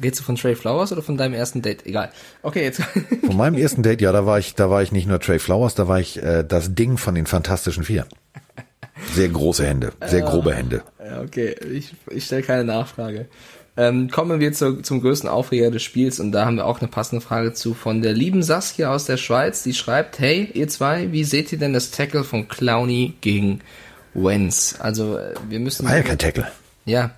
Redest 0.00 0.20
du 0.20 0.24
von 0.24 0.36
Trey 0.36 0.54
Flowers 0.54 0.92
oder 0.92 1.02
von 1.02 1.16
deinem 1.16 1.34
ersten 1.34 1.62
Date? 1.62 1.86
Egal. 1.86 2.10
Okay, 2.42 2.62
jetzt. 2.62 2.82
Von 3.26 3.36
meinem 3.36 3.56
ersten 3.56 3.82
Date, 3.82 4.00
ja, 4.00 4.12
da 4.12 4.26
war 4.26 4.38
ich, 4.38 4.54
da 4.54 4.70
war 4.70 4.82
ich 4.82 4.92
nicht 4.92 5.06
nur 5.06 5.20
Trey 5.20 5.38
Flowers, 5.38 5.74
da 5.74 5.88
war 5.88 6.00
ich 6.00 6.22
äh, 6.22 6.44
das 6.44 6.74
Ding 6.74 6.98
von 6.98 7.14
den 7.14 7.26
Fantastischen 7.26 7.84
Vier. 7.84 8.06
Sehr 9.14 9.28
große 9.28 9.66
Hände, 9.66 9.92
sehr 10.06 10.22
grobe 10.22 10.54
Hände. 10.54 10.82
Ja, 11.04 11.22
okay, 11.22 11.56
ich, 11.72 11.94
ich 12.10 12.24
stelle 12.24 12.42
keine 12.42 12.64
Nachfrage. 12.64 13.26
Ähm, 13.74 14.10
kommen 14.10 14.38
wir 14.38 14.52
zu, 14.52 14.82
zum 14.82 15.00
größten 15.00 15.28
Aufreger 15.28 15.70
des 15.70 15.82
Spiels 15.82 16.20
und 16.20 16.32
da 16.32 16.44
haben 16.44 16.56
wir 16.56 16.66
auch 16.66 16.80
eine 16.80 16.88
passende 16.88 17.24
Frage 17.24 17.54
zu 17.54 17.72
von 17.72 18.02
der 18.02 18.12
lieben 18.12 18.42
Saskia 18.42 18.94
aus 18.94 19.06
der 19.06 19.16
Schweiz, 19.16 19.62
die 19.62 19.72
schreibt, 19.72 20.18
hey, 20.18 20.50
ihr 20.52 20.68
zwei, 20.68 21.10
wie 21.10 21.24
seht 21.24 21.52
ihr 21.52 21.58
denn 21.58 21.72
das 21.72 21.90
Tackle 21.90 22.22
von 22.22 22.48
Clowny 22.48 23.14
gegen 23.22 23.60
Wenz? 24.12 24.76
Also, 24.78 25.16
äh, 25.16 25.34
wir 25.48 25.58
müssen... 25.58 25.86
War 25.86 25.96
ja 25.96 26.02
kein 26.02 26.18
Tackle. 26.18 26.48
Ja, 26.84 27.12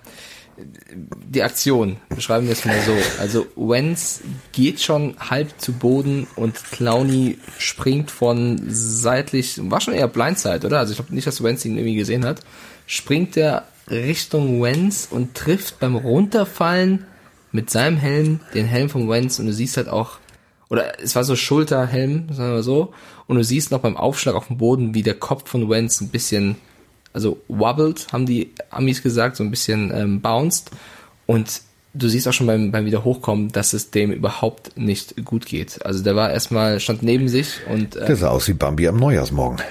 die 0.57 1.43
Aktion, 1.43 1.97
beschreiben 2.09 2.47
wir 2.47 2.53
es 2.53 2.65
mal 2.65 2.79
so. 2.81 2.95
Also 3.19 3.45
Wenz 3.55 4.21
geht 4.51 4.81
schon 4.81 5.15
halb 5.19 5.59
zu 5.59 5.73
Boden 5.73 6.27
und 6.35 6.55
Clowny 6.71 7.37
springt 7.57 8.09
von 8.11 8.61
seitlich, 8.67 9.59
war 9.69 9.81
schon 9.81 9.93
eher 9.93 10.07
Blindside, 10.07 10.65
oder? 10.65 10.79
Also 10.79 10.91
ich 10.91 10.97
glaube 10.97 11.13
nicht, 11.13 11.27
dass 11.27 11.43
Wenz 11.43 11.65
ihn 11.65 11.77
irgendwie 11.77 11.95
gesehen 11.95 12.25
hat. 12.25 12.41
Springt 12.87 13.35
er 13.35 13.67
Richtung 13.89 14.61
Wenz 14.61 15.07
und 15.09 15.35
trifft 15.35 15.79
beim 15.79 15.95
Runterfallen 15.95 17.05
mit 17.51 17.69
seinem 17.69 17.97
Helm 17.97 18.39
den 18.53 18.65
Helm 18.65 18.89
von 18.89 19.09
Wenz 19.09 19.39
und 19.39 19.47
du 19.47 19.53
siehst 19.53 19.77
halt 19.77 19.89
auch, 19.89 20.17
oder 20.69 20.99
es 21.01 21.15
war 21.15 21.23
so 21.23 21.35
Schulterhelm, 21.35 22.33
sagen 22.33 22.53
wir 22.53 22.63
so, 22.63 22.93
und 23.27 23.35
du 23.37 23.43
siehst 23.43 23.71
noch 23.71 23.79
beim 23.79 23.97
Aufschlag 23.97 24.35
auf 24.35 24.47
dem 24.47 24.57
Boden, 24.57 24.93
wie 24.93 25.03
der 25.03 25.13
Kopf 25.15 25.49
von 25.49 25.69
Wenz 25.69 26.01
ein 26.01 26.09
bisschen 26.09 26.55
also 27.15 27.41
wobbled, 27.47 28.07
haben 28.11 28.25
die 28.25 28.51
Amis 28.69 29.01
gesagt, 29.01 29.37
so 29.37 29.43
ein 29.43 29.49
bisschen 29.49 29.89
ähm, 29.95 30.21
bounced. 30.21 30.69
Und 31.25 31.61
du 31.93 32.09
siehst 32.09 32.27
auch 32.27 32.33
schon 32.33 32.45
beim, 32.45 32.71
beim 32.71 32.85
Wiederhochkommen, 32.85 33.53
dass 33.53 33.71
es 33.71 33.89
dem 33.89 34.11
überhaupt 34.11 34.77
nicht 34.77 35.23
gut 35.23 35.45
geht. 35.45 35.83
Also 35.85 36.03
der 36.03 36.17
war 36.17 36.29
erstmal, 36.29 36.81
stand 36.81 37.03
neben 37.03 37.29
sich 37.29 37.61
und. 37.71 37.95
Äh, 37.95 38.05
der 38.05 38.17
sah 38.17 38.29
aus 38.29 38.49
wie 38.49 38.53
Bambi 38.53 38.85
am 38.87 38.97
Neujahrsmorgen. 38.97 39.61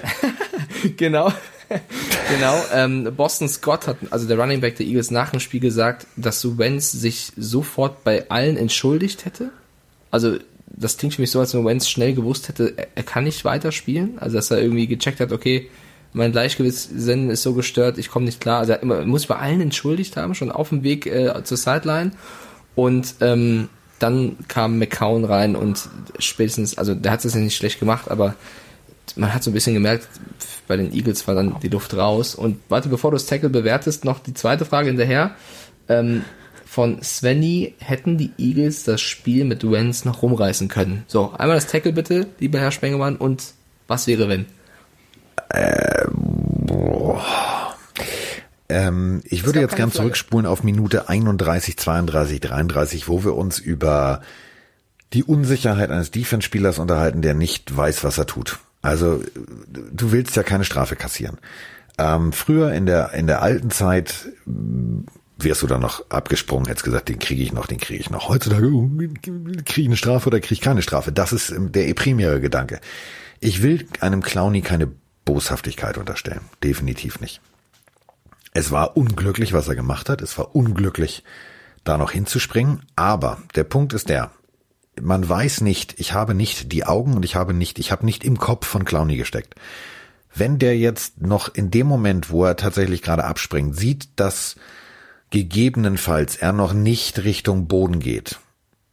genau. 0.96 1.30
genau. 2.34 2.62
Ähm, 2.72 3.12
Boston 3.14 3.48
Scott 3.50 3.88
hat, 3.88 3.98
also 4.10 4.26
der 4.26 4.38
Running 4.38 4.62
Back 4.62 4.76
der 4.76 4.86
Eagles 4.86 5.10
nach 5.10 5.30
dem 5.30 5.40
Spiel 5.40 5.60
gesagt, 5.60 6.06
dass 6.16 6.40
so 6.40 6.56
Wenz 6.56 6.92
sich 6.92 7.30
sofort 7.36 8.04
bei 8.04 8.30
allen 8.30 8.56
entschuldigt 8.56 9.26
hätte. 9.26 9.50
Also 10.10 10.38
das 10.66 10.96
klingt 10.96 11.14
für 11.14 11.20
mich 11.20 11.30
so, 11.30 11.40
als 11.40 11.52
wenn 11.52 11.66
Wenz 11.66 11.90
schnell 11.90 12.14
gewusst 12.14 12.48
hätte, 12.48 12.72
er, 12.74 12.88
er 12.94 13.02
kann 13.02 13.24
nicht 13.24 13.44
weiterspielen. 13.44 14.18
Also 14.18 14.36
dass 14.36 14.50
er 14.50 14.62
irgendwie 14.62 14.86
gecheckt 14.86 15.20
hat, 15.20 15.30
okay, 15.30 15.68
mein 16.14 16.32
Gleichgewichtssinn 16.32 17.28
ist 17.28 17.42
so 17.42 17.52
gestört, 17.54 17.98
ich 17.98 18.08
komme 18.08 18.24
nicht 18.24 18.40
klar. 18.40 18.60
Also 18.60 18.72
er 18.72 18.82
immer, 18.82 19.04
muss 19.04 19.26
bei 19.26 19.36
allen 19.36 19.60
entschuldigt 19.60 20.16
haben, 20.16 20.34
schon 20.34 20.50
auf 20.50 20.70
dem 20.70 20.82
Weg 20.82 21.06
äh, 21.06 21.42
zur 21.44 21.56
Sideline. 21.56 22.12
Und 22.74 23.16
ähm, 23.20 23.68
dann 23.98 24.36
kam 24.48 24.78
McCown 24.78 25.24
rein 25.24 25.56
und 25.56 25.88
spätestens, 26.18 26.78
also 26.78 26.94
der 26.94 27.12
hat 27.12 27.24
es 27.24 27.34
ja 27.34 27.40
nicht 27.40 27.56
schlecht 27.56 27.80
gemacht, 27.80 28.10
aber 28.10 28.34
man 29.16 29.34
hat 29.34 29.42
so 29.42 29.50
ein 29.50 29.54
bisschen 29.54 29.74
gemerkt, 29.74 30.08
bei 30.66 30.76
den 30.76 30.92
Eagles 30.92 31.26
war 31.28 31.34
dann 31.34 31.56
die 31.62 31.68
Luft 31.68 31.94
raus. 31.94 32.34
Und 32.34 32.58
warte, 32.68 32.88
bevor 32.88 33.10
du 33.10 33.16
das 33.16 33.26
Tackle 33.26 33.50
bewertest, 33.50 34.04
noch 34.04 34.20
die 34.20 34.34
zweite 34.34 34.64
Frage 34.64 34.88
hinterher. 34.88 35.32
Ähm, 35.88 36.24
von 36.64 37.02
Svenny, 37.02 37.74
hätten 37.78 38.18
die 38.18 38.32
Eagles 38.38 38.84
das 38.84 39.00
Spiel 39.00 39.44
mit 39.44 39.68
Wentz 39.70 40.04
noch 40.04 40.22
rumreißen 40.22 40.68
können? 40.68 41.04
So, 41.06 41.32
einmal 41.32 41.56
das 41.56 41.66
Tackle 41.66 41.92
bitte, 41.92 42.26
lieber 42.40 42.58
Herr 42.58 42.72
Spengemann, 42.72 43.16
und 43.16 43.54
was 43.86 44.06
wäre 44.06 44.28
wenn? 44.28 44.46
Boah. 46.10 47.74
Ähm, 48.68 49.22
ich 49.24 49.44
würde 49.44 49.60
jetzt 49.60 49.76
gern 49.76 49.90
Flagge. 49.90 50.08
zurückspulen 50.08 50.46
auf 50.46 50.64
Minute 50.64 51.08
31, 51.08 51.76
32, 51.76 52.40
33, 52.40 53.08
wo 53.08 53.24
wir 53.24 53.34
uns 53.36 53.58
über 53.58 54.22
die 55.12 55.24
Unsicherheit 55.24 55.90
eines 55.90 56.10
Defense-Spielers 56.10 56.78
unterhalten, 56.78 57.22
der 57.22 57.34
nicht 57.34 57.76
weiß, 57.76 58.04
was 58.04 58.18
er 58.18 58.26
tut. 58.26 58.58
Also 58.82 59.22
du 59.92 60.12
willst 60.12 60.36
ja 60.36 60.42
keine 60.42 60.64
Strafe 60.64 60.96
kassieren. 60.96 61.38
Ähm, 61.96 62.32
früher 62.32 62.72
in 62.72 62.86
der 62.86 63.14
in 63.14 63.26
der 63.26 63.40
alten 63.40 63.70
Zeit 63.70 64.28
wärst 65.38 65.62
du 65.62 65.66
dann 65.66 65.80
noch 65.80 66.10
abgesprungen, 66.10 66.66
hättest 66.66 66.84
gesagt, 66.84 67.08
den 67.08 67.18
kriege 67.18 67.42
ich 67.42 67.52
noch, 67.52 67.66
den 67.66 67.78
kriege 67.78 68.00
ich 68.00 68.10
noch. 68.10 68.28
Heutzutage 68.28 68.66
uh, 68.66 68.90
kriege 69.64 69.82
ich 69.82 69.86
eine 69.86 69.96
Strafe 69.96 70.28
oder 70.28 70.40
kriege 70.40 70.54
ich 70.54 70.60
keine 70.60 70.82
Strafe. 70.82 71.12
Das 71.12 71.32
ist 71.32 71.50
ähm, 71.50 71.72
der 71.72 71.92
primäre 71.94 72.40
Gedanke. 72.40 72.80
Ich 73.40 73.62
will 73.62 73.86
einem 74.00 74.22
Clowny 74.22 74.62
keine 74.62 74.90
Boshaftigkeit 75.24 75.98
unterstellen. 75.98 76.42
Definitiv 76.62 77.20
nicht. 77.20 77.40
Es 78.52 78.70
war 78.70 78.96
unglücklich, 78.96 79.52
was 79.52 79.68
er 79.68 79.74
gemacht 79.74 80.08
hat. 80.08 80.22
Es 80.22 80.38
war 80.38 80.54
unglücklich, 80.54 81.24
da 81.82 81.98
noch 81.98 82.12
hinzuspringen. 82.12 82.82
Aber 82.96 83.42
der 83.54 83.64
Punkt 83.64 83.92
ist 83.92 84.08
der, 84.08 84.30
man 85.00 85.28
weiß 85.28 85.60
nicht, 85.60 85.98
ich 85.98 86.12
habe 86.12 86.34
nicht 86.34 86.72
die 86.72 86.84
Augen 86.84 87.14
und 87.14 87.24
ich 87.24 87.34
habe 87.34 87.52
nicht, 87.52 87.78
ich 87.78 87.90
habe 87.90 88.04
nicht 88.04 88.24
im 88.24 88.38
Kopf 88.38 88.66
von 88.66 88.84
Clowny 88.84 89.16
gesteckt. 89.16 89.54
Wenn 90.34 90.58
der 90.58 90.76
jetzt 90.78 91.20
noch 91.20 91.52
in 91.52 91.70
dem 91.70 91.86
Moment, 91.86 92.30
wo 92.30 92.44
er 92.44 92.56
tatsächlich 92.56 93.02
gerade 93.02 93.24
abspringt, 93.24 93.76
sieht, 93.76 94.08
dass 94.16 94.56
gegebenenfalls 95.30 96.36
er 96.36 96.52
noch 96.52 96.72
nicht 96.72 97.24
Richtung 97.24 97.66
Boden 97.66 97.98
geht, 97.98 98.38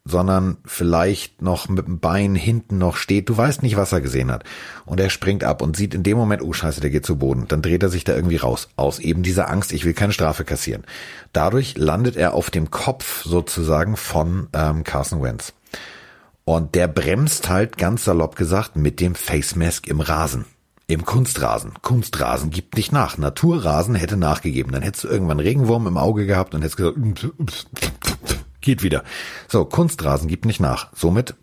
sondern 0.03 0.57
vielleicht 0.65 1.41
noch 1.41 1.69
mit 1.69 1.85
dem 1.85 1.99
Bein 1.99 2.33
hinten 2.33 2.77
noch 2.77 2.95
steht. 2.95 3.29
Du 3.29 3.37
weißt 3.37 3.61
nicht, 3.61 3.77
was 3.77 3.91
er 3.91 4.01
gesehen 4.01 4.31
hat. 4.31 4.43
Und 4.85 4.99
er 4.99 5.09
springt 5.09 5.43
ab 5.43 5.61
und 5.61 5.77
sieht 5.77 5.93
in 5.93 6.03
dem 6.03 6.17
Moment, 6.17 6.41
oh 6.41 6.53
scheiße, 6.53 6.81
der 6.81 6.89
geht 6.89 7.05
zu 7.05 7.17
Boden. 7.17 7.45
Dann 7.47 7.61
dreht 7.61 7.83
er 7.83 7.89
sich 7.89 8.03
da 8.03 8.15
irgendwie 8.15 8.37
raus. 8.37 8.69
Aus 8.75 8.99
eben 8.99 9.21
dieser 9.21 9.49
Angst, 9.49 9.71
ich 9.71 9.85
will 9.85 9.93
keine 9.93 10.13
Strafe 10.13 10.43
kassieren. 10.43 10.83
Dadurch 11.33 11.77
landet 11.77 12.15
er 12.15 12.33
auf 12.33 12.49
dem 12.49 12.71
Kopf 12.71 13.23
sozusagen 13.23 13.95
von 13.95 14.47
ähm, 14.53 14.83
Carson 14.83 15.21
Wentz. 15.21 15.53
Und 16.45 16.73
der 16.73 16.87
bremst 16.87 17.49
halt 17.49 17.77
ganz 17.77 18.03
salopp 18.03 18.35
gesagt 18.35 18.75
mit 18.75 18.99
dem 18.99 19.13
Face 19.13 19.55
Mask 19.55 19.87
im 19.87 20.01
Rasen. 20.01 20.45
Im 20.87 21.05
Kunstrasen. 21.05 21.73
Kunstrasen 21.81 22.49
gibt 22.49 22.75
nicht 22.75 22.91
nach. 22.91 23.17
Naturrasen 23.17 23.95
hätte 23.95 24.17
nachgegeben. 24.17 24.73
Dann 24.73 24.81
hättest 24.81 25.05
du 25.05 25.07
irgendwann 25.07 25.39
Regenwurm 25.39 25.87
im 25.87 25.97
Auge 25.97 26.25
gehabt 26.25 26.53
und 26.53 26.63
hättest 26.63 26.77
gesagt, 26.77 26.97
geht 28.61 28.83
wieder. 28.83 29.03
So, 29.47 29.65
Kunstrasen 29.65 30.27
gibt 30.27 30.45
nicht 30.45 30.59
nach. 30.59 30.89
Somit 30.95 31.35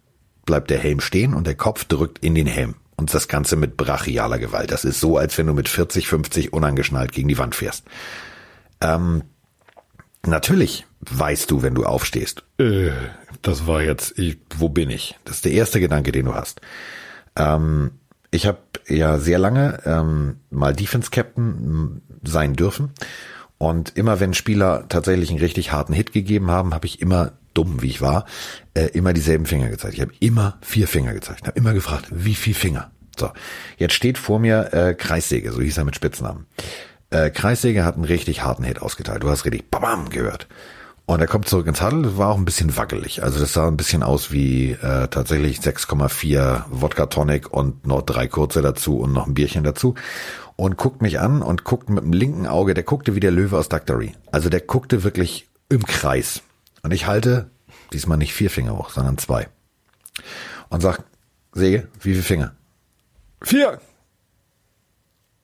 bleibt 0.44 0.70
der 0.70 0.78
Helm 0.78 1.00
stehen 1.00 1.34
und 1.34 1.46
der 1.46 1.56
Kopf 1.56 1.84
drückt 1.84 2.18
in 2.24 2.34
den 2.34 2.46
Helm. 2.46 2.76
Und 2.96 3.14
das 3.14 3.28
Ganze 3.28 3.54
mit 3.54 3.76
brachialer 3.76 4.38
Gewalt. 4.38 4.72
Das 4.72 4.84
ist 4.84 4.98
so, 4.98 5.18
als 5.18 5.38
wenn 5.38 5.46
du 5.46 5.54
mit 5.54 5.68
40, 5.68 6.08
50 6.08 6.52
unangeschnallt 6.52 7.12
gegen 7.12 7.28
die 7.28 7.38
Wand 7.38 7.54
fährst. 7.54 7.84
Ähm, 8.80 9.22
natürlich 10.26 10.86
weißt 11.00 11.50
du, 11.50 11.62
wenn 11.62 11.74
du 11.74 11.84
aufstehst, 11.84 12.42
äh, 12.58 12.90
das 13.42 13.66
war 13.66 13.82
jetzt, 13.82 14.18
ich, 14.18 14.38
wo 14.56 14.68
bin 14.68 14.90
ich? 14.90 15.16
Das 15.24 15.36
ist 15.36 15.44
der 15.44 15.52
erste 15.52 15.78
Gedanke, 15.80 16.10
den 16.10 16.26
du 16.26 16.34
hast. 16.34 16.60
Ähm, 17.36 17.92
ich 18.30 18.46
habe 18.46 18.58
ja 18.88 19.18
sehr 19.18 19.38
lange 19.38 19.80
ähm, 19.84 20.40
mal 20.50 20.74
Defense 20.74 21.10
Captain 21.10 22.02
sein 22.24 22.54
dürfen. 22.54 22.90
Und 23.58 23.96
immer 23.96 24.20
wenn 24.20 24.34
Spieler 24.34 24.86
tatsächlich 24.88 25.30
einen 25.30 25.40
richtig 25.40 25.72
harten 25.72 25.92
Hit 25.92 26.12
gegeben 26.12 26.50
haben, 26.50 26.74
habe 26.74 26.86
ich 26.86 27.00
immer 27.00 27.32
dumm, 27.54 27.82
wie 27.82 27.88
ich 27.88 28.00
war, 28.00 28.24
äh, 28.74 28.86
immer 28.86 29.12
dieselben 29.12 29.46
Finger 29.46 29.68
gezeigt. 29.68 29.94
Ich 29.94 30.00
habe 30.00 30.12
immer 30.20 30.58
vier 30.60 30.86
Finger 30.86 31.12
gezeigt. 31.12 31.46
habe 31.46 31.58
immer 31.58 31.74
gefragt, 31.74 32.06
wie 32.10 32.36
viel 32.36 32.54
Finger? 32.54 32.90
So, 33.18 33.30
jetzt 33.76 33.94
steht 33.94 34.16
vor 34.16 34.38
mir 34.38 34.72
äh, 34.72 34.94
Kreissäge, 34.94 35.50
so 35.50 35.60
hieß 35.60 35.78
er 35.78 35.84
mit 35.84 35.96
Spitznamen. 35.96 36.46
Äh, 37.10 37.30
Kreissäge 37.30 37.84
hat 37.84 37.96
einen 37.96 38.04
richtig 38.04 38.44
harten 38.44 38.62
Hit 38.62 38.80
ausgeteilt. 38.80 39.24
Du 39.24 39.28
hast 39.28 39.44
richtig 39.44 39.70
Bam 39.70 40.08
gehört. 40.10 40.46
Und 41.06 41.20
er 41.20 41.26
kommt 41.26 41.48
zurück 41.48 41.66
ins 41.66 41.82
Huddle, 41.82 42.18
war 42.18 42.28
auch 42.28 42.36
ein 42.36 42.44
bisschen 42.44 42.76
wackelig. 42.76 43.22
Also 43.22 43.40
das 43.40 43.54
sah 43.54 43.66
ein 43.66 43.78
bisschen 43.78 44.02
aus 44.02 44.30
wie 44.30 44.72
äh, 44.72 45.08
tatsächlich 45.08 45.58
6,4 45.60 46.64
Wodka 46.68 47.06
Tonic 47.06 47.50
und 47.50 47.86
noch 47.86 48.02
drei 48.02 48.28
kurze 48.28 48.60
dazu 48.60 48.98
und 48.98 49.14
noch 49.14 49.26
ein 49.26 49.32
Bierchen 49.32 49.64
dazu. 49.64 49.94
Und 50.60 50.76
guckt 50.76 51.02
mich 51.02 51.20
an 51.20 51.40
und 51.40 51.62
guckt 51.62 51.88
mit 51.88 52.02
dem 52.02 52.12
linken 52.12 52.48
Auge, 52.48 52.74
der 52.74 52.82
guckte 52.82 53.14
wie 53.14 53.20
der 53.20 53.30
Löwe 53.30 53.56
aus 53.56 53.68
Doctory. 53.68 54.14
Also 54.32 54.48
der 54.48 54.60
guckte 54.60 55.04
wirklich 55.04 55.48
im 55.68 55.86
Kreis. 55.86 56.42
Und 56.82 56.92
ich 56.92 57.06
halte 57.06 57.48
diesmal 57.92 58.18
nicht 58.18 58.34
vier 58.34 58.50
Finger 58.50 58.76
hoch, 58.76 58.90
sondern 58.90 59.18
zwei. 59.18 59.48
Und 60.68 60.80
sag, 60.80 61.04
Säge, 61.52 61.86
wie 62.00 62.10
viele 62.10 62.24
Finger? 62.24 62.56
Vier! 63.40 63.80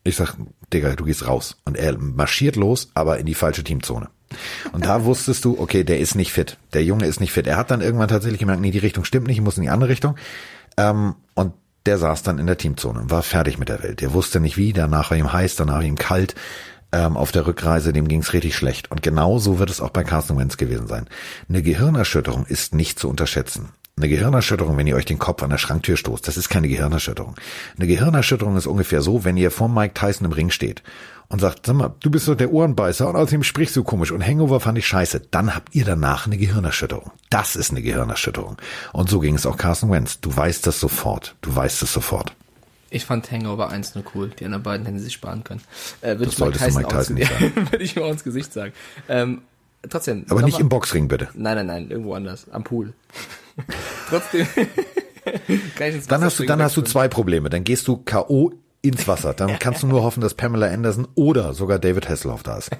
Ich 0.03 0.17
sag, 0.17 0.35
Digga, 0.73 0.97
du 0.97 1.05
gehst 1.05 1.29
raus. 1.29 1.59
Und 1.65 1.77
er 1.77 1.97
marschiert 1.97 2.57
los, 2.57 2.91
aber 2.95 3.19
in 3.19 3.27
die 3.27 3.35
falsche 3.35 3.63
Teamzone. 3.63 4.11
Und 4.73 4.85
da 4.85 5.05
wusstest 5.05 5.45
du, 5.45 5.61
okay, 5.61 5.85
der 5.85 6.01
ist 6.01 6.17
nicht 6.17 6.33
fit. 6.33 6.59
Der 6.73 6.83
Junge 6.83 7.07
ist 7.07 7.21
nicht 7.21 7.33
fit. 7.33 7.47
Er 7.47 7.57
hat 7.57 7.71
dann 7.71 7.83
irgendwann 7.83 8.09
tatsächlich 8.09 8.41
gemerkt, 8.41 8.61
nee, 8.61 8.73
die 8.73 8.79
Richtung 8.79 9.05
stimmt 9.05 9.29
nicht, 9.29 9.37
ich 9.37 9.45
muss 9.45 9.59
in 9.59 9.63
die 9.63 9.71
andere 9.71 9.91
Richtung. 9.91 10.17
Ähm, 10.77 11.15
der 11.87 11.99
saß 11.99 12.23
dann 12.23 12.39
in 12.39 12.47
der 12.47 12.59
Teamzone 12.59 13.01
und 13.01 13.11
war 13.11 13.23
fertig 13.23 13.59
mit 13.59 13.69
der 13.69 13.83
Welt. 13.83 14.01
Der 14.01 14.13
wusste 14.13 14.41
nicht 14.41 14.57
wie, 14.57 14.73
danach 14.73 15.11
war 15.11 15.19
ihm 15.19 15.33
heiß, 15.33 15.57
danach 15.57 15.77
war 15.77 15.83
ihm 15.83 15.99
kalt. 15.99 16.35
Ähm, 16.93 17.17
auf 17.17 17.33
der 17.33 17.47
Rückreise, 17.47 17.93
dem 17.93 18.09
ging's 18.09 18.33
richtig 18.33 18.57
schlecht. 18.57 18.91
Und 18.91 19.03
genau 19.03 19.39
so 19.39 19.59
wird 19.59 19.69
es 19.69 19.81
auch 19.81 19.91
bei 19.91 20.05
Carsten 20.05 20.39
Wentz 20.39 20.57
gewesen 20.57 20.87
sein. 20.87 21.09
Eine 21.49 21.63
Gehirnerschütterung 21.63 22.47
ist 22.47 22.75
nicht 22.75 22.99
zu 22.99 23.09
unterschätzen. 23.09 23.71
Eine 23.97 24.09
Gehirnerschütterung, 24.09 24.77
wenn 24.77 24.89
ihr 24.89 24.97
euch 24.97 25.05
den 25.05 25.21
Kopf 25.21 25.45
an 25.45 25.51
der 25.51 25.59
Schranktür 25.59 25.97
stoßt, 25.97 26.27
das 26.27 26.37
ist 26.37 26.49
keine 26.49 26.69
Gehirnerschütterung. 26.69 27.37
Eine 27.77 27.87
Gehirnerschütterung 27.87 28.57
ist 28.57 28.67
ungefähr 28.67 29.03
so, 29.03 29.25
wenn 29.25 29.37
ihr 29.37 29.53
vor 29.53 29.69
Mike 29.69 29.95
Tyson 29.95 30.27
im 30.27 30.33
Ring 30.33 30.51
steht 30.51 30.83
und 31.29 31.41
sagt, 31.41 31.67
sag 31.67 31.77
mal, 31.77 31.95
du 32.01 32.11
bist 32.11 32.27
doch 32.27 32.35
der 32.35 32.53
Ohrenbeißer 32.53 33.09
und 33.09 33.15
außerdem 33.15 33.45
sprichst 33.45 33.77
du 33.77 33.85
komisch 33.85 34.11
und 34.11 34.27
Hangover 34.27 34.59
fand 34.59 34.79
ich 34.79 34.87
scheiße, 34.89 35.21
dann 35.31 35.55
habt 35.55 35.77
ihr 35.77 35.85
danach 35.85 36.27
eine 36.27 36.39
Gehirnerschütterung. 36.39 37.13
Das 37.31 37.55
ist 37.55 37.71
eine 37.71 37.83
Gehirnerschütterung. 37.83 38.57
Und 38.93 39.09
so 39.09 39.21
ging 39.21 39.37
es 39.37 39.47
auch 39.47 39.57
Carson 39.57 39.93
Wentz. 39.93 40.19
Du 40.21 40.37
weißt 40.37 40.67
das 40.67 40.81
sofort. 40.81 41.37
Du 41.41 41.55
weißt 41.55 41.81
es 41.85 41.93
sofort. 41.93 42.35
Ich 42.91 43.05
fand 43.05 43.31
Hangover 43.31 43.71
1 43.71 43.95
nur 43.95 44.05
cool. 44.15 44.31
Die 44.39 44.45
anderen 44.45 44.65
beiden 44.65 44.87
hätten 44.87 44.99
sich 44.99 45.13
sparen 45.13 45.45
können. 45.45 45.61
Äh, 46.01 46.11
würde 46.11 46.25
das 46.25 46.33
ich 46.35 46.39
solltest 46.39 46.77
Mike 46.77 46.89
Tyson, 46.89 47.15
Mike 47.15 47.29
Tyson 47.29 47.51
nicht 47.51 47.71
Würde 47.73 47.85
ich 47.85 47.95
mir 47.95 48.05
auch 48.05 48.11
ins 48.11 48.25
Gesicht 48.25 48.53
sagen. 48.53 48.73
Ähm, 49.09 49.43
trotzdem. 49.89 50.25
Aber 50.29 50.43
nicht 50.43 50.55
mal, 50.55 50.61
im 50.61 50.69
Boxring, 50.69 51.09
bitte. 51.09 51.29
Nein, 51.35 51.57
nein, 51.57 51.67
nein, 51.67 51.91
irgendwo 51.91 52.15
anders. 52.15 52.47
Am 52.51 52.65
Pool. 52.65 52.93
trotzdem. 54.09 54.47
dann 56.09 56.25
hast 56.25 56.39
du, 56.39 56.45
dann 56.45 56.63
hast 56.63 56.77
du 56.77 56.83
zwei 56.83 57.09
Probleme. 57.09 57.51
Dann 57.51 57.65
gehst 57.65 57.89
du 57.89 57.99
K.O 57.99 58.53
ins 58.85 59.09
Wasser. 59.09 59.33
Dann 59.35 59.59
kannst 59.59 59.83
du 59.83 59.87
nur 59.87 60.03
hoffen, 60.03 60.21
dass 60.21 60.35
Pamela 60.35 60.69
Anderson 60.69 61.09
oder 61.15 61.55
sogar 61.55 61.79
David 61.79 62.09
Hasselhoff 62.09 62.43
da 62.43 62.59
ist. 62.59 62.71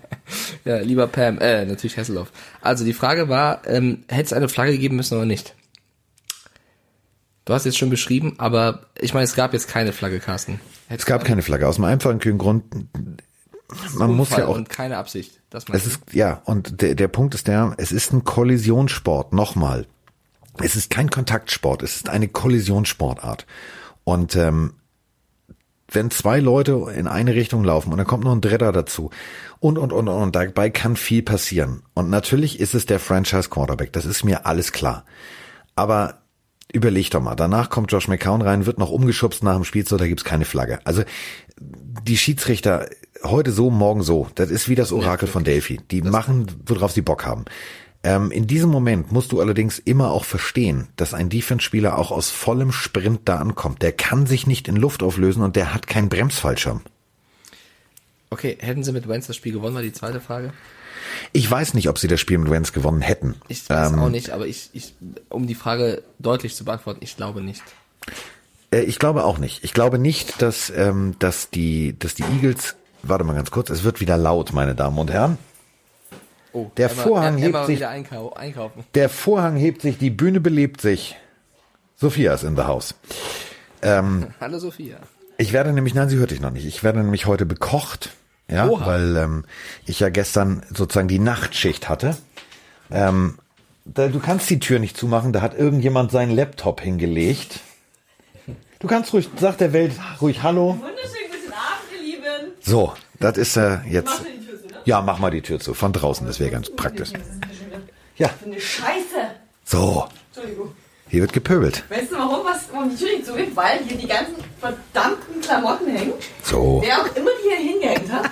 ja, 0.65 0.79
lieber 0.79 1.07
Pam, 1.07 1.39
äh, 1.39 1.65
natürlich 1.65 1.97
Hasselhoff. 1.97 2.31
Also 2.61 2.85
die 2.85 2.93
Frage 2.93 3.29
war, 3.29 3.67
ähm, 3.67 4.05
hätte 4.09 4.25
es 4.25 4.33
eine 4.33 4.49
Flagge 4.49 4.77
geben 4.77 4.97
müssen 4.97 5.17
oder 5.17 5.27
nicht? 5.27 5.55
Du 7.47 7.53
hast 7.53 7.65
jetzt 7.65 7.79
schon 7.79 7.91
beschrieben, 7.91 8.35
aber 8.39 8.87
ich 8.99 9.13
meine, 9.13 9.25
es 9.25 9.35
gab 9.35 9.53
jetzt 9.53 9.69
keine 9.69 9.93
Flagge, 9.93 10.19
Carsten. 10.19 10.61
Hätte 10.89 11.01
es 11.01 11.07
gab 11.07 11.25
keine 11.25 11.43
Flagge, 11.43 11.69
aus 11.69 11.77
einem 11.77 11.87
einfachen 11.87 12.39
Grund. 12.39 12.65
Man 13.95 14.15
muss 14.15 14.31
ja 14.31 14.47
auch. 14.47 14.57
Und 14.57 14.69
keine 14.69 14.97
Absicht. 14.99 15.41
Das 15.51 15.65
es 15.73 15.87
ist, 15.87 16.01
ja, 16.13 16.43
und 16.45 16.83
der, 16.83 16.95
der 16.95 17.09
Punkt 17.09 17.35
ist 17.35 17.49
der, 17.49 17.75
es 17.79 17.93
ist 17.93 18.13
ein 18.13 18.25
Kollisionssport, 18.25 19.33
nochmal. 19.33 19.87
Es 20.63 20.77
ist 20.77 20.91
kein 20.91 21.11
Kontaktsport, 21.11 21.83
es 21.83 21.97
ist 21.97 22.09
eine 22.09 22.29
Kollisionssportart. 22.29 23.47
Und 24.05 24.37
ähm, 24.37 24.75
wenn 25.89 26.11
zwei 26.11 26.41
Leute 26.41 26.93
in 26.95 27.07
eine 27.07 27.35
Richtung 27.35 27.65
laufen 27.65 27.93
und 27.93 27.99
dann 27.99 28.07
kommt 28.07 28.25
noch 28.25 28.33
ein 28.33 28.41
Dritter 28.41 28.73
dazu 28.73 29.11
und, 29.61 29.79
und, 29.79 29.93
und, 29.93 30.09
und, 30.09 30.35
dabei 30.35 30.71
kann 30.71 30.97
viel 30.97 31.23
passieren. 31.23 31.83
Und 31.95 32.11
natürlich 32.11 32.61
ist 32.61 32.75
es 32.75 32.87
der 32.87 32.99
Franchise 32.99 33.49
Quarterback, 33.49 33.93
das 33.93 34.05
ist 34.05 34.25
mir 34.25 34.47
alles 34.47 34.73
klar. 34.73 35.05
Aber 35.77 36.23
überleg 36.73 37.11
doch 37.11 37.21
mal, 37.21 37.35
danach 37.35 37.71
kommt 37.71 37.93
Josh 37.93 38.09
McCown 38.09 38.43
rein, 38.43 38.67
wird 38.67 38.79
noch 38.79 38.91
umgeschubst 38.91 39.43
nach 39.43 39.55
dem 39.55 39.65
Spiel, 39.65 39.87
so, 39.87 39.97
da 39.97 40.07
gibt's 40.07 40.25
keine 40.25 40.45
Flagge. 40.45 40.81
Also, 40.85 41.05
die 41.61 42.17
Schiedsrichter 42.17 42.89
heute 43.25 43.53
so, 43.53 43.71
morgen 43.71 44.03
so, 44.03 44.29
das 44.35 44.51
ist 44.51 44.69
wie 44.69 44.75
das 44.75 44.93
Orakel 44.93 45.29
von 45.29 45.45
Delphi. 45.45 45.81
Die 45.91 46.03
machen, 46.03 46.47
worauf 46.67 46.93
sie 46.93 47.03
Bock 47.03 47.25
haben. 47.25 47.45
Ähm, 48.03 48.31
in 48.31 48.47
diesem 48.47 48.71
Moment 48.71 49.13
musst 49.13 49.33
du 49.33 49.41
allerdings 49.41 49.79
immer 49.79 50.11
auch 50.11 50.25
verstehen, 50.25 50.89
dass 50.97 51.15
ein 51.15 51.31
Defense-Spieler 51.31 51.99
auch 51.99 52.11
aus 52.11 52.31
vollem 52.31 52.71
Sprint 52.71 53.23
da 53.25 53.37
ankommt. 53.37 53.83
Der 53.83 53.93
kann 53.93 54.27
sich 54.27 54.47
nicht 54.47 54.69
in 54.69 54.77
Luft 54.77 55.03
auflösen 55.03 55.43
und 55.43 55.57
der 55.57 55.73
hat 55.73 55.87
keinen 55.87 56.11
Bremsfallschirm. 56.11 56.83
Okay, 58.29 58.59
hätten 58.61 58.83
sie 58.83 58.93
mit 58.93 59.09
Wentz 59.09 59.27
das 59.27 59.37
Spiel 59.37 59.53
gewonnen, 59.53 59.75
war 59.75 59.83
die 59.83 59.93
zweite 59.93 60.21
Frage. 60.21 60.53
Ich 61.33 61.51
weiß 61.51 61.75
nicht, 61.75 61.89
ob 61.89 61.99
sie 61.99 62.09
das 62.09 62.21
Spiel 62.21 62.39
mit 62.39 62.51
Wentz 62.51 62.73
gewonnen 62.73 63.01
hätten. 63.01 63.37
Ich 63.49 63.69
weiß 63.71 63.95
auch 63.95 64.09
nicht, 64.11 64.31
aber 64.31 64.47
ich, 64.47 64.71
ich, 64.73 64.95
die 64.97 64.99
Frage 64.99 64.99
gewonnen 64.99 65.03
gewonnen 65.03 65.03
hätten. 65.03 65.05
Ich 65.09 65.09
weiß 65.09 65.13
ähm, 65.13 65.19
auch 65.19 65.21
nicht, 65.21 65.21
aber 65.21 65.23
ich, 65.23 65.31
ich, 65.31 65.31
um 65.31 65.47
die 65.47 65.55
Frage 65.55 66.03
deutlich 66.19 66.55
zu 66.55 66.65
beantworten, 66.65 67.01
ich 67.03 67.17
glaube 67.17 67.43
nicht. 67.43 67.63
Äh, 68.71 68.83
ich 68.83 68.99
glaube 68.99 69.25
auch 69.25 69.39
nicht. 69.39 69.65
Ich 69.65 69.73
glaube 69.73 69.99
nicht, 69.99 70.43
dass, 70.43 70.71
ähm, 70.71 71.15
dass, 71.19 71.51
die, 71.51 71.99
dass 71.99 72.15
die 72.15 72.25
Eagles, 72.25 72.77
warte 73.09 73.25
mal 73.25 73.35
ganz 73.35 73.51
kurz, 73.51 73.71
es 73.71 73.85
wird 73.85 74.01
wieder 74.01 74.17
laut, 74.17 74.53
meine 74.53 74.75
Damen 74.75 74.99
und 74.99 75.11
Herren. 75.11 75.39
Oh, 76.53 76.71
der 76.77 76.91
Emma, 76.91 77.03
Vorhang 77.03 77.39
Emma 77.39 77.59
hebt 77.59 77.67
sich, 77.67 77.87
einkaufen. 77.87 78.85
der 78.95 79.09
Vorhang 79.09 79.57
hebt 79.57 79.83
sich, 79.83 79.99
die 79.99 80.11
Bühne 80.11 80.41
belebt 80.41 80.81
sich. 80.81 81.17
Sophia 81.97 82.35
ist 82.35 82.45
in 82.45 82.57
the 82.57 82.63
house. 82.63 82.95
Ähm, 83.83 84.29
Hallo 84.41 84.59
Sophia. 84.59 84.99
Ich 85.37 85.53
werde 85.53 85.73
nämlich, 85.73 85.95
nein, 85.95 86.09
sie 86.09 86.17
hört 86.17 86.31
dich 86.31 86.41
noch 86.41 86.53
nicht. 86.53 86.65
Ich 86.65 86.85
werde 86.85 87.01
nämlich 87.01 87.27
heute 87.27 87.45
bekocht, 87.45 88.11
ja, 88.49 88.69
Oha. 88.69 88.87
weil 88.87 89.17
ähm, 89.17 89.45
ich 89.85 89.99
ja 90.01 90.11
gestern 90.11 90.63
sozusagen 90.73 91.09
die 91.09 91.19
Nachtschicht 91.19 91.89
hatte. 91.89 92.17
Ähm, 92.91 93.39
da, 93.85 94.07
du 94.09 94.21
kannst 94.21 94.49
die 94.49 94.61
Tür 94.61 94.79
nicht 94.79 94.97
zumachen, 94.97 95.33
da 95.33 95.41
hat 95.43 95.59
irgendjemand 95.59 96.11
seinen 96.13 96.31
Laptop 96.35 96.81
hingelegt. 96.81 97.61
Du 98.79 98.87
kannst 98.87 99.13
ruhig, 99.13 99.29
sag 99.41 99.59
der 99.59 99.73
Welt 99.73 99.93
ruhig 100.21 100.43
Hallo. 100.43 100.79
Wunderschönen 100.79 101.31
guten 101.31 101.53
Abend, 101.53 101.91
ihr 101.93 102.03
Lieben. 102.03 102.53
So, 102.67 102.95
das 103.21 103.37
ist 103.37 103.57
äh, 103.57 103.79
jetzt. 103.89 104.07
Mach 104.07 104.23
die 104.25 104.47
Tür 104.47 104.61
zu, 104.61 104.67
ne? 104.69 104.81
Ja, 104.87 105.03
mach 105.03 105.19
mal 105.19 105.31
die 105.31 105.43
Tür 105.43 105.61
zu. 105.61 105.75
Von 105.75 105.93
draußen, 105.93 106.27
das 106.27 106.41
wäre 106.41 106.51
ganz 106.51 106.71
praktisch. 106.71 107.11
Ja. 108.17 108.29
Für 108.29 108.47
eine 108.47 108.61
Scheiße. 108.61 109.31
So. 109.65 110.09
Entschuldigung. 110.35 110.73
Hier 111.09 111.21
wird 111.21 111.33
gepöbelt. 111.35 111.85
Weißt 111.91 112.11
du 112.11 112.17
warum, 112.17 112.45
was, 112.47 112.63
warum 112.73 112.89
die 112.89 112.97
Tür 112.97 113.09
nicht 113.09 113.27
zugeht? 113.27 113.55
Weil 113.55 113.81
hier 113.87 113.99
die 113.99 114.07
ganzen 114.07 114.37
verdammten 114.59 115.41
Klamotten 115.43 115.95
hängen. 115.95 116.15
So. 116.43 116.81
Wer 116.83 117.03
auch 117.03 117.17
immer 117.17 117.31
die 117.43 117.49
hier 117.49 117.73
hingehängt 117.73 118.11
hat. 118.11 118.31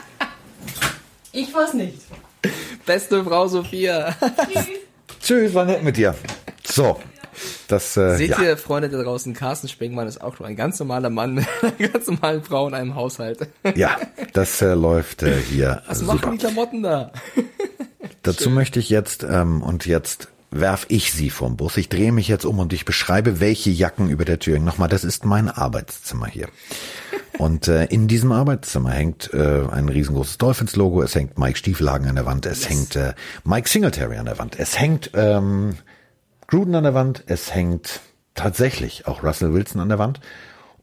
Ich 1.33 1.53
weiß 1.53 1.74
nicht. 1.74 1.99
Beste 2.87 3.22
Frau 3.24 3.47
Sophia. 3.49 4.14
Tschüss. 4.51 4.66
Tschüss, 5.22 5.55
war 5.55 5.64
nett 5.66 5.83
mit 5.83 5.97
dir. 5.97 6.14
So. 6.64 6.99
Das, 7.68 7.97
äh, 7.97 8.16
Seht 8.16 8.30
ja. 8.30 8.43
ihr, 8.43 8.57
Freunde 8.57 8.89
da 8.89 9.03
draußen, 9.03 9.35
Carsten 9.35 9.68
Spengmann 9.68 10.07
ist 10.07 10.20
auch 10.22 10.39
nur 10.39 10.49
ein 10.49 10.57
ganz 10.57 10.78
normaler 10.78 11.11
Mann 11.11 11.35
mit 11.35 11.47
einer 11.62 11.72
ganz 11.93 12.07
normalen 12.07 12.43
Frau 12.43 12.68
in 12.68 12.74
einem 12.74 12.95
Haushalt. 12.95 13.49
Ja, 13.74 13.97
das 14.33 14.61
äh, 14.62 14.74
läuft 14.74 15.22
äh, 15.22 15.41
hier. 15.41 15.83
Was 15.89 16.01
super. 16.01 16.14
machen 16.14 16.33
die 16.33 16.39
Klamotten 16.39 16.83
da? 16.83 17.12
Dazu 18.22 18.45
Schön. 18.45 18.55
möchte 18.55 18.78
ich 18.78 18.89
jetzt 18.91 19.24
ähm, 19.24 19.62
und 19.62 19.87
jetzt 19.87 20.28
werf 20.53 20.87
ich 20.89 21.12
sie 21.12 21.30
vom 21.30 21.57
Bus. 21.57 21.76
Ich 21.76 21.89
drehe 21.89 22.12
mich 22.12 22.28
jetzt 22.28 22.45
um 22.45 22.59
und 22.59 22.72
ich 22.72 22.85
beschreibe, 22.85 23.41
welche 23.41 23.70
Jacken 23.70 24.11
über 24.11 24.24
der 24.24 24.39
Tür 24.39 24.57
hängen. 24.57 24.66
Nochmal, 24.66 24.89
das 24.89 25.03
ist 25.03 25.24
mein 25.24 25.49
Arbeitszimmer 25.49 26.26
hier. 26.26 26.49
Und 27.39 27.66
äh, 27.68 27.87
in 27.87 28.07
diesem 28.07 28.30
Arbeitszimmer 28.30 28.91
hängt 28.91 29.33
äh, 29.33 29.62
ein 29.70 29.89
riesengroßes 29.89 30.39
Dolphins-Logo, 30.39 31.03
es 31.03 31.14
hängt 31.14 31.39
Mike 31.39 31.59
Stiefelhagen 31.59 32.07
an 32.07 32.16
der 32.16 32.26
Wand, 32.26 32.47
es 32.47 32.61
yes. 32.61 32.68
hängt 32.68 32.97
äh, 32.97 33.14
Mike 33.45 33.68
Singletary 33.68 34.16
an 34.18 34.26
der 34.26 34.39
Wand, 34.39 34.59
es 34.59 34.78
hängt 34.78 35.11
ähm, 35.14 35.76
Gruden 36.53 36.75
an 36.75 36.85
der 36.85 36.93
Wand, 36.93 37.25
es 37.29 37.55
hängt 37.55 38.01
tatsächlich 38.35 39.07
auch 39.07 39.23
Russell 39.23 39.55
Wilson 39.55 39.81
an 39.81 39.89
der 39.89 39.99
Wand 39.99 40.21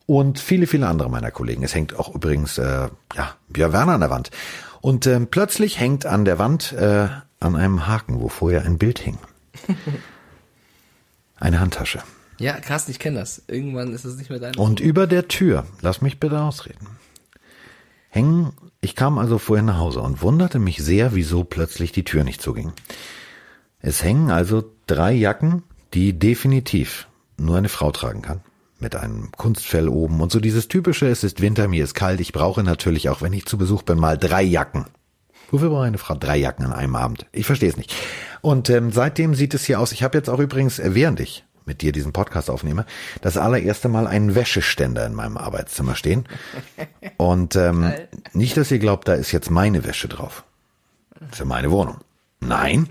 und 0.08 0.40
viele, 0.40 0.66
viele 0.66 0.88
andere 0.88 1.12
meiner 1.12 1.30
Kollegen. 1.30 1.62
Es 1.62 1.76
hängt 1.76 1.96
auch 1.96 2.16
übrigens 2.16 2.58
äh, 2.58 2.90
ja 3.16 3.36
Björn 3.50 3.72
Werner 3.72 3.92
an 3.92 4.02
der 4.02 4.10
Wand. 4.10 4.32
Und 4.82 5.06
äh, 5.06 5.20
plötzlich 5.20 5.80
hängt 5.80 6.08
an 6.08 6.26
der 6.26 6.40
Wand 6.40 6.72
äh, 6.72 7.10
an 7.40 7.56
einem 7.56 7.86
Haken, 7.86 8.20
wo 8.20 8.30
vorher 8.30 8.64
ein 8.64 8.80
Bild 8.80 8.98
hing. 8.98 9.20
Eine 11.40 11.60
Handtasche. 11.60 12.02
Ja, 12.40 12.54
krass, 12.54 12.90
ich 12.90 12.98
kenne 12.98 13.20
das. 13.20 13.44
Irgendwann 13.46 13.94
ist 13.94 14.06
es 14.06 14.18
nicht 14.18 14.32
mehr 14.32 14.40
dein. 14.40 14.56
Und 14.56 14.80
über 14.80 15.06
der 15.06 15.28
Tür, 15.28 15.68
lass 15.82 16.02
mich 16.02 16.20
bitte 16.20 16.42
ausreden, 16.42 16.88
hängen, 18.10 18.54
ich 18.82 18.96
kam 18.96 19.20
also 19.20 19.38
vorhin 19.38 19.68
nach 19.68 19.78
Hause 19.78 20.00
und 20.02 20.24
wunderte 20.24 20.58
mich 20.58 20.78
sehr, 20.78 21.14
wieso 21.14 21.44
plötzlich 21.44 21.92
die 21.92 22.06
Tür 22.06 22.24
nicht 22.24 22.42
zuging. 22.42 22.74
Es 23.82 24.04
hängen 24.04 24.32
also 24.32 24.64
drei 24.90 25.14
Jacken, 25.14 25.64
die 25.94 26.18
definitiv 26.18 27.08
nur 27.38 27.58
eine 27.58 27.70
Frau 27.70 27.92
tragen 27.92 28.22
kann. 28.22 28.42
Mit 28.80 28.96
einem 28.96 29.32
Kunstfell 29.34 29.90
oben 29.90 30.22
und 30.22 30.32
so 30.32 30.40
dieses 30.40 30.68
typische, 30.68 31.08
es 31.08 31.24
ist 31.24 31.42
Winter, 31.42 31.68
mir 31.68 31.84
ist 31.84 31.94
kalt, 31.94 32.22
ich 32.22 32.32
brauche 32.32 32.64
natürlich, 32.64 33.10
auch 33.10 33.22
wenn 33.22 33.34
ich 33.34 33.46
zu 33.46 33.58
Besuch 33.58 33.84
bin, 33.84 34.00
mal 34.00 34.18
drei 34.18 34.42
Jacken. 34.42 34.86
Wofür 35.52 35.70
braucht 35.70 35.86
eine 35.86 35.98
Frau 35.98 36.16
drei 36.16 36.38
Jacken 36.38 36.66
an 36.66 36.74
einem 36.74 36.96
Abend? 36.96 37.26
Ich 37.32 37.46
verstehe 37.46 37.70
es 37.70 37.78
nicht. 37.78 37.94
Und 38.42 38.70
ähm, 38.70 38.92
seitdem 38.92 39.36
sieht 39.36 39.54
es 39.54 39.66
hier 39.66 39.80
aus. 39.80 39.92
Ich 39.92 40.04
habe 40.04 40.18
jetzt 40.18 40.30
auch 40.30 40.40
übrigens, 40.40 40.80
äh, 40.80 40.96
während 40.96 41.20
ich 41.20 41.44
mit 41.66 41.82
dir 41.82 41.92
diesen 41.92 42.14
Podcast 42.14 42.50
aufnehme, 42.50 42.86
das 43.22 43.38
allererste 43.38 43.90
Mal 43.90 44.08
einen 44.08 44.34
Wäscheständer 44.34 45.06
in 45.06 45.14
meinem 45.14 45.38
Arbeitszimmer 45.38 45.96
stehen. 45.96 46.26
Und 47.18 47.56
ähm, 47.56 47.94
nicht, 48.34 48.58
dass 48.58 48.72
ihr 48.72 48.80
glaubt, 48.80 49.08
da 49.08 49.14
ist 49.14 49.32
jetzt 49.32 49.52
meine 49.52 49.86
Wäsche 49.86 50.08
drauf. 50.08 50.44
Für 51.32 51.46
meine 51.46 51.70
Wohnung. 51.70 51.98
Nein. 52.40 52.90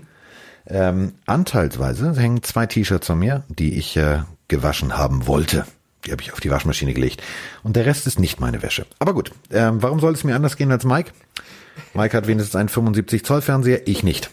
Ähm, 0.69 1.13
anteilsweise 1.25 2.15
hängen 2.15 2.43
zwei 2.43 2.65
T-Shirts 2.65 3.07
von 3.07 3.19
mir, 3.19 3.43
die 3.49 3.77
ich 3.77 3.97
äh, 3.97 4.19
gewaschen 4.47 4.97
haben 4.97 5.27
wollte. 5.27 5.65
Die 6.05 6.11
habe 6.11 6.21
ich 6.21 6.31
auf 6.31 6.39
die 6.39 6.51
Waschmaschine 6.51 6.93
gelegt. 6.93 7.21
Und 7.63 7.75
der 7.75 7.85
Rest 7.85 8.07
ist 8.07 8.19
nicht 8.19 8.39
meine 8.39 8.61
Wäsche. 8.61 8.85
Aber 8.99 9.13
gut, 9.13 9.31
ähm, 9.51 9.81
warum 9.81 9.99
soll 9.99 10.13
es 10.13 10.23
mir 10.23 10.35
anders 10.35 10.55
gehen 10.55 10.71
als 10.71 10.85
Mike? 10.85 11.11
Mike 11.93 12.15
hat 12.15 12.27
wenigstens 12.27 12.55
einen 12.55 12.69
75 12.69 13.23
Zoll 13.25 13.41
Fernseher, 13.41 13.87
ich 13.87 14.03
nicht. 14.03 14.29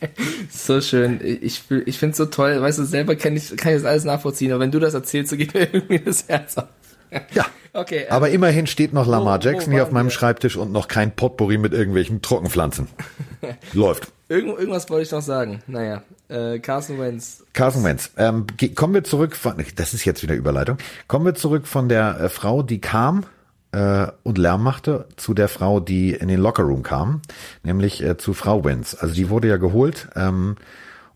so 0.50 0.80
schön. 0.80 1.20
Ich, 1.22 1.62
ich 1.86 1.98
finde 1.98 2.12
es 2.12 2.18
so 2.18 2.26
toll. 2.26 2.60
Weißt 2.60 2.78
du, 2.78 2.84
selber 2.84 3.16
kann 3.16 3.36
ich, 3.36 3.56
kann 3.56 3.72
ich 3.72 3.78
das 3.78 3.84
alles 3.84 4.04
nachvollziehen, 4.04 4.52
aber 4.52 4.60
wenn 4.60 4.70
du 4.70 4.78
das 4.78 4.94
erzählst, 4.94 5.30
so 5.30 5.36
geht 5.36 5.54
mir 5.54 5.68
irgendwie 5.72 6.00
das 6.00 6.28
Herz 6.28 6.56
auf. 6.58 6.68
Ja. 7.32 7.46
Okay. 7.74 8.06
Ähm, 8.08 8.12
aber 8.12 8.30
immerhin 8.30 8.66
steht 8.66 8.92
noch 8.92 9.06
Lamar 9.06 9.38
wo, 9.38 9.44
Jackson 9.44 9.72
wo 9.72 9.76
hier 9.76 9.82
auf 9.82 9.92
meinem 9.92 10.06
wir? 10.06 10.12
Schreibtisch 10.12 10.56
und 10.56 10.72
noch 10.72 10.88
kein 10.88 11.14
Potpourri 11.14 11.58
mit 11.58 11.72
irgendwelchen 11.72 12.22
Trockenpflanzen. 12.22 12.88
Läuft. 13.72 14.10
Irgend, 14.28 14.58
irgendwas 14.58 14.90
wollte 14.90 15.04
ich 15.04 15.10
noch 15.10 15.22
sagen. 15.22 15.62
Naja, 15.66 16.02
äh, 16.28 16.58
Carson 16.58 16.98
Wentz. 16.98 17.44
Carson 17.52 17.84
Wentz. 17.84 18.10
Ähm, 18.16 18.46
kommen 18.74 18.94
wir 18.94 19.04
zurück 19.04 19.36
von, 19.36 19.62
das 19.76 19.94
ist 19.94 20.04
jetzt 20.04 20.22
wieder 20.22 20.34
Überleitung. 20.34 20.78
Kommen 21.06 21.24
wir 21.24 21.34
zurück 21.34 21.66
von 21.66 21.88
der 21.88 22.20
äh, 22.20 22.28
Frau, 22.28 22.62
die 22.62 22.80
kam 22.80 23.24
äh, 23.72 24.06
und 24.22 24.38
Lärm 24.38 24.62
machte 24.62 25.06
zu 25.16 25.34
der 25.34 25.48
Frau, 25.48 25.80
die 25.80 26.12
in 26.12 26.28
den 26.28 26.40
Lockerroom 26.40 26.82
kam, 26.82 27.22
nämlich 27.62 28.02
äh, 28.02 28.16
zu 28.16 28.34
Frau 28.34 28.64
Wenz. 28.64 28.96
Also 28.98 29.14
die 29.14 29.30
wurde 29.30 29.48
ja 29.48 29.56
geholt 29.56 30.08
ähm, 30.16 30.56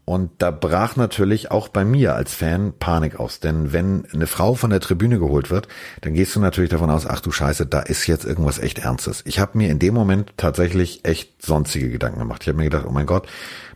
und 0.05 0.31
da 0.39 0.51
brach 0.51 0.97
natürlich 0.97 1.53
auch 1.53 1.69
bei 1.69 1.85
mir 1.85 2.17
als 2.17 2.35
Fan 2.35 2.73
Panik 2.77 3.21
aus. 3.21 3.39
Denn 3.39 3.73
wenn 3.73 4.05
eine 4.13 4.27
Frau 4.27 4.55
von 4.55 4.71
der 4.71 4.81
Tribüne 4.81 5.21
geholt 5.21 5.49
wird, 5.49 5.69
dann 6.01 6.15
gehst 6.15 6.35
du 6.35 6.41
natürlich 6.41 6.71
davon 6.71 6.91
aus, 6.91 7.07
ach 7.07 7.21
du 7.21 7.31
Scheiße, 7.31 7.67
da 7.67 7.81
ist 7.81 8.09
jetzt 8.09 8.25
irgendwas 8.25 8.59
echt 8.59 8.81
Ernstes. 8.81 9.23
Ich 9.27 9.39
habe 9.39 9.57
mir 9.57 9.71
in 9.71 9.79
dem 9.79 9.95
Moment 9.95 10.33
tatsächlich 10.37 11.05
echt 11.05 11.41
sonstige 11.41 11.89
Gedanken 11.89 12.19
gemacht. 12.19 12.43
Ich 12.43 12.49
habe 12.49 12.59
mir 12.59 12.65
gedacht, 12.65 12.85
oh 12.89 12.91
mein 12.91 13.07
Gott, 13.07 13.29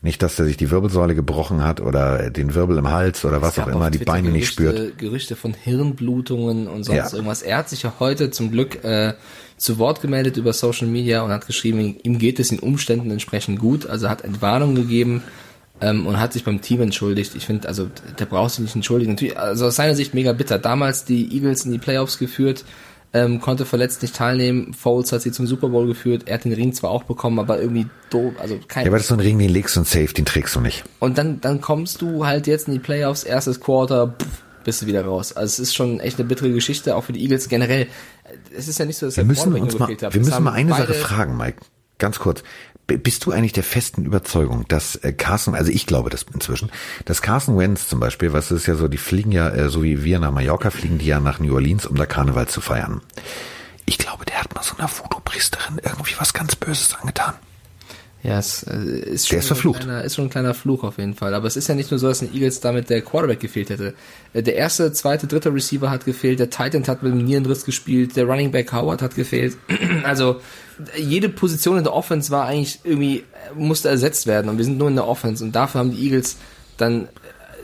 nicht, 0.03 0.21
dass 0.21 0.37
er 0.39 0.47
sich 0.47 0.57
die 0.57 0.73
Wirbelsäule 0.73 1.15
gebrochen 1.15 1.63
hat 1.63 1.81
oder 1.81 2.29
den 2.29 2.55
Wirbel 2.55 2.77
im 2.79 2.91
Hals 2.91 3.25
oder 3.25 3.41
was 3.41 3.57
auch 3.61 3.69
immer, 3.69 3.93
die 3.93 3.99
Beine 3.99 4.29
Gerüchte, 4.29 4.39
nicht 4.39 4.49
spürt. 4.49 4.99
Gerüchte 4.99 5.37
von 5.37 5.55
Hirnblutungen 5.55 6.67
und 6.67 6.83
sonst 6.83 6.97
ja. 6.97 7.13
irgendwas. 7.13 7.43
Er 7.43 7.59
hat 7.59 7.69
sich 7.69 7.85
ja 7.85 7.93
heute 8.01 8.33
zum 8.33 8.51
Glück 8.51 8.83
äh, 8.83 9.15
zu 9.59 9.79
Wort 9.79 10.03
gemeldet 10.03 10.37
über 10.37 10.53
Social 10.53 10.89
Media 10.89 11.23
und 11.23 11.31
hat 11.31 11.47
geschrieben, 11.47 11.97
ihm 12.03 12.19
geht 12.19 12.41
es 12.41 12.51
in 12.51 12.59
Umständen 12.59 13.13
entsprechend 13.13 13.61
gut. 13.61 13.87
Also 13.87 14.09
hat 14.09 14.23
Entwarnung 14.23 14.75
gegeben 14.75 15.23
ähm, 15.81 16.07
und 16.07 16.19
hat 16.19 16.33
sich 16.33 16.45
beim 16.45 16.61
Team 16.61 16.81
entschuldigt. 16.81 17.35
Ich 17.35 17.47
finde, 17.47 17.69
also 17.69 17.91
der 18.19 18.27
brauchst 18.27 18.59
du 18.59 18.63
nicht 18.63 18.75
entschuldigen. 18.75 19.13
Natürlich, 19.13 19.39
also 19.39 19.67
aus 19.67 19.77
seiner 19.77 19.95
Sicht 19.95 20.15
mega 20.15 20.33
bitter. 20.33 20.59
Damals 20.59 21.05
die 21.05 21.35
Eagles 21.35 21.65
in 21.65 21.73
die 21.73 21.79
Playoffs 21.79 22.19
geführt, 22.19 22.65
ähm, 23.13 23.41
konnte 23.41 23.65
verletzt 23.65 24.03
nicht 24.03 24.15
teilnehmen. 24.15 24.75
Foles 24.75 25.13
hat 25.13 25.23
sie 25.23 25.33
zum 25.33 25.47
Super 25.47 25.69
Bowl 25.69 25.87
geführt. 25.87 26.25
Er 26.27 26.35
hat 26.35 26.45
den 26.45 26.53
Ring 26.53 26.73
zwar 26.73 26.91
auch 26.91 27.05
bekommen, 27.05 27.39
aber 27.39 27.61
irgendwie 27.61 27.87
doof, 28.11 28.35
also 28.39 28.59
kein. 28.69 28.85
Ja, 28.85 28.91
aber 28.91 28.97
das 28.97 29.05
ist 29.05 29.09
so 29.09 29.15
ein 29.15 29.21
Ring, 29.21 29.39
den 29.39 29.51
legst 29.51 29.77
du 29.77 29.81
und 29.81 29.87
safe, 29.87 30.13
den 30.13 30.25
trägst 30.25 30.55
du 30.55 30.61
nicht. 30.61 30.85
Und 30.99 31.19
dann, 31.19 31.41
dann 31.41 31.61
kommst 31.61 32.03
du 32.03 32.27
halt 32.27 32.47
jetzt 32.47 32.69
in 32.69 32.75
die 32.75 32.81
Playoffs, 32.81 33.25
erstes 33.25 33.61
Quarter, 33.61 34.15
pff, 34.21 34.43
bist 34.65 34.83
du 34.83 34.87
wieder 34.87 35.05
raus. 35.05 35.33
Also 35.33 35.47
es 35.51 35.59
ist 35.59 35.75
schon 35.75 36.01
echt 36.01 36.19
eine 36.19 36.29
bittere 36.29 36.51
Geschichte, 36.51 36.97
auch 36.97 37.05
für 37.05 37.13
die 37.13 37.23
Eagles 37.23 37.49
generell. 37.49 37.87
Es 38.55 38.69
ist 38.69 38.79
ja 38.79 38.85
nicht 38.85 38.99
so, 38.99 39.07
dass 39.07 39.17
wir 39.17 39.25
müssen 39.25 39.55
uns 39.55 39.79
mal, 39.79 39.89
wir 39.89 40.21
müssen 40.21 40.43
mal 40.43 40.53
eine 40.53 40.75
Sache 40.75 40.95
fragen, 40.95 41.37
Mike. 41.37 41.59
Ganz 41.99 42.19
kurz. 42.19 42.43
Bist 42.87 43.27
du 43.27 43.33
eigentlich 43.33 43.53
der 43.53 43.65
festen 43.65 44.05
Überzeugung, 44.05 44.65
dass 44.69 44.95
äh, 44.97 45.13
Carson, 45.13 45.57
also 45.57 45.73
ich 45.73 45.87
glaube 45.87 46.09
das 46.09 46.25
inzwischen, 46.33 46.71
dass 47.05 47.21
Carson 47.21 47.59
Wentz 47.59 47.89
zum 47.89 47.99
Beispiel, 47.99 48.33
was 48.33 48.53
ist 48.53 48.67
ja 48.67 48.77
so, 48.77 48.87
die 48.87 48.97
fliegen 48.97 49.33
ja, 49.33 49.49
äh, 49.49 49.69
so 49.69 49.83
wie 49.83 50.05
wir 50.05 50.21
nach 50.21 50.31
Mallorca, 50.31 50.71
fliegen 50.71 50.99
die 50.99 51.07
ja 51.07 51.19
nach 51.19 51.41
New 51.41 51.53
Orleans, 51.53 51.87
um 51.87 51.97
da 51.97 52.07
Karneval 52.07 52.47
zu 52.47 52.61
feiern. 52.61 53.01
Ich 53.87 53.99
glaube, 53.99 54.25
der 54.25 54.41
hat 54.41 54.55
mal 54.55 54.63
so 54.63 54.77
einer 54.77 54.89
Voodoo-Priesterin 54.89 55.81
irgendwie 55.83 56.15
was 56.19 56.33
ganz 56.33 56.55
Böses 56.55 56.95
angetan. 57.01 57.35
Ja, 58.23 58.39
es 58.39 58.65
äh, 58.65 58.75
ist 58.75 59.29
schon, 59.29 59.37
der 59.37 59.41
ist 59.41 59.47
verflucht. 59.47 59.83
Kleiner, 59.83 60.03
ist 60.03 60.17
schon 60.17 60.27
ein 60.27 60.31
kleiner 60.31 60.55
Fluch 60.55 60.83
auf 60.83 60.99
jeden 60.99 61.15
Fall. 61.15 61.35
Aber 61.35 61.47
es 61.47 61.57
ist 61.57 61.69
ja 61.69 61.77
nicht 61.77 61.91
nur 61.91 62.01
so, 62.01 62.09
dass 62.09 62.21
den 62.21 62.35
Eagles 62.35 62.61
damit 62.61 62.91
der 62.91 63.03
Quarterback 63.03 63.39
gefehlt 63.39 63.71
hätte. 63.71 63.95
Der 64.35 64.57
erste, 64.57 64.93
zweite, 64.93 65.29
dritte 65.29 65.55
Receiver 65.55 65.91
hat 65.91 66.05
gefehlt, 66.05 66.41
der 66.41 66.51
Titan 66.51 66.85
hat 66.87 67.03
mit 67.05 67.13
dem 67.13 67.25
Nierenriss 67.25 67.65
gespielt, 67.65 68.17
der 68.17 68.25
Running 68.25 68.51
Back 68.51 68.73
Howard 68.73 69.03
hat 69.03 69.15
gefehlt. 69.15 69.57
also 70.05 70.41
jede 70.97 71.29
Position 71.29 71.79
in 71.79 71.85
der 71.85 71.95
Offense 71.95 72.31
war 72.31 72.47
eigentlich 72.47 72.81
irgendwie, 72.85 73.25
musste 73.55 73.89
ersetzt 73.89 74.27
werden 74.27 74.49
und 74.51 74.59
wir 74.59 74.65
sind 74.65 74.79
nur 74.79 74.89
in 74.89 74.97
der 74.97 75.09
Offense 75.09 75.43
und 75.43 75.53
dafür 75.53 75.81
haben 75.81 75.93
die 75.93 76.03
Eagles 76.05 76.37
dann 76.77 77.09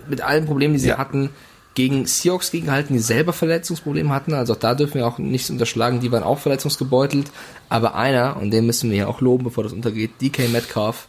mit 0.08 0.20
allen 0.20 0.46
Problemen, 0.46 0.74
die 0.74 0.80
sie 0.80 0.88
ja. 0.88 0.98
hatten, 0.98 1.30
gegen 1.74 2.06
Seahawks 2.06 2.50
gegenhalten, 2.50 2.94
die 2.94 3.00
selber 3.00 3.32
Verletzungsprobleme 3.32 4.10
hatten. 4.10 4.34
Also 4.34 4.52
auch 4.54 4.58
da 4.58 4.74
dürfen 4.74 4.94
wir 4.96 5.06
auch 5.06 5.18
nichts 5.18 5.48
unterschlagen, 5.48 6.00
die 6.00 6.12
waren 6.12 6.22
auch 6.22 6.38
verletzungsgebeutelt. 6.38 7.30
Aber 7.68 7.94
einer, 7.94 8.36
und 8.36 8.50
den 8.50 8.66
müssen 8.66 8.90
wir 8.90 8.98
ja 8.98 9.06
auch 9.06 9.20
loben, 9.20 9.44
bevor 9.44 9.64
das 9.64 9.72
untergeht, 9.72 10.20
DK 10.20 10.50
Metcalf, 10.50 11.08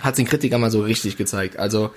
hat 0.00 0.18
den 0.18 0.26
Kritiker 0.26 0.58
mal 0.58 0.70
so 0.70 0.82
richtig 0.82 1.16
gezeigt. 1.16 1.58
Also 1.58 1.90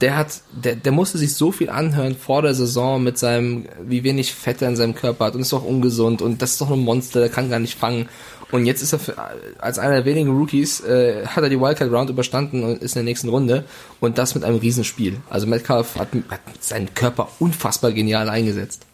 der 0.00 0.16
hat, 0.16 0.42
der, 0.52 0.76
der 0.76 0.92
musste 0.92 1.18
sich 1.18 1.34
so 1.34 1.50
viel 1.50 1.70
anhören 1.70 2.16
vor 2.16 2.42
der 2.42 2.54
Saison 2.54 3.02
mit 3.02 3.18
seinem, 3.18 3.66
wie 3.82 4.04
wenig 4.04 4.32
Fett 4.32 4.62
er 4.62 4.68
in 4.68 4.76
seinem 4.76 4.94
Körper 4.94 5.24
hat 5.24 5.34
und 5.34 5.40
ist 5.40 5.52
doch 5.52 5.64
ungesund 5.64 6.22
und 6.22 6.40
das 6.40 6.52
ist 6.52 6.60
doch 6.60 6.70
ein 6.70 6.78
Monster, 6.78 7.18
der 7.18 7.30
kann 7.30 7.50
gar 7.50 7.58
nicht 7.58 7.76
fangen. 7.76 8.08
Und 8.50 8.64
jetzt 8.64 8.82
ist 8.82 8.92
er 8.94 8.98
für, 8.98 9.14
als 9.58 9.78
einer 9.78 9.94
der 9.96 10.04
wenigen 10.06 10.30
Rookies, 10.36 10.80
äh, 10.80 11.26
hat 11.26 11.42
er 11.42 11.50
die 11.50 11.60
Wildcard 11.60 11.92
Round 11.92 12.08
überstanden 12.10 12.64
und 12.64 12.82
ist 12.82 12.92
in 12.96 13.00
der 13.00 13.04
nächsten 13.04 13.28
Runde 13.28 13.64
und 14.00 14.16
das 14.16 14.34
mit 14.34 14.42
einem 14.44 14.56
Riesenspiel. 14.58 15.16
Also 15.28 15.46
Metcalf 15.46 15.96
hat, 15.96 16.08
hat 16.30 16.40
seinen 16.60 16.94
Körper 16.94 17.28
unfassbar 17.40 17.92
genial 17.92 18.28
eingesetzt. 18.30 18.86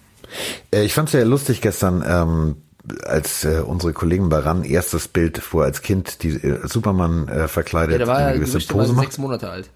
Äh, 0.73 0.83
Ich 0.85 0.95
fand 0.95 1.09
es 1.09 1.13
sehr 1.13 1.25
lustig 1.25 1.61
gestern, 1.61 2.03
ähm, 2.07 2.57
als 3.05 3.45
äh, 3.45 3.63
unsere 3.65 3.93
Kollegen 3.93 4.29
bei 4.29 4.39
RAN 4.41 4.65
erstes 4.65 5.07
Bild, 5.09 5.41
wo 5.53 5.61
er 5.61 5.67
als 5.67 5.83
Kind 5.83 6.23
die 6.25 6.31
äh, 6.31 6.67
Superman 6.67 7.29
äh, 7.29 7.47
verkleidet 7.49 8.01
Ja, 8.01 8.07
war 8.09 8.17
eine 8.17 8.31
ja 8.31 8.35
gewisse 8.35 8.59
Pose 8.59 8.93
macht. 8.93 9.05
sechs 9.07 9.19
Monate 9.19 9.49
alt. 9.51 9.71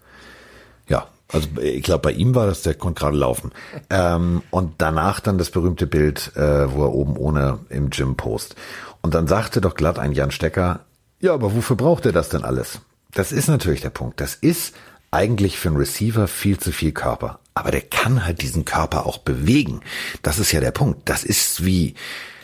Ja, 0.88 1.06
also 1.30 1.46
ich 1.62 1.82
glaube, 1.84 2.02
bei 2.02 2.12
ihm 2.12 2.34
war 2.34 2.46
das, 2.46 2.62
der 2.62 2.74
konnte 2.74 3.00
gerade 3.00 3.16
laufen. 3.16 3.52
Ähm, 3.90 4.42
und 4.50 4.74
danach 4.78 5.20
dann 5.20 5.38
das 5.38 5.50
berühmte 5.50 5.86
Bild, 5.86 6.32
äh, 6.36 6.70
wo 6.74 6.82
er 6.84 6.92
oben 6.92 7.16
ohne 7.16 7.60
im 7.70 7.88
Gym 7.88 8.16
post. 8.16 8.54
Und 9.02 9.14
dann 9.14 9.26
sagte 9.28 9.60
doch 9.60 9.74
glatt 9.74 9.98
ein 9.98 10.12
Jan 10.12 10.30
Stecker, 10.30 10.80
ja, 11.20 11.34
aber 11.34 11.54
wofür 11.54 11.76
braucht 11.76 12.06
er 12.06 12.12
das 12.12 12.28
denn 12.28 12.44
alles? 12.44 12.80
Das 13.12 13.32
ist 13.32 13.48
natürlich 13.48 13.80
der 13.80 13.90
Punkt. 13.90 14.20
Das 14.20 14.34
ist 14.34 14.74
eigentlich 15.10 15.58
für 15.58 15.68
einen 15.68 15.78
Receiver 15.78 16.28
viel 16.28 16.58
zu 16.58 16.72
viel 16.72 16.92
Körper. 16.92 17.40
Aber 17.54 17.70
der 17.70 17.80
kann 17.80 18.24
halt 18.24 18.42
diesen 18.42 18.64
Körper 18.64 19.06
auch 19.06 19.18
bewegen. 19.18 19.80
Das 20.22 20.38
ist 20.38 20.52
ja 20.52 20.60
der 20.60 20.70
Punkt. 20.70 21.08
Das 21.08 21.24
ist 21.24 21.64
wie, 21.64 21.94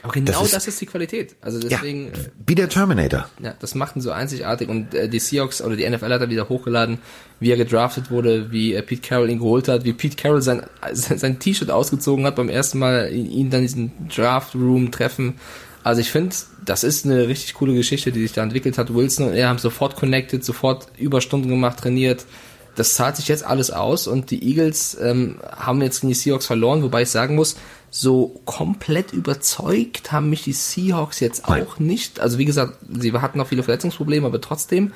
Aber 0.02 0.12
genau 0.12 0.40
das 0.42 0.52
ist- 0.54 0.66
ist, 0.68 0.80
die 0.80 0.86
Qualität. 0.86 1.36
Also 1.40 1.58
ja, 1.60 1.68
deswegen, 1.68 2.10
wie 2.46 2.54
der 2.56 2.68
Terminator. 2.68 3.28
Ja, 3.40 3.54
das 3.60 3.74
macht 3.76 3.94
ihn 3.94 4.00
so 4.00 4.10
einzigartig 4.10 4.68
und 4.68 4.92
äh, 4.94 5.08
die 5.08 5.20
Seahawks 5.20 5.60
oder 5.62 5.76
die 5.76 5.88
NFL 5.88 6.12
hat 6.12 6.22
er 6.22 6.30
wieder 6.30 6.48
hochgeladen, 6.48 6.98
wie 7.38 7.50
er 7.52 7.56
gedraftet 7.58 8.10
wurde, 8.10 8.50
wie 8.50 8.74
äh, 8.74 8.82
Pete 8.82 9.02
Carroll 9.06 9.30
ihn 9.30 9.38
geholt 9.38 9.68
hat, 9.68 9.84
wie 9.84 9.92
Pete 9.92 10.16
Carroll 10.16 10.42
sein 10.42 10.62
sein, 10.92 11.18
sein 11.18 11.38
T-Shirt 11.38 11.70
ausgezogen 11.70 12.24
hat 12.26 12.34
beim 12.34 12.48
ersten 12.48 12.78
Mal 12.80 13.12
ihn, 13.12 13.50
dann 13.50 13.60
in 13.60 13.66
diesen 13.66 14.08
Draft 14.08 14.54
Room 14.56 14.90
treffen. 14.90 15.34
Also 15.84 16.00
ich 16.00 16.10
finde, 16.10 16.34
das 16.64 16.82
ist 16.82 17.04
eine 17.04 17.28
richtig 17.28 17.54
coole 17.54 17.74
Geschichte, 17.74 18.10
die 18.10 18.22
sich 18.22 18.32
da 18.32 18.42
entwickelt 18.42 18.78
hat. 18.78 18.94
Wilson 18.94 19.28
und 19.28 19.34
er 19.34 19.50
haben 19.50 19.58
sofort 19.58 19.96
connected, 19.96 20.42
sofort 20.42 20.88
Überstunden 20.96 21.50
gemacht, 21.50 21.78
trainiert. 21.78 22.24
Das 22.74 22.94
zahlt 22.94 23.16
sich 23.16 23.28
jetzt 23.28 23.44
alles 23.44 23.70
aus 23.70 24.08
und 24.08 24.30
die 24.30 24.42
Eagles 24.48 24.96
ähm, 25.00 25.36
haben 25.56 25.82
jetzt 25.82 26.00
gegen 26.00 26.08
die 26.08 26.18
Seahawks 26.18 26.46
verloren, 26.46 26.82
wobei 26.82 27.02
ich 27.02 27.10
sagen 27.10 27.36
muss, 27.36 27.56
so 27.90 28.40
komplett 28.46 29.12
überzeugt 29.12 30.10
haben 30.10 30.30
mich 30.30 30.42
die 30.42 30.54
Seahawks 30.54 31.20
jetzt 31.20 31.44
auch 31.44 31.78
nicht. 31.78 32.18
Also 32.18 32.38
wie 32.38 32.46
gesagt, 32.46 32.78
sie 32.90 33.12
hatten 33.12 33.38
noch 33.38 33.48
viele 33.48 33.62
Verletzungsprobleme, 33.62 34.26
aber 34.26 34.40
trotzdem, 34.40 34.92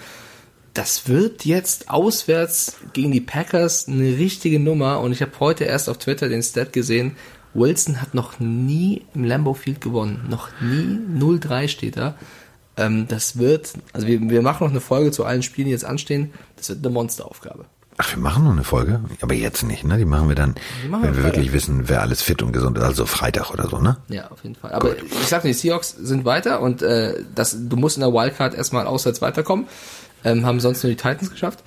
das 0.72 1.07
wird 1.07 1.45
jetzt 1.45 1.91
auswärts 1.91 2.78
gegen 2.95 3.12
die 3.12 3.20
Packers 3.20 3.89
eine 3.89 4.16
richtige 4.16 4.59
Nummer. 4.59 5.01
Und 5.01 5.12
ich 5.12 5.20
habe 5.20 5.32
heute 5.39 5.64
erst 5.64 5.91
auf 5.91 5.99
Twitter 5.99 6.28
den 6.28 6.43
Stat 6.43 6.72
gesehen, 6.72 7.14
Wilson 7.55 8.01
hat 8.01 8.14
noch 8.14 8.38
nie 8.40 9.05
im 9.14 9.24
Lambeau 9.24 9.55
Field 9.55 9.80
gewonnen. 9.80 10.26
Noch 10.28 10.49
nie 10.61 10.99
0-3 11.18 11.68
steht 11.68 11.96
da. 11.96 12.14
Ähm, 12.76 13.09
das 13.09 13.38
wird, 13.38 13.72
also 13.92 14.07
wir, 14.07 14.20
wir 14.20 14.42
machen 14.42 14.64
noch 14.64 14.70
eine 14.70 14.80
Folge 14.80 15.11
zu 15.11 15.24
allen 15.24 15.42
Spielen, 15.42 15.66
die 15.66 15.72
jetzt 15.72 15.84
anstehen. 15.84 16.32
Das 16.57 16.68
wird 16.68 16.78
eine 16.84 16.90
Monsteraufgabe. 16.92 17.64
Ach, 18.01 18.14
wir 18.14 18.22
machen 18.22 18.44
noch 18.44 18.53
eine 18.53 18.62
Folge, 18.62 19.01
aber 19.22 19.34
jetzt 19.34 19.64
nicht, 19.64 19.82
ne? 19.82 19.99
Die 19.99 20.05
machen 20.05 20.28
wir 20.28 20.36
dann, 20.36 20.55
machen 20.88 21.03
wenn 21.03 21.11
wir 21.11 21.16
wir 21.16 21.24
wirklich 21.24 21.46
Freitag. 21.51 21.55
wissen, 21.68 21.88
wer 21.88 22.01
alles 22.03 22.22
fit 22.22 22.40
und 22.42 22.53
gesund 22.53 22.78
ist, 22.78 22.84
also 22.84 23.07
Freitag 23.07 23.51
oder 23.51 23.68
so, 23.68 23.80
ne? 23.80 23.96
Ja, 24.09 24.28
auf 24.30 24.44
jeden 24.44 24.55
Fall. 24.55 24.70
Aber 24.70 24.96
ich 24.96 25.26
sag 25.26 25.42
dir, 25.42 25.49
die 25.49 25.55
Seahawks 25.55 25.96
sind 25.99 26.24
weiter 26.24 26.61
und 26.61 26.80
äh, 26.82 27.24
das, 27.34 27.57
du 27.68 27.76
musst 27.76 27.96
in 27.96 28.03
der 28.03 28.12
Wildcard 28.12 28.55
erstmal 28.55 28.86
auswärts 28.86 29.20
weiterkommen. 29.20 29.66
Ähm, 30.22 30.46
haben 30.46 30.61
sonst 30.61 30.84
nur 30.84 30.90
die 30.90 30.96
Titans 30.96 31.30
geschafft. 31.32 31.64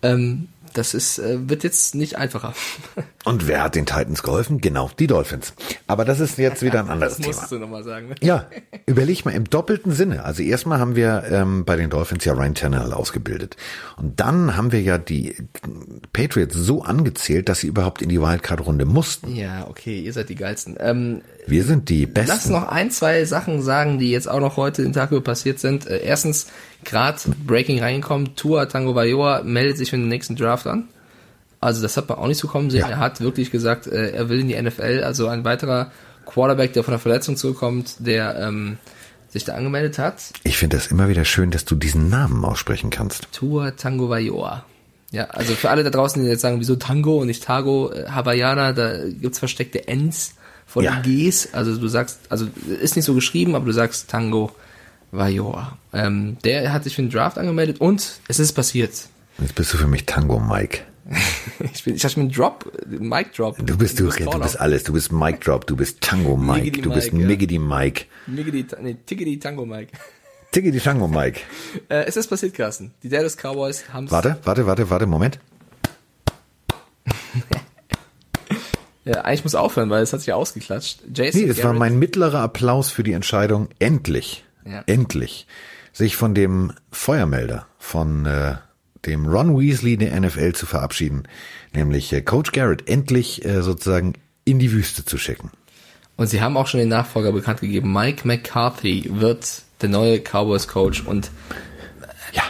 Ähm, 0.00 0.48
das 0.74 0.92
ist, 0.94 1.18
äh, 1.18 1.48
wird 1.48 1.64
jetzt 1.64 1.94
nicht 1.94 2.16
einfacher. 2.18 2.54
Und 3.24 3.48
wer 3.48 3.62
hat 3.62 3.74
den 3.74 3.86
Titans 3.86 4.22
geholfen? 4.22 4.60
Genau, 4.60 4.90
die 4.98 5.06
Dolphins. 5.06 5.54
Aber 5.86 6.04
das 6.04 6.20
ist 6.20 6.36
jetzt 6.36 6.62
wieder 6.62 6.80
ein 6.80 6.90
anderes 6.90 7.16
Das 7.16 7.24
Thema. 7.26 7.40
musst 7.40 7.52
du 7.52 7.58
nochmal 7.58 7.84
sagen. 7.84 8.08
Ne? 8.08 8.14
Ja, 8.22 8.48
überleg 8.86 9.24
mal 9.24 9.30
im 9.32 9.44
doppelten 9.48 9.92
Sinne. 9.92 10.24
Also 10.24 10.42
erstmal 10.42 10.78
haben 10.78 10.96
wir 10.96 11.24
ähm, 11.30 11.64
bei 11.64 11.76
den 11.76 11.90
Dolphins 11.90 12.24
ja 12.24 12.34
Ryan 12.34 12.54
Tannehill 12.54 12.92
ausgebildet. 12.92 13.56
Und 13.96 14.20
dann 14.20 14.56
haben 14.56 14.72
wir 14.72 14.82
ja 14.82 14.98
die 14.98 15.36
Patriots 16.12 16.54
so 16.54 16.82
angezählt, 16.82 17.48
dass 17.48 17.60
sie 17.60 17.68
überhaupt 17.68 18.02
in 18.02 18.08
die 18.08 18.20
Wildcard-Runde 18.20 18.84
mussten. 18.84 19.34
Ja, 19.34 19.66
okay, 19.68 20.00
ihr 20.00 20.12
seid 20.12 20.28
die 20.28 20.34
geilsten. 20.34 20.76
Ähm, 20.78 21.22
Wir 21.46 21.64
sind 21.64 21.88
die 21.88 22.04
lass 22.04 22.26
Besten. 22.26 22.52
noch 22.52 22.68
ein, 22.68 22.90
zwei 22.90 23.24
Sachen 23.24 23.62
sagen, 23.62 23.98
die 23.98 24.10
jetzt 24.10 24.28
auch 24.28 24.40
noch 24.40 24.56
heute 24.56 24.82
den 24.82 24.92
Tag 24.92 25.10
über 25.10 25.20
passiert 25.20 25.58
sind. 25.58 25.86
Äh, 25.86 25.98
erstens, 25.98 26.46
gerade 26.84 27.18
Breaking 27.46 27.80
reingekommen, 27.80 28.34
Tua 28.36 28.66
Tango 28.66 28.94
Vailoa 28.94 29.42
meldet 29.42 29.78
sich 29.78 29.90
für 29.90 29.96
den 29.96 30.08
nächsten 30.08 30.36
Draft 30.36 30.66
an. 30.66 30.88
Also 31.60 31.82
das 31.82 31.96
hat 31.96 32.08
man 32.08 32.18
auch 32.18 32.26
nicht 32.26 32.38
so 32.38 32.48
kommen 32.48 32.70
sehen. 32.70 32.80
Ja. 32.80 32.90
Er 32.90 32.98
hat 32.98 33.20
wirklich 33.20 33.50
gesagt, 33.50 33.86
äh, 33.86 34.10
er 34.10 34.28
will 34.28 34.40
in 34.40 34.48
die 34.48 34.60
NFL. 34.60 35.02
Also 35.04 35.28
ein 35.28 35.44
weiterer 35.44 35.90
Quarterback, 36.26 36.72
der 36.72 36.84
von 36.84 36.92
der 36.92 36.98
Verletzung 36.98 37.36
zurückkommt, 37.36 37.96
der 37.98 38.38
ähm, 38.38 38.78
sich 39.28 39.44
da 39.44 39.54
angemeldet 39.54 39.98
hat. 39.98 40.22
Ich 40.44 40.58
finde 40.58 40.76
das 40.76 40.86
immer 40.86 41.08
wieder 41.08 41.24
schön, 41.24 41.50
dass 41.50 41.64
du 41.64 41.74
diesen 41.74 42.08
Namen 42.08 42.44
aussprechen 42.44 42.90
kannst. 42.90 43.28
Tua 43.32 43.72
Tango 43.72 44.08
Vailoa. 44.08 44.64
Ja, 45.10 45.26
also 45.26 45.54
für 45.54 45.70
alle 45.70 45.84
da 45.84 45.90
draußen, 45.90 46.22
die 46.22 46.28
jetzt 46.28 46.40
sagen, 46.40 46.58
wieso 46.58 46.76
Tango 46.76 47.20
und 47.20 47.28
nicht 47.28 47.44
Tago, 47.44 47.92
äh, 47.92 48.08
Hawaiianer, 48.10 48.72
da 48.72 49.08
gibt's 49.08 49.38
versteckte 49.38 49.86
Ns 49.86 50.34
vor 50.66 50.82
Ja. 50.82 51.00
Gs. 51.02 51.52
Also 51.52 51.76
du 51.76 51.88
sagst, 51.88 52.20
also 52.28 52.46
ist 52.80 52.96
nicht 52.96 53.04
so 53.04 53.14
geschrieben, 53.14 53.54
aber 53.54 53.66
du 53.66 53.72
sagst 53.72 54.08
Tango 54.10 54.52
Vailoa. 55.12 55.78
Ähm, 55.92 56.36
der 56.44 56.72
hat 56.72 56.84
sich 56.84 56.96
für 56.96 57.02
den 57.02 57.10
Draft 57.10 57.38
angemeldet 57.38 57.80
und 57.80 58.20
es 58.28 58.38
ist 58.38 58.52
passiert. 58.52 58.92
Jetzt 59.38 59.54
bist 59.54 59.72
du 59.72 59.76
für 59.76 59.86
mich 59.88 60.06
Tango 60.06 60.38
Mike. 60.40 60.80
Ich 61.72 61.84
bin, 61.84 61.94
ich 61.94 62.04
hatte 62.04 62.18
mir 62.18 62.24
einen 62.24 62.32
Drop, 62.32 62.64
Mic 62.86 63.32
Drop. 63.36 63.56
Du 63.58 63.76
bist 63.76 64.00
du, 64.00 64.08
du 64.08 64.16
bist 64.16 64.26
out. 64.26 64.56
alles. 64.56 64.84
Du 64.84 64.92
bist 64.94 65.12
Mike 65.12 65.38
Drop, 65.44 65.66
du 65.66 65.76
bist 65.76 66.00
Tango 66.00 66.36
Mike, 66.36 66.62
Miggity 66.64 66.82
du 66.82 66.92
bist 66.92 67.12
Mike, 67.12 67.22
ja. 67.22 67.28
Miggity 67.28 67.58
Mike. 67.58 68.04
Miggity, 68.26 68.66
nee, 68.80 68.96
Tiggity 69.06 69.38
Tango 69.38 69.64
Mike. 69.66 69.92
Tiggity 70.50 70.80
Tango 70.80 71.06
Mike. 71.06 71.40
Äh, 71.88 72.04
es 72.06 72.16
ist 72.16 72.28
passiert, 72.28 72.54
Carsten. 72.54 72.92
Die 73.02 73.08
Dallas 73.10 73.36
Cowboys 73.36 73.84
haben 73.92 74.10
Warte, 74.10 74.38
warte, 74.44 74.66
warte, 74.66 74.88
warte, 74.88 75.06
Moment. 75.06 75.38
Ja, 79.04 79.20
eigentlich 79.22 79.44
muss 79.44 79.54
aufhören, 79.54 79.90
weil 79.90 80.02
es 80.02 80.12
hat 80.12 80.20
sich 80.20 80.28
ja 80.28 80.34
ausgeklatscht. 80.36 81.00
Jason 81.14 81.40
Nee, 81.42 81.46
das 81.48 81.58
war 81.58 81.64
Garrett- 81.64 81.78
mein 81.78 81.98
mittlerer 81.98 82.40
Applaus 82.40 82.90
für 82.90 83.02
die 83.02 83.12
Entscheidung, 83.12 83.68
endlich, 83.78 84.44
Ja. 84.66 84.82
endlich, 84.86 85.46
sich 85.92 86.16
von 86.16 86.34
dem 86.34 86.72
Feuermelder, 86.90 87.66
von 87.78 88.24
äh, 88.26 88.54
dem 89.04 89.26
Ron 89.26 89.58
Weasley 89.58 89.98
der 89.98 90.18
NFL 90.18 90.52
zu 90.54 90.64
verabschieden, 90.64 91.24
nämlich 91.74 92.12
äh, 92.14 92.22
Coach 92.22 92.52
Garrett 92.52 92.88
endlich 92.88 93.44
äh, 93.44 93.60
sozusagen 93.62 94.14
in 94.46 94.58
die 94.58 94.72
Wüste 94.72 95.04
zu 95.04 95.18
schicken. 95.18 95.50
Und 96.16 96.28
sie 96.28 96.40
haben 96.40 96.56
auch 96.56 96.66
schon 96.68 96.80
den 96.80 96.88
Nachfolger 96.88 97.32
bekannt 97.32 97.60
gegeben. 97.60 97.92
Mike 97.92 98.26
McCarthy 98.26 99.10
wird 99.12 99.62
der 99.82 99.88
neue 99.90 100.20
Cowboys-Coach 100.20 101.02
und 101.02 101.30
Ja, 102.32 102.42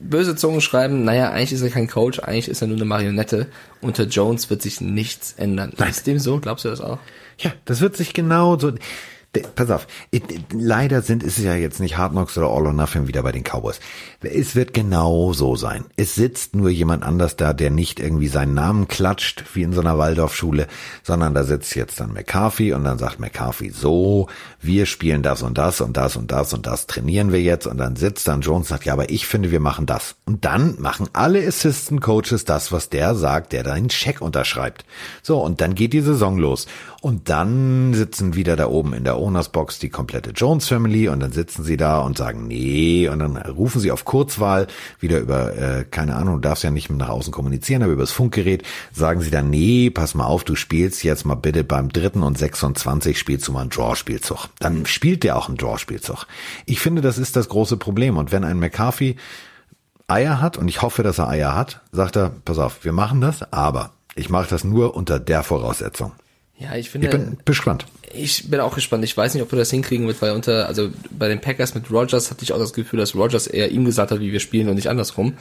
böse 0.00 0.36
Zungen 0.36 0.60
schreiben, 0.60 1.04
naja, 1.04 1.30
eigentlich 1.30 1.52
ist 1.52 1.62
er 1.62 1.70
kein 1.70 1.88
Coach, 1.88 2.18
eigentlich 2.20 2.48
ist 2.48 2.60
er 2.60 2.68
nur 2.68 2.76
eine 2.76 2.84
Marionette. 2.84 3.46
Unter 3.80 4.04
Jones 4.04 4.50
wird 4.50 4.62
sich 4.62 4.80
nichts 4.80 5.34
ändern. 5.36 5.72
Nein. 5.76 5.90
Ist 5.90 6.06
dem 6.06 6.18
so? 6.18 6.38
Glaubst 6.38 6.64
du 6.64 6.68
das 6.68 6.80
auch? 6.80 6.98
ja, 7.42 7.52
das 7.64 7.80
wird 7.80 7.96
sich 7.96 8.12
genau 8.12 8.58
so. 8.58 8.72
Pass 9.54 9.70
auf, 9.70 9.86
leider 10.52 11.02
sind 11.02 11.22
es 11.22 11.38
ja 11.38 11.54
jetzt 11.54 11.78
nicht 11.78 11.96
Hard 11.96 12.10
Knocks 12.12 12.36
oder 12.36 12.48
All 12.48 12.66
or 12.66 12.72
Nothing 12.72 13.06
wieder 13.06 13.22
bei 13.22 13.30
den 13.30 13.44
Cowboys. 13.44 13.78
Es 14.22 14.56
wird 14.56 14.74
genau 14.74 15.32
so 15.32 15.54
sein. 15.54 15.84
Es 15.94 16.16
sitzt 16.16 16.56
nur 16.56 16.68
jemand 16.68 17.04
anders 17.04 17.36
da, 17.36 17.52
der 17.52 17.70
nicht 17.70 18.00
irgendwie 18.00 18.26
seinen 18.26 18.54
Namen 18.54 18.88
klatscht, 18.88 19.44
wie 19.54 19.62
in 19.62 19.72
so 19.72 19.82
einer 19.82 19.98
Waldorfschule, 19.98 20.66
sondern 21.04 21.32
da 21.32 21.44
sitzt 21.44 21.76
jetzt 21.76 22.00
dann 22.00 22.12
McCarthy 22.12 22.72
und 22.72 22.82
dann 22.82 22.98
sagt 22.98 23.20
McCarthy 23.20 23.70
so, 23.70 24.26
wir 24.60 24.84
spielen 24.86 25.22
das 25.22 25.42
und 25.42 25.56
das 25.58 25.80
und 25.80 25.96
das 25.96 26.16
und 26.16 26.32
das 26.32 26.52
und 26.52 26.66
das 26.66 26.88
trainieren 26.88 27.30
wir 27.30 27.40
jetzt 27.40 27.68
und 27.68 27.78
dann 27.78 27.94
sitzt 27.94 28.26
dann 28.26 28.40
Jones 28.40 28.66
und 28.66 28.68
sagt, 28.68 28.84
ja, 28.84 28.94
aber 28.94 29.10
ich 29.10 29.28
finde, 29.28 29.52
wir 29.52 29.60
machen 29.60 29.86
das. 29.86 30.16
Und 30.26 30.44
dann 30.44 30.74
machen 30.80 31.08
alle 31.12 31.46
Assistant 31.46 32.00
Coaches 32.00 32.44
das, 32.44 32.72
was 32.72 32.88
der 32.88 33.14
sagt, 33.14 33.52
der 33.52 33.62
da 33.62 33.74
einen 33.74 33.90
Scheck 33.90 34.20
unterschreibt. 34.20 34.84
So, 35.22 35.40
und 35.40 35.60
dann 35.60 35.76
geht 35.76 35.92
die 35.92 36.00
Saison 36.00 36.36
los. 36.36 36.66
Und 37.00 37.30
dann 37.30 37.94
sitzen 37.94 38.34
wieder 38.34 38.56
da 38.56 38.66
oben 38.66 38.92
in 38.92 39.04
der 39.04 39.18
Owners 39.18 39.48
Box 39.48 39.78
die 39.78 39.88
komplette 39.88 40.30
Jones 40.30 40.68
Family 40.68 41.08
und 41.08 41.20
dann 41.20 41.32
sitzen 41.32 41.64
sie 41.64 41.78
da 41.78 42.00
und 42.00 42.18
sagen, 42.18 42.46
nee, 42.46 43.08
und 43.08 43.20
dann 43.20 43.38
rufen 43.38 43.80
sie 43.80 43.90
auf 43.90 44.04
Kurzwahl 44.04 44.66
wieder 44.98 45.18
über, 45.18 45.56
äh, 45.56 45.84
keine 45.90 46.16
Ahnung, 46.16 46.34
du 46.34 46.40
darfst 46.40 46.62
ja 46.62 46.70
nicht 46.70 46.90
nach 46.90 47.08
außen 47.08 47.32
kommunizieren, 47.32 47.82
aber 47.82 47.92
über 47.92 48.02
das 48.02 48.12
Funkgerät 48.12 48.64
sagen 48.92 49.22
sie 49.22 49.30
dann, 49.30 49.48
nee, 49.48 49.88
pass 49.88 50.14
mal 50.14 50.26
auf, 50.26 50.44
du 50.44 50.54
spielst 50.56 51.02
jetzt 51.02 51.24
mal 51.24 51.36
bitte 51.36 51.64
beim 51.64 51.88
dritten 51.88 52.22
und 52.22 52.36
26 52.36 53.18
spielst 53.18 53.48
du 53.48 53.52
mal 53.52 53.62
einen 53.62 53.70
Draw-Spielzug. 53.70 54.48
Dann 54.58 54.84
spielt 54.84 55.24
der 55.24 55.38
auch 55.38 55.48
einen 55.48 55.56
Draw-Spielzug. 55.56 56.26
Ich 56.66 56.80
finde, 56.80 57.00
das 57.00 57.16
ist 57.16 57.34
das 57.34 57.48
große 57.48 57.78
Problem. 57.78 58.18
Und 58.18 58.30
wenn 58.30 58.44
ein 58.44 58.58
McCarthy 58.58 59.16
Eier 60.06 60.42
hat, 60.42 60.58
und 60.58 60.68
ich 60.68 60.82
hoffe, 60.82 61.02
dass 61.02 61.18
er 61.18 61.28
Eier 61.28 61.54
hat, 61.54 61.80
sagt 61.92 62.16
er, 62.16 62.30
pass 62.44 62.58
auf, 62.58 62.84
wir 62.84 62.92
machen 62.92 63.22
das, 63.22 63.52
aber 63.52 63.92
ich 64.16 64.28
mache 64.28 64.50
das 64.50 64.64
nur 64.64 64.94
unter 64.94 65.18
der 65.18 65.42
Voraussetzung. 65.42 66.12
Ja, 66.60 66.76
ich 66.76 66.90
finde, 66.90 67.06
Ich 67.08 67.12
bin 67.12 67.38
gespannt. 67.44 67.86
Ich 68.12 68.50
bin 68.50 68.60
auch 68.60 68.74
gespannt. 68.74 69.02
Ich 69.04 69.16
weiß 69.16 69.32
nicht, 69.34 69.42
ob 69.42 69.50
wir 69.52 69.58
das 69.58 69.70
hinkriegen 69.70 70.06
wird, 70.06 70.20
weil 70.20 70.32
unter, 70.32 70.66
also 70.66 70.90
bei 71.10 71.28
den 71.28 71.40
Packers 71.40 71.74
mit 71.74 71.90
Rogers 71.90 72.30
hatte 72.30 72.42
ich 72.42 72.52
auch 72.52 72.58
das 72.58 72.72
Gefühl, 72.72 72.98
dass 72.98 73.14
Rogers 73.14 73.46
eher 73.46 73.70
ihm 73.70 73.84
gesagt 73.84 74.10
hat, 74.10 74.20
wie 74.20 74.32
wir 74.32 74.40
spielen 74.40 74.68
und 74.68 74.74
nicht 74.74 74.88
andersrum. 74.88 75.34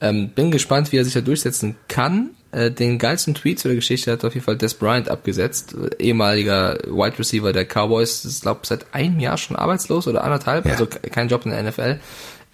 Ähm, 0.00 0.30
bin 0.30 0.50
gespannt, 0.50 0.90
wie 0.90 0.96
er 0.96 1.04
sich 1.04 1.14
da 1.14 1.20
durchsetzen 1.20 1.76
kann. 1.86 2.30
Äh, 2.50 2.70
den 2.72 2.98
geilsten 2.98 3.34
Tweet 3.34 3.60
zu 3.60 3.68
der 3.68 3.76
Geschichte 3.76 4.10
hat 4.10 4.24
auf 4.24 4.34
jeden 4.34 4.44
Fall 4.44 4.56
Des 4.56 4.74
Bryant 4.74 5.08
abgesetzt, 5.08 5.76
ehemaliger 5.98 6.78
Wide 6.86 7.18
Receiver 7.18 7.52
der 7.52 7.64
Cowboys, 7.66 8.24
ist 8.24 8.42
glaube 8.42 8.60
seit 8.64 8.92
einem 8.94 9.20
Jahr 9.20 9.38
schon 9.38 9.56
arbeitslos 9.56 10.08
oder 10.08 10.24
anderthalb, 10.24 10.64
Ja. 10.66 10.72
also 10.72 10.86
kein 10.86 11.28
Job 11.28 11.44
in 11.44 11.52
der 11.52 11.62
NFL. 11.62 11.98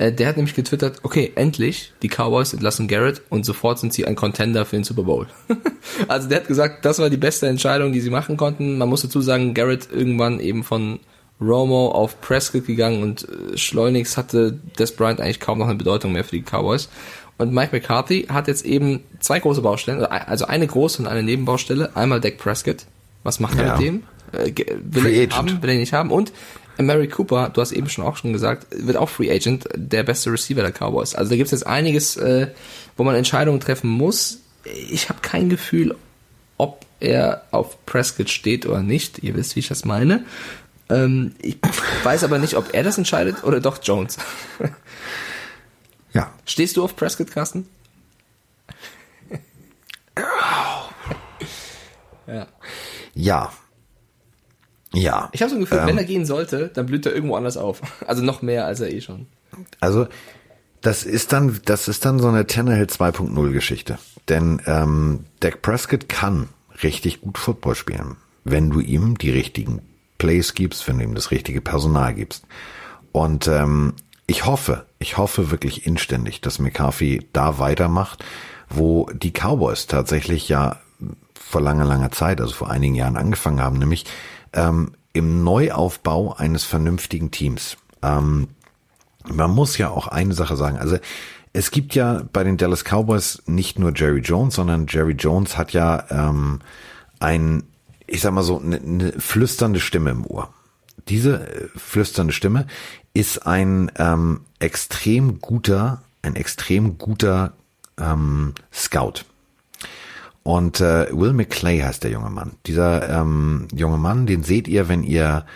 Äh, 0.00 0.12
der 0.12 0.28
hat 0.28 0.36
nämlich 0.36 0.54
getwittert, 0.54 1.00
okay, 1.02 1.32
endlich, 1.34 1.92
die 2.00 2.08
Cowboys 2.08 2.54
entlassen 2.54 2.88
Garrett 2.88 3.20
und 3.28 3.44
sofort 3.44 3.78
sind 3.78 3.92
sie 3.92 4.06
ein 4.06 4.16
Contender 4.16 4.64
für 4.64 4.76
den 4.76 4.84
Super 4.84 5.02
Bowl. 5.02 5.26
also 6.08 6.26
der 6.26 6.40
hat 6.40 6.48
gesagt, 6.48 6.86
das 6.86 6.98
war 7.00 7.10
die 7.10 7.18
beste 7.18 7.46
Entscheidung, 7.48 7.92
die 7.92 8.00
sie 8.00 8.08
machen 8.08 8.38
konnten. 8.38 8.78
Man 8.78 8.88
muss 8.88 9.02
dazu 9.02 9.20
sagen, 9.20 9.52
Garrett 9.52 9.88
irgendwann 9.92 10.40
eben 10.40 10.64
von 10.64 11.00
Romo 11.38 11.90
auf 11.90 12.18
Prescott 12.22 12.66
gegangen 12.66 13.02
und 13.02 13.28
äh, 13.28 13.58
schleunigst 13.58 14.16
hatte 14.16 14.58
Des 14.78 14.96
Bryant 14.96 15.20
eigentlich 15.20 15.40
kaum 15.40 15.58
noch 15.58 15.66
eine 15.66 15.76
Bedeutung 15.76 16.12
mehr 16.12 16.24
für 16.24 16.36
die 16.36 16.42
Cowboys. 16.42 16.88
Und 17.36 17.52
Mike 17.52 17.76
McCarthy 17.76 18.26
hat 18.30 18.48
jetzt 18.48 18.64
eben 18.64 19.02
zwei 19.18 19.38
große 19.38 19.60
Baustellen, 19.60 20.02
also 20.04 20.46
eine 20.46 20.66
große 20.66 21.02
und 21.02 21.08
eine 21.08 21.22
Nebenbaustelle. 21.22 21.94
Einmal 21.94 22.20
Dak 22.22 22.38
Prescott. 22.38 22.86
Was 23.22 23.38
macht 23.38 23.58
er 23.58 23.66
Ja. 23.66 23.76
mit 23.76 23.86
dem? 23.86 24.02
Äh, 24.32 24.52
will 24.82 25.06
er 25.06 25.24
ihn 25.24 25.32
haben, 25.36 25.62
will 25.62 25.68
er 25.70 25.74
ihn 25.74 25.80
nicht 25.80 25.92
haben? 25.92 26.10
Und 26.10 26.32
Mary 26.86 27.08
Cooper, 27.08 27.50
du 27.50 27.60
hast 27.60 27.72
eben 27.72 27.88
schon 27.88 28.04
auch 28.04 28.16
schon 28.16 28.32
gesagt, 28.32 28.66
wird 28.70 28.96
auch 28.96 29.08
Free 29.08 29.30
Agent, 29.30 29.68
der 29.74 30.02
beste 30.02 30.32
Receiver 30.32 30.62
der 30.62 30.72
Cowboys. 30.72 31.14
Also 31.14 31.30
da 31.30 31.36
gibt 31.36 31.46
es 31.46 31.52
jetzt 31.52 31.66
einiges, 31.66 32.16
äh, 32.16 32.48
wo 32.96 33.04
man 33.04 33.14
Entscheidungen 33.14 33.60
treffen 33.60 33.90
muss. 33.90 34.38
Ich 34.64 35.08
habe 35.08 35.20
kein 35.22 35.48
Gefühl, 35.48 35.96
ob 36.58 36.84
er 37.00 37.44
auf 37.50 37.84
Prescott 37.86 38.30
steht 38.30 38.66
oder 38.66 38.82
nicht. 38.82 39.22
Ihr 39.22 39.34
wisst, 39.34 39.56
wie 39.56 39.60
ich 39.60 39.68
das 39.68 39.84
meine. 39.84 40.24
Ähm, 40.90 41.34
ich 41.40 41.56
weiß 42.02 42.24
aber 42.24 42.38
nicht, 42.38 42.54
ob 42.54 42.74
er 42.74 42.82
das 42.82 42.98
entscheidet 42.98 43.44
oder 43.44 43.60
doch 43.60 43.78
Jones. 43.82 44.18
Ja. 46.12 46.32
Stehst 46.44 46.76
du 46.76 46.82
auf 46.82 46.96
Prescott, 46.96 47.30
Carsten? 47.30 47.68
ja. 52.26 52.48
Ja. 53.14 53.52
Ja. 54.92 55.28
Ich 55.32 55.42
habe 55.42 55.50
so 55.50 55.56
ein 55.56 55.60
Gefühl, 55.60 55.78
Ähm. 55.78 55.86
wenn 55.86 55.98
er 55.98 56.04
gehen 56.04 56.26
sollte, 56.26 56.70
dann 56.74 56.86
blüht 56.86 57.06
er 57.06 57.14
irgendwo 57.14 57.36
anders 57.36 57.56
auf. 57.56 57.80
Also 58.06 58.22
noch 58.22 58.42
mehr 58.42 58.66
als 58.66 58.80
er 58.80 58.92
eh 58.92 59.00
schon. 59.00 59.26
Also 59.80 60.06
das 60.80 61.04
ist 61.04 61.32
dann, 61.32 61.60
das 61.64 61.88
ist 61.88 62.04
dann 62.04 62.18
so 62.18 62.28
eine 62.28 62.46
Tannehill 62.46 62.86
2.0 62.86 63.52
Geschichte. 63.52 63.98
Denn 64.28 64.60
ähm, 64.66 65.24
Dak 65.40 65.62
Prescott 65.62 66.08
kann 66.08 66.48
richtig 66.82 67.20
gut 67.20 67.38
Football 67.38 67.74
spielen, 67.74 68.16
wenn 68.44 68.70
du 68.70 68.80
ihm 68.80 69.18
die 69.18 69.30
richtigen 69.30 69.82
Plays 70.18 70.54
gibst, 70.54 70.86
wenn 70.88 70.98
du 70.98 71.04
ihm 71.04 71.14
das 71.14 71.30
richtige 71.30 71.60
Personal 71.60 72.14
gibst. 72.14 72.44
Und 73.12 73.48
ähm, 73.48 73.94
ich 74.26 74.46
hoffe, 74.46 74.86
ich 74.98 75.16
hoffe 75.18 75.50
wirklich 75.50 75.86
inständig, 75.86 76.40
dass 76.40 76.58
McCarthy 76.58 77.28
da 77.32 77.58
weitermacht, 77.58 78.24
wo 78.68 79.10
die 79.12 79.32
Cowboys 79.32 79.86
tatsächlich 79.86 80.48
ja 80.48 80.78
vor 81.34 81.60
langer, 81.60 81.84
langer 81.84 82.12
Zeit, 82.12 82.40
also 82.40 82.54
vor 82.54 82.70
einigen 82.70 82.94
Jahren 82.94 83.16
angefangen 83.16 83.60
haben, 83.60 83.78
nämlich 83.78 84.04
ähm, 84.52 84.92
im 85.12 85.42
Neuaufbau 85.42 86.34
eines 86.34 86.64
vernünftigen 86.64 87.30
Teams. 87.30 87.76
Ähm, 88.02 88.48
man 89.28 89.50
muss 89.50 89.76
ja 89.78 89.90
auch 89.90 90.08
eine 90.08 90.34
Sache 90.34 90.56
sagen. 90.56 90.78
Also 90.78 90.98
es 91.52 91.70
gibt 91.70 91.94
ja 91.94 92.22
bei 92.32 92.44
den 92.44 92.56
Dallas 92.56 92.84
Cowboys 92.84 93.42
nicht 93.46 93.78
nur 93.78 93.92
Jerry 93.94 94.20
Jones, 94.20 94.54
sondern 94.54 94.86
Jerry 94.88 95.12
Jones 95.12 95.56
hat 95.56 95.72
ja 95.72 96.04
ähm, 96.10 96.60
ein, 97.18 97.64
ich 98.06 98.20
sag 98.20 98.32
mal 98.32 98.42
so, 98.42 98.60
eine, 98.60 98.76
eine 98.76 99.12
flüsternde 99.12 99.80
Stimme 99.80 100.10
im 100.10 100.26
Ohr. 100.26 100.52
Diese 101.08 101.40
äh, 101.40 101.68
flüsternde 101.76 102.32
Stimme 102.32 102.66
ist 103.14 103.46
ein 103.46 103.90
ähm, 103.96 104.42
extrem 104.60 105.40
guter, 105.40 106.02
ein 106.22 106.36
extrem 106.36 106.98
guter 106.98 107.52
ähm, 107.98 108.54
Scout. 108.72 109.24
Und 110.50 110.80
äh, 110.80 111.06
Will 111.12 111.32
McClay 111.32 111.78
heißt 111.78 112.02
der 112.02 112.10
junge 112.10 112.28
Mann. 112.28 112.56
Dieser 112.66 113.08
ähm, 113.08 113.68
junge 113.72 113.98
Mann, 113.98 114.26
den 114.26 114.42
seht 114.42 114.66
ihr, 114.66 114.88
wenn 114.88 115.04
ihr 115.04 115.46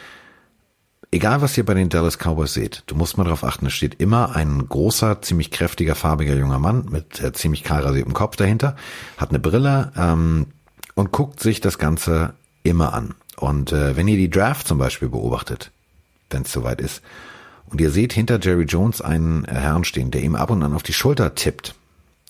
egal 1.11 1.43
was 1.43 1.59
ihr 1.59 1.65
bei 1.65 1.75
den 1.75 1.89
Dallas 1.89 2.17
Cowboys 2.17 2.55
seht, 2.55 2.85
du 2.87 2.95
musst 2.95 3.19
mal 3.19 3.25
darauf 3.25 3.43
achten, 3.43 3.67
es 3.67 3.73
steht 3.73 4.01
immer 4.01 4.37
ein 4.37 4.69
großer, 4.69 5.21
ziemlich 5.21 5.51
kräftiger, 5.51 5.97
farbiger 5.97 6.37
junger 6.37 6.61
Mann 6.61 6.87
mit 6.91 7.21
äh, 7.21 7.33
ziemlich 7.33 7.65
kahl 7.65 7.83
rasiertem 7.83 8.13
Kopf 8.13 8.37
dahinter, 8.37 8.77
hat 9.17 9.31
eine 9.31 9.41
Brille 9.41 9.91
ähm, 9.97 10.47
und 10.95 11.11
guckt 11.11 11.41
sich 11.41 11.61
das 11.61 11.79
Ganze 11.79 12.35
immer 12.63 12.95
an. 12.95 13.15
Und 13.37 13.73
äh, 13.73 13.97
wenn 13.97 14.07
ihr 14.07 14.17
die 14.17 14.31
Draft 14.31 14.69
zum 14.69 14.79
Beispiel 14.79 15.09
beobachtet, 15.09 15.73
wenn 16.31 16.43
es 16.43 16.53
soweit 16.53 16.81
ist, 16.81 17.03
und 17.67 17.81
ihr 17.81 17.91
seht 17.91 18.13
hinter 18.13 18.39
Jerry 18.41 18.65
Jones 18.65 19.01
einen 19.01 19.45
äh, 19.47 19.55
Herrn 19.55 19.83
stehen, 19.83 20.13
der 20.13 20.23
ihm 20.23 20.37
ab 20.37 20.51
und 20.51 20.63
an 20.63 20.73
auf 20.73 20.85
die 20.85 20.93
Schulter 20.93 21.35
tippt, 21.35 21.75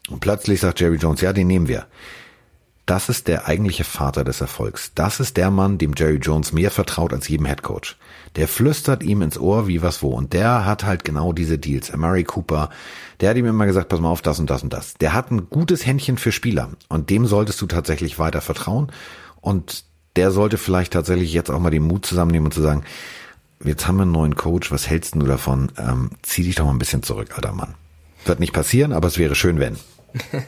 und 0.08 0.20
plötzlich 0.20 0.60
sagt 0.60 0.80
Jerry 0.80 0.96
Jones, 0.96 1.20
ja, 1.20 1.34
den 1.34 1.46
nehmen 1.46 1.68
wir. 1.68 1.86
Das 2.86 3.08
ist 3.08 3.28
der 3.28 3.46
eigentliche 3.46 3.84
Vater 3.84 4.24
des 4.24 4.42
Erfolgs. 4.42 4.92
Das 4.94 5.18
ist 5.18 5.38
der 5.38 5.50
Mann, 5.50 5.78
dem 5.78 5.94
Jerry 5.96 6.16
Jones 6.16 6.52
mehr 6.52 6.70
vertraut 6.70 7.14
als 7.14 7.28
jedem 7.28 7.46
Headcoach. 7.46 7.96
Der 8.36 8.46
flüstert 8.46 9.02
ihm 9.02 9.22
ins 9.22 9.38
Ohr, 9.38 9.66
wie 9.66 9.80
was 9.80 10.02
wo. 10.02 10.10
Und 10.10 10.34
der 10.34 10.66
hat 10.66 10.84
halt 10.84 11.02
genau 11.02 11.32
diese 11.32 11.58
Deals. 11.58 11.90
Amari 11.90 12.24
Cooper, 12.24 12.68
der 13.20 13.30
hat 13.30 13.38
ihm 13.38 13.46
immer 13.46 13.64
gesagt, 13.64 13.88
pass 13.88 14.00
mal 14.00 14.10
auf, 14.10 14.20
das 14.20 14.38
und 14.38 14.50
das 14.50 14.62
und 14.62 14.72
das. 14.72 14.94
Der 14.94 15.14
hat 15.14 15.30
ein 15.30 15.48
gutes 15.48 15.86
Händchen 15.86 16.18
für 16.18 16.30
Spieler. 16.30 16.70
Und 16.88 17.08
dem 17.08 17.26
solltest 17.26 17.60
du 17.62 17.66
tatsächlich 17.66 18.18
weiter 18.18 18.42
vertrauen. 18.42 18.92
Und 19.40 19.84
der 20.16 20.30
sollte 20.30 20.58
vielleicht 20.58 20.92
tatsächlich 20.92 21.32
jetzt 21.32 21.50
auch 21.50 21.60
mal 21.60 21.70
den 21.70 21.86
Mut 21.86 22.04
zusammennehmen 22.04 22.46
und 22.46 22.52
zu 22.52 22.60
sagen, 22.60 22.84
jetzt 23.64 23.88
haben 23.88 23.96
wir 23.96 24.02
einen 24.02 24.12
neuen 24.12 24.36
Coach, 24.36 24.70
was 24.70 24.88
hältst 24.88 25.14
du 25.14 25.26
davon? 25.26 25.72
Ähm, 25.78 26.10
zieh 26.22 26.42
dich 26.42 26.56
doch 26.56 26.66
mal 26.66 26.72
ein 26.72 26.78
bisschen 26.78 27.02
zurück, 27.02 27.30
alter 27.34 27.52
Mann. 27.52 27.74
Wird 28.26 28.40
nicht 28.40 28.52
passieren, 28.52 28.92
aber 28.92 29.08
es 29.08 29.18
wäre 29.18 29.34
schön, 29.34 29.58
wenn. 29.58 29.76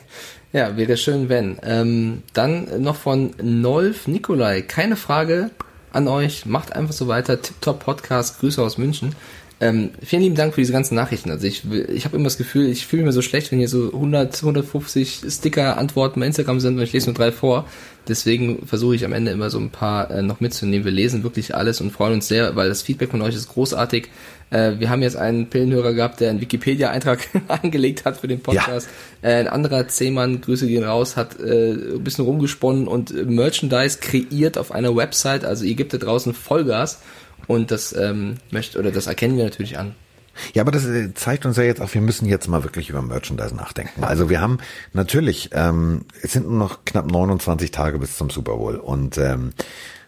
Ja, 0.57 0.74
wäre 0.78 0.96
schön, 0.96 1.28
wenn. 1.28 1.59
Ähm, 1.64 2.22
dann 2.32 2.80
noch 2.80 2.96
von 2.96 3.34
Nolf 3.42 4.09
Nikolai. 4.09 4.62
Keine 4.62 4.96
Frage 4.96 5.50
an 5.92 6.09
euch. 6.09 6.46
Macht 6.46 6.74
einfach 6.74 6.94
so 6.94 7.09
weiter. 7.09 7.42
Tip-Top 7.42 7.80
Podcast. 7.80 8.40
Grüße 8.40 8.62
aus 8.62 8.78
München. 8.78 9.14
Ähm, 9.61 9.90
vielen 10.02 10.22
lieben 10.22 10.34
Dank 10.34 10.54
für 10.54 10.62
diese 10.62 10.72
ganzen 10.72 10.94
Nachrichten. 10.94 11.30
Also 11.30 11.46
ich, 11.46 11.70
ich 11.70 12.07
habe 12.07 12.16
immer 12.16 12.24
das 12.24 12.38
Gefühl, 12.38 12.70
ich 12.70 12.86
fühle 12.86 13.02
mich 13.02 13.12
so 13.12 13.20
schlecht, 13.20 13.52
wenn 13.52 13.59
hier 13.59 13.68
so 13.68 13.92
100, 13.92 14.34
150 14.34 15.24
Sticker-Antworten 15.28 16.20
bei 16.20 16.26
Instagram 16.26 16.59
sind 16.61 16.78
und 16.78 16.84
ich 16.84 16.94
lese 16.94 17.11
nur 17.11 17.14
drei 17.14 17.32
vor. 17.32 17.66
Deswegen 18.09 18.66
versuche 18.66 18.94
ich 18.94 19.04
am 19.04 19.12
Ende 19.12 19.32
immer 19.32 19.50
so 19.50 19.59
ein 19.59 19.70
paar 19.70 20.11
äh, 20.11 20.22
noch 20.22 20.40
mitzunehmen. 20.40 20.84
Wir 20.84 20.92
lesen 20.92 21.22
wirklich 21.22 21.54
alles 21.54 21.80
und 21.80 21.90
freuen 21.90 22.14
uns 22.14 22.28
sehr, 22.28 22.54
weil 22.57 22.68
das 22.68 22.82
Feedback 22.82 23.11
von 23.11 23.22
euch 23.22 23.34
ist 23.34 23.48
großartig. 23.48 24.09
Äh, 24.50 24.74
wir 24.78 24.90
haben 24.90 25.02
jetzt 25.02 25.16
einen 25.16 25.48
Pillenhörer 25.48 25.92
gehabt, 25.92 26.20
der 26.20 26.30
einen 26.30 26.40
Wikipedia-Eintrag 26.40 27.28
angelegt 27.48 28.04
hat 28.04 28.18
für 28.18 28.28
den 28.28 28.40
Podcast. 28.40 28.88
Äh, 29.22 29.34
ein 29.34 29.48
anderer 29.48 29.88
Zehmann, 29.88 30.40
Grüße 30.40 30.66
gehen 30.66 30.84
raus, 30.84 31.16
hat 31.16 31.40
äh, 31.40 31.72
ein 31.72 32.04
bisschen 32.04 32.24
rumgesponnen 32.24 32.86
und 32.86 33.11
äh, 33.11 33.24
Merchandise 33.24 33.98
kreiert 34.00 34.59
auf 34.59 34.72
einer 34.72 34.94
Website. 34.94 35.44
Also 35.44 35.64
ihr 35.64 35.74
gebt 35.74 35.92
da 35.92 35.98
draußen 35.98 36.32
Vollgas 36.34 37.00
und 37.46 37.70
das 37.70 37.92
ähm, 37.92 38.36
möchte 38.50 38.78
oder 38.78 38.90
das 38.90 39.07
erkennen 39.07 39.36
wir 39.36 39.44
natürlich 39.44 39.78
an. 39.78 39.94
Ja, 40.55 40.62
aber 40.62 40.72
das 40.72 40.84
äh, 40.87 41.14
zeigt 41.14 41.47
uns 41.47 41.57
ja 41.57 41.62
jetzt 41.62 41.80
auch, 41.80 41.93
wir 41.93 42.01
müssen 42.01 42.26
jetzt 42.26 42.49
mal 42.49 42.64
wirklich 42.64 42.91
über 42.91 43.03
Merchandise 43.03 43.55
nachdenken. 43.55 44.05
Also 44.05 44.28
wir 44.30 44.41
haben 44.41 44.59
natürlich, 44.93 45.51
ähm, 45.53 46.05
es 46.22 46.32
sind 46.32 46.49
nur 46.49 46.59
noch 46.59 46.84
knapp 46.84 47.11
29 47.11 47.70
Tage 47.70 47.99
bis 47.99 48.16
zum 48.16 48.30
Super 48.30 48.57
Bowl 48.57 48.76
und 48.76 49.18
ähm, 49.18 49.53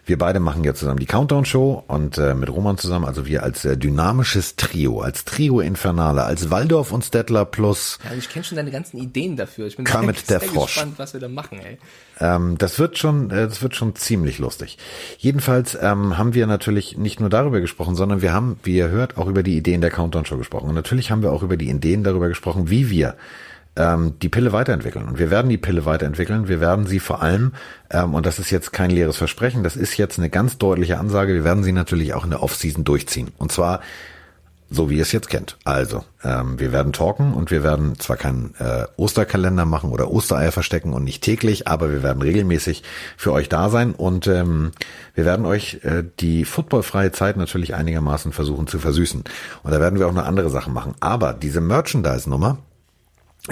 wir 0.09 0.17
beide 0.17 0.39
machen 0.39 0.63
jetzt 0.63 0.79
zusammen 0.79 0.99
die 0.99 1.05
Countdown-Show 1.05 1.83
und 1.87 2.17
äh, 2.17 2.33
mit 2.33 2.49
Roman 2.49 2.77
zusammen, 2.77 3.05
also 3.05 3.27
wir 3.27 3.43
als 3.43 3.63
äh, 3.63 3.77
dynamisches 3.77 4.55
Trio, 4.55 5.01
als 5.01 5.23
Trio 5.23 5.59
Infernale, 5.59 6.23
als 6.23 6.49
Waldorf 6.49 6.91
und 6.91 7.05
Stettler 7.05 7.45
plus 7.45 7.99
Ja, 8.03 8.17
ich 8.17 8.27
kenne 8.27 8.43
schon 8.43 8.55
deine 8.55 8.71
ganzen 8.71 8.97
Ideen 8.97 9.37
dafür. 9.37 9.67
Ich 9.67 9.77
bin 9.77 9.85
Kermit 9.85 10.17
sehr, 10.17 10.39
der 10.39 10.47
sehr 10.47 10.55
Frosch. 10.55 10.73
gespannt, 10.73 10.95
was 10.97 11.13
wir 11.13 11.19
da 11.19 11.27
machen, 11.27 11.59
ey. 11.59 11.77
Ähm, 12.19 12.57
das 12.57 12.79
wird 12.79 12.97
schon, 12.97 13.29
äh, 13.29 13.47
das 13.47 13.61
wird 13.61 13.75
schon 13.75 13.95
ziemlich 13.95 14.39
lustig. 14.39 14.77
Jedenfalls 15.19 15.77
ähm, 15.79 16.17
haben 16.17 16.33
wir 16.33 16.47
natürlich 16.47 16.97
nicht 16.97 17.19
nur 17.19 17.29
darüber 17.29 17.61
gesprochen, 17.61 17.95
sondern 17.95 18.21
wir 18.23 18.33
haben, 18.33 18.59
wie 18.63 18.75
ihr 18.75 18.89
hört, 18.89 19.17
auch 19.17 19.27
über 19.27 19.43
die 19.43 19.55
Ideen 19.55 19.81
der 19.81 19.91
Countdown 19.91 20.25
Show 20.25 20.37
gesprochen. 20.37 20.69
Und 20.69 20.75
natürlich 20.75 21.11
haben 21.11 21.21
wir 21.21 21.31
auch 21.31 21.43
über 21.43 21.55
die 21.55 21.69
Ideen 21.69 22.03
darüber 22.03 22.27
gesprochen, 22.27 22.69
wie 22.69 22.89
wir 22.89 23.15
ähm, 23.79 24.13
die 24.21 24.29
Pille 24.29 24.51
weiterentwickeln. 24.51 25.07
Und 25.07 25.17
wir 25.17 25.31
werden 25.31 25.49
die 25.49 25.57
Pille 25.57 25.85
weiterentwickeln. 25.85 26.47
Wir 26.47 26.59
werden 26.59 26.85
sie 26.85 26.99
vor 26.99 27.23
allem, 27.23 27.53
ähm, 27.89 28.13
und 28.13 28.25
das 28.25 28.37
ist 28.37 28.51
jetzt 28.51 28.73
kein 28.73 28.91
leeres 28.91 29.17
Versprechen, 29.17 29.63
das 29.63 29.75
ist 29.75 29.97
jetzt 29.97 30.19
eine 30.19 30.29
ganz 30.29 30.57
deutliche 30.57 30.99
Ansage, 30.99 31.33
wir 31.33 31.45
werden 31.45 31.63
sie 31.63 31.71
natürlich 31.71 32.13
auch 32.13 32.25
in 32.25 32.29
der 32.29 32.43
Offseason 32.43 32.83
durchziehen. 32.83 33.31
Und 33.37 33.51
zwar 33.51 33.79
so 34.71 34.89
wie 34.89 34.97
ihr 34.97 35.01
es 35.01 35.11
jetzt 35.11 35.29
kennt. 35.29 35.57
Also, 35.63 36.03
ähm, 36.23 36.59
wir 36.59 36.71
werden 36.71 36.93
talken 36.93 37.33
und 37.33 37.49
wir 37.49 37.63
werden 37.63 37.97
zwar 37.97 38.17
keinen 38.17 38.53
äh, 38.59 38.85
Osterkalender 38.97 39.65
machen 39.65 39.89
oder 39.89 40.11
Ostereier 40.11 40.51
verstecken 40.51 40.93
und 40.93 41.03
nicht 41.03 41.23
täglich, 41.23 41.67
aber 41.67 41.91
wir 41.91 42.03
werden 42.03 42.21
regelmäßig 42.21 42.83
für 43.17 43.31
euch 43.31 43.49
da 43.49 43.69
sein 43.69 43.93
und 43.93 44.27
ähm, 44.27 44.71
wir 45.15 45.25
werden 45.25 45.47
euch 45.47 45.79
äh, 45.83 46.03
die 46.19 46.45
footballfreie 46.45 47.11
Zeit 47.11 47.35
natürlich 47.35 47.73
einigermaßen 47.73 48.31
versuchen 48.31 48.67
zu 48.67 48.77
versüßen. 48.77 49.23
Und 49.63 49.71
da 49.71 49.79
werden 49.79 49.97
wir 49.97 50.07
auch 50.07 50.13
noch 50.13 50.25
andere 50.25 50.51
Sachen 50.51 50.73
machen. 50.73 50.93
Aber 50.99 51.33
diese 51.33 51.61
Merchandise-Nummer, 51.61 52.59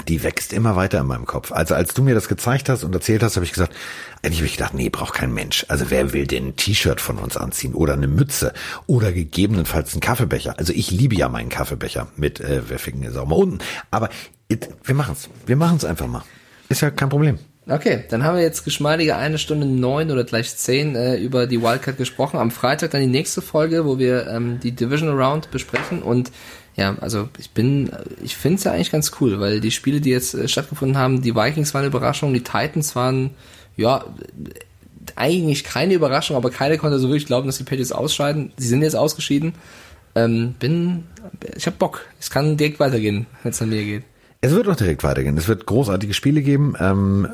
die 0.02 0.22
wächst 0.22 0.52
immer 0.52 0.76
weiter 0.76 1.00
in 1.00 1.06
meinem 1.06 1.26
Kopf. 1.26 1.52
Also 1.52 1.74
als 1.74 1.94
du 1.94 2.02
mir 2.02 2.14
das 2.14 2.28
gezeigt 2.28 2.68
hast 2.68 2.84
und 2.84 2.94
erzählt 2.94 3.22
hast, 3.22 3.36
habe 3.36 3.44
ich 3.44 3.52
gesagt, 3.52 3.74
eigentlich 4.22 4.38
habe 4.38 4.46
ich 4.46 4.56
gedacht, 4.56 4.74
nee, 4.74 4.88
braucht 4.88 5.14
kein 5.14 5.32
Mensch. 5.32 5.64
Also 5.68 5.90
wer 5.90 6.12
will 6.12 6.26
denn 6.26 6.48
ein 6.48 6.56
T-Shirt 6.56 7.00
von 7.00 7.18
uns 7.18 7.36
anziehen 7.36 7.74
oder 7.74 7.94
eine 7.94 8.08
Mütze 8.08 8.52
oder 8.86 9.12
gegebenenfalls 9.12 9.92
einen 9.92 10.00
Kaffeebecher? 10.00 10.58
Also 10.58 10.72
ich 10.72 10.90
liebe 10.90 11.16
ja 11.16 11.28
meinen 11.28 11.48
Kaffeebecher 11.48 12.08
mit, 12.16 12.40
äh, 12.40 12.62
wer 12.68 12.78
ficken 12.78 13.02
ist 13.02 13.16
auch 13.16 13.26
mal 13.26 13.36
unten. 13.36 13.58
Aber 13.90 14.10
it, 14.48 14.68
wir 14.84 14.94
machen's. 14.94 15.28
Wir 15.46 15.56
machen's 15.56 15.84
einfach 15.84 16.06
mal. 16.06 16.24
Ist 16.68 16.82
ja 16.82 16.90
kein 16.90 17.08
Problem. 17.08 17.38
Okay, 17.70 18.04
dann 18.08 18.24
haben 18.24 18.36
wir 18.36 18.42
jetzt 18.42 18.64
geschmeidige 18.64 19.16
eine 19.16 19.36
Stunde 19.36 19.66
neun 19.66 20.10
oder 20.10 20.24
gleich 20.24 20.56
zehn 20.56 20.96
äh, 20.96 21.16
über 21.16 21.46
die 21.46 21.60
Wildcard 21.60 21.98
gesprochen. 21.98 22.38
Am 22.38 22.50
Freitag 22.50 22.92
dann 22.92 23.02
die 23.02 23.06
nächste 23.06 23.42
Folge, 23.42 23.84
wo 23.84 23.98
wir 23.98 24.26
ähm, 24.26 24.58
die 24.62 24.72
Divisional 24.72 25.22
Round 25.22 25.50
besprechen 25.50 26.02
und 26.02 26.30
ja, 26.78 26.96
also 27.00 27.28
ich 27.38 27.50
bin, 27.50 27.90
ich 28.22 28.36
finde 28.36 28.58
es 28.58 28.64
ja 28.64 28.70
eigentlich 28.70 28.92
ganz 28.92 29.10
cool, 29.20 29.40
weil 29.40 29.60
die 29.60 29.72
Spiele, 29.72 30.00
die 30.00 30.10
jetzt 30.10 30.34
äh, 30.34 30.46
stattgefunden 30.46 30.96
haben, 30.96 31.22
die 31.22 31.34
Vikings 31.34 31.74
waren 31.74 31.80
eine 31.80 31.88
Überraschung, 31.88 32.32
die 32.32 32.44
Titans 32.44 32.94
waren, 32.94 33.30
ja, 33.76 34.04
eigentlich 35.16 35.64
keine 35.64 35.94
Überraschung, 35.94 36.36
aber 36.36 36.50
keiner 36.50 36.76
konnte 36.76 37.00
so 37.00 37.08
wirklich 37.08 37.26
glauben, 37.26 37.46
dass 37.48 37.58
die 37.58 37.64
Patriots 37.64 37.90
ausscheiden. 37.90 38.52
Sie 38.56 38.68
sind 38.68 38.82
jetzt 38.82 38.94
ausgeschieden. 38.94 39.54
Ähm, 40.14 40.54
bin, 40.60 41.04
ich 41.56 41.66
habe 41.66 41.76
Bock. 41.76 42.04
Es 42.20 42.30
kann 42.30 42.56
direkt 42.56 42.78
weitergehen, 42.78 43.26
wenn 43.42 43.50
es 43.50 43.60
an 43.60 43.70
mir 43.70 43.82
geht. 43.82 44.04
Es 44.40 44.52
wird 44.52 44.68
noch 44.68 44.76
direkt 44.76 45.02
weitergehen. 45.02 45.36
Es 45.36 45.48
wird 45.48 45.66
großartige 45.66 46.14
Spiele 46.14 46.42
geben. 46.42 46.74
Ähm, 46.78 47.28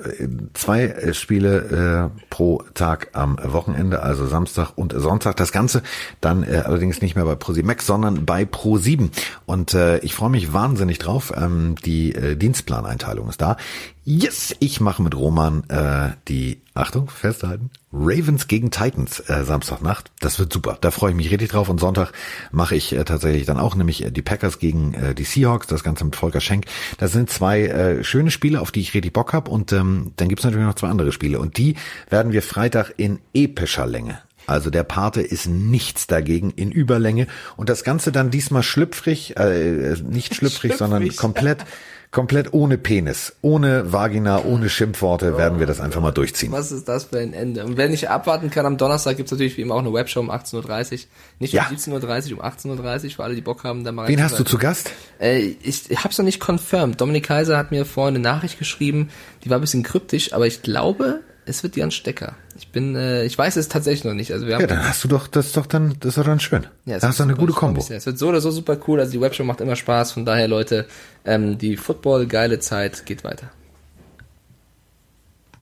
zwei 0.54 0.84
äh, 0.84 1.12
Spiele 1.12 2.10
äh, 2.14 2.20
pro 2.30 2.62
Tag 2.72 3.10
am 3.12 3.38
Wochenende, 3.42 4.02
also 4.02 4.26
Samstag 4.26 4.72
und 4.76 4.94
Sonntag. 4.96 5.36
Das 5.36 5.52
Ganze 5.52 5.82
dann 6.22 6.44
äh, 6.44 6.62
allerdings 6.64 7.02
nicht 7.02 7.14
mehr 7.14 7.26
bei 7.26 7.34
ProSimax, 7.34 7.84
sondern 7.84 8.24
bei 8.24 8.44
Pro7. 8.44 9.10
Und 9.44 9.74
äh, 9.74 9.98
ich 9.98 10.14
freue 10.14 10.30
mich 10.30 10.54
wahnsinnig 10.54 10.98
drauf. 10.98 11.34
Ähm, 11.36 11.74
die 11.84 12.14
äh, 12.14 12.36
Dienstplaneinteilung 12.36 13.28
ist 13.28 13.42
da. 13.42 13.58
Yes, 14.06 14.54
ich 14.58 14.82
mache 14.82 15.02
mit 15.02 15.16
Roman 15.16 15.64
äh, 15.70 16.10
die, 16.28 16.60
Achtung, 16.74 17.08
festhalten, 17.08 17.70
Ravens 17.90 18.48
gegen 18.48 18.70
Titans 18.70 19.20
äh, 19.30 19.44
Samstagnacht. 19.44 20.10
Das 20.20 20.38
wird 20.38 20.52
super. 20.52 20.76
Da 20.78 20.90
freue 20.90 21.12
ich 21.12 21.16
mich 21.16 21.30
richtig 21.30 21.50
drauf. 21.50 21.70
Und 21.70 21.80
Sonntag 21.80 22.12
mache 22.52 22.76
ich 22.76 22.92
äh, 22.92 23.04
tatsächlich 23.04 23.46
dann 23.46 23.58
auch, 23.58 23.74
nämlich 23.76 24.04
äh, 24.04 24.10
die 24.10 24.20
Packers 24.20 24.58
gegen 24.58 24.92
äh, 24.92 25.14
die 25.14 25.24
Seahawks, 25.24 25.68
das 25.68 25.82
Ganze 25.82 26.04
mit 26.04 26.16
Volker 26.16 26.42
Schenk. 26.42 26.66
Das 26.98 27.12
sind 27.12 27.30
zwei 27.30 27.62
äh, 27.62 28.04
schöne 28.04 28.30
Spiele, 28.30 28.60
auf 28.60 28.72
die 28.72 28.80
ich 28.80 28.92
richtig 28.92 29.14
Bock 29.14 29.32
habe. 29.32 29.50
Und 29.50 29.72
ähm, 29.72 30.12
dann 30.16 30.28
gibt's 30.28 30.44
natürlich 30.44 30.66
noch 30.66 30.74
zwei 30.74 30.88
andere 30.88 31.10
Spiele. 31.10 31.38
Und 31.38 31.56
die 31.56 31.76
werden 32.10 32.32
wir 32.32 32.42
Freitag 32.42 32.92
in 32.98 33.20
epischer 33.32 33.86
Länge 33.86 34.18
also 34.46 34.70
der 34.70 34.84
Pate 34.84 35.22
ist 35.22 35.46
nichts 35.46 36.06
dagegen 36.06 36.50
in 36.50 36.70
Überlänge 36.70 37.26
und 37.56 37.68
das 37.70 37.84
Ganze 37.84 38.12
dann 38.12 38.30
diesmal 38.30 38.62
schlüpfrig, 38.62 39.38
äh, 39.38 39.96
nicht 40.02 40.34
schlüpfrig, 40.34 40.76
sondern 40.76 41.08
komplett 41.16 41.64
komplett 42.14 42.54
ohne 42.54 42.78
Penis, 42.78 43.34
ohne 43.42 43.92
Vagina, 43.92 44.44
ohne 44.44 44.70
Schimpfworte 44.70 45.36
werden 45.36 45.58
wir 45.58 45.66
das 45.66 45.80
einfach 45.80 46.00
mal 46.00 46.12
durchziehen. 46.12 46.52
Was 46.52 46.70
ist 46.70 46.88
das 46.88 47.04
für 47.04 47.18
ein 47.18 47.34
Ende? 47.34 47.64
Und 47.64 47.76
wenn 47.76 47.92
ich 47.92 48.08
abwarten 48.08 48.50
kann, 48.50 48.64
am 48.64 48.78
Donnerstag 48.78 49.16
gibt's 49.16 49.32
natürlich 49.32 49.56
wie 49.56 49.62
immer 49.62 49.74
auch 49.74 49.80
eine 49.80 49.92
Webshow 49.92 50.20
um 50.20 50.30
18.30 50.30 50.92
Uhr. 50.92 50.98
Nicht 51.40 51.54
um 51.54 51.56
ja. 51.56 51.64
17.30 51.64 52.32
Uhr, 52.32 52.38
um 52.38 52.44
18.30 52.44 53.04
Uhr, 53.04 53.10
für 53.10 53.24
alle, 53.24 53.34
die 53.34 53.40
Bock 53.40 53.64
haben, 53.64 53.82
da 53.82 53.90
mal 53.90 54.06
Wen 54.06 54.22
hast 54.22 54.38
du 54.38 54.44
zu 54.44 54.58
Gast? 54.58 54.92
Äh, 55.18 55.40
ich 55.40 55.90
es 55.90 56.18
noch 56.18 56.24
nicht 56.24 56.40
confirmed. 56.40 57.00
Dominik 57.00 57.26
Kaiser 57.26 57.58
hat 57.58 57.72
mir 57.72 57.84
vorhin 57.84 58.14
eine 58.14 58.22
Nachricht 58.22 58.60
geschrieben, 58.60 59.10
die 59.42 59.50
war 59.50 59.58
ein 59.58 59.60
bisschen 59.60 59.82
kryptisch, 59.82 60.32
aber 60.32 60.46
ich 60.46 60.62
glaube, 60.62 61.20
es 61.46 61.62
wird 61.62 61.76
Jan 61.76 61.90
Stecker. 61.90 62.34
Ich 62.56 62.68
bin, 62.68 62.96
äh, 62.96 63.24
ich 63.24 63.36
weiß 63.36 63.56
es 63.56 63.68
tatsächlich 63.68 64.04
noch 64.04 64.14
nicht. 64.14 64.32
Also 64.32 64.46
wir 64.46 64.54
haben 64.54 64.62
ja, 64.62 64.66
dann 64.66 64.88
hast 64.88 65.04
du 65.04 65.08
doch, 65.08 65.26
das 65.26 65.46
ist 65.46 65.56
doch 65.56 65.66
dann, 65.66 65.96
das 66.00 66.10
ist 66.10 66.18
doch 66.18 66.24
dann 66.24 66.40
schön. 66.40 66.66
Ja, 66.86 66.98
da 66.98 67.08
hast 67.08 67.18
du 67.18 67.24
eine 67.24 67.34
gute 67.34 67.52
Kombo. 67.52 67.84
Es 67.88 68.06
wird 68.06 68.18
so 68.18 68.28
oder 68.28 68.40
so 68.40 68.50
super 68.50 68.78
cool. 68.86 69.00
Also 69.00 69.12
die 69.12 69.20
Webshow 69.20 69.44
macht 69.44 69.60
immer 69.60 69.76
Spaß. 69.76 70.12
Von 70.12 70.24
daher, 70.24 70.48
Leute, 70.48 70.86
ähm, 71.24 71.58
die 71.58 71.76
Football 71.76 72.26
geile 72.26 72.58
Zeit 72.58 73.06
geht 73.06 73.24
weiter. 73.24 73.50